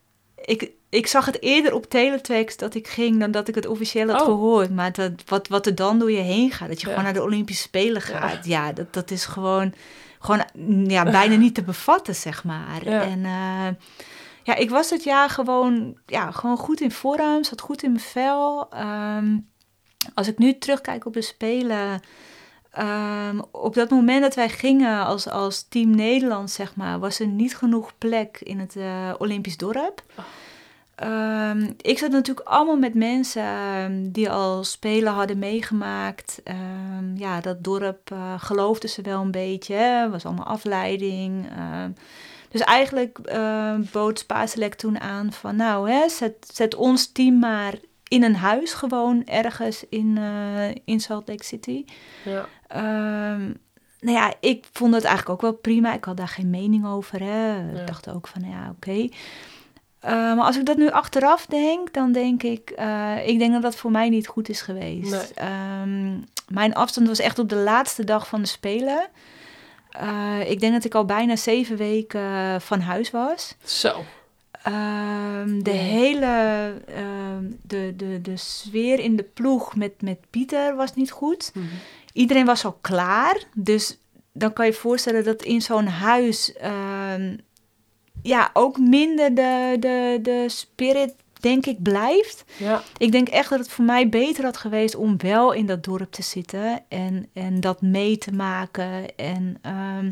ik, 0.45 0.71
ik 0.91 1.07
zag 1.07 1.27
het 1.27 1.43
eerder 1.43 1.75
op 1.75 1.87
teletext 1.91 2.59
dat 2.59 2.75
ik 2.75 2.89
ging 2.89 3.21
dan 3.21 3.31
dat 3.31 3.49
ik 3.49 3.55
het 3.55 3.67
officieel 3.67 4.09
had 4.09 4.21
Oh. 4.21 4.27
gehoord. 4.27 4.71
Maar 4.71 4.93
dat, 4.93 5.13
wat, 5.27 5.49
wat 5.49 5.67
er 5.67 5.75
dan 5.75 5.99
door 5.99 6.11
je 6.13 6.21
heen 6.21 6.51
gaat, 6.51 6.69
dat 6.69 6.81
je 6.81 6.87
Ja. 6.87 6.93
gewoon 6.93 7.05
naar 7.05 7.15
de 7.21 7.23
Olympische 7.23 7.63
Spelen 7.63 8.03
gaat. 8.03 8.47
Ja, 8.47 8.73
dat, 8.73 8.93
dat 8.93 9.11
is 9.11 9.25
gewoon, 9.25 9.75
gewoon 10.19 10.45
mm, 10.55 10.91
ja, 10.91 11.05
bijna 11.05 11.35
niet 11.37 11.55
te 11.55 11.63
bevatten, 11.63 12.15
zeg 12.15 12.45
maar. 12.45 12.85
Ja. 12.85 13.03
En 13.03 13.25
eh, 13.25 13.85
ja, 14.43 14.55
ik 14.55 14.71
was 14.71 14.91
het 14.91 15.05
jaar 15.05 15.29
gewoon, 15.31 15.97
ja, 16.07 16.31
gewoon 16.31 16.57
goed 16.57 16.81
in 16.81 16.91
vorm, 16.93 17.45
zat 17.45 17.61
goed 17.61 17.83
in 17.83 17.93
mijn 17.93 18.05
vel. 18.05 18.71
Ehm, 18.71 19.39
als 20.15 20.29
ik 20.29 20.39
nu 20.39 20.59
terugkijk 20.59 21.07
op 21.07 21.13
de 21.13 21.23
Spelen... 21.23 22.01
Ehm, 22.71 23.39
op 23.51 23.75
dat 23.75 23.91
moment 23.91 24.23
dat 24.23 24.35
wij 24.35 24.49
gingen 24.49 25.05
als, 25.05 25.29
als 25.29 25.67
team 25.69 25.91
Nederland, 25.95 26.51
zeg 26.51 26.77
maar, 26.77 26.99
was 26.99 27.21
er 27.21 27.27
niet 27.27 27.57
genoeg 27.57 27.93
plek 27.99 28.39
in 28.43 28.59
het 28.59 28.77
eh, 28.77 29.11
Olympisch 29.19 29.57
dorp. 29.57 30.03
Oh. 30.19 30.25
Ehm, 31.01 31.71
ik 31.77 31.99
zat 31.99 32.11
natuurlijk 32.11 32.49
allemaal 32.49 32.77
met 32.77 32.95
mensen 32.95 33.43
ehm, 33.43 34.11
die 34.11 34.31
al 34.31 34.65
spelen 34.65 35.13
hadden 35.13 35.39
meegemaakt. 35.39 36.41
Ehm, 36.45 37.17
ja, 37.17 37.41
dat 37.41 37.65
dorp 37.65 38.11
eh, 38.11 38.35
geloofde 38.39 38.89
ze 38.89 39.03
wel 39.03 39.21
een 39.21 39.31
beetje. 39.31 39.75
hè. 39.75 40.11
was 40.11 40.25
allemaal 40.25 40.47
afleiding. 40.47 41.49
Dus 42.49 42.61
eigenlijk 42.61 43.19
bood 43.93 44.19
Spaselek 44.19 44.75
toen 44.75 45.01
aan 45.01 45.33
van... 45.33 45.57
nou, 45.57 45.91
hè, 45.91 46.09
zet, 46.09 46.51
zet 46.53 46.75
ons 46.75 47.13
team 47.13 47.39
maar 47.39 47.75
in 48.09 48.23
een 48.23 48.37
huis 48.37 48.73
gewoon 48.73 49.25
ergens 49.25 49.85
in, 49.89 50.19
eh, 50.19 50.75
in 50.85 51.01
Salt 51.01 51.29
Lake 51.29 51.45
City. 51.45 51.85
Ja. 52.25 52.49
Nou 54.01 54.17
ja, 54.17 54.35
ik 54.41 54.67
vond 54.73 54.95
het 54.95 55.05
eigenlijk 55.05 55.35
ook 55.35 55.51
wel 55.51 55.61
prima. 55.61 55.95
Ik 55.95 56.05
had 56.05 56.17
daar 56.17 56.29
geen 56.29 56.51
mening 56.51 56.87
over. 56.87 57.21
Hè. 57.21 57.57
Ja. 57.57 57.81
Ik 57.81 57.87
dacht 57.87 58.11
ook 58.11 58.29
van, 58.29 58.43
ja, 58.43 58.75
oké. 58.77 59.09
Eh, 60.01 60.13
maar 60.13 60.45
als 60.45 60.57
ik 60.57 60.67
dat 60.67 60.77
nu 60.77 60.91
achteraf 60.91 61.47
denk, 61.47 61.93
dan 61.93 62.13
denk 62.13 62.43
ik... 62.43 62.71
eh, 62.71 63.29
ik 63.29 63.39
denk 63.39 63.53
dat 63.53 63.63
dat 63.63 63.77
voor 63.77 63.91
mij 63.91 64.09
niet 64.09 64.27
goed 64.27 64.49
is 64.49 64.61
geweest. 64.61 65.11
Nee. 65.11 65.35
Ehm, 65.35 66.19
mijn 66.49 66.75
afstand 66.75 67.07
was 67.09 67.19
echt 67.19 67.39
op 67.39 67.49
de 67.49 67.57
laatste 67.57 68.05
dag 68.05 68.29
van 68.29 68.41
de 68.41 68.49
Spelen. 68.49 69.09
Eh, 69.91 70.51
ik 70.51 70.61
denk 70.61 70.73
dat 70.73 70.85
ik 70.85 70.95
al 70.95 71.05
bijna 71.05 71.37
zeven 71.37 71.77
weken 71.77 72.61
van 72.61 72.81
huis 72.81 73.11
was. 73.11 73.57
Zo. 73.65 74.05
Ehm, 74.63 75.63
de 75.63 75.71
hele 75.71 76.73
ehm, 76.87 77.45
de, 77.63 77.93
de, 77.97 78.21
de 78.21 78.37
sfeer 78.37 78.99
in 78.99 79.17
de 79.17 79.23
ploeg 79.23 79.77
met, 79.77 80.03
met 80.03 80.19
Pieter 80.31 80.77
was 80.77 80.95
niet 80.95 81.11
goed. 81.11 81.51
Mhm. 81.55 81.67
Iedereen 82.13 82.47
was 82.47 82.65
al 82.65 82.79
klaar. 82.81 83.43
Dus 83.55 83.99
dan 84.33 84.53
kan 84.53 84.67
je 84.67 84.73
je 84.73 84.77
voorstellen 84.79 85.25
dat 85.25 85.43
in 85.43 85.63
zo'n 85.63 85.87
huis 85.87 86.53
ja, 88.23 88.51
ook 88.53 88.79
minder 88.79 89.35
de, 89.35 89.77
de, 89.81 90.19
de 90.23 90.45
spirit, 90.49 91.15
denk 91.41 91.67
ik, 91.67 91.83
blijft. 91.83 92.45
Ja. 92.57 92.83
Ik 92.97 93.13
denk 93.13 93.29
echt 93.29 93.51
dat 93.51 93.59
het 93.59 93.71
voor 93.71 93.85
mij 93.85 94.09
beter 94.09 94.45
had 94.45 94.57
geweest 94.57 94.95
om 94.97 95.15
wel 95.19 95.53
in 95.53 95.67
dat 95.67 95.85
dorp 95.85 96.13
te 96.13 96.23
zitten 96.23 96.83
en, 96.89 97.29
en 97.33 97.61
dat 97.61 97.83
mee 97.83 98.19
te 98.19 98.33
maken. 98.33 99.17
En 99.17 99.59
ehm, 99.63 100.11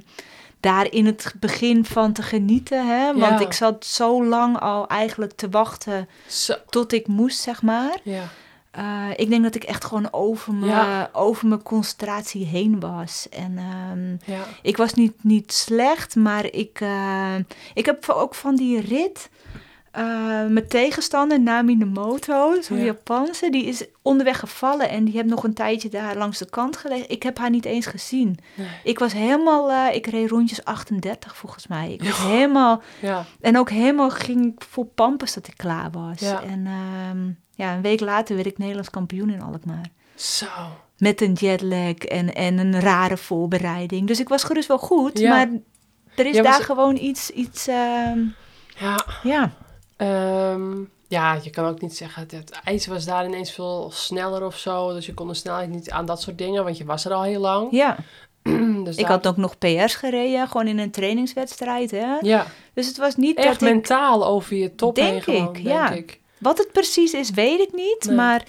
daar 0.60 0.93
in 0.93 1.06
het 1.06 1.35
begin 1.40 1.85
van 1.85 2.12
te 2.12 2.22
genieten. 2.22 2.86
Hè? 2.89 3.05
Want 3.18 3.40
Ja. 3.40 3.47
ik 3.47 3.52
zat 3.52 3.85
zo 3.85 4.24
lang 4.24 4.59
al 4.60 4.86
eigenlijk 4.86 5.32
te 5.32 5.48
wachten 5.48 6.09
Zo. 6.26 6.55
tot 6.68 6.93
ik 6.93 7.06
moest, 7.06 7.39
zeg 7.40 7.62
maar. 7.62 7.98
Ja. 8.02 8.24
Eh, 8.70 9.09
ik 9.16 9.28
denk 9.31 9.43
dat 9.43 9.55
ik 9.55 9.65
echt 9.65 9.85
gewoon 9.85 10.09
over 10.12 10.55
mijn, 10.55 10.70
Ja. 10.73 11.11
over 11.12 11.47
mijn 11.49 11.62
concentratie 11.62 12.45
heen 12.47 12.81
was. 12.81 13.27
En 13.31 13.59
ehm, 13.59 14.32
Ja. 14.32 14.45
ik 14.62 14.77
was 14.77 14.95
niet, 14.95 15.24
niet 15.24 15.53
slecht, 15.53 16.16
maar 16.16 16.45
ik, 16.45 16.81
eh, 16.81 17.35
ik 17.74 17.86
heb 17.86 18.09
ook 18.09 18.35
van 18.35 18.57
die 18.57 18.81
rit. 18.81 19.31
Eh, 19.98 20.04
mijn 20.46 20.68
tegenstander, 20.68 21.40
Nami 21.40 21.74
Nemoto, 21.76 22.60
zo'n 22.62 22.78
Ja. 22.78 22.84
Japanse, 22.84 23.50
die 23.50 23.64
is 23.64 23.84
onderweg 24.02 24.38
gevallen 24.38 24.88
en 24.88 25.04
die 25.04 25.14
heeft 25.14 25.26
nog 25.28 25.44
een 25.44 25.54
tijdje 25.54 25.88
daar 25.88 26.16
langs 26.16 26.38
de 26.38 26.50
kant 26.50 26.76
gelegen. 26.76 27.08
Ik 27.10 27.22
heb 27.22 27.38
haar 27.38 27.50
niet 27.50 27.64
eens 27.64 27.86
gezien. 27.86 28.38
Nee. 28.54 28.66
Ik 28.84 28.98
was 28.98 29.12
helemaal, 29.12 29.70
eh, 29.70 29.94
ik 29.94 30.06
reed 30.06 30.30
rondjes 30.30 30.64
38 30.64 31.36
volgens 31.36 31.66
mij. 31.66 31.92
Ik 31.92 32.02
was 32.02 32.18
helemaal, 32.18 32.82
Ja, 33.00 33.24
en 33.40 33.58
ook 33.58 33.70
helemaal 33.70 34.10
ging 34.10 34.46
ik 34.46 34.64
vol 34.68 34.92
pampers 34.94 35.34
dat 35.34 35.46
ik 35.46 35.56
klaar 35.56 35.90
was. 35.90 36.20
En 36.22 36.66
ehm, 36.66 37.30
ja, 37.54 37.74
een 37.74 37.82
week 37.82 38.00
later 38.00 38.34
werd 38.34 38.46
ik 38.48 38.58
Nederlands 38.58 38.90
kampioen 38.90 39.30
in 39.30 39.42
Alkmaar. 39.42 39.86
zo. 40.14 40.46
Met 40.98 41.20
een 41.20 41.32
jetlag 41.32 41.94
en, 41.94 42.34
en 42.34 42.58
een 42.58 42.80
rare 42.80 43.16
voorbereiding. 43.16 44.06
Dus 44.06 44.20
ik 44.20 44.28
was 44.28 44.44
gerust 44.44 44.68
wel 44.68 44.78
goed, 44.78 45.22
maar 45.22 45.48
er 46.16 46.26
is 46.26 46.36
daar 46.36 46.62
gewoon 46.62 46.96
iets, 46.96 47.30
iets 47.30 47.66
ehm, 47.66 48.18
Ja, 48.78 49.04
ja. 49.22 49.52
Ehm, 49.98 50.76
ja, 51.08 51.38
je 51.42 51.50
kan 51.50 51.66
ook 51.66 51.80
niet 51.80 51.96
zeggen, 51.96 52.22
het, 52.22 52.30
het 52.32 52.50
ijs 52.64 52.86
was 52.86 53.04
daar 53.04 53.26
ineens 53.26 53.52
veel 53.52 53.90
sneller 53.94 54.44
of 54.44 54.58
zo. 54.58 54.92
Dus 54.92 55.06
je 55.06 55.14
kon 55.14 55.28
de 55.28 55.34
snelheid 55.34 55.68
niet 55.70 55.90
aan 55.90 56.06
dat 56.06 56.22
soort 56.22 56.38
dingen, 56.38 56.64
want 56.64 56.76
je 56.78 56.84
was 56.84 57.04
er 57.04 57.12
al 57.12 57.22
heel 57.22 57.40
lang. 57.40 57.68
ja. 57.70 57.96
dus 58.84 58.96
Ik 58.96 59.02
daar- 59.02 59.10
had 59.10 59.26
ook 59.26 59.36
nog 59.36 59.58
PR's 59.58 59.94
gereden, 59.94 60.48
gewoon 60.48 60.66
in 60.66 60.78
een 60.78 60.90
trainingswedstrijd. 60.90 61.90
Hè? 61.90 62.16
Ja, 62.20 62.46
Dus 62.74 62.86
het 62.86 62.96
was 62.96 63.16
niet 63.16 63.36
echt 63.36 63.46
dat 63.60 63.68
ik... 63.68 63.74
mentaal 63.74 64.26
over 64.26 64.56
je 64.56 64.74
top 64.74 64.94
Denk 64.94 65.08
heen 65.10 65.22
gewoon, 65.22 65.48
ik, 65.48 65.54
denk 65.54 65.66
ja. 65.66 65.90
ik. 65.90 66.20
Wat 66.38 66.58
het 66.58 66.72
precies 66.72 67.12
is, 67.12 67.30
weet 67.30 67.60
ik 67.60 67.72
niet. 67.72 68.04
Nee. 68.06 68.16
Maar 68.16 68.44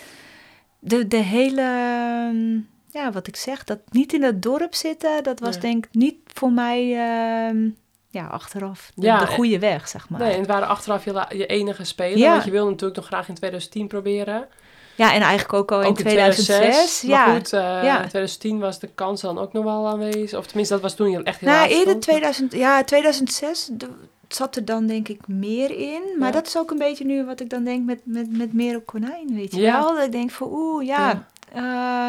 de, 0.79 1.07
de 1.07 1.17
hele... 1.17 1.61
ehm, 1.61 2.53
Ja, 3.01 3.11
wat 3.11 3.27
ik 3.27 3.35
zeg, 3.35 3.63
dat 3.63 3.79
niet 3.91 4.13
in 4.13 4.23
het 4.23 4.41
dorp 4.41 4.75
zitten... 4.75 5.23
dat 5.23 5.39
was 5.39 5.51
Nee. 5.57 5.61
denk 5.71 5.85
ik 5.85 5.93
niet 5.93 6.15
voor 6.33 6.51
mij... 6.51 6.95
ehm, 6.97 7.69
ja, 8.09 8.25
achteraf 8.27 8.91
de, 8.95 9.05
Ja, 9.05 9.17
de 9.19 9.25
en- 9.25 9.33
goede 9.33 9.59
weg, 9.59 9.87
zeg 9.87 10.09
maar. 10.09 10.19
Nee, 10.19 10.31
en 10.31 10.39
het 10.39 10.47
waren 10.47 10.67
achteraf 10.67 11.05
je, 11.05 11.25
je 11.29 11.45
enige 11.45 11.83
spelen. 11.83 12.17
Ja. 12.17 12.31
Want 12.31 12.43
je 12.43 12.51
wilde 12.51 12.69
natuurlijk 12.69 12.99
nog 12.99 13.07
graag 13.07 13.27
in 13.27 13.33
2010 13.35 13.87
proberen. 13.87 14.47
Ja, 14.95 15.13
en 15.13 15.21
eigenlijk 15.21 15.53
ook 15.53 15.71
al 15.71 15.81
in 15.81 15.87
ook 15.87 15.97
2006. 15.97 17.01
Maar 17.01 17.11
ja. 17.27 17.33
goed, 17.35 17.53
eh, 17.53 17.59
Ja. 17.61 17.93
in 18.01 18.07
2010 18.09 18.59
was 18.59 18.79
de 18.79 18.87
kans 18.95 19.21
dan 19.21 19.37
ook 19.39 19.53
nog 19.53 19.63
wel 19.63 19.87
aanwezig. 19.87 20.37
Of 20.39 20.45
tenminste, 20.45 20.73
dat 20.73 20.83
was 20.83 20.95
toen 20.95 21.09
je 21.11 21.23
echt 21.23 21.39
heel 21.39 21.49
Nou, 21.49 21.67
eerder 21.67 21.79
stond. 21.87 22.01
2000, 22.01 22.53
ja, 22.53 22.83
2006 22.83 23.69
de- 23.71 23.89
zat 24.27 24.55
er 24.55 24.65
dan 24.65 24.85
denk 24.87 25.07
ik 25.07 25.27
meer 25.27 25.71
in. 25.77 26.01
Maar 26.17 26.27
Ja. 26.27 26.33
dat 26.33 26.47
is 26.47 26.57
ook 26.57 26.71
een 26.71 26.77
beetje 26.77 27.05
nu 27.05 27.25
wat 27.25 27.39
ik 27.39 27.49
dan 27.49 27.63
denk 27.63 27.85
met, 27.85 27.99
met, 28.03 28.37
met 28.37 28.53
Merel 28.53 28.81
Konijn, 28.81 29.33
weet 29.35 29.55
je 29.55 29.61
wel. 29.61 29.93
Dat 29.95 30.05
ik 30.05 30.11
denk 30.11 30.31
van, 30.31 30.47
oeh, 30.51 30.85
ja, 30.85 31.27
eh, 31.53 32.07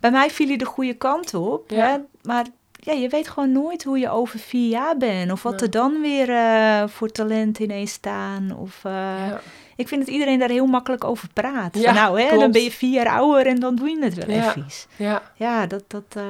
bij 0.00 0.10
mij 0.10 0.30
viel 0.30 0.46
hij 0.46 0.56
de 0.56 0.64
goede 0.64 0.94
kant 0.94 1.34
op. 1.34 1.70
Ja. 1.70 1.86
Hè? 1.88 1.96
Maar 2.22 2.46
ja, 2.88 3.00
je 3.00 3.08
weet 3.08 3.28
gewoon 3.28 3.52
nooit 3.52 3.84
hoe 3.84 3.98
je 3.98 4.10
over 4.10 4.38
vier 4.38 4.68
jaar 4.68 4.96
bent. 4.96 5.32
Of 5.32 5.42
wat 5.42 5.60
er 5.60 5.70
dan 5.70 6.00
weer 6.00 6.30
eh, 6.30 6.88
voor 6.88 7.08
talent 7.08 7.58
ineens 7.58 7.92
staan. 7.92 8.56
Of, 8.58 8.84
eh, 8.84 8.92
Ja. 9.28 9.40
Ik 9.78 9.88
vind 9.88 10.04
dat 10.04 10.14
iedereen 10.14 10.38
daar 10.38 10.48
heel 10.48 10.66
makkelijk 10.66 11.04
over 11.04 11.28
praat. 11.32 11.74
Ja, 11.78 11.82
Van, 11.82 11.94
nou, 11.94 12.20
hè, 12.20 12.38
dan 12.38 12.50
ben 12.52 12.62
je 12.62 12.70
vier 12.70 12.92
jaar 12.92 13.08
ouder 13.18 13.46
en 13.46 13.60
dan 13.60 13.74
doe 13.74 13.88
je 13.88 14.02
het 14.04 14.14
wel 14.14 14.30
Ja. 14.36 14.48
even. 14.48 14.66
ja, 14.96 15.22
Ja, 15.36 15.66
dat, 15.66 15.84
dat, 15.86 16.02
eh, 16.08 16.22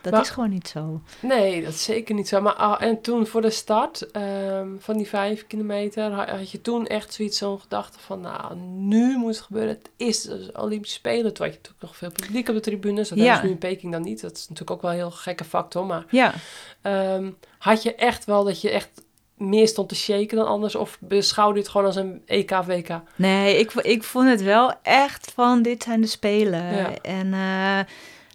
dat 0.00 0.12
Maar- 0.12 0.20
is 0.20 0.30
gewoon 0.30 0.50
niet 0.50 0.68
zo. 0.68 1.00
Nee, 1.20 1.62
dat 1.64 1.72
is 1.72 1.84
zeker 1.84 2.14
niet 2.14 2.28
zo. 2.28 2.40
Maar 2.40 2.52
ah, 2.54 2.82
en 2.82 3.00
toen 3.00 3.26
voor 3.26 3.40
de 3.42 3.50
start 3.50 4.10
ehm, 4.10 4.68
van 4.78 4.96
die 4.96 5.08
vijf 5.08 5.46
kilometer, 5.46 6.10
had, 6.10 6.28
had 6.28 6.50
je 6.50 6.60
toen 6.60 6.86
echt 6.86 7.14
zoiets 7.14 7.38
zo'n 7.38 7.60
gedachte 7.60 7.98
van, 7.98 8.20
nou, 8.20 8.56
nu 8.56 9.16
moet 9.16 9.34
het 9.36 9.44
gebeuren. 9.44 9.70
Het 9.74 9.90
is 9.96 10.22
dus 10.22 10.52
Olympische 10.52 10.96
Spelen. 10.96 11.34
Toen 11.34 11.46
had 11.46 11.54
je 11.54 11.60
natuurlijk 11.62 11.82
nog 11.82 11.96
veel 11.96 12.10
publiek 12.10 12.48
op 12.48 12.54
de 12.54 12.60
tribunes. 12.60 13.08
Dat 13.08 13.18
Ja. 13.18 13.36
ze 13.36 13.44
nu 13.44 13.50
in 13.50 13.58
Peking 13.58 13.92
dan 13.92 14.02
niet. 14.02 14.20
Dat 14.20 14.32
is 14.32 14.40
natuurlijk 14.40 14.70
ook 14.70 14.82
wel 14.82 14.90
een 14.90 14.96
heel 14.96 15.10
gekke 15.10 15.44
factor. 15.44 15.86
Maar 15.86 16.04
Ja. 16.10 16.34
ehm, 16.82 17.30
had 17.58 17.82
je 17.82 17.94
echt 17.94 18.24
wel 18.24 18.44
dat 18.44 18.60
je 18.60 18.70
echt 18.70 18.88
meer 19.38 19.68
stond 19.68 19.88
te 19.88 19.94
shaken 19.94 20.36
dan 20.36 20.46
anders? 20.46 20.74
Of 20.74 20.96
beschouwde 21.00 21.54
je 21.54 21.60
het 21.60 21.70
gewoon 21.70 21.86
als 21.86 21.96
een 21.96 22.22
EK-WK? 22.26 23.00
Nee, 23.16 23.58
ik, 23.58 23.72
ik 23.72 24.02
vond 24.02 24.28
het 24.28 24.42
wel 24.42 24.72
echt 24.82 25.32
van 25.34 25.62
dit 25.62 25.82
zijn 25.82 26.00
de 26.00 26.06
Spelen. 26.06 26.76
Ja. 26.76 26.90
En 27.02 27.32
eh, 27.32 27.78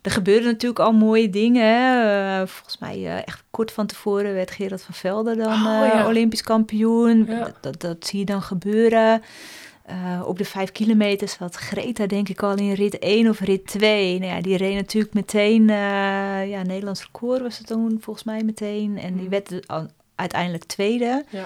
er 0.01 0.11
gebeurden 0.11 0.51
natuurlijk 0.51 0.79
al 0.79 0.91
mooie 0.91 1.29
dingen. 1.29 2.03
Eh, 2.41 2.47
volgens 2.47 2.77
mij 2.79 2.95
eh, 3.05 3.17
echt 3.17 3.43
kort 3.51 3.71
van 3.71 3.85
tevoren 3.85 4.33
werd 4.33 4.51
Gerard 4.51 4.81
van 4.81 4.93
Velden 4.93 5.37
dan 5.37 5.53
Oh, 5.53 5.87
ja. 5.93 6.07
Olympisch 6.07 6.43
kampioen. 6.43 7.25
Ja. 7.27 7.43
Dat, 7.43 7.55
dat, 7.61 7.81
dat 7.81 8.05
zie 8.07 8.19
je 8.19 8.25
dan 8.25 8.41
gebeuren. 8.41 9.21
Op 10.25 10.37
de 10.37 10.45
vijf 10.45 10.71
kilometer 10.71 11.27
zat 11.27 11.55
Greta 11.55 12.05
denk 12.07 12.29
ik 12.29 12.43
al 12.43 12.55
in 12.55 12.73
rit 12.73 12.99
1 12.99 13.29
of 13.29 13.39
rit 13.39 13.65
2. 13.67 14.19
Nou 14.19 14.31
ja, 14.35 14.41
die 14.41 14.57
reed 14.57 14.75
natuurlijk 14.75 15.13
meteen, 15.13 15.67
ja, 16.47 16.61
Nederlands 16.63 17.03
record 17.03 17.41
was 17.41 17.57
het 17.57 17.67
toen 17.67 17.97
volgens 18.01 18.25
mij 18.25 18.43
meteen. 18.43 18.97
En 18.97 19.13
die 19.13 19.23
Mm. 19.23 19.29
werd 19.29 19.67
al- 19.67 19.87
uiteindelijk 20.15 20.63
tweede. 20.63 21.23
Ja. 21.29 21.43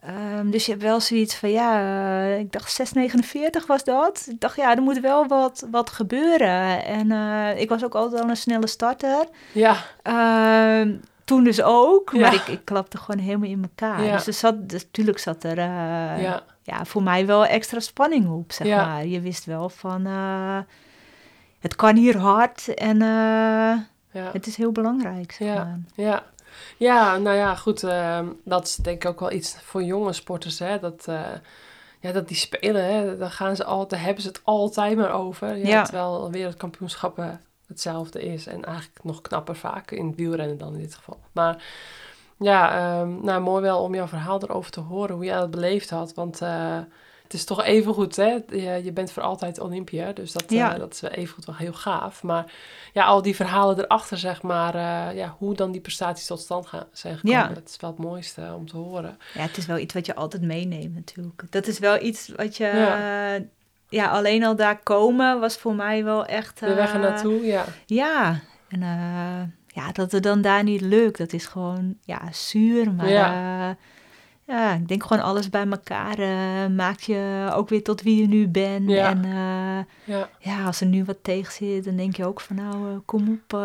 Ehm, 0.00 0.50
dus 0.50 0.64
je 0.64 0.70
hebt 0.70 0.82
wel 0.84 1.00
zoiets 1.00 1.34
van, 1.34 1.50
ja, 1.50 1.80
eh, 1.80 2.38
ik 2.38 2.52
dacht 2.52 2.72
6,49 2.72 3.66
was 3.66 3.84
dat. 3.84 4.26
Ik 4.30 4.40
dacht, 4.40 4.56
ja, 4.56 4.76
er 4.76 4.82
moet 4.82 5.00
wel 5.00 5.26
wat, 5.26 5.66
wat 5.70 5.90
gebeuren. 5.90 6.84
En 6.84 7.12
eh, 7.12 7.60
ik 7.60 7.68
was 7.68 7.84
ook 7.84 7.94
altijd 7.94 8.22
al 8.22 8.28
een 8.28 8.36
snelle 8.36 8.66
starter. 8.66 9.26
Ja, 9.52 9.76
Ehm, 10.02 10.94
toen 11.24 11.44
dus 11.44 11.62
ook, 11.62 12.10
Ja. 12.12 12.20
maar 12.20 12.34
ik, 12.34 12.46
ik 12.46 12.60
klapte 12.64 12.96
gewoon 12.98 13.20
helemaal 13.24 13.48
in 13.48 13.62
elkaar. 13.62 14.04
Ja. 14.04 14.12
Dus 14.16 14.26
er 14.26 14.32
zat, 14.32 14.68
dus, 14.68 14.82
natuurlijk 14.84 15.18
zat 15.18 15.44
er 15.44 15.58
eh, 15.58 16.22
ja, 16.22 16.42
ja, 16.62 16.84
voor 16.84 17.02
mij 17.02 17.26
wel 17.26 17.46
extra 17.46 17.80
spanning 17.80 18.28
op, 18.30 18.52
zeg 18.52 18.66
Ja. 18.66 18.86
maar. 18.86 19.06
Je 19.06 19.20
wist 19.20 19.44
wel 19.44 19.68
van, 19.68 20.06
het 21.60 21.76
kan 21.76 21.96
hier 21.96 22.16
hard 22.18 22.74
en 22.74 23.00
het 24.12 24.46
is 24.46 24.56
heel 24.56 24.72
belangrijk, 24.72 25.32
zeg 25.32 25.48
maar. 25.54 25.78
Ja. 25.94 26.04
ja, 26.04 26.22
nou 27.16 27.36
ja, 27.36 27.54
goed. 27.54 27.82
ehm, 27.82 28.26
dat 28.44 28.66
is 28.66 28.76
denk 28.76 29.04
ik 29.04 29.10
ook 29.10 29.20
wel 29.20 29.32
iets 29.32 29.56
voor 29.62 29.82
jonge 29.82 30.12
sporters. 30.12 30.58
Hè? 30.58 30.78
Dat, 30.78 31.04
eh, 31.08 31.20
ja, 32.00 32.12
dat 32.12 32.28
die 32.28 32.36
spelen, 32.36 32.84
hè? 32.84 33.16
Daar, 33.16 33.30
gaan 33.30 33.56
ze 33.56 33.64
al, 33.64 33.88
daar 33.88 34.02
hebben 34.02 34.22
ze 34.22 34.28
het 34.28 34.40
altijd 34.44 34.96
maar 34.96 35.12
over. 35.12 35.56
Ja, 35.56 35.66
Ja. 35.68 35.82
Terwijl 35.82 36.30
wereldkampioenschappen 36.30 37.40
hetzelfde 37.66 38.22
is. 38.22 38.46
En 38.46 38.64
eigenlijk 38.64 39.04
nog 39.04 39.20
knapper 39.20 39.56
vaak. 39.56 39.90
In 39.90 40.06
het 40.06 40.16
wielrennen 40.16 40.58
dan 40.58 40.74
in 40.74 40.80
dit 40.80 40.94
geval. 40.94 41.20
Maar 41.32 41.64
ja, 42.38 42.70
ehm, 43.00 43.24
nou 43.24 43.40
mooi 43.40 43.62
wel 43.62 43.82
om 43.82 43.94
jouw 43.94 44.06
verhaal 44.06 44.42
erover 44.42 44.70
te 44.70 44.80
horen. 44.80 45.14
Hoe 45.14 45.24
jij 45.24 45.38
dat 45.38 45.50
beleefd 45.50 45.90
had. 45.90 46.14
Want 46.14 46.40
eh, 46.40 46.78
het 47.32 47.40
is 47.40 47.46
toch 47.46 47.62
even 47.64 47.94
goed, 47.94 48.16
hè? 48.16 48.38
Je, 48.48 48.80
je 48.84 48.92
bent 48.92 49.12
voor 49.12 49.22
altijd 49.22 49.60
Olympia. 49.60 50.12
Dus 50.12 50.32
dat, 50.32 50.44
Ja. 50.50 50.72
eh, 50.72 50.78
dat 50.78 50.92
is 50.92 51.02
even 51.02 51.34
goed 51.34 51.44
wel 51.44 51.54
heel 51.54 51.72
gaaf. 51.72 52.22
Maar 52.22 52.52
ja, 52.92 53.04
al 53.04 53.22
die 53.22 53.36
verhalen 53.36 53.78
erachter, 53.78 54.18
zeg 54.18 54.42
maar, 54.42 54.74
eh, 54.74 55.16
ja, 55.16 55.34
hoe 55.38 55.54
dan 55.54 55.72
die 55.72 55.80
prestaties 55.80 56.26
tot 56.26 56.40
stand 56.40 56.66
gaan, 56.66 56.84
zijn 56.92 57.16
gekomen, 57.18 57.38
Ja. 57.38 57.48
dat 57.48 57.68
is 57.68 57.76
wel 57.80 57.90
het 57.90 57.98
mooiste 57.98 58.52
om 58.56 58.66
te 58.68 58.76
horen. 58.76 59.18
Ja, 59.34 59.40
het 59.40 59.56
is 59.56 59.66
wel 59.66 59.78
iets 59.78 59.94
wat 59.94 60.06
je 60.06 60.14
altijd 60.14 60.42
meeneemt 60.42 60.94
natuurlijk. 60.94 61.42
Dat 61.50 61.66
is 61.66 61.78
wel 61.78 62.02
iets 62.02 62.28
wat 62.36 62.56
je... 62.56 62.64
Ja. 62.64 63.32
Ja, 63.34 63.38
ja 63.88 64.08
alleen 64.10 64.44
al 64.44 64.56
daar 64.56 64.78
komen 64.82 65.40
was 65.40 65.56
voor 65.56 65.74
mij 65.74 66.04
wel 66.04 66.24
echt... 66.26 66.60
De 66.60 66.74
weg 66.74 66.92
eh, 66.94 67.00
naartoe, 67.00 67.44
ja. 67.44 67.64
Ja, 67.86 68.40
en 68.68 68.82
eh, 68.82 69.42
ja, 69.66 69.92
dat 69.92 70.12
het 70.12 70.22
dan 70.22 70.40
daar 70.42 70.62
niet 70.62 70.80
lukt, 70.80 71.18
dat 71.18 71.32
is 71.32 71.46
gewoon 71.46 71.96
ja, 72.04 72.20
zuur. 72.32 72.92
Maar 72.92 73.08
Ja. 73.08 73.76
Ja. 74.46 74.72
ik 74.72 74.88
denk 74.88 75.02
gewoon 75.02 75.22
alles 75.22 75.50
bij 75.50 75.66
elkaar 75.66 76.18
eh, 76.18 76.66
maakt 76.66 77.04
je 77.04 77.50
ook 77.54 77.68
weer 77.68 77.82
tot 77.82 78.02
wie 78.02 78.20
je 78.20 78.28
nu 78.28 78.48
bent. 78.48 78.90
Ja. 78.90 79.10
En 79.10 79.24
eh, 79.24 80.14
Ja, 80.16 80.28
ja, 80.38 80.64
als 80.64 80.80
er 80.80 80.86
nu 80.86 81.04
wat 81.04 81.18
tegen 81.22 81.52
zit, 81.52 81.84
dan 81.84 81.96
denk 81.96 82.16
je 82.16 82.26
ook 82.26 82.40
van 82.40 82.56
nou, 82.56 82.90
eh, 82.90 82.96
kom 83.04 83.28
op. 83.28 83.60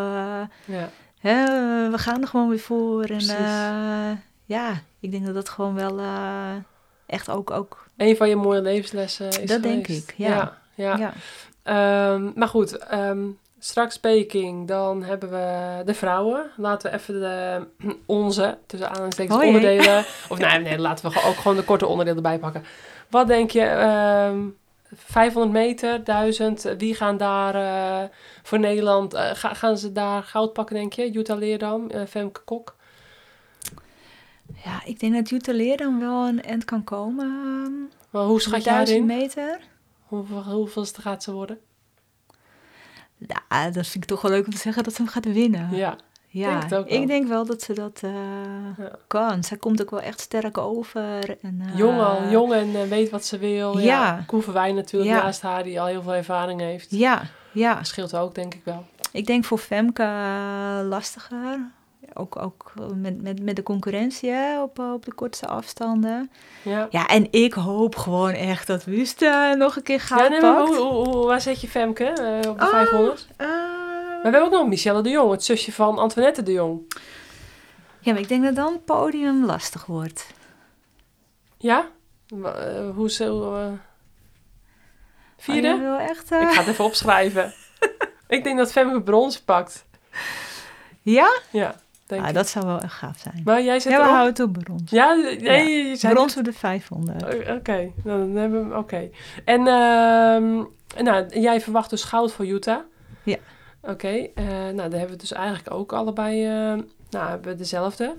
ja, 0.66 0.90
hè, 1.20 1.46
we 1.90 1.98
gaan 1.98 2.22
er 2.22 2.28
gewoon 2.28 2.50
weer 2.50 2.60
voor. 2.60 3.02
En 3.02 3.08
Precies. 3.08 3.36
ja, 4.46 4.82
ik 5.00 5.12
denk 5.12 5.26
dat 5.26 5.36
dat 5.36 5.50
gewoon 5.50 5.74
wel 5.74 6.00
echt 7.06 7.30
ook... 7.30 7.52
ook 7.52 7.86
een 7.98 8.18
van 8.18 8.30
je 8.30 8.36
mooie 8.36 8.62
levenslessen 8.62 9.42
is 9.42 9.50
Dat 9.50 9.64
denk 9.64 9.88
ik, 9.88 10.14
ja. 10.18 10.28
Ja, 10.28 10.58
ja. 10.76 10.98
ja. 10.98 11.14
Ehm, 11.68 12.32
maar 12.36 12.48
goed, 12.48 12.78
ehm, 12.78 13.28
straks 13.60 14.00
Peking, 14.00 14.68
dan 14.68 15.04
hebben 15.04 15.30
we 15.30 15.82
de 15.86 15.94
vrouwen. 15.94 16.52
Laten 16.58 16.92
we 16.92 16.98
even 16.98 17.20
de, 17.20 17.68
onze, 18.06 18.58
tussen 18.66 18.90
aanhalingstekens, 18.90 19.44
onderdelen. 19.44 19.98
Of 20.30 20.38
nee, 20.38 20.60
nee, 20.60 20.78
laten 20.80 21.12
we 21.12 21.24
ook 21.26 21.36
gewoon 21.36 21.58
de 21.58 21.64
korte 21.64 21.86
onderdelen 21.86 22.24
erbij 22.24 22.40
pakken. 22.40 22.64
Wat 23.10 23.28
denk 23.28 23.52
je, 23.52 23.62
ehm 23.62 24.40
500 24.96 25.52
meter, 25.54 26.04
1000, 26.04 26.66
eh, 26.66 26.74
wie 26.78 26.96
gaan 26.96 27.18
daar 27.18 27.56
eh, 27.56 28.10
voor 28.44 28.60
Nederland, 28.60 29.14
eh, 29.14 29.30
ga- 29.34 29.54
gaan 29.54 29.78
ze 29.78 29.92
daar 29.92 30.24
goud 30.24 30.54
pakken 30.54 30.76
denk 30.76 30.94
je? 30.94 31.12
Jutta 31.12 31.36
Leerdam, 31.36 31.90
eh, 31.90 32.02
Femke 32.06 32.42
Kok? 32.46 32.76
ja, 34.66 34.82
ik 34.86 35.00
denk 35.00 35.14
dat 35.14 35.30
Jutta 35.30 35.54
Leer 35.54 35.78
dan 35.78 36.00
wel 36.00 36.28
een 36.28 36.44
end 36.44 36.66
kan 36.66 36.84
komen. 36.84 37.90
Maar 38.10 38.24
hoe 38.24 38.42
schat 38.42 38.64
jij 38.64 38.74
1000 38.74 38.90
erin? 38.98 39.06
meter. 39.18 39.60
Hoeveel, 40.06 40.44
hoeveelste 40.44 41.02
gaat 41.02 41.24
ze 41.24 41.32
worden? 41.32 41.60
Ja, 43.28 43.70
dat 43.70 43.88
vind 43.88 44.04
ik 44.04 44.10
toch 44.10 44.22
wel 44.22 44.32
leuk 44.32 44.46
om 44.46 44.52
te 44.52 44.58
zeggen 44.58 44.84
dat 44.84 44.94
ze 44.94 45.02
hem 45.02 45.12
gaat 45.12 45.26
winnen. 45.34 45.70
Ja, 45.76 45.96
ja. 46.28 46.60
denk 46.60 46.74
ook 46.74 46.88
ik 46.88 47.08
denk 47.08 47.28
wel 47.28 47.46
dat 47.46 47.62
ze 47.62 47.74
dat 47.74 48.00
eh, 48.04 48.12
Ja. 48.78 48.92
kan. 49.08 49.44
Zij 49.44 49.58
komt 49.58 49.82
ook 49.82 49.90
wel 49.90 50.02
echt 50.02 50.20
sterk 50.20 50.58
over. 50.58 51.38
En, 51.42 51.62
eh, 51.66 51.78
jong 51.78 52.00
al, 52.00 52.30
jong 52.30 52.54
en 52.54 52.76
eh, 52.76 52.88
weet 52.88 53.10
wat 53.10 53.26
ze 53.26 53.38
wil. 53.38 53.78
Ja. 53.78 54.26
Ja. 54.32 54.72
Natuurlijk 54.74 55.12
Ja. 55.12 55.24
naast 55.24 55.42
haar, 55.42 55.64
die 55.64 55.80
al 55.82 55.86
heel 55.88 56.02
veel 56.02 56.14
ervaring 56.14 56.60
heeft. 56.60 56.88
Ja, 56.90 57.22
ja. 57.52 57.84
Scheelt 57.84 58.16
ook, 58.16 58.36
denk 58.36 58.54
ik 58.54 58.62
wel. 58.64 58.86
Ik 59.12 59.26
denk 59.26 59.46
voor 59.46 59.58
Femke 59.58 60.04
lastiger. 60.90 61.72
Ook, 62.18 62.36
ook 62.42 62.74
met, 62.96 63.22
met, 63.22 63.42
met 63.44 63.56
de 63.56 63.64
concurrentie 63.64 64.30
hè, 64.30 64.62
op, 64.62 64.80
eh, 64.80 64.92
op 64.94 65.06
de 65.06 65.14
kortste 65.14 65.48
afstanden. 65.48 66.32
Ja. 66.64 66.88
Ja, 66.90 67.08
en 67.08 67.28
ik 67.32 67.54
hoop 67.54 67.96
gewoon 67.96 68.32
echt 68.32 68.68
dat 68.68 68.84
Wust 68.84 69.26
nog 69.58 69.76
een 69.76 69.84
keer 69.84 70.00
goud 70.02 70.22
Ja, 70.22 70.28
nee, 70.30 70.42
maar 70.42 70.60
hoe, 70.62 70.76
hoe, 70.76 71.08
hoe- 71.08 71.26
waar 71.26 71.42
zet 71.42 71.62
je 71.62 71.68
Femke 71.68 72.04
eh, 72.06 72.50
op 72.50 72.60
de 72.60 72.66
Ah. 72.66 72.70
500? 72.70 73.28
Eh, 73.38 73.48
Maar 73.48 74.32
we 74.32 74.38
hebben 74.40 74.42
ook 74.44 74.52
nog 74.52 74.68
Michelle 74.68 75.02
de 75.02 75.10
Jong, 75.10 75.32
het 75.32 75.44
zusje 75.44 75.72
van 75.72 75.98
Antoinette 75.98 76.44
de 76.44 76.52
Jong. 76.52 76.94
ja, 78.00 78.12
maar 78.12 78.22
ik 78.22 78.28
denk 78.28 78.44
dat 78.44 78.56
dan 78.56 78.74
het 78.74 78.86
podium 78.86 79.46
lastig 79.46 79.86
wordt. 79.86 80.28
Ja? 81.58 81.88
Wa- 82.28 82.84
hoe 82.96 83.10
zo... 83.12 83.36
Oh, 83.38 83.72
Vierde? 85.38 85.68
je 85.68 85.80
wil 85.80 85.98
echt... 85.98 86.32
Ik 86.32 86.50
ga 86.50 86.60
het 86.60 86.68
even 86.68 86.86
opschrijven. 86.86 87.54
ik 88.28 88.44
denk 88.44 88.58
dat 88.58 88.72
Femke 88.72 89.02
brons 89.02 89.42
pakt. 89.42 89.86
Ja? 91.02 91.40
Ja, 91.52 91.76
denk 92.08 92.22
Ah, 92.22 92.28
ik. 92.28 92.34
dat 92.34 92.48
zou 92.48 92.66
wel 92.66 92.80
echt 92.80 92.94
gaaf 92.94 93.18
zijn. 93.18 93.42
Maar 93.46 93.62
jij 93.64 93.80
zet 93.80 93.92
Ja, 93.92 93.98
we 93.98 94.04
erop? 94.04 94.16
houden 94.16 94.46
het 94.46 94.58
op 94.58 94.64
brons. 94.64 94.92
Ja, 94.92 95.14
nee, 95.40 95.88
je 95.88 95.96
zei 95.96 96.14
Brons 96.14 96.34
voor 96.34 96.44
de 96.44 96.54
500. 96.54 97.24
Oh, 97.24 97.56
Oké, 97.56 97.92
nou, 98.04 98.20
dan 98.20 98.36
hebben 98.36 98.70
we... 98.70 98.76
Oké. 98.78 99.10
En 99.46 99.68
ehm, 99.68 100.64
nou, 101.04 101.40
jij 101.40 101.62
verwacht 101.62 101.90
dus 101.90 102.04
goud 102.04 102.32
voor 102.32 102.46
Utah? 102.46 102.80
Ja. 103.24 103.38
Oké, 103.82 104.08
eh, 104.08 104.46
nou, 104.48 104.76
dan 104.76 104.92
hebben 104.92 105.10
we 105.10 105.16
dus 105.16 105.32
eigenlijk 105.34 105.74
ook 105.76 105.94
allebei... 105.94 106.46
eh, 106.46 106.52
nou, 107.10 107.30
hebben 107.30 107.52
we 107.52 107.58
dezelfde. 107.58 108.16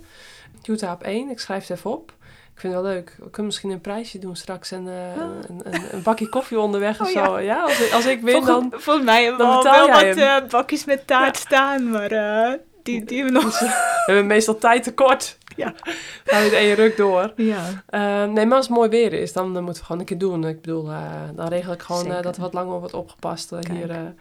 Utah 0.66 0.92
op 0.92 1.02
één. 1.02 1.30
Ik 1.30 1.38
schrijf 1.40 1.66
het 1.66 1.76
even 1.78 1.90
op. 1.90 2.12
Ik 2.54 2.60
vind 2.64 2.74
het 2.74 2.82
wel 2.82 2.92
leuk. 2.92 3.14
We 3.18 3.22
kunnen 3.30 3.44
misschien 3.46 3.70
een 3.70 3.80
prijsje 3.80 4.18
doen 4.18 4.36
straks 4.36 4.70
en 4.72 4.88
eh, 4.88 5.22
een, 5.48 5.60
een, 5.74 5.82
een 5.92 6.02
bakje 6.02 6.28
koffie 6.28 6.58
onderweg 6.60 7.00
of 7.00 7.14
Oh, 7.16 7.24
zo. 7.26 7.38
Ja, 7.38 7.62
als, 7.62 7.80
ik- 7.80 7.92
als 7.92 8.06
ik 8.06 8.20
win 8.20 8.32
Volgens, 8.42 8.70
dan... 8.70 8.80
volgens 8.80 9.04
mij 9.04 9.22
hebben 9.24 9.46
we 9.46 9.52
al 9.52 9.62
wel 9.62 9.88
wat 9.88 10.02
eh, 10.16 10.36
bakjes 10.50 10.84
met 10.84 11.06
taart 11.06 11.36
staan, 11.36 11.90
maar 11.90 12.10
eh, 12.10 12.52
die, 12.90 13.04
die 13.04 13.24
we 13.24 13.30
nog... 13.30 13.58
We 14.06 14.14
hebben 14.14 14.26
meestal 14.26 14.58
tijd 14.58 14.82
tekort. 14.82 15.38
Ja. 15.56 15.74
Gaan 16.24 16.42
we 16.42 16.56
één 16.56 16.74
ruk 16.74 16.96
door. 16.96 17.32
Ja. 17.36 17.82
Eh, 17.86 18.24
nee, 18.24 18.46
maar 18.46 18.56
als 18.56 18.66
het 18.66 18.76
mooi 18.76 18.88
weer 18.88 19.12
is, 19.12 19.32
dan, 19.32 19.54
dan 19.54 19.62
moeten 19.62 19.80
we 19.80 19.86
gewoon 19.86 20.00
een 20.00 20.06
keer 20.06 20.18
doen. 20.18 20.46
Ik 20.46 20.60
bedoel, 20.60 20.90
eh, 20.90 21.02
dan 21.34 21.48
regel 21.48 21.72
ik 21.72 21.82
gewoon 21.82 22.12
eh, 22.12 22.22
dat 22.22 22.36
er 22.36 22.42
wat 22.42 22.52
langer 22.52 22.78
wordt 22.78 22.94
opgepast 22.94 23.52
eh, 23.52 23.58
hier. 23.70 23.86
dan 23.88 24.14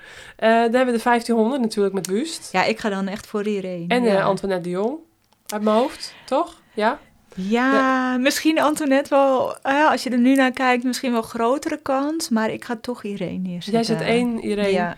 hebben 0.47 0.85
we 0.85 0.97
de 0.97 1.03
1500 1.03 1.61
natuurlijk 1.61 1.95
met 1.95 2.07
Wust. 2.07 2.49
ja, 2.51 2.63
ik 2.63 2.79
ga 2.79 2.89
dan 2.89 3.07
echt 3.07 3.27
voor 3.27 3.47
iedereen. 3.47 3.85
En 3.87 4.03
ja. 4.03 4.21
Antoinette 4.21 4.63
de 4.63 4.69
Jong. 4.69 4.97
Uit 5.45 5.61
mijn 5.61 5.75
hoofd, 5.75 6.13
toch? 6.25 6.61
Ja? 6.73 6.99
Ja, 7.35 8.17
misschien 8.17 8.59
Antoinette 8.61 9.09
wel, 9.09 9.57
eh, 9.61 9.89
als 9.91 10.03
je 10.03 10.09
er 10.09 10.17
nu 10.17 10.35
naar 10.35 10.51
kijkt, 10.51 10.83
misschien 10.83 11.11
wel 11.11 11.21
grotere 11.21 11.79
kans, 11.81 12.29
maar 12.29 12.49
ik 12.51 12.65
ga 12.65 12.77
toch 12.81 13.03
iedereen 13.03 13.41
neerzetten. 13.41 13.73
Jij 13.73 13.83
zet 13.83 14.01
één, 14.01 14.39
iedereen. 14.39 14.71
Ja, 14.73 14.95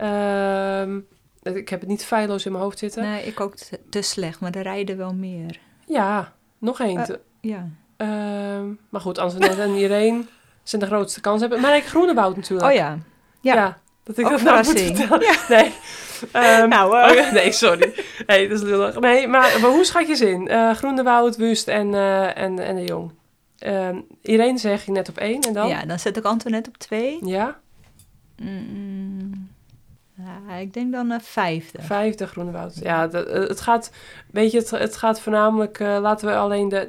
Ehm, 0.00 0.98
ik 1.42 1.68
heb 1.68 1.80
het 1.80 1.88
niet 1.88 2.04
feilloos 2.04 2.44
in 2.46 2.52
mijn 2.52 2.64
hoofd 2.64 2.78
zitten. 2.78 3.02
nee, 3.02 3.24
ik 3.24 3.40
ook 3.40 3.56
te, 3.56 3.80
te 3.90 4.02
slecht, 4.02 4.40
maar 4.40 4.54
er 4.54 4.62
rijden 4.62 4.96
wel 4.96 5.14
meer. 5.14 5.58
Ja, 5.86 6.32
nog 6.58 6.80
één. 6.80 6.98
Eh. 6.98 7.16
Ja. 7.40 7.68
Ehm, 7.96 8.66
maar 8.88 9.00
goed, 9.00 9.18
Antoinette 9.18 9.62
en 9.62 9.74
Irene 9.74 10.22
zijn 10.62 10.80
de 10.80 10.86
grootste 10.88 11.20
kans 11.20 11.40
hebben. 11.40 11.60
Maar 11.60 11.76
ik 11.76 11.84
Groenewoud 11.84 12.36
natuurlijk. 12.36 12.70
Oh 12.70 12.74
ja. 12.76 12.98
Ja. 13.40 13.78
dat 14.02 14.18
ik 14.18 14.24
Ook 14.24 14.30
dat 14.30 14.42
nou 14.42 14.64
moet 14.64 14.80
vertellen. 14.80 15.36
Nee. 15.48 15.72
Ehm, 16.32 16.68
Nou, 16.68 17.08
oh 17.10 17.14
ja, 17.14 17.30
nee, 17.30 17.52
sorry. 17.52 17.94
Nee, 18.26 18.48
dat 18.48 18.58
is 18.58 18.64
lullig. 18.64 19.00
Nee, 19.00 19.28
maar, 19.28 19.60
maar 19.60 19.70
hoe 19.70 19.84
schat 19.84 20.06
je 20.08 20.14
ze 20.14 20.30
in? 20.30 20.48
Eh 20.48 20.74
Groenewoud, 20.74 21.36
Wust 21.36 21.68
en, 21.68 21.94
eh, 21.94 22.38
en, 22.38 22.58
en 22.58 22.76
de 22.76 22.84
Jong. 22.84 23.10
Ehm 23.58 23.98
Irene 24.22 24.58
zeg 24.58 24.84
je 24.84 24.92
net 24.92 25.08
op 25.08 25.18
één 25.18 25.40
en 25.40 25.52
dan? 25.52 25.68
ja, 25.68 25.84
dan 25.84 25.98
zet 25.98 26.16
ik 26.16 26.24
Antoinette 26.24 26.70
op 26.70 26.76
twee. 26.76 27.18
Ja, 27.26 27.60
Mm, 28.36 29.49
ja, 30.48 30.54
ik 30.54 30.72
denk 30.72 30.92
dan 30.92 31.10
een 31.10 31.20
vijfde. 31.20 31.82
vijfde 31.82 32.26
Groenewoud. 32.26 32.74
Ja, 32.82 33.06
de- 33.06 33.24
eh, 33.26 33.48
het 33.48 33.60
gaat, 33.60 33.90
weet 34.30 34.50
je, 34.52 34.58
het, 34.58 34.70
het 34.70 34.96
gaat 34.96 35.20
voornamelijk, 35.20 35.78
eh, 35.80 35.98
laten 36.00 36.28
we 36.28 36.34
alleen 36.36 36.68
de, 36.68 36.88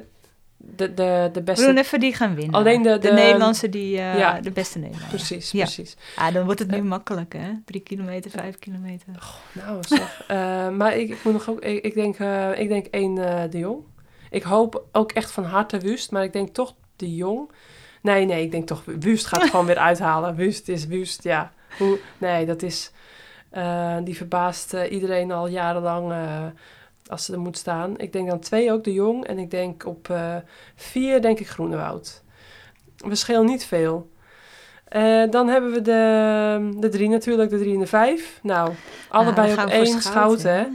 de, 0.56 0.94
de, 0.94 0.94
de 0.94 1.30
We 1.32 1.42
beste... 1.42 1.66
doen 1.66 1.76
even 1.76 2.00
die 2.00 2.14
gaan 2.14 2.34
winnen. 2.34 2.54
Alleen 2.54 2.82
de- 2.82 2.98
de- 2.98 3.12
Nederlandse 3.12 3.68
die, 3.68 3.98
eh, 3.98 4.18
Ja. 4.18 4.40
de 4.40 4.50
beste 4.50 4.78
Nederlander. 4.78 5.08
Precies, 5.16 5.50
Ja. 5.50 5.62
precies. 5.62 5.96
Ah, 6.16 6.34
dan 6.34 6.44
wordt 6.44 6.58
het 6.60 6.70
nu 6.70 6.82
makkelijk, 6.82 7.32
hè? 7.32 7.48
Drie 7.64 7.80
kilometer, 7.80 8.30
vijf 8.30 8.58
kilometer. 8.58 9.06
Nou, 9.52 9.78
zeg. 9.88 10.24
Maar 10.76 10.96
ik, 10.96 11.10
ik 11.10 11.24
moet 11.24 11.32
nog 11.32 11.48
ook, 11.50 11.60
ik, 11.60 11.84
ik 11.84 11.94
denk, 11.94 12.18
ik 12.58 12.68
denk 12.68 12.86
één 12.86 13.14
de 13.50 13.58
Jong. 13.58 13.80
Ik 14.30 14.42
hoop 14.42 14.84
ook 14.92 15.12
echt 15.12 15.30
van 15.30 15.44
harte 15.44 15.78
Wust, 15.78 16.10
maar 16.10 16.24
ik 16.24 16.32
denk 16.32 16.48
toch 16.54 16.74
de 16.96 17.14
Jong. 17.14 17.50
Nee, 18.02 18.24
nee, 18.24 18.42
ik 18.44 18.50
denk 18.50 18.66
toch 18.66 18.82
Wust 19.00 19.26
gaat 19.26 19.42
gewoon 19.50 19.66
weer 19.66 19.78
uithalen. 19.78 20.34
Wust 20.36 20.68
is 20.68 20.86
Wust, 20.86 21.22
ja. 21.22 21.52
Hoe, 21.78 21.98
nee, 22.18 22.46
dat 22.46 22.62
is, 22.62 22.90
eh, 23.52 23.96
die 24.04 24.16
verbaast 24.16 24.74
eh, 24.74 24.92
iedereen 24.92 25.32
al 25.32 25.48
jarenlang 25.48 26.12
eh, 26.12 26.44
als 27.06 27.24
ze 27.24 27.32
er 27.32 27.40
moet 27.40 27.58
staan. 27.58 27.98
Ik 27.98 28.12
denk 28.12 28.28
dan 28.28 28.40
twee 28.40 28.72
ook 28.72 28.84
de 28.84 28.92
Jong 28.92 29.24
en 29.24 29.38
ik 29.38 29.50
denk 29.50 29.86
op 29.86 30.14
vier 30.74 31.22
denk 31.22 31.38
ik 31.38 31.48
Groenewoud. 31.48 32.22
We 32.96 33.14
schelen 33.14 33.44
niet 33.44 33.64
veel. 33.64 34.10
Dan 35.30 35.48
hebben 35.48 35.72
we 35.72 35.80
de, 35.80 36.76
de 36.76 36.88
drie 36.88 37.08
natuurlijk, 37.08 37.50
de 37.50 37.58
drie 37.58 37.74
en 37.74 37.80
de 37.80 37.86
vijf. 37.86 38.38
Nou, 38.42 38.72
allebei 39.08 39.52
op 39.52 39.58
één 39.58 40.02
Schouten, 40.02 40.54
hè? 40.54 40.66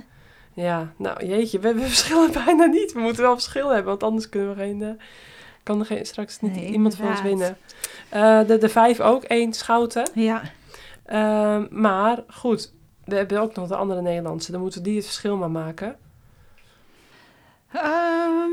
Ja, 0.53 0.93
nou 0.97 1.25
jeetje, 1.25 1.59
we, 1.59 1.73
we 1.73 1.81
verschillen 1.93 2.31
bijna 2.31 2.65
niet. 2.65 2.93
We 2.93 2.99
moeten 2.99 3.23
wel 3.23 3.33
verschil 3.33 3.67
hebben, 3.67 3.85
want 3.85 4.03
anders 4.03 4.29
kunnen 4.29 4.49
we 4.49 4.55
geen, 4.55 4.99
kan 5.63 5.79
er 5.79 5.85
geen, 5.85 6.05
straks 6.05 6.39
niet 6.39 6.55
Nee, 6.55 6.71
iemand 6.71 6.95
van 6.95 7.07
ons 7.07 7.21
winnen. 7.21 7.57
De, 8.47 8.57
de 8.59 8.69
vijf 8.69 8.99
ook, 8.99 9.23
één 9.23 9.53
schouten. 9.53 10.09
Ja. 10.13 10.41
Ehm, 11.07 11.65
maar 11.69 12.23
goed, 12.29 12.73
we 13.05 13.15
hebben 13.15 13.39
ook 13.41 13.55
nog 13.55 13.67
de 13.67 13.75
andere 13.75 14.01
Nederlandse. 14.01 14.51
Dan 14.51 14.61
moeten 14.61 14.83
die 14.83 14.95
het 14.95 15.05
verschil 15.05 15.37
maar 15.37 15.51
maken. 15.51 15.97
Ehm, 17.71 18.49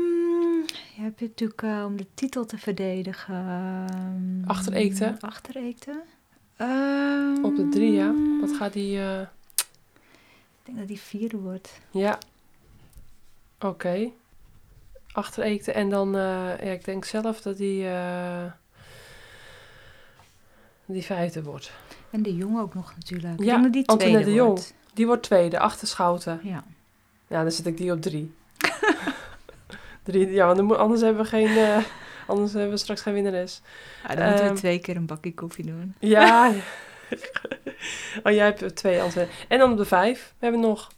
je 0.95 1.01
hebt 1.01 1.21
natuurlijk 1.21 1.61
eh, 1.61 1.83
om 1.85 1.97
de 1.97 2.07
titel 2.13 2.45
te 2.45 2.57
verdedigen. 2.57 3.35
ehm, 3.35 4.49
Achter 4.49 4.73
Eekte. 4.73 5.15
Achter 5.19 5.55
Eekte. 5.55 6.01
Ehm, 6.57 7.43
Op 7.43 7.55
de 7.55 7.69
drie, 7.69 7.91
ja. 7.91 8.13
Wat 8.41 8.51
gaat 8.55 8.73
die... 8.73 8.99
eh, 8.99 9.21
Ik 9.21 10.63
denk 10.63 10.77
dat 10.77 10.87
die 10.87 10.99
vierde 10.99 11.37
wordt. 11.37 11.79
Ja. 11.91 12.17
Oké. 13.59 14.09
Achter 15.11 15.43
Eekte. 15.43 15.71
En 15.71 15.89
dan, 15.89 16.15
eh, 16.15 16.21
ja, 16.63 16.71
ik 16.71 16.85
denk 16.85 17.05
zelf 17.05 17.41
dat 17.41 17.57
die, 17.57 17.87
die 20.85 21.03
vijfde 21.03 21.43
wordt. 21.43 21.71
En 22.15 22.23
de 22.23 22.35
Jong 22.35 22.59
ook 22.59 22.73
nog 22.73 22.93
natuurlijk. 22.95 23.43
Ja, 23.43 23.57
dat 23.61 23.73
die 23.73 23.85
tweede 23.85 24.23
de 24.23 24.41
wordt. 24.41 24.73
Die 24.93 25.05
wordt 25.05 25.23
tweede, 25.23 25.59
achter 25.59 25.87
Schouten. 25.87 26.39
Ja. 26.43 26.63
Ja, 27.27 27.41
dan 27.41 27.51
zet 27.51 27.65
ik 27.65 27.77
die 27.77 27.91
op 27.91 28.01
drie. 28.01 28.33
drie 30.03 30.31
ja, 30.31 30.55
want 30.55 30.75
anders 30.75 31.01
hebben 31.01 31.23
we 31.23 31.29
geen... 31.29 31.57
eh, 31.57 31.77
anders 32.27 32.51
hebben 32.53 32.71
we 32.71 32.77
straks 32.77 33.01
geen 33.01 33.13
winnares. 33.13 33.61
Ja, 34.07 34.15
dan 34.15 34.25
moeten 34.27 34.45
Ehm, 34.45 34.53
we 34.53 34.59
twee 34.59 34.79
keer 34.79 34.95
een 34.95 35.05
bakje 35.05 35.33
koffie 35.33 35.65
doen. 35.65 35.95
Ja. 35.99 36.47
oh, 38.23 38.31
jij 38.31 38.45
hebt 38.45 38.61
er 38.61 38.75
twee 38.75 39.01
antwoorden. 39.01 39.33
En 39.47 39.59
dan 39.59 39.71
op 39.71 39.77
de 39.77 39.85
vijf. 39.85 40.33
We 40.39 40.45
hebben 40.45 40.61
nog... 40.61 40.91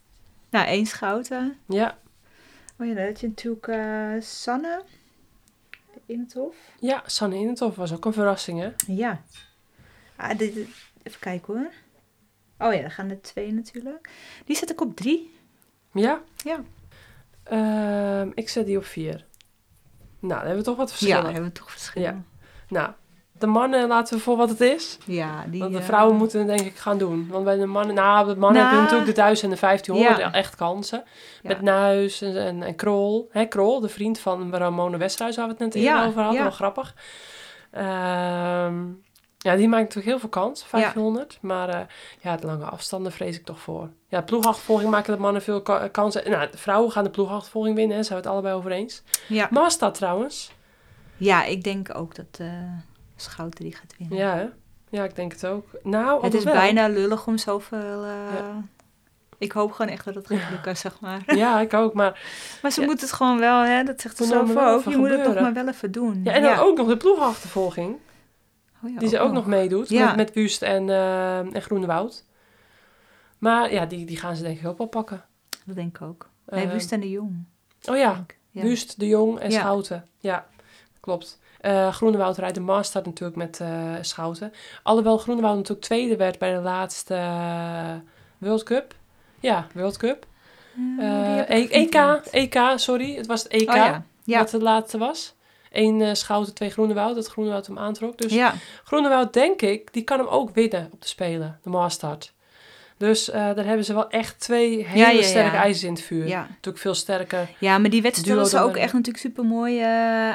Nou, 0.49 0.65
één 0.68 0.85
schouten. 0.85 1.57
Ja, 1.68 1.98
Oh 2.80 2.88
ja, 2.88 2.94
dan 2.94 3.06
had 3.06 3.19
je 3.19 3.27
natuurlijk 3.27 3.68
eh, 3.68 4.11
Sanne 4.22 4.81
in 6.06 6.19
het 6.19 6.34
hof. 6.34 6.56
ja 6.80 7.03
Sanne 7.06 7.35
Inethoff 7.35 7.76
was 7.76 7.94
ook 7.94 8.06
een 8.06 8.14
verrassing, 8.14 8.60
hè? 8.60 8.69
Ja. 8.88 9.22
Ah, 10.15 10.38
dit- 10.38 10.68
even 11.07 11.19
kijken 11.19 11.53
hoor. 11.53 11.71
Oh 12.67 12.73
ja, 12.73 12.81
dan 12.81 12.91
gaan 12.91 13.09
er 13.09 13.21
twee 13.21 13.53
natuurlijk. 13.53 14.09
Die 14.45 14.55
zet 14.55 14.69
ik 14.71 14.81
op 14.81 14.95
drie. 14.95 15.35
Ja? 15.93 16.21
Ja. 16.43 16.59
Ehm, 17.43 18.31
ik 18.34 18.49
zet 18.49 18.65
die 18.65 18.77
op 18.77 18.85
vier. 18.85 19.25
Nou, 20.19 20.39
dan 20.39 20.39
hebben 20.39 20.57
we 20.57 20.63
toch 20.63 20.75
wat 20.77 20.89
Ja, 20.89 20.95
verschillen. 20.95 21.23
hebben 21.25 21.43
we 21.43 21.51
toch 21.51 21.71
verschillen. 21.71 22.07
Ja. 22.09 22.21
Nou, 22.69 22.89
de 23.31 23.47
mannen 23.47 23.88
laten 23.88 24.15
we 24.17 24.23
voor 24.23 24.38
wat 24.38 24.49
het 24.49 24.61
is. 24.61 24.97
Ja, 25.05 25.45
die... 25.49 25.59
Want 25.59 25.71
de 25.73 25.79
eh, 25.79 25.85
vrouwen 25.85 26.15
moeten 26.15 26.39
het 26.39 26.47
denk 26.47 26.61
ik 26.69 26.77
gaan 26.77 26.97
doen. 26.97 27.27
Want 27.29 27.43
bij 27.43 27.55
de 27.57 27.65
mannen, 27.65 27.95
nou, 27.95 28.25
bij 28.25 28.34
de 28.34 28.39
mannen 28.39 28.61
Nou, 28.61 28.73
heb 28.75 28.77
je 28.77 28.84
natuurlijk 28.91 29.15
de 29.15 29.21
1000 29.21 29.49
en 29.49 29.55
de 29.55 29.61
1500 29.61 30.17
ja. 30.19 30.39
echt 30.39 30.55
kansen. 30.55 31.03
ja. 31.41 31.47
Met 31.49 31.61
Nuis 31.61 32.21
en, 32.21 32.38
en, 32.38 32.63
en 32.63 32.75
Krol. 32.75 33.27
Hè, 33.31 33.45
Krol, 33.45 33.79
de 33.79 33.89
vriend 33.89 34.19
van 34.19 34.55
Ramone 34.55 34.97
Westerhuis, 34.97 35.35
waar 35.35 35.45
we 35.45 35.51
het 35.51 35.59
net 35.61 35.75
eerder 35.75 35.91
Ja, 35.91 36.05
over 36.05 36.21
hadden. 36.21 36.38
ja. 36.38 36.43
Wel 36.43 36.51
grappig. 36.55 36.95
Ehm, 37.71 38.84
ja, 39.38 39.55
die 39.55 39.68
maakt 39.68 39.81
natuurlijk 39.84 40.07
heel 40.07 40.19
veel 40.19 40.30
kans, 40.30 40.65
1500. 40.72 41.38
Maar 41.41 41.69
eh, 41.69 41.80
ja, 42.19 42.35
de 42.38 42.45
lange 42.47 42.65
afstanden 42.65 43.11
vrees 43.11 43.35
ik 43.35 43.45
toch 43.45 43.59
voor. 43.59 43.89
Ja, 44.07 44.22
ploegachtervolging 44.22 44.89
maken 44.89 45.14
de 45.15 45.19
mannen 45.22 45.41
veel 45.41 45.61
ka- 45.61 45.88
kansen. 45.88 46.30
Nou, 46.31 46.51
de 46.51 46.57
vrouwen 46.57 46.91
gaan 46.91 47.03
de 47.03 47.09
ploegachtervolging 47.09 47.76
winnen, 47.76 47.97
hè, 47.97 48.03
zijn 48.03 48.19
we 48.19 48.23
het 48.23 48.34
allebei 48.34 48.55
over 48.55 48.72
eens. 48.72 49.03
Ja. 49.27 49.47
Masta 49.51 49.91
trouwens. 49.91 50.51
ja, 51.18 51.43
ik 51.43 51.64
denk 51.64 51.95
ook 51.97 52.15
dat 52.15 52.26
eh 52.39 52.47
Schouten 53.15 53.64
die 53.64 53.76
gaat 53.76 53.93
winnen. 53.97 54.18
Ja, 54.18 54.35
hè? 54.35 54.45
Ja, 54.89 55.03
ik 55.03 55.15
denk 55.15 55.31
het 55.31 55.45
ook. 55.45 55.65
Nou, 55.84 56.23
het 56.23 56.34
is 56.34 56.43
bijna 56.43 56.88
lullig 56.88 57.27
om 57.27 57.38
zoveel... 57.38 58.05
Ja. 58.05 58.64
Ik 59.38 59.51
hoop 59.51 59.72
gewoon 59.72 59.91
echt 59.91 60.05
dat 60.05 60.15
het 60.15 60.27
gaat 60.27 60.49
lukken, 60.51 60.77
zeg 60.77 60.99
maar. 60.99 61.22
Ja, 61.35 61.59
ik 61.59 61.73
ook. 61.73 61.93
Maar 61.93 62.19
Maar 62.61 62.72
ze 62.72 62.81
Ja. 62.81 62.85
moet 62.88 63.01
het 63.01 63.11
gewoon 63.14 63.39
wel, 63.39 63.61
hè, 63.61 63.84
dat 63.84 64.01
zegt 64.01 64.18
ze 64.18 64.23
zelf 64.23 64.55
ook. 64.55 64.84
Je 64.84 64.97
moet 64.97 65.09
het 65.09 65.18
nog 65.18 65.26
gebeuren. 65.27 65.41
maar 65.43 65.53
wel 65.53 65.68
even 65.68 65.91
doen. 65.91 66.22
ja, 66.23 66.31
en 66.34 66.41
dan 66.41 66.57
ook 66.57 66.77
nog 66.77 66.88
de 66.88 66.97
ploegachtervolging. 66.97 67.95
Oh 68.84 68.90
ja, 68.94 68.99
Die 68.99 69.10
ze 69.10 69.20
ook 69.20 69.32
nog 69.32 69.45
meedoet. 69.45 69.90
Ja. 69.90 70.06
Met, 70.08 70.16
met 70.16 70.34
Wust 70.34 70.62
en, 70.62 70.90
eh 70.90 71.38
en 71.40 71.62
Groenewoud. 71.62 72.24
Maar 73.38 73.74
ja, 73.74 73.86
die, 73.86 74.06
die 74.06 74.18
gaan 74.18 74.36
ze 74.36 74.44
denk 74.44 74.60
ik 74.60 74.68
ook 74.68 74.78
wel 74.78 74.88
pakken. 74.88 75.24
Dat 75.66 75.76
denk 75.76 75.95
ik 75.95 76.02
ook. 76.08 76.30
Nee, 76.45 76.66
Eh, 76.66 76.72
Wust 76.72 76.91
en 76.91 76.99
de 76.99 77.10
Jong. 77.10 77.44
Oh 77.90 77.98
ja. 77.98 78.26
Ja. 78.52 78.62
Wust, 78.62 78.99
De 78.99 79.08
Jong 79.08 79.40
en 79.40 79.52
Ja. 79.52 79.60
Schouten. 79.60 80.06
Ja, 80.20 80.45
klopt. 80.99 81.40
Eh 81.62 81.94
Groenewoud 81.94 82.38
rijdt 82.38 82.56
de 82.56 82.62
Master 82.62 83.02
natuurlijk 83.06 83.38
met 83.38 83.60
eh, 83.60 83.94
Schouten. 84.02 84.54
Alhoewel 84.84 85.18
Groenewoud 85.18 85.56
natuurlijk 85.56 85.86
tweede 85.86 86.16
werd 86.16 86.40
bij 86.40 86.54
de 86.54 86.62
laatste 86.62 87.16
World 88.38 88.64
Cup. 88.64 88.95
Ja, 89.40 89.68
World 89.74 89.98
Cup. 89.98 90.26
E- 90.99 91.60
niet 91.60 91.70
EK. 91.70 91.95
EK, 92.32 92.60
sorry. 92.76 93.16
Het 93.16 93.28
was 93.28 93.44
het 93.44 93.52
EK 93.52 93.70
Oh 93.70 93.76
ja. 93.76 94.04
Ja. 94.24 94.40
wat 94.40 94.52
het 94.52 94.62
laatste 94.62 94.98
was. 94.98 95.36
Eén 95.78 96.02
eh, 96.02 96.14
Schouten, 96.14 96.54
twee 96.54 96.70
Groenewoud. 96.70 97.16
Dat 97.16 97.28
Groenewoud 97.28 97.68
hem 97.68 97.78
aantrok. 97.78 98.18
Dus 98.18 98.34
ja. 98.34 98.54
Groenewoud, 98.84 99.34
denk 99.34 99.62
ik, 99.62 99.94
die 99.94 100.04
kan 100.04 100.20
hem 100.20 100.28
ook 100.28 100.49
winnen 100.54 100.90
op 100.91 101.02
de 101.02 101.08
Spelen. 101.08 101.60
De 101.64 101.70
Mastart. 101.70 102.36
Dus 102.98 103.30
eh, 103.30 103.36
daar 103.56 103.66
hebben 103.66 103.86
ze 103.86 103.94
wel 103.94 104.10
echt 104.10 104.40
twee 104.40 104.86
hele 104.86 104.99
Ja, 104.99 105.10
ja, 105.10 105.20
ja. 105.20 105.22
sterke 105.24 105.56
ijzers 105.56 105.84
in 105.84 105.94
het 105.94 106.02
vuur. 106.02 106.28
Ja. 106.28 106.40
Natuurlijk 106.49 106.78
veel 106.78 106.94
sterker. 106.94 107.49
ja, 107.60 107.78
maar 107.78 107.90
die 107.90 108.02
wedstrijd 108.02 108.52
Duo 108.52 108.62
ook 108.64 108.76
echt 108.76 108.94
natuurlijk 108.94 109.24
super 109.24 109.44
mooi 109.44 109.82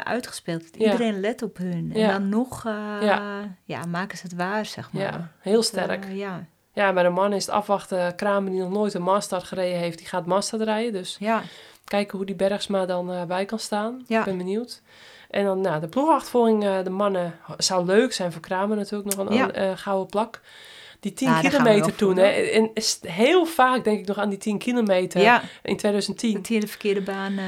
uitgespeeld. 0.04 0.64
Ja. 0.72 0.84
Iedereen 0.84 1.20
let 1.20 1.42
op 1.42 1.56
hun. 1.56 1.92
En 1.94 2.08
dan 2.08 2.28
nog 2.28 2.64
eh, 2.66 3.08
Ja. 3.64 3.84
maken 3.86 4.18
ze 4.18 4.24
het 4.24 4.34
waar, 4.34 4.66
zeg 4.66 4.92
maar. 4.92 5.02
Ja, 5.02 5.30
heel 5.38 5.62
sterk. 5.62 6.04
Eh, 6.04 6.16
ja. 6.16 6.46
Ja, 6.74 6.92
bij 6.92 7.02
de 7.02 7.08
man 7.08 7.32
is 7.32 7.46
het 7.46 7.54
afwachten. 7.54 8.14
Kramer 8.16 8.50
die 8.50 8.60
nog 8.60 8.70
nooit 8.70 8.94
een 8.94 9.02
Mastart 9.02 9.44
gereden 9.44 9.78
heeft, 9.78 9.98
die 9.98 10.06
gaat 10.06 10.26
Mastart 10.26 10.62
rijden. 10.62 10.92
Dus 10.92 11.16
ja. 11.20 11.42
kijken 11.84 12.16
hoe 12.16 12.26
die 12.26 12.34
Bergsma 12.34 12.86
dan 12.86 13.12
eh, 13.12 13.24
bij 13.24 13.44
kan 13.44 13.58
staan. 13.58 14.04
Ja. 14.06 14.18
Ik 14.18 14.24
ben 14.24 14.38
benieuwd. 14.38 14.82
En 15.32 15.44
dan 15.44 15.60
nou, 15.60 15.80
de 15.80 15.88
ploegachtervolging, 15.88 16.64
eh, 16.64 16.82
de 16.84 16.90
mannen, 16.90 17.34
zou 17.58 17.86
leuk 17.86 18.12
zijn 18.12 18.32
voor 18.32 18.40
Kramer 18.40 18.76
natuurlijk 18.76 19.16
nog 19.16 19.28
een 19.28 19.34
Ja. 19.34 19.50
eh, 19.50 19.70
gouden 19.74 20.06
plak. 20.06 20.40
Die 21.00 21.12
10 21.12 21.28
Nou, 21.28 21.48
kilometer 21.48 21.94
toen. 21.94 22.16
Hè, 22.16 22.24
en 22.30 22.70
is 22.74 22.98
heel 23.06 23.44
vaak 23.46 23.84
denk 23.84 23.98
ik 24.00 24.06
nog 24.06 24.18
aan 24.18 24.28
die 24.28 24.38
10 24.38 24.58
kilometer 24.58 25.20
ja, 25.20 25.42
in 25.62 25.76
2010. 25.76 26.32
dat 26.34 26.46
hier 26.46 26.60
de 26.60 26.66
verkeerde 26.66 27.00
baan. 27.02 27.32
eh, 27.38 27.44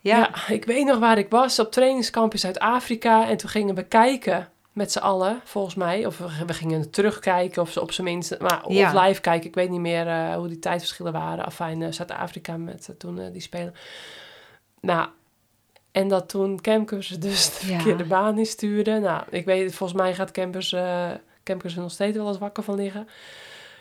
Ja. 0.00 0.16
ja. 0.18 0.48
ik 0.48 0.64
weet 0.64 0.84
nog 0.86 0.98
waar 0.98 1.18
ik 1.18 1.30
was 1.30 1.58
op 1.58 1.72
trainingskamp 1.72 2.32
in 2.32 2.38
Zuid-Afrika. 2.38 3.28
En 3.28 3.36
toen 3.36 3.50
gingen 3.50 3.74
we 3.74 3.82
kijken 3.82 4.48
met 4.72 4.92
z'n 4.92 4.98
allen, 4.98 5.40
volgens 5.44 5.74
mij. 5.74 6.06
Of 6.06 6.18
we, 6.18 6.26
we 6.46 6.52
gingen 6.54 6.90
terugkijken, 6.90 7.62
of 7.62 7.70
ze 7.70 7.80
op 7.80 7.92
zijn 7.92 8.06
minst. 8.06 8.38
Maar, 8.38 8.62
Ja. 8.68 8.92
Of 8.94 9.02
live 9.06 9.20
kijken. 9.20 9.48
Ik 9.48 9.54
weet 9.54 9.70
niet 9.70 9.80
meer 9.80 10.34
hoe 10.34 10.48
die 10.48 10.58
tijdverschillen 10.58 11.12
waren. 11.12 11.44
Afijn, 11.44 11.94
Zuid-Afrika 11.94 12.56
met 12.56 12.94
toen 12.98 13.30
die 13.32 13.42
spelen. 13.42 13.74
Nou, 14.80 15.08
en 15.92 16.08
dat 16.08 16.28
toen 16.28 16.60
Kemkers 16.60 17.08
dus 17.08 17.58
de 17.58 17.66
Ja. 17.66 17.74
verkeerde 17.74 18.04
baan 18.04 18.38
instuurde. 18.38 18.98
Nou, 18.98 19.22
ik 19.30 19.44
weet, 19.44 19.74
volgens 19.74 20.00
mij 20.00 20.14
gaat 20.14 20.30
eh 20.30 21.08
Kemkers 21.42 21.74
er 21.76 21.82
nog 21.82 21.90
steeds 21.90 22.16
wel 22.16 22.28
eens 22.28 22.38
wakker 22.38 22.62
van 22.62 22.74
liggen. 22.74 23.08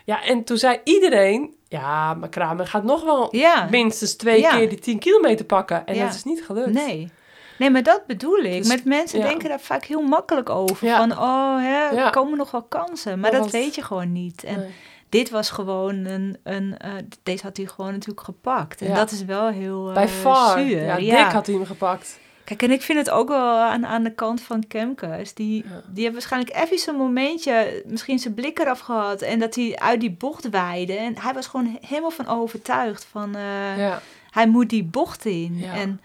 Ja, 0.06 0.24
en 0.24 0.44
toen 0.44 0.58
zei 0.58 0.80
iedereen... 0.84 1.56
Ja, 1.68 2.14
maar 2.14 2.30
Kramer 2.30 2.68
gaat 2.68 2.84
nog 2.84 3.04
wel 3.04 3.36
Ja. 3.36 3.68
minstens 3.72 4.16
twee 4.16 4.40
Ja. 4.42 4.50
keer 4.58 4.70
die 4.70 4.80
10 4.80 5.00
kilometer 5.00 5.46
pakken. 5.46 5.86
En 5.86 6.00
dat 6.00 6.14
is 6.14 6.24
niet 6.24 6.44
gelukt. 6.46 6.72
Nee. 6.74 7.10
Nee, 7.58 7.70
maar 7.70 7.84
dat 7.84 8.06
bedoel 8.08 8.38
ik. 8.40 8.58
Dus- 8.58 8.68
Met 8.68 8.86
mensen 8.86 9.22
denken 9.22 9.50
daar 9.50 9.60
vaak 9.60 9.84
heel 9.86 10.02
makkelijk 10.02 10.50
over. 10.50 10.90
Van, 10.90 11.12
oh, 11.12 11.58
hè, 11.62 11.98
er 11.98 12.10
komen 12.12 12.38
nog 12.38 12.52
wel 12.52 12.64
kansen. 12.64 13.20
Maar 13.20 13.32
dat 13.32 13.52
weet 13.52 13.76
je 13.76 13.82
gewoon 13.84 14.12
niet. 14.12 14.44
En 14.44 14.60
Nee. 14.60 14.70
Dit 15.10 15.30
was 15.30 15.50
gewoon 15.50 15.96
een... 16.06 16.38
een 16.44 16.78
eh, 16.78 16.92
deze 17.24 17.44
had 17.44 17.58
hij 17.58 17.66
gewoon 17.66 17.92
natuurlijk 17.92 18.22
gepakt. 18.26 18.82
En 18.82 18.88
Ja. 18.88 18.94
dat 18.96 19.12
is 19.12 19.26
wel 19.26 19.48
heel 19.48 19.88
uh, 19.88 19.94
Bij 19.94 20.08
far. 20.08 20.60
zuur. 20.60 20.84
Ja, 20.84 20.98
ja. 20.98 21.24
Dick 21.24 21.34
had 21.34 21.46
hij 21.46 21.56
hem 21.56 21.66
gepakt. 21.66 22.20
Kijk, 22.44 22.64
en 22.64 22.72
ik 22.72 22.82
vind 22.82 22.98
het 23.00 23.10
ook 23.10 23.28
wel 23.28 23.58
aan, 23.58 23.86
aan 23.86 24.04
de 24.04 24.14
kant 24.14 24.42
van 24.42 24.68
Kemkes. 24.68 25.34
Die, 25.34 25.64
Ja. 25.70 25.82
die 25.88 26.02
heeft 26.02 26.14
waarschijnlijk 26.14 26.56
even 26.56 26.78
zo'n 26.78 26.96
momentje, 26.96 27.84
misschien 27.88 28.20
zijn 28.20 28.34
blik 28.34 28.60
eraf 28.60 28.80
gehad. 28.80 29.22
En 29.22 29.40
dat 29.40 29.56
hij 29.56 29.76
uit 29.76 30.00
die 30.00 30.12
bocht 30.12 30.50
waaide. 30.50 30.94
En 30.94 31.18
hij 31.20 31.34
was 31.34 31.48
gewoon 31.48 31.78
helemaal 31.82 32.12
van 32.12 32.28
overtuigd 32.28 33.08
van... 33.12 33.36
eh, 33.36 33.78
Ja. 33.78 34.02
hij 34.30 34.48
moet 34.48 34.70
die 34.70 34.84
bocht 34.84 35.26
in. 35.26 35.58
Ja. 35.58 35.74
En 35.74 36.02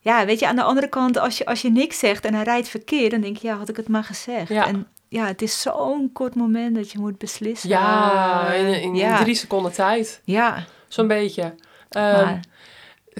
ja, 0.00 0.24
weet 0.24 0.38
je, 0.38 0.46
aan 0.46 0.56
de 0.56 0.62
andere 0.62 0.88
kant, 0.88 1.18
als 1.18 1.38
je, 1.38 1.46
als 1.46 1.62
je 1.62 1.70
niks 1.70 1.98
zegt 1.98 2.24
en 2.24 2.34
hij 2.34 2.44
rijdt 2.44 2.68
verkeerd, 2.68 3.10
dan 3.10 3.20
denk 3.20 3.36
je, 3.36 3.46
ja, 3.46 3.56
had 3.56 3.68
ik 3.68 3.76
het 3.76 3.88
maar 3.88 4.04
gezegd. 4.04 4.48
Ja. 4.48 4.66
En 4.66 4.86
ja, 5.16 5.26
het 5.26 5.42
is 5.42 5.60
zo'n 5.60 6.10
kort 6.12 6.34
moment 6.34 6.74
dat 6.74 6.92
je 6.92 6.98
moet 6.98 7.18
beslissen. 7.18 7.68
Ja, 7.68 8.54
Eh, 8.54 8.82
in, 8.82 9.16
drie 9.16 9.34
seconden 9.34 9.72
tijd. 9.72 10.20
Ja, 10.24 10.64
Zo'n 10.88 11.06
beetje. 11.06 11.54
Maar 11.90 12.40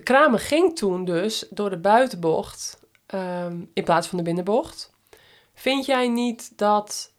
Kramer 0.02 0.38
ging 0.40 0.76
toen 0.76 1.04
dus 1.04 1.46
door 1.50 1.70
de 1.70 1.78
buitenbocht 1.78 2.80
ehm, 3.06 3.56
in 3.74 3.84
plaats 3.84 4.06
van 4.08 4.18
de 4.18 4.24
binnenbocht. 4.24 4.92
Vind 5.54 5.86
jij 5.86 6.08
niet 6.08 6.58
dat... 6.58 7.12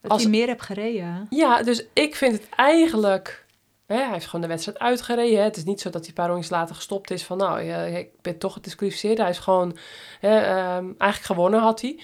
dat 0.00 0.10
als- 0.10 0.22
hij 0.22 0.30
meer 0.30 0.46
hebt 0.46 0.62
gereden. 0.62 1.26
Ja, 1.30 1.62
dus 1.62 1.84
ik 1.92 2.16
vind 2.16 2.32
het 2.32 2.48
eigenlijk... 2.56 3.46
Hè, 3.86 3.96
hij 3.96 4.12
heeft 4.12 4.24
gewoon 4.26 4.40
de 4.40 4.46
wedstrijd 4.46 4.78
uitgereden. 4.78 5.38
Hè. 5.38 5.44
Het 5.44 5.56
is 5.56 5.64
niet 5.64 5.80
zo 5.80 5.90
dat 5.90 6.00
hij 6.00 6.08
een 6.08 6.14
paar 6.14 6.28
rondjes 6.28 6.50
later 6.50 6.74
gestopt 6.74 7.10
is 7.10 7.24
van... 7.24 7.36
Nou, 7.36 7.60
ik 7.96 8.08
ben 8.22 8.38
toch 8.38 8.52
gedisqualificeerd. 8.52 9.18
Hij 9.18 9.30
is 9.30 9.38
gewoon... 9.38 9.76
Hè, 10.20 10.38
ehm, 10.38 10.84
eigenlijk 10.98 11.22
gewonnen 11.22 11.60
had 11.60 11.80
hij. 11.80 12.00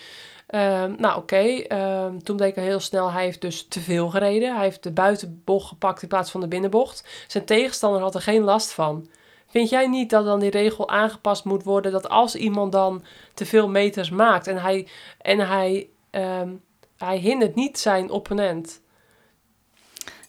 Ehm, 0.46 0.94
nou, 0.98 1.16
oké. 1.16 1.36
ehm, 1.36 2.18
toen 2.18 2.36
bleek 2.36 2.56
er 2.56 2.62
heel 2.62 2.80
snel... 2.80 3.12
Hij 3.12 3.24
heeft 3.24 3.40
dus 3.40 3.66
te 3.68 3.80
veel 3.80 4.08
gereden. 4.08 4.54
Hij 4.54 4.64
heeft 4.64 4.82
de 4.82 4.92
buitenbocht 4.92 5.68
gepakt 5.68 6.02
in 6.02 6.08
plaats 6.08 6.30
van 6.30 6.40
de 6.40 6.48
binnenbocht. 6.48 7.24
Zijn 7.26 7.44
tegenstander 7.44 8.00
had 8.00 8.14
er 8.14 8.20
geen 8.20 8.42
last 8.42 8.72
van. 8.72 9.08
Vind 9.46 9.68
jij 9.68 9.86
niet 9.86 10.10
dat 10.10 10.24
dan 10.24 10.40
die 10.40 10.50
regel 10.50 10.88
aangepast 10.88 11.44
moet 11.44 11.62
worden... 11.62 11.92
dat 11.92 12.08
als 12.08 12.34
iemand 12.34 12.72
dan 12.72 13.04
te 13.34 13.46
veel 13.46 13.68
meters 13.68 14.10
maakt... 14.10 14.46
en 14.46 14.62
hij, 14.62 14.88
en 15.20 15.38
hij, 15.38 15.88
ehm, 16.10 16.50
hij 16.96 17.16
hindert 17.18 17.54
niet 17.54 17.78
zijn 17.78 18.10
opponent... 18.10 18.80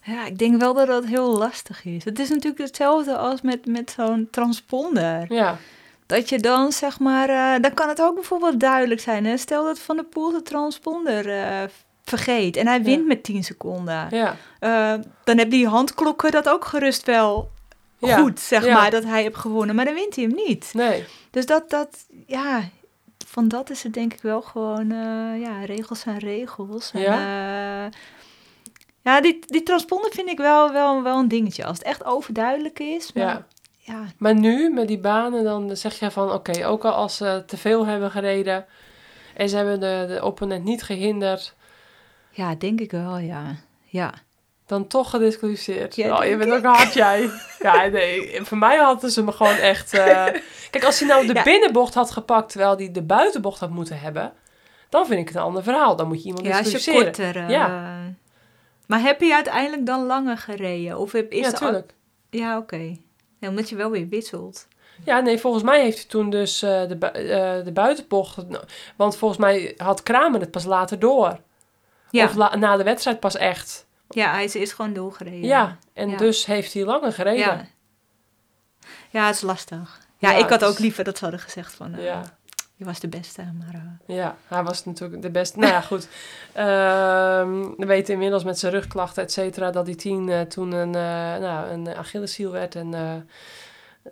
Ja, 0.02 0.26
ik 0.26 0.38
denk 0.38 0.60
wel 0.60 0.74
dat 0.74 0.86
dat 0.86 1.04
heel 1.04 1.38
lastig 1.38 1.84
is. 1.84 2.04
Het 2.04 2.18
is 2.18 2.28
natuurlijk 2.28 2.62
hetzelfde 2.62 3.16
als 3.16 3.40
met, 3.40 3.66
met 3.66 3.90
zo'n 3.90 4.28
transponder. 4.30 5.32
Ja, 5.32 5.58
Dat 6.08 6.28
je 6.28 6.38
dan, 6.38 6.72
zeg 6.72 6.98
maar, 6.98 7.28
eh, 7.28 7.62
dan 7.62 7.74
kan 7.74 7.88
het 7.88 8.02
ook 8.02 8.14
bijvoorbeeld 8.14 8.60
duidelijk 8.60 9.00
zijn. 9.00 9.24
Hè? 9.24 9.36
Stel 9.36 9.64
dat 9.64 9.78
Van 9.78 9.96
der 9.96 10.04
Poel 10.04 10.30
de 10.30 10.42
transponder 10.42 11.28
eh, 11.28 11.62
vergeet 12.04 12.56
en 12.56 12.66
hij 12.66 12.82
wint 12.82 13.06
met 13.06 13.22
10 13.22 13.44
seconden. 13.44 14.06
ja, 14.10 14.36
Eh, 14.58 14.94
dan 15.24 15.36
hebben 15.36 15.48
die 15.48 15.66
handklokken 15.66 16.30
dat 16.30 16.48
ook 16.48 16.64
gerust 16.64 17.06
wel 17.06 17.50
ja. 17.98 18.16
goed, 18.18 18.40
zeg 18.40 18.68
maar, 18.68 18.90
dat 18.90 19.04
hij 19.04 19.22
heeft 19.22 19.36
gewonnen. 19.36 19.74
Maar 19.74 19.84
dan 19.84 19.94
wint 19.94 20.14
hij 20.16 20.24
hem 20.24 20.34
niet. 20.34 20.70
Nee, 20.74 21.04
Dus 21.30 21.46
dat, 21.46 21.70
dat 21.70 22.06
ja, 22.26 22.62
van 23.26 23.48
dat 23.48 23.70
is 23.70 23.82
het 23.82 23.94
denk 23.94 24.12
ik 24.12 24.22
wel 24.22 24.42
gewoon, 24.42 24.88
ja, 25.40 25.64
regels 25.64 26.00
zijn 26.00 26.18
regels. 26.18 26.90
En, 26.92 27.00
ja, 27.00 27.88
ja 29.02 29.20
die, 29.20 29.38
die 29.46 29.62
transponder 29.62 30.10
vind 30.12 30.28
ik 30.28 30.38
wel, 30.38 30.72
wel, 30.72 31.02
wel 31.02 31.18
een 31.18 31.28
dingetje. 31.28 31.64
Als 31.64 31.78
het 31.78 31.86
echt 31.86 32.04
overduidelijk 32.04 32.78
is. 32.78 33.12
Maar, 33.12 33.24
ja. 33.24 33.46
Ja. 33.92 34.04
Maar 34.18 34.34
nu, 34.34 34.70
met 34.70 34.88
die 34.88 34.98
banen, 34.98 35.44
dan 35.44 35.76
zeg 35.76 35.98
je 35.98 36.10
van... 36.10 36.32
Oké, 36.32 36.66
ook 36.66 36.84
al 36.84 36.92
als 36.92 37.16
ze 37.16 37.42
te 37.46 37.56
veel 37.56 37.86
hebben 37.86 38.10
gereden... 38.10 38.66
en 39.36 39.48
ze 39.48 39.56
hebben 39.56 39.80
de, 39.80 40.04
de 40.08 40.24
opponent 40.24 40.64
niet 40.64 40.82
gehinderd... 40.82 41.54
ja, 42.30 42.54
denk 42.54 42.80
ik 42.80 42.90
wel, 42.90 43.18
ja. 43.18 43.56
Ja. 43.84 44.12
dan 44.66 44.86
toch 44.86 45.10
gedisqualificeerd. 45.10 45.96
Ja, 45.96 46.18
oh, 46.18 46.24
je 46.24 46.36
bent 46.36 46.52
ook 46.52 46.64
hard, 46.64 46.92
jij. 46.94 47.30
ja, 47.58 47.86
nee. 47.86 48.42
Voor 48.42 48.58
mij 48.58 48.76
hadden 48.76 49.10
ze 49.10 49.22
me 49.24 49.32
gewoon 49.32 49.56
echt... 49.56 49.92
eh, 49.94 50.24
Kijk, 50.70 50.84
als 50.84 50.98
hij 50.98 51.08
nou 51.08 51.26
de 51.26 51.34
Ja. 51.34 51.42
binnenbocht 51.42 51.94
had 51.94 52.10
gepakt... 52.10 52.50
terwijl 52.50 52.76
hij 52.76 52.90
de 52.92 53.02
buitenbocht 53.02 53.60
had 53.60 53.70
moeten 53.70 54.00
hebben... 54.00 54.32
dan 54.88 55.06
vind 55.06 55.20
ik 55.20 55.26
het 55.26 55.36
een 55.36 55.42
ander 55.42 55.62
verhaal. 55.62 55.96
Dan 55.96 56.08
moet 56.08 56.20
je 56.22 56.26
iemand 56.28 56.46
Ja, 56.46 56.58
als 56.58 56.84
je 56.84 56.92
korter... 56.92 57.36
eh, 57.36 57.48
Ja. 57.48 57.96
Maar 58.86 59.00
heb 59.00 59.20
je 59.20 59.34
uiteindelijk 59.34 59.86
dan 59.86 60.06
langer 60.06 60.38
gereden? 60.38 60.98
Of 60.98 61.12
heb, 61.12 61.32
is 61.32 61.44
ja, 61.44 61.50
de- 61.50 61.56
tuurlijk. 61.56 61.94
Ja, 62.30 62.58
oké. 62.58 62.96
Ja, 63.38 63.48
omdat 63.48 63.68
je 63.68 63.76
wel 63.76 63.90
weer 63.90 64.08
wisselt. 64.08 64.68
Ja, 65.04 65.20
nee, 65.20 65.38
volgens 65.38 65.62
mij 65.64 65.82
heeft 65.82 65.96
hij 65.98 66.06
toen 66.06 66.30
dus 66.30 66.62
eh, 66.62 66.88
de, 66.88 66.96
bu- 66.96 67.06
eh, 67.06 67.64
de 67.64 67.72
buitenbocht... 67.72 68.36
Want 68.96 69.16
volgens 69.16 69.40
mij 69.40 69.74
had 69.76 70.02
Kramer 70.02 70.40
het 70.40 70.50
pas 70.50 70.64
later 70.64 70.98
door. 70.98 71.38
Ja, 72.10 72.24
Of 72.24 72.34
na 72.56 72.76
de 72.76 72.82
wedstrijd 72.84 73.20
pas 73.20 73.36
echt. 73.36 73.86
ja 74.08 74.30
hij 74.32 74.44
is 74.44 74.54
eerst 74.54 74.72
gewoon 74.72 74.92
doorgereden. 74.92 75.44
Ja, 75.48 75.78
en 75.92 76.08
Ja. 76.10 76.16
dus 76.16 76.46
heeft 76.46 76.72
hij 76.72 76.84
langer 76.84 77.12
gereden. 77.12 77.38
ja. 77.38 77.66
Ja, 79.10 79.26
het 79.26 79.34
is 79.34 79.40
lastig. 79.40 80.00
Ja, 80.18 80.30
Ja, 80.30 80.36
ik 80.36 80.48
had 80.48 80.64
ook 80.64 80.78
liever 80.78 81.04
dat 81.04 81.16
ze 81.18 81.22
hadden 81.24 81.42
gezegd 81.42 81.74
van... 81.74 81.94
eh, 81.94 82.04
Ja, 82.04 82.37
Je 82.78 82.84
was 82.84 83.00
de 83.00 83.08
beste, 83.08 83.42
maar... 83.58 83.74
eh, 84.06 84.16
ja, 84.16 84.36
hij 84.46 84.62
was 84.62 84.84
natuurlijk 84.84 85.22
de 85.22 85.30
beste. 85.30 85.58
Nou 85.58 85.72
ja, 85.72 85.80
goed. 85.80 86.08
Ehm, 86.52 87.60
we 87.76 87.86
weten 87.86 88.12
inmiddels 88.14 88.44
met 88.44 88.58
zijn 88.58 88.72
rugklachten, 88.72 89.22
et 89.22 89.32
cetera, 89.32 89.70
dat 89.70 89.86
die 89.86 89.94
tien 89.94 90.28
eh, 90.28 90.40
toen 90.40 90.72
een, 90.72 90.88
uh, 90.88 91.36
nou, 91.46 91.68
een 91.70 91.94
Achilleshiel 91.94 92.50
werd. 92.50 92.74
En 92.74 93.26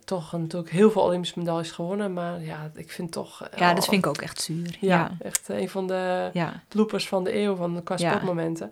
toch 0.04 0.32
natuurlijk 0.32 0.72
heel 0.72 0.90
veel 0.90 1.02
Olympische 1.02 1.38
medailles 1.38 1.70
gewonnen. 1.70 2.12
Maar 2.12 2.42
ja, 2.42 2.70
ik 2.74 2.90
vind 2.90 3.12
toch... 3.12 3.48
ja, 3.56 3.74
dat 3.74 3.84
vind 3.84 4.04
ik 4.04 4.10
ook 4.10 4.20
echt 4.20 4.40
zuur. 4.40 4.76
Ja, 4.80 4.88
Ja, 4.96 5.10
echt 5.26 5.48
een 5.48 5.68
van 5.68 5.86
de 5.86 6.30
ja. 6.32 6.62
bloepers 6.68 7.08
van 7.08 7.24
de 7.24 7.36
eeuw 7.38 7.54
van, 7.54 7.82
qua 7.84 7.94
Ja. 7.98 8.08
sportmomenten. 8.10 8.70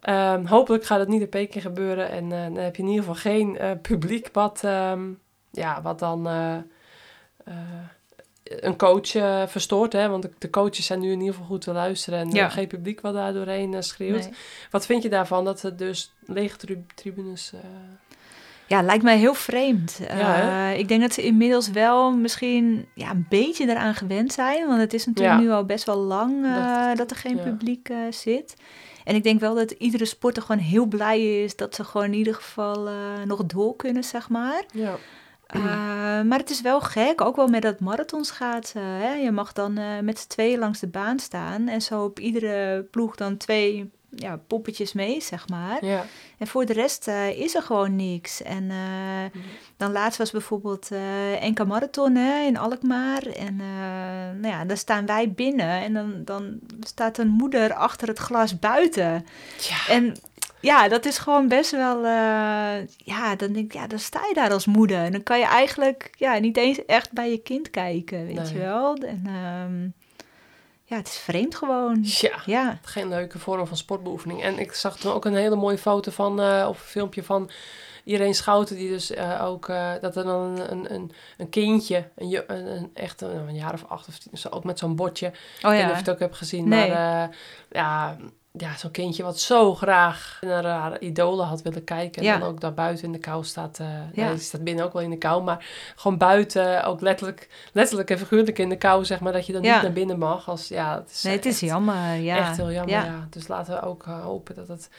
Ehm, 0.00 0.46
hopelijk 0.46 0.84
gaat 0.84 0.98
het 0.98 1.08
niet 1.08 1.20
in 1.20 1.28
Peking 1.28 1.62
gebeuren. 1.62 2.10
En 2.10 2.28
dan 2.28 2.54
heb 2.56 2.76
je 2.76 2.82
in 2.82 2.88
ieder 2.88 3.04
geval 3.04 3.20
geen 3.20 3.58
publiek 3.82 4.28
wat, 4.32 4.64
ehm, 4.64 5.02
ja, 5.50 5.82
wat 5.82 5.98
dan 5.98 6.28
een 8.48 8.76
coach 8.76 9.14
eh, 9.14 9.42
verstoort. 9.46 9.92
Hè? 9.92 10.08
Want 10.08 10.22
de, 10.22 10.30
de 10.38 10.50
coaches 10.50 10.86
zijn 10.86 11.00
nu 11.00 11.12
in 11.12 11.18
ieder 11.18 11.32
geval 11.34 11.48
goed 11.48 11.60
te 11.60 11.72
luisteren. 11.72 12.18
En 12.18 12.30
Ja. 12.30 12.44
eh, 12.46 12.52
geen 12.52 12.66
publiek 12.66 13.00
wat 13.00 13.14
daar 13.14 13.32
doorheen 13.32 13.74
eh, 13.74 13.80
schreeuwt. 13.80 14.20
Nee. 14.20 14.32
Wat 14.70 14.86
vind 14.86 15.02
je 15.02 15.08
daarvan 15.08 15.44
dat 15.44 15.62
er 15.62 15.76
dus 15.76 16.12
lege 16.26 16.56
tri- 16.56 16.84
tribunes... 16.94 17.52
Ja, 18.66 18.82
lijkt 18.82 19.02
mij 19.04 19.18
heel 19.18 19.34
vreemd. 19.34 20.00
ik 20.76 20.88
denk 20.88 21.00
dat 21.00 21.12
ze 21.12 21.22
inmiddels 21.22 21.70
wel 21.70 22.10
misschien 22.12 22.88
ja, 22.94 23.10
een 23.10 23.26
beetje 23.28 23.68
eraan 23.68 23.94
gewend 23.94 24.32
zijn. 24.32 24.66
Want 24.66 24.80
het 24.80 24.94
is 24.94 25.06
natuurlijk 25.06 25.36
Ja. 25.38 25.42
nu 25.44 25.50
al 25.50 25.64
best 25.64 25.84
wel 25.84 25.96
lang 25.96 26.42
Dat- 26.42 26.96
dat, 26.96 27.10
er 27.10 27.16
geen 27.16 27.40
publiek 27.42 27.90
zit. 28.10 28.54
En 29.04 29.14
ik 29.14 29.22
denk 29.22 29.40
wel 29.40 29.54
dat 29.54 29.70
iedere 29.70 30.04
sporter 30.04 30.42
gewoon 30.42 30.62
heel 30.62 30.86
blij 30.86 31.42
is 31.42 31.56
dat 31.56 31.74
ze 31.74 31.84
gewoon 31.84 32.06
in 32.06 32.14
ieder 32.14 32.34
geval 32.34 32.88
nog 33.24 33.44
door 33.46 33.76
kunnen, 33.76 34.04
zeg 34.04 34.28
maar. 34.28 34.62
Ja. 34.72 34.94
Eh, 35.48 35.60
maar 36.22 36.38
het 36.38 36.50
is 36.50 36.60
wel 36.60 36.80
gek, 36.80 37.20
ook 37.20 37.36
wel 37.36 37.46
met 37.46 37.62
dat 37.62 37.80
marathonschaatsen. 37.80 38.82
Hè? 38.82 39.12
Je 39.12 39.30
mag 39.30 39.52
dan 39.52 39.78
eh, 39.78 39.98
met 40.02 40.18
z'n 40.18 40.28
tweeën 40.28 40.58
langs 40.58 40.78
de 40.80 40.86
baan 40.86 41.18
staan 41.18 41.68
en 41.68 41.82
zo 41.82 42.04
op 42.04 42.18
iedere 42.18 42.82
ploeg 42.90 43.16
dan 43.16 43.36
twee 43.36 43.90
ja, 44.10 44.40
poppetjes 44.46 44.92
mee, 44.92 45.20
zeg 45.20 45.48
maar. 45.48 45.84
Ja. 45.84 46.04
En 46.38 46.46
voor 46.46 46.64
de 46.64 46.72
rest 46.72 47.08
eh, 47.08 47.40
is 47.40 47.54
er 47.54 47.62
gewoon 47.62 47.96
niks. 47.96 48.42
En 48.42 48.70
dan 49.76 49.92
laatst 49.92 50.18
was 50.18 50.30
bijvoorbeeld 50.30 50.90
eh 50.92 51.48
NK 51.48 51.66
Marathon 51.66 52.14
hè, 52.14 52.46
in 52.46 52.56
Alkmaar. 52.56 53.22
En 53.22 53.56
nou 54.40 54.54
ja, 54.54 54.64
dan 54.64 54.76
staan 54.76 55.06
wij 55.06 55.32
binnen 55.32 55.82
en 55.82 55.94
dan, 55.94 56.24
dan 56.24 56.58
staat 56.80 57.18
een 57.18 57.28
moeder 57.28 57.74
achter 57.74 58.08
het 58.08 58.18
glas 58.18 58.58
buiten. 58.58 59.26
Ja. 59.58 59.88
En 59.88 60.16
ja, 60.60 60.88
dat 60.88 61.04
is 61.04 61.18
gewoon 61.18 61.48
best 61.48 61.70
wel... 61.70 61.96
eh, 62.04 62.86
ja, 62.96 63.36
dan 63.36 63.52
denk 63.52 63.56
ik, 63.56 63.72
ja, 63.72 63.86
dan 63.86 63.98
sta 63.98 64.20
je 64.28 64.34
daar 64.34 64.52
als 64.52 64.66
moeder. 64.66 64.98
En 65.04 65.12
dan 65.12 65.22
kan 65.22 65.38
je 65.38 65.44
eigenlijk 65.46 66.10
ja, 66.16 66.38
niet 66.38 66.56
eens 66.56 66.84
echt 66.84 67.12
bij 67.12 67.30
je 67.30 67.38
kind 67.38 67.70
kijken, 67.70 68.26
weet 68.26 68.34
Nee. 68.36 68.52
je 68.52 68.58
wel. 68.58 68.94
En 68.94 69.22
ehm, 69.26 69.82
ja, 70.84 70.96
het 70.96 71.06
is 71.08 71.18
vreemd 71.18 71.54
gewoon. 71.54 71.98
Ja. 72.02 72.38
Ja, 72.46 72.78
Geen 72.82 73.08
leuke 73.08 73.38
vorm 73.38 73.66
van 73.66 73.76
sportbeoefening. 73.76 74.42
En 74.42 74.58
ik 74.58 74.72
zag 74.72 74.96
toen 74.98 75.12
ook 75.12 75.24
een 75.24 75.34
hele 75.34 75.56
mooie 75.56 75.78
foto 75.78 76.10
van, 76.10 76.40
eh, 76.40 76.66
of 76.68 76.80
een 76.80 76.86
filmpje 76.88 77.22
van 77.22 77.50
Irene 78.04 78.32
Schouten, 78.34 78.76
die 78.76 78.88
dus 78.88 79.10
eh, 79.10 79.44
ook, 79.44 79.66
dat 80.00 80.16
er 80.16 80.24
dan 80.24 80.40
een, 80.58 80.72
een, 80.72 80.94
een, 80.94 81.12
een 81.36 81.48
kindje, 81.48 82.08
een, 82.16 82.42
een, 82.46 82.90
echt 82.94 83.20
een, 83.20 83.48
een 83.48 83.54
jaar 83.54 83.72
of 83.72 83.84
acht 83.88 84.08
of 84.08 84.18
tien, 84.18 84.32
ook 84.52 84.64
met 84.64 84.78
zo'n 84.78 84.96
bordje. 84.96 85.26
oh 85.26 85.32
Ik 85.32 85.62
weet 85.62 85.72
niet 85.72 85.80
of 85.82 85.86
ja. 85.88 85.88
je 85.88 85.94
het 85.96 86.10
ook 86.10 86.18
hebt 86.18 86.36
gezien, 86.36 86.68
Nee. 86.68 86.90
maar 86.90 87.36
ja, 87.70 88.16
ja 88.60 88.76
zo'n 88.76 88.90
kindje 88.90 89.22
wat 89.22 89.40
zo 89.40 89.74
graag 89.74 90.38
naar 90.40 90.64
haar 90.64 90.98
idolen 91.00 91.46
had 91.46 91.62
willen 91.62 91.84
kijken. 91.84 92.22
En 92.22 92.28
Ja. 92.28 92.38
dan 92.38 92.48
ook 92.48 92.60
daar 92.60 92.74
buiten 92.74 93.04
in 93.04 93.12
de 93.12 93.18
kou 93.18 93.44
staat. 93.44 93.78
eh 93.78 93.86
Ja. 94.12 94.24
ja. 94.24 94.30
die 94.30 94.40
staat 94.40 94.64
binnen 94.64 94.84
ook 94.84 94.92
wel 94.92 95.02
in 95.02 95.10
de 95.10 95.18
kou, 95.18 95.42
maar 95.42 95.66
gewoon 95.96 96.18
buiten, 96.18 96.84
ook 96.84 97.00
letterlijk, 97.00 97.48
letterlijk 97.72 98.10
en 98.10 98.18
figuurlijk 98.18 98.58
in 98.58 98.68
de 98.68 98.76
kou, 98.76 99.04
zeg 99.04 99.20
maar, 99.20 99.32
dat 99.32 99.46
je 99.46 99.52
dan 99.52 99.62
Ja. 99.62 99.72
niet 99.74 99.82
naar 99.82 99.92
binnen 99.92 100.18
mag. 100.18 100.48
Als, 100.48 100.68
ja, 100.68 100.94
het 100.94 101.10
is 101.10 101.22
Nee, 101.22 101.36
het 101.36 101.46
is 101.46 101.60
jammer. 101.60 102.14
Ja. 102.14 102.36
Echt 102.36 102.56
heel 102.56 102.72
jammer, 102.72 102.94
ja. 102.94 103.26
Dus 103.30 103.48
laten 103.48 103.74
we 103.74 103.82
ook 103.82 104.02
eh, 104.06 104.20
hopen 104.22 104.54
dat 104.54 104.68
het 104.68 104.90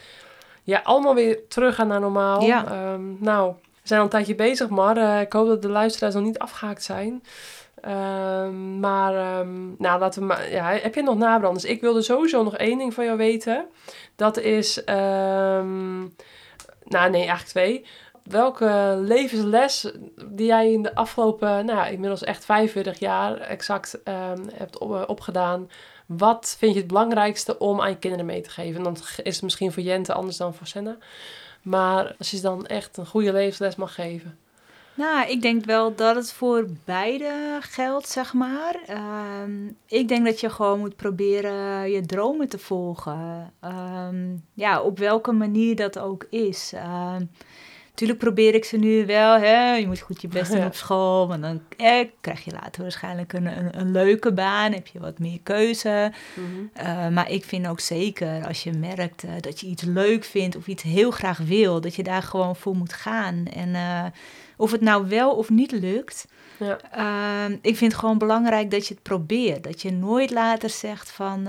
ja, 0.64 0.82
allemaal 0.84 1.14
weer 1.16 1.40
terug 1.48 1.76
gaat 1.76 1.88
naar 1.88 2.00
normaal. 2.00 2.42
Ja. 2.42 2.66
Ehm, 2.66 3.02
nou, 3.24 3.54
we 3.82 3.88
zijn 3.88 4.00
al 4.00 4.06
een 4.06 4.12
tijdje 4.12 4.36
bezig, 4.36 4.70
maar 4.70 4.98
eh, 4.98 5.22
ik 5.22 5.34
hoop 5.34 5.48
dat 5.48 5.62
de 5.62 5.70
luisteraars 5.70 6.14
nog 6.14 6.24
niet 6.24 6.40
afgehaakt 6.40 6.84
zijn. 6.84 7.24
Ehm, 7.82 8.80
maar, 8.80 9.16
ehm, 9.16 9.68
nou, 9.78 10.00
laten 10.00 10.28
we. 10.28 10.48
Ja, 10.52 10.70
heb 10.72 10.96
je 10.96 11.02
nog 11.04 11.18
nabranders? 11.18 11.66
Ik 11.66 11.82
wilde 11.82 12.02
sowieso 12.02 12.44
nog 12.44 12.56
één 12.58 12.78
ding 12.78 12.94
van 12.94 13.06
jou 13.06 13.18
weten. 13.18 13.66
Dat 14.16 14.38
is... 14.38 14.84
ehm, 14.84 16.00
nou, 16.84 17.10
nee, 17.10 17.26
eigenlijk 17.28 17.44
twee. 17.50 17.86
Welke 18.24 18.96
levensles 19.02 19.92
die 20.26 20.46
jij 20.46 20.72
in 20.72 20.82
de 20.82 20.96
afgelopen, 20.96 21.66
nou 21.66 21.92
inmiddels 21.92 22.24
echt 22.24 22.46
45 22.46 23.00
jaar 23.00 23.38
exact 23.38 24.00
hebt 24.54 24.78
op- 24.78 25.10
opgedaan, 25.10 25.70
wat 26.06 26.56
vind 26.60 26.74
je 26.74 26.80
het 26.80 26.88
belangrijkste 26.88 27.58
om 27.58 27.82
aan 27.82 28.00
kinderen 28.00 28.26
mee 28.26 28.42
te 28.42 28.50
geven? 28.50 28.78
En 28.78 28.84
dan 28.84 28.98
is 29.24 29.34
het 29.36 29.44
misschien 29.44 29.72
voor 29.72 29.84
Jente 29.84 30.14
anders 30.14 30.38
dan 30.38 30.54
voor 30.54 30.68
Senna. 30.68 30.98
Maar 31.62 32.16
als 32.18 32.32
je 32.32 32.42
dan 32.42 32.66
echt 32.66 32.98
een 32.98 33.06
goede 33.06 33.34
levensles 33.34 33.76
mag 33.76 33.94
geven. 33.94 34.38
Nou, 35.00 35.30
ik 35.30 35.42
denk 35.42 35.66
wel 35.66 35.96
dat 35.96 36.16
het 36.16 36.34
voor 36.34 36.66
beide 36.86 37.58
geldt, 37.60 38.10
zeg 38.10 38.34
maar. 38.34 38.76
Ehm, 38.88 39.68
ik 39.86 40.08
denk 40.08 40.26
dat 40.26 40.40
je 40.40 40.50
gewoon 40.50 40.80
moet 40.80 40.96
proberen 40.96 41.92
je 41.92 42.02
dromen 42.02 42.50
te 42.50 42.60
volgen. 42.60 43.54
Ehm, 43.60 44.36
ja, 44.54 44.82
op 44.82 44.98
welke 44.98 45.32
manier 45.32 45.76
dat 45.76 46.00
ook 46.00 46.26
is. 46.30 46.72
Ehm, 46.76 47.22
Tuurlijk 47.94 48.20
probeer 48.20 48.56
ik 48.56 48.66
ze 48.66 48.78
nu 48.78 49.06
wel, 49.06 49.40
hè. 49.40 49.74
Je 49.76 49.88
moet 49.88 50.00
goed 50.00 50.22
je 50.22 50.28
best 50.28 50.52
doen 50.52 50.66
op 50.74 50.76
school, 50.76 51.28
want 51.28 51.42
dan 51.42 51.62
eh, 51.78 52.08
krijg 52.22 52.46
je 52.46 52.52
later 52.52 52.82
waarschijnlijk 52.82 53.34
een, 53.34 53.46
een, 53.46 53.80
een 53.80 53.92
leuke 53.92 54.34
baan, 54.34 54.72
heb 54.72 54.88
je 54.88 55.00
wat 55.00 55.20
meer 55.20 55.40
keuze. 55.44 56.12
Eh, 56.74 57.08
maar 57.08 57.32
ik 57.32 57.46
vind 57.46 57.68
ook 57.68 57.80
zeker 57.80 58.48
als 58.48 58.64
je 58.64 58.72
merkt 58.72 59.24
eh, 59.24 59.32
dat 59.40 59.60
je 59.60 59.68
iets 59.68 59.84
leuk 59.84 60.24
vindt 60.24 60.56
of 60.56 60.68
iets 60.68 60.84
heel 60.84 61.12
graag 61.12 61.38
wil, 61.38 61.82
dat 61.82 61.96
je 61.96 62.04
daar 62.04 62.24
gewoon 62.24 62.56
voor 62.56 62.76
moet 62.76 62.94
gaan. 62.94 63.46
En 63.46 63.76
eh, 63.76 64.06
of 64.60 64.72
het 64.72 64.82
nou 64.82 65.08
wel 65.08 65.32
of 65.36 65.50
niet 65.50 65.72
lukt, 65.72 66.26
Ja. 66.58 66.78
Ehm, 66.92 67.52
ik 67.62 67.78
vind 67.78 67.92
het 67.92 68.02
gewoon 68.02 68.18
belangrijk 68.18 68.72
dat 68.72 68.88
je 68.88 68.94
het 68.94 69.04
probeert. 69.04 69.64
Dat 69.64 69.82
je 69.82 69.92
nooit 69.92 70.32
later 70.32 70.70
zegt 70.70 71.12
van... 71.12 71.48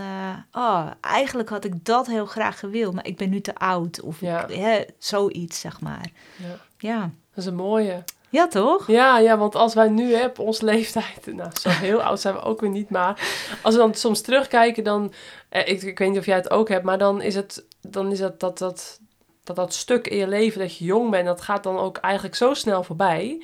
oh, 0.53 0.87
eigenlijk 1.01 1.49
had 1.49 1.65
ik 1.65 1.85
dat 1.85 2.07
heel 2.07 2.27
graag 2.27 2.59
gewild, 2.59 2.95
maar 2.95 3.07
ik 3.07 3.17
ben 3.17 3.31
nu 3.31 3.41
te 3.41 3.55
oud. 3.55 4.01
Of 4.01 4.21
Ja. 4.21 4.47
ik- 4.47 4.57
hè, 4.57 4.81
zoiets, 4.99 5.61
zeg 5.61 5.81
maar. 5.81 6.11
Ja. 6.37 6.57
Ja, 6.79 7.01
Dat 7.01 7.45
is 7.45 7.47
een 7.47 7.55
mooie. 7.55 8.05
ja 8.29 8.49
toch? 8.49 8.87
Ja, 8.87 9.19
ja, 9.19 9.39
want 9.39 9.55
als 9.55 9.75
wij 9.75 9.89
nu 9.89 10.15
hè, 10.15 10.25
op 10.25 10.39
onze 10.39 10.65
leeftijd, 10.65 11.27
nou 11.27 11.51
zo 11.61 11.69
heel 11.69 12.03
oud 12.09 12.21
zijn 12.21 12.35
we 12.35 12.41
ook 12.43 12.61
weer 12.61 12.71
niet, 12.71 12.91
maar 12.91 13.21
als 13.63 13.75
we 13.75 13.81
dan 13.81 13.95
soms 13.95 14.21
terugkijken, 14.21 14.85
dan, 14.85 15.13
eh, 15.49 15.69
ik, 15.69 15.83
ik 15.83 15.99
weet 15.99 16.09
niet 16.11 16.19
of 16.19 16.27
jij 16.27 16.37
het 16.37 16.51
ook 16.51 16.69
hebt, 16.69 16.85
maar 16.85 16.99
dan 16.99 17.23
is 17.23 17.35
het, 17.35 17.65
dan 17.81 18.13
is 18.13 18.21
het 18.21 18.41
dat, 18.41 18.59
dat, 18.59 19.01
dat, 19.45 19.57
dat 19.57 19.75
stuk 19.75 20.07
in 20.07 20.17
je 20.17 20.29
leven 20.29 20.61
dat 20.61 20.77
je 20.77 20.85
jong 20.85 21.11
bent, 21.11 21.27
dat 21.27 21.41
gaat 21.41 21.63
dan 21.63 21.79
ook 21.79 21.97
eigenlijk 21.97 22.35
zo 22.35 22.55
snel 22.55 22.83
voorbij. 22.83 23.43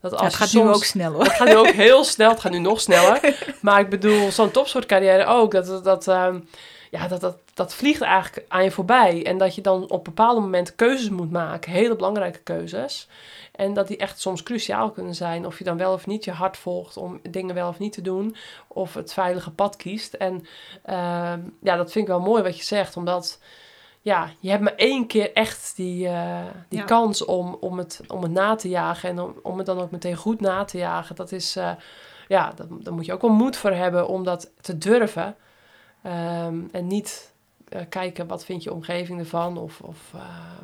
Dat 0.00 0.12
als 0.12 0.20
Ja, 0.20 0.26
het 0.26 0.36
gaat 0.36 0.48
soms, 0.48 0.64
nu 0.64 0.74
ook 0.74 0.84
snel 0.84 1.12
hoor. 1.12 1.24
Het 1.24 1.32
gaat 1.32 1.48
nu 1.48 1.56
ook 1.56 1.70
heel 1.70 2.04
snel, 2.04 2.30
het 2.30 2.40
gaat 2.40 2.52
nu 2.52 2.58
nog 2.58 2.80
sneller. 2.80 3.36
Maar 3.60 3.80
ik 3.80 3.88
bedoel, 3.88 4.30
zo'n 4.30 4.50
topsportcarrière 4.50 5.24
ook, 5.24 5.52
dat, 5.52 5.66
dat, 5.66 5.84
dat, 5.84 6.08
ehm, 6.08 6.40
ja, 6.90 7.08
dat, 7.08 7.20
dat, 7.20 7.36
dat 7.54 7.74
vliegt 7.74 8.00
eigenlijk 8.00 8.46
aan 8.48 8.64
je 8.64 8.70
voorbij. 8.70 9.26
En 9.26 9.38
dat 9.38 9.54
je 9.54 9.60
dan 9.60 9.90
op 9.90 10.04
bepaalde 10.04 10.40
momenten 10.40 10.74
keuzes 10.74 11.08
moet 11.08 11.30
maken, 11.30 11.72
hele 11.72 11.96
belangrijke 11.96 12.38
keuzes. 12.38 13.08
En 13.52 13.74
dat 13.74 13.88
die 13.88 13.96
echt 13.96 14.20
soms 14.20 14.42
cruciaal 14.42 14.90
kunnen 14.90 15.14
zijn. 15.14 15.46
Of 15.46 15.58
je 15.58 15.64
dan 15.64 15.76
wel 15.76 15.92
of 15.92 16.06
niet 16.06 16.24
je 16.24 16.30
hart 16.30 16.56
volgt 16.56 16.96
om 16.96 17.20
dingen 17.30 17.54
wel 17.54 17.68
of 17.68 17.78
niet 17.78 17.92
te 17.92 18.02
doen. 18.02 18.36
Of 18.68 18.94
het 18.94 19.12
veilige 19.12 19.50
pad 19.50 19.76
kiest. 19.76 20.14
En 20.14 20.46
ehm, 20.84 21.40
ja, 21.62 21.76
dat 21.76 21.92
vind 21.92 22.04
ik 22.04 22.10
wel 22.10 22.20
mooi 22.20 22.42
wat 22.42 22.56
je 22.56 22.64
zegt. 22.64 22.96
Omdat 22.96 23.38
ja, 24.02 24.30
je 24.40 24.50
hebt 24.50 24.62
maar 24.62 24.74
één 24.76 25.06
keer 25.06 25.32
echt 25.32 25.76
die, 25.76 26.08
eh, 26.08 26.40
die 26.68 26.78
Ja. 26.78 26.84
kans 26.84 27.24
om, 27.24 27.56
om, 27.60 27.78
het, 27.78 28.00
om 28.08 28.22
het 28.22 28.32
na 28.32 28.54
te 28.54 28.68
jagen. 28.68 29.08
En 29.08 29.20
om, 29.20 29.34
om 29.42 29.56
het 29.58 29.66
dan 29.66 29.80
ook 29.80 29.90
meteen 29.90 30.16
goed 30.16 30.40
na 30.40 30.64
te 30.64 30.78
jagen. 30.78 31.16
Dat 31.16 31.32
is, 31.32 31.56
eh, 31.56 31.70
ja, 32.28 32.52
daar, 32.56 32.66
daar 32.70 32.92
moet 32.94 33.06
je 33.06 33.12
ook 33.12 33.20
wel 33.22 33.30
moed 33.30 33.56
voor 33.56 33.70
hebben 33.70 34.08
om 34.08 34.24
dat 34.24 34.50
te 34.60 34.78
durven. 34.78 35.36
Ehm, 36.02 36.60
en 36.72 36.86
niet 36.86 37.32
eh, 37.68 37.80
kijken 37.88 38.26
wat 38.26 38.44
vindt 38.44 38.62
je 38.62 38.72
omgeving 38.72 39.18
ervan. 39.18 39.58
Of, 39.58 39.80
of 39.80 40.12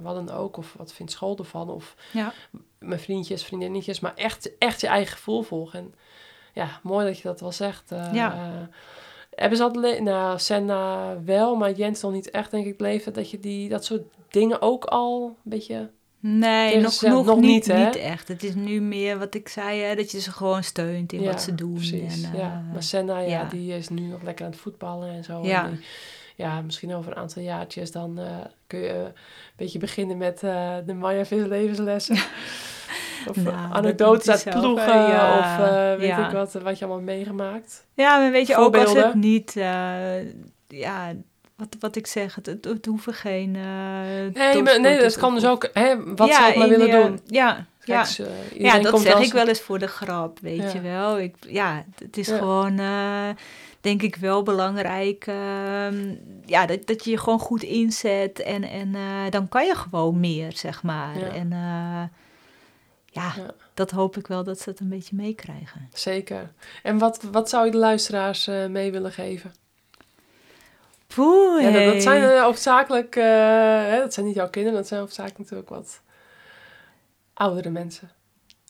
wat 0.02 0.14
dan 0.14 0.30
ook. 0.36 0.56
Of 0.56 0.74
wat 0.78 0.92
vindt 0.92 1.12
school 1.12 1.36
ervan. 1.38 1.70
Of 1.70 1.94
Ja. 2.12 2.32
mijn 2.78 3.00
vriendjes, 3.00 3.44
vriendinnetjes. 3.44 4.00
Maar 4.00 4.14
echt, 4.14 4.58
echt 4.58 4.80
je 4.80 4.86
eigen 4.86 5.12
gevoel 5.16 5.42
volgen. 5.42 5.78
En 5.78 5.94
ja, 6.52 6.80
mooi 6.82 7.06
dat 7.06 7.16
je 7.18 7.22
dat 7.28 7.40
wel 7.40 7.52
zegt. 7.52 7.90
Ja. 8.12 8.68
Eh, 9.38 9.48
hebben 9.48 9.58
ze 9.58 9.70
le- 9.80 10.00
nou, 10.00 10.38
Senna 10.38 11.16
wel, 11.24 11.56
maar 11.56 11.72
Jens 11.72 12.00
nog 12.02 12.12
niet 12.12 12.30
echt, 12.30 12.50
denk 12.50 12.66
ik, 12.66 12.80
leven 12.80 13.12
dat 13.12 13.30
je 13.30 13.40
die, 13.40 13.68
dat 13.68 13.84
soort 13.84 14.02
dingen 14.30 14.62
ook 14.62 14.84
al 14.84 15.24
een 15.26 15.50
beetje... 15.50 15.90
Nee, 16.20 16.80
nog, 16.80 17.00
nog, 17.02 17.24
nog 17.26 17.36
niet, 17.40 17.44
niet, 17.50 17.66
hè? 17.66 17.84
niet 17.84 17.96
echt. 17.96 18.28
Het 18.28 18.42
is 18.44 18.54
nu 18.54 18.80
meer 18.80 19.18
wat 19.18 19.34
ik 19.34 19.48
zei, 19.48 19.80
hè, 19.80 19.94
dat 19.94 20.10
je 20.10 20.20
ze 20.20 20.32
gewoon 20.32 20.62
steunt 20.64 21.12
in 21.12 21.20
ja, 21.22 21.30
wat 21.30 21.42
ze 21.42 21.54
doen. 21.54 21.74
Precies, 21.74 22.22
En, 22.22 22.32
eh, 22.32 22.38
ja. 22.38 22.64
Maar 22.72 22.82
Senna, 22.82 23.18
ja, 23.18 23.28
ja. 23.28 23.44
die 23.44 23.72
is 23.76 23.88
nu 23.88 24.00
nog 24.00 24.22
lekker 24.22 24.44
aan 24.44 24.50
het 24.50 24.60
voetballen 24.60 25.10
en 25.10 25.24
zo. 25.24 25.44
Ja. 25.44 25.64
En 25.64 25.70
die- 25.70 25.84
ja, 26.36 26.60
misschien 26.60 26.94
over 26.94 27.10
een 27.12 27.18
aantal 27.18 27.42
jaartjes 27.42 27.90
dan 27.92 28.18
eh, 28.18 28.24
kun 28.66 28.78
je 28.78 28.88
een 28.88 29.12
beetje 29.56 29.78
beginnen 29.78 30.16
met 30.16 30.42
eh, 30.42 30.76
de 30.86 30.94
Maya 30.94 31.24
Vis 31.24 31.46
levenslessen. 31.46 32.16
of 33.26 33.36
Nou, 33.36 33.56
anekdotes 33.72 34.28
uit 34.28 34.40
zelf, 34.40 34.60
ploegen 34.60 34.98
ja, 34.98 35.38
of 35.38 35.66
eh, 35.68 35.98
weet 35.98 36.08
ja. 36.08 36.26
ik 36.26 36.32
wat, 36.32 36.52
wat 36.52 36.78
je 36.78 36.84
allemaal 36.84 37.02
meegemaakt. 37.04 37.86
Ja, 37.94 38.18
maar 38.18 38.30
weet 38.30 38.46
je, 38.46 38.56
ook 38.56 38.76
als 38.76 38.92
het 38.92 39.14
niet... 39.14 39.56
eh, 39.56 40.20
ja, 40.68 41.12
wat, 41.56 41.76
wat 41.80 41.96
ik 41.96 42.06
zeg, 42.06 42.34
het, 42.34 42.46
het, 42.46 42.64
het 42.64 42.86
hoeven 42.86 43.12
geen... 43.14 43.56
eh, 43.56 44.34
Nee, 44.34 44.62
maar, 44.62 44.80
nee 44.80 45.00
dat 45.00 45.16
kan 45.16 45.34
dus 45.34 45.46
ook, 45.46 45.68
hè, 45.72 46.14
wat 46.14 46.34
ze 46.34 46.46
ook 46.48 46.56
maar 46.56 46.68
willen 46.68 46.90
die, 46.90 47.00
doen. 47.02 47.20
Ja, 47.26 47.66
ja. 47.84 48.02
Kijk, 48.02 48.28
ja, 48.54 48.78
dat 48.78 49.00
zeg 49.00 49.18
ik 49.20 49.32
wel 49.32 49.48
eens 49.48 49.60
voor 49.60 49.78
de 49.78 49.86
grap, 49.86 50.38
weet 50.40 50.72
je 50.72 50.80
wel. 50.80 51.18
Ik, 51.18 51.34
ja, 51.40 51.84
het 51.98 52.16
is 52.16 52.28
gewoon, 52.28 52.80
denk 53.80 54.02
ik, 54.02 54.16
wel 54.16 54.42
belangrijk 54.42 55.26
ehm, 55.26 56.14
ja, 56.46 56.66
dat, 56.66 56.86
dat 56.86 57.04
je 57.04 57.10
je 57.10 57.18
gewoon 57.18 57.38
goed 57.38 57.62
inzet. 57.62 58.42
En, 58.42 58.64
en 58.64 58.96
dan 59.30 59.48
kan 59.48 59.66
je 59.66 59.74
gewoon 59.74 60.20
meer, 60.20 60.52
zeg 60.54 60.82
maar. 60.82 61.18
Ja. 61.18 61.28
En 61.28 61.52
ja, 63.18 63.32
Ja. 63.36 63.50
dat 63.74 63.90
hoop 63.90 64.16
ik 64.16 64.26
wel 64.26 64.44
dat 64.44 64.60
ze 64.60 64.70
het 64.70 64.80
een 64.80 64.88
beetje 64.88 65.16
meekrijgen. 65.16 65.88
Zeker. 65.92 66.52
En 66.82 66.98
wat, 66.98 67.22
wat 67.32 67.48
zou 67.48 67.64
je 67.64 67.70
de 67.70 67.76
luisteraars 67.76 68.46
eh, 68.46 68.66
mee 68.66 68.92
willen 68.92 69.12
geven? 69.12 69.52
Poeh, 71.06 71.62
Ja, 71.62 71.92
dat, 71.92 72.02
zijn 72.02 72.22
eh, 72.22 72.42
hoofdzakelijk, 72.42 73.16
eh, 73.16 73.24
hè, 73.84 73.98
dat 73.98 74.14
zijn 74.14 74.26
niet 74.26 74.34
jouw 74.34 74.48
kinderen, 74.50 74.78
dat 74.78 74.88
zijn 74.88 75.00
hoofdzakelijk 75.00 75.38
natuurlijk 75.38 75.68
wat 75.68 76.00
oudere 77.34 77.70
mensen? 77.70 78.10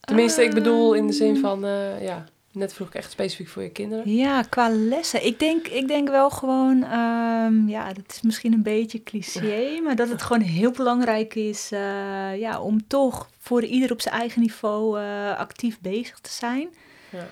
Tenminste, 0.00 0.42
ik 0.42 0.54
bedoel 0.54 0.94
in 0.94 1.06
de 1.06 1.12
zin 1.12 1.32
Ehm. 1.34 1.40
van, 1.40 1.60
ja, 2.00 2.24
net 2.52 2.72
vroeg 2.72 2.88
ik 2.88 2.94
echt 2.94 3.10
specifiek 3.10 3.48
voor 3.48 3.62
je 3.62 3.70
kinderen. 3.70 4.14
Ja, 4.14 4.42
qua 4.42 4.70
lessen. 4.70 5.26
Ik 5.26 5.38
denk, 5.38 5.66
ik 5.66 5.88
denk 5.88 6.08
wel 6.08 6.30
gewoon, 6.30 6.82
ehm, 6.82 7.68
ja, 7.68 7.92
dat 7.92 8.04
is 8.08 8.20
misschien 8.22 8.52
een 8.52 8.62
beetje 8.62 9.02
cliché, 9.02 9.70
maar 9.84 9.96
dat 9.96 10.08
het 10.08 10.22
gewoon 10.22 10.42
heel 10.42 10.70
belangrijk 10.70 11.34
is 11.34 11.72
eh, 11.72 12.38
ja, 12.38 12.60
om 12.60 12.86
toch 12.86 13.30
voor 13.38 13.62
ieder 13.64 13.92
op 13.92 14.00
zijn 14.00 14.14
eigen 14.14 14.40
niveau 14.40 15.00
eh, 15.00 15.36
actief 15.36 15.80
bezig 15.80 16.18
te 16.18 16.32
zijn. 16.32 16.68
Ja. 17.10 17.26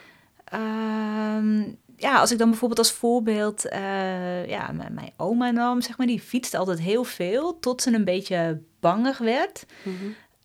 Ehm, 0.45 1.63
ja, 1.97 2.19
als 2.19 2.31
ik 2.31 2.39
dan 2.39 2.49
bijvoorbeeld 2.51 2.81
als 2.81 2.93
voorbeeld, 2.93 3.69
eh, 3.69 4.47
ja, 4.47 4.73
mijn, 4.73 4.95
mijn 4.95 5.13
oma 5.17 5.51
nam, 5.51 5.81
zeg 5.81 5.99
maar, 5.99 6.07
die 6.07 6.21
fietste 6.21 6.59
altijd 6.59 6.81
heel 6.81 7.05
veel 7.05 7.59
tot 7.59 7.83
ze 7.83 7.95
een 7.95 8.05
beetje 8.05 8.61
bangig 8.81 9.19
werd. 9.19 9.67
Mhm. 9.83 9.95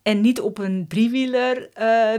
En 0.01 0.21
niet 0.21 0.41
op 0.41 0.57
een 0.57 0.85
driewieler 0.87 1.69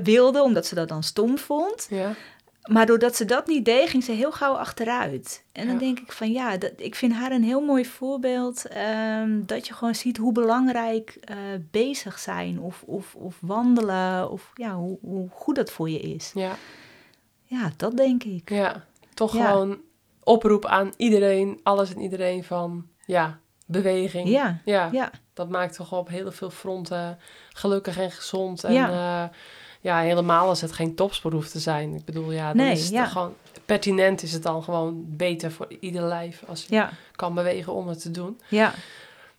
wilde, 0.03 0.43
omdat 0.43 0.66
ze 0.66 0.74
dat 0.74 0.89
dan 0.89 1.03
stom 1.03 1.39
vond. 1.39 1.87
Ja, 1.91 2.15
Maar 2.62 2.86
doordat 2.86 3.16
ze 3.16 3.24
dat 3.24 3.47
niet 3.47 3.64
deed, 3.64 3.89
ging 3.89 4.05
ze 4.05 4.12
heel 4.12 4.32
gauw 4.32 4.52
achteruit. 4.55 5.44
En 5.52 5.64
dan 5.66 5.74
Ja. 5.74 5.80
denk 5.80 5.98
ik 6.01 6.12
van 6.12 6.32
ja, 6.32 6.56
dat, 6.56 6.72
ik 6.76 6.94
vind 6.94 7.12
haar 7.12 7.32
een 7.32 7.43
heel 7.44 7.60
mooi 7.60 7.84
voorbeeld. 7.86 8.66
ehm, 8.66 9.40
dat 9.47 9.66
je 9.66 9.74
gewoon 9.74 9.94
ziet 9.94 10.16
hoe 10.16 10.32
belangrijk 10.32 11.16
eh, 11.20 11.36
bezig 11.70 12.18
zijn 12.18 12.60
of, 12.60 12.82
of, 12.86 13.14
of 13.14 13.36
wandelen. 13.40 14.30
Of 14.30 14.51
ja, 14.55 14.74
hoe, 14.74 14.98
hoe 15.01 15.28
goed 15.32 15.55
dat 15.56 15.70
voor 15.70 15.90
je 15.90 15.98
is. 16.01 16.30
ja, 16.34 16.55
Ja, 17.44 17.70
dat 17.76 17.97
denk 17.97 18.24
ik. 18.24 18.51
ja. 18.51 18.84
Toch 19.14 19.36
Ja. 19.36 19.47
gewoon 19.51 19.80
oproep 20.22 20.66
aan 20.66 20.93
iedereen, 20.97 21.60
alles 21.62 21.94
en 21.94 22.01
iedereen 22.01 22.44
van, 22.44 22.86
ja, 23.06 23.39
beweging. 23.66 24.28
Ja, 24.28 24.60
Ja, 24.64 24.89
ja, 24.93 25.10
dat 25.34 25.48
maakt 25.48 25.74
toch 25.76 25.93
op 25.93 26.09
heel 26.09 26.32
veel 26.32 26.51
fronten 26.51 27.18
gelukkig 27.52 27.98
en 27.98 28.10
gezond. 28.10 28.64
En 28.64 28.72
Ja. 28.72 28.89
ja, 28.89 29.30
ja 29.82 29.98
helemaal 29.98 30.48
als 30.48 30.60
het 30.60 30.72
geen 30.72 30.94
topsport 30.94 31.34
hoeft 31.34 31.52
te 31.52 31.59
zijn. 31.59 31.94
Ik 31.94 32.04
bedoel, 32.04 32.32
ja, 32.32 32.46
dan 32.46 32.56
Nee, 32.56 32.72
is 32.72 32.82
het 32.82 32.90
ja. 32.92 33.04
gewoon... 33.06 33.34
Pertinent 33.66 34.22
is 34.22 34.32
het 34.32 34.42
dan 34.42 34.62
gewoon 34.62 35.04
beter 35.06 35.52
voor 35.52 35.66
ieder 35.80 36.02
lijf 36.02 36.42
als 36.46 36.64
je 36.68 36.74
ja, 36.74 36.90
kan 37.16 37.34
bewegen 37.34 37.72
om 37.72 37.88
het 37.88 38.02
te 38.02 38.10
doen. 38.10 38.40
ja. 38.48 38.74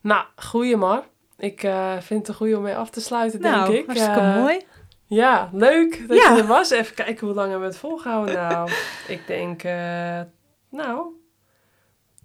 Nou, 0.01 0.25
goeie 0.35 0.77
maar. 0.77 1.01
Ik 1.37 1.63
eh, 1.63 1.91
vind 1.99 2.19
het 2.19 2.27
een 2.27 2.35
goeie 2.35 2.57
om 2.57 2.63
mee 2.63 2.75
af 2.75 2.89
te 2.89 3.01
sluiten, 3.01 3.41
Nou, 3.41 3.65
denk 3.71 3.79
ik. 3.79 3.85
hartstikke 3.85 4.19
Eh, 4.19 4.35
mooi. 4.35 4.65
Ja, 5.05 5.49
leuk 5.53 6.07
dat 6.07 6.17
Ja. 6.17 6.33
je 6.35 6.41
er 6.41 6.47
was. 6.47 6.69
Even 6.69 6.95
kijken 6.95 7.27
hoe 7.27 7.35
lang 7.35 7.49
hebben 7.49 7.67
we 7.67 7.73
het 7.73 7.81
volgehouden. 7.81 8.33
Nou, 8.35 8.71
ik 9.07 9.27
denk, 9.27 9.63
eh, 9.63 10.21
nou, 10.69 11.05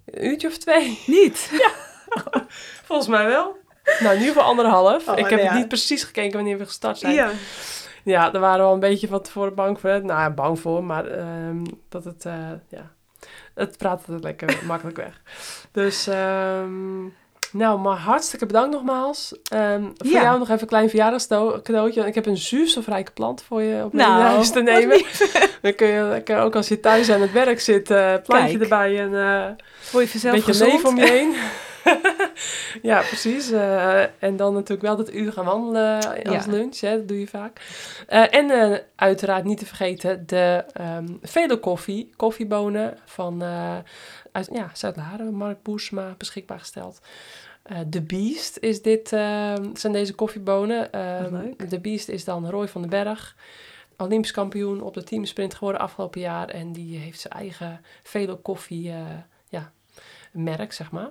een 0.05 0.25
uurtje 0.25 0.47
of 0.47 0.57
twee. 0.57 0.99
Niet. 1.07 1.49
Volgens 2.87 3.07
mij 3.07 3.25
wel. 3.25 3.57
Nou, 3.99 4.13
in 4.15 4.19
ieder 4.19 4.33
geval 4.33 4.49
anderhalf. 4.49 5.07
Oh, 5.07 5.17
ik 5.17 5.27
heb 5.29 5.39
ja. 5.39 5.45
het 5.45 5.57
niet 5.57 5.67
precies 5.67 6.03
gekeken 6.03 6.33
wanneer 6.33 6.57
we 6.57 6.65
gestart 6.65 6.97
zijn. 6.97 7.13
Ja. 7.13 7.31
Ja, 8.03 8.29
daar 8.29 8.41
waren 8.41 8.59
we 8.59 8.65
al 8.65 8.73
een 8.73 8.79
beetje 8.79 9.07
van 9.07 9.21
tevoren 9.21 9.55
bang 9.55 9.79
voor. 9.79 9.89
Nou, 9.89 10.05
ja, 10.19 10.29
bang 10.29 10.59
voor, 10.59 10.83
maar 10.83 11.05
ehm, 11.05 11.63
dat 11.89 12.03
het, 12.03 12.25
eh, 12.25 12.33
ja, 12.67 12.91
het 13.53 13.77
praat 13.77 14.03
het 14.05 14.23
lekker 14.23 14.59
makkelijk 14.67 14.97
weg. 14.97 15.21
Dus, 15.71 16.07
ehm, 16.07 16.99
nou, 17.51 17.79
maar 17.79 17.97
hartstikke 17.97 18.45
bedankt 18.45 18.71
nogmaals. 18.75 19.35
Ehm, 19.51 19.83
voor 19.97 20.11
Ja. 20.11 20.21
jou 20.21 20.39
nog 20.39 20.47
even 20.49 20.61
een 20.61 20.67
klein 20.67 20.89
verjaardagscadeautje. 20.89 22.05
Ik 22.07 22.15
heb 22.15 22.25
een 22.25 22.37
zuurstofrijke 22.37 23.11
plant 23.11 23.43
voor 23.43 23.61
je 23.61 23.83
op 23.83 23.93
mee 23.93 24.05
Nou, 24.05 24.21
huis 24.21 24.51
te 24.51 24.61
nemen. 24.61 25.03
Dan 25.61 25.75
kun 25.75 25.87
je 25.87 26.01
lekker, 26.03 26.39
ook 26.41 26.55
als 26.55 26.67
je 26.67 26.79
thuis 26.79 27.11
aan 27.11 27.21
het 27.21 27.31
werk 27.31 27.59
zit, 27.59 27.91
eh 27.91 28.13
plantje 28.25 28.57
Kijk. 28.57 28.61
erbij 28.61 28.99
en... 28.99 29.13
eh, 29.15 29.45
Voor 29.79 30.01
je 30.01 30.07
vanzelf 30.09 30.33
beetje 30.35 30.51
gezond. 30.51 30.71
leven 30.71 30.89
om 30.89 30.97
je 30.97 31.05
heen. 31.11 31.33
ja, 32.81 32.99
precies. 33.01 33.51
Eh, 33.51 34.01
en 34.23 34.35
dan 34.35 34.53
natuurlijk 34.53 34.81
wel 34.81 34.95
dat 34.95 35.13
uur 35.13 35.33
gaan 35.33 35.45
wandelen 35.45 35.95
als 36.25 36.45
Ja. 36.45 36.51
lunch. 36.51 36.79
Hè, 36.79 36.97
dat 36.97 37.07
doe 37.07 37.19
je 37.19 37.27
vaak. 37.27 37.61
Eh, 38.07 38.33
en 38.33 38.49
eh, 38.49 38.77
uiteraard 38.95 39.43
niet 39.43 39.57
te 39.57 39.65
vergeten 39.65 40.27
de 40.27 40.63
ehm 40.73 41.07
vele 41.21 41.57
koffie, 41.57 42.09
koffiebonen 42.15 42.97
van 43.05 43.43
uit 44.31 44.49
ja, 44.51 44.69
Zuid-Laren, 44.73 45.33
Mark 45.33 45.63
Boersma, 45.63 46.15
beschikbaar 46.17 46.59
gesteld. 46.59 46.99
The 47.89 48.01
Beast 48.01 48.57
is 48.57 48.81
dit, 48.81 49.13
ehm, 49.13 49.75
zijn 49.75 49.93
deze 49.93 50.13
koffiebonen. 50.13 50.91
Ehm, 50.91 51.35
leuk. 51.35 51.61
The 51.69 51.79
Beast 51.79 52.09
is 52.09 52.23
dan 52.23 52.49
Roy 52.49 52.67
van 52.67 52.81
den 52.81 52.89
Berg. 52.89 53.35
Olympisch 53.97 54.31
kampioen 54.31 54.81
op 54.81 54.93
de 54.93 55.03
teamsprint 55.03 55.53
geworden 55.53 55.81
afgelopen 55.81 56.21
jaar. 56.21 56.49
En 56.49 56.71
die 56.71 56.97
heeft 56.97 57.19
zijn 57.19 57.33
eigen 57.33 57.81
vele 58.03 58.35
koffie 58.35 58.93
merk, 60.31 60.73
zeg 60.73 60.91
maar. 60.91 61.09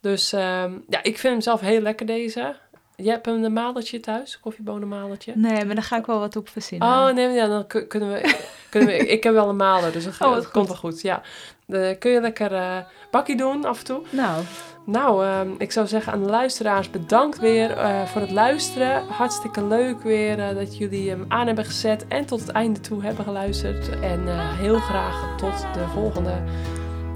Dus 0.00 0.32
ehm, 0.32 0.72
ja, 0.88 1.02
ik 1.02 1.18
vind 1.18 1.32
hem 1.32 1.40
zelf 1.40 1.60
heel 1.60 1.80
lekker 1.80 2.06
deze. 2.06 2.56
Je 2.96 3.10
hebt 3.10 3.26
een 3.26 3.52
malertje 3.52 4.00
thuis, 4.00 4.40
koffiebonenmalertje. 4.40 5.32
Nee, 5.36 5.64
maar 5.64 5.74
daar 5.74 5.84
ga 5.84 5.96
ik 5.96 6.06
wel 6.06 6.18
wat 6.18 6.36
op 6.36 6.48
verzinnen. 6.48 6.88
Oh, 6.88 7.10
nee, 7.14 7.28
ja, 7.28 7.46
dan 7.46 7.66
kun- 7.66 7.86
kunnen 7.88 8.08
we... 8.12 8.20
Kunnen 8.70 8.88
we 8.88 8.96
ik 9.06 9.22
heb 9.22 9.32
wel 9.32 9.48
een 9.48 9.56
maler, 9.56 9.92
dus 9.92 10.04
dat, 10.04 10.14
Oh, 10.20 10.34
dat 10.34 10.44
goed. 10.44 10.52
komt 10.52 10.66
wel 10.68 10.76
goed. 10.76 11.00
Ja. 11.00 11.22
Dan 11.66 11.98
kun 11.98 12.10
je 12.10 12.20
lekker 12.20 12.52
eh 12.54 12.76
bakkie 13.10 13.36
doen 13.36 13.64
af 13.64 13.78
en 13.78 13.84
toe. 13.84 14.02
Nou, 14.10 14.42
Nou, 14.86 15.24
ehm, 15.24 15.48
ik 15.58 15.72
zou 15.72 15.86
zeggen 15.86 16.12
aan 16.12 16.22
de 16.22 16.28
luisteraars 16.30 16.90
bedankt 16.90 17.38
weer 17.38 17.70
eh, 17.70 18.04
voor 18.06 18.20
het 18.20 18.30
luisteren. 18.30 19.06
Hartstikke 19.06 19.64
leuk 19.66 20.02
weer 20.02 20.38
eh, 20.38 20.54
dat 20.54 20.76
jullie 20.76 21.10
hem 21.10 21.24
aan 21.28 21.46
hebben 21.46 21.64
gezet 21.64 22.06
en 22.08 22.26
tot 22.26 22.40
het 22.40 22.48
einde 22.50 22.80
toe 22.80 23.02
hebben 23.02 23.24
geluisterd. 23.24 23.88
En 24.00 24.28
eh, 24.28 24.58
heel 24.58 24.78
graag 24.78 25.36
tot 25.36 25.66
de 25.74 25.84
volgende. 25.94 26.34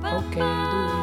Oké, 0.03 0.39
doei. 0.71 1.00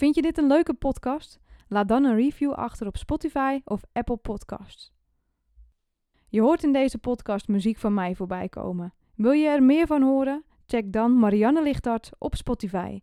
Vind 0.00 0.14
je 0.14 0.22
dit 0.22 0.38
een 0.38 0.46
leuke 0.46 0.74
podcast? 0.74 1.38
Laat 1.72 1.88
dan 1.88 2.04
een 2.04 2.16
review 2.16 2.52
achter 2.52 2.86
op 2.86 2.96
Spotify 2.96 3.60
of 3.64 3.82
Apple 3.92 4.16
Podcasts. 4.16 4.92
Je 6.28 6.40
hoort 6.40 6.62
in 6.62 6.72
deze 6.72 6.98
podcast 6.98 7.48
muziek 7.48 7.78
van 7.78 7.94
mij 7.94 8.14
voorbij 8.14 8.48
komen. 8.48 8.94
Wil 9.14 9.32
je 9.32 9.48
er 9.48 9.62
meer 9.62 9.86
van 9.86 10.02
horen? 10.02 10.44
Check 10.66 10.92
dan 10.92 11.18
Marianne 11.18 11.62
Lichtart 11.62 12.10
op 12.18 12.34
Spotify. 12.34 13.00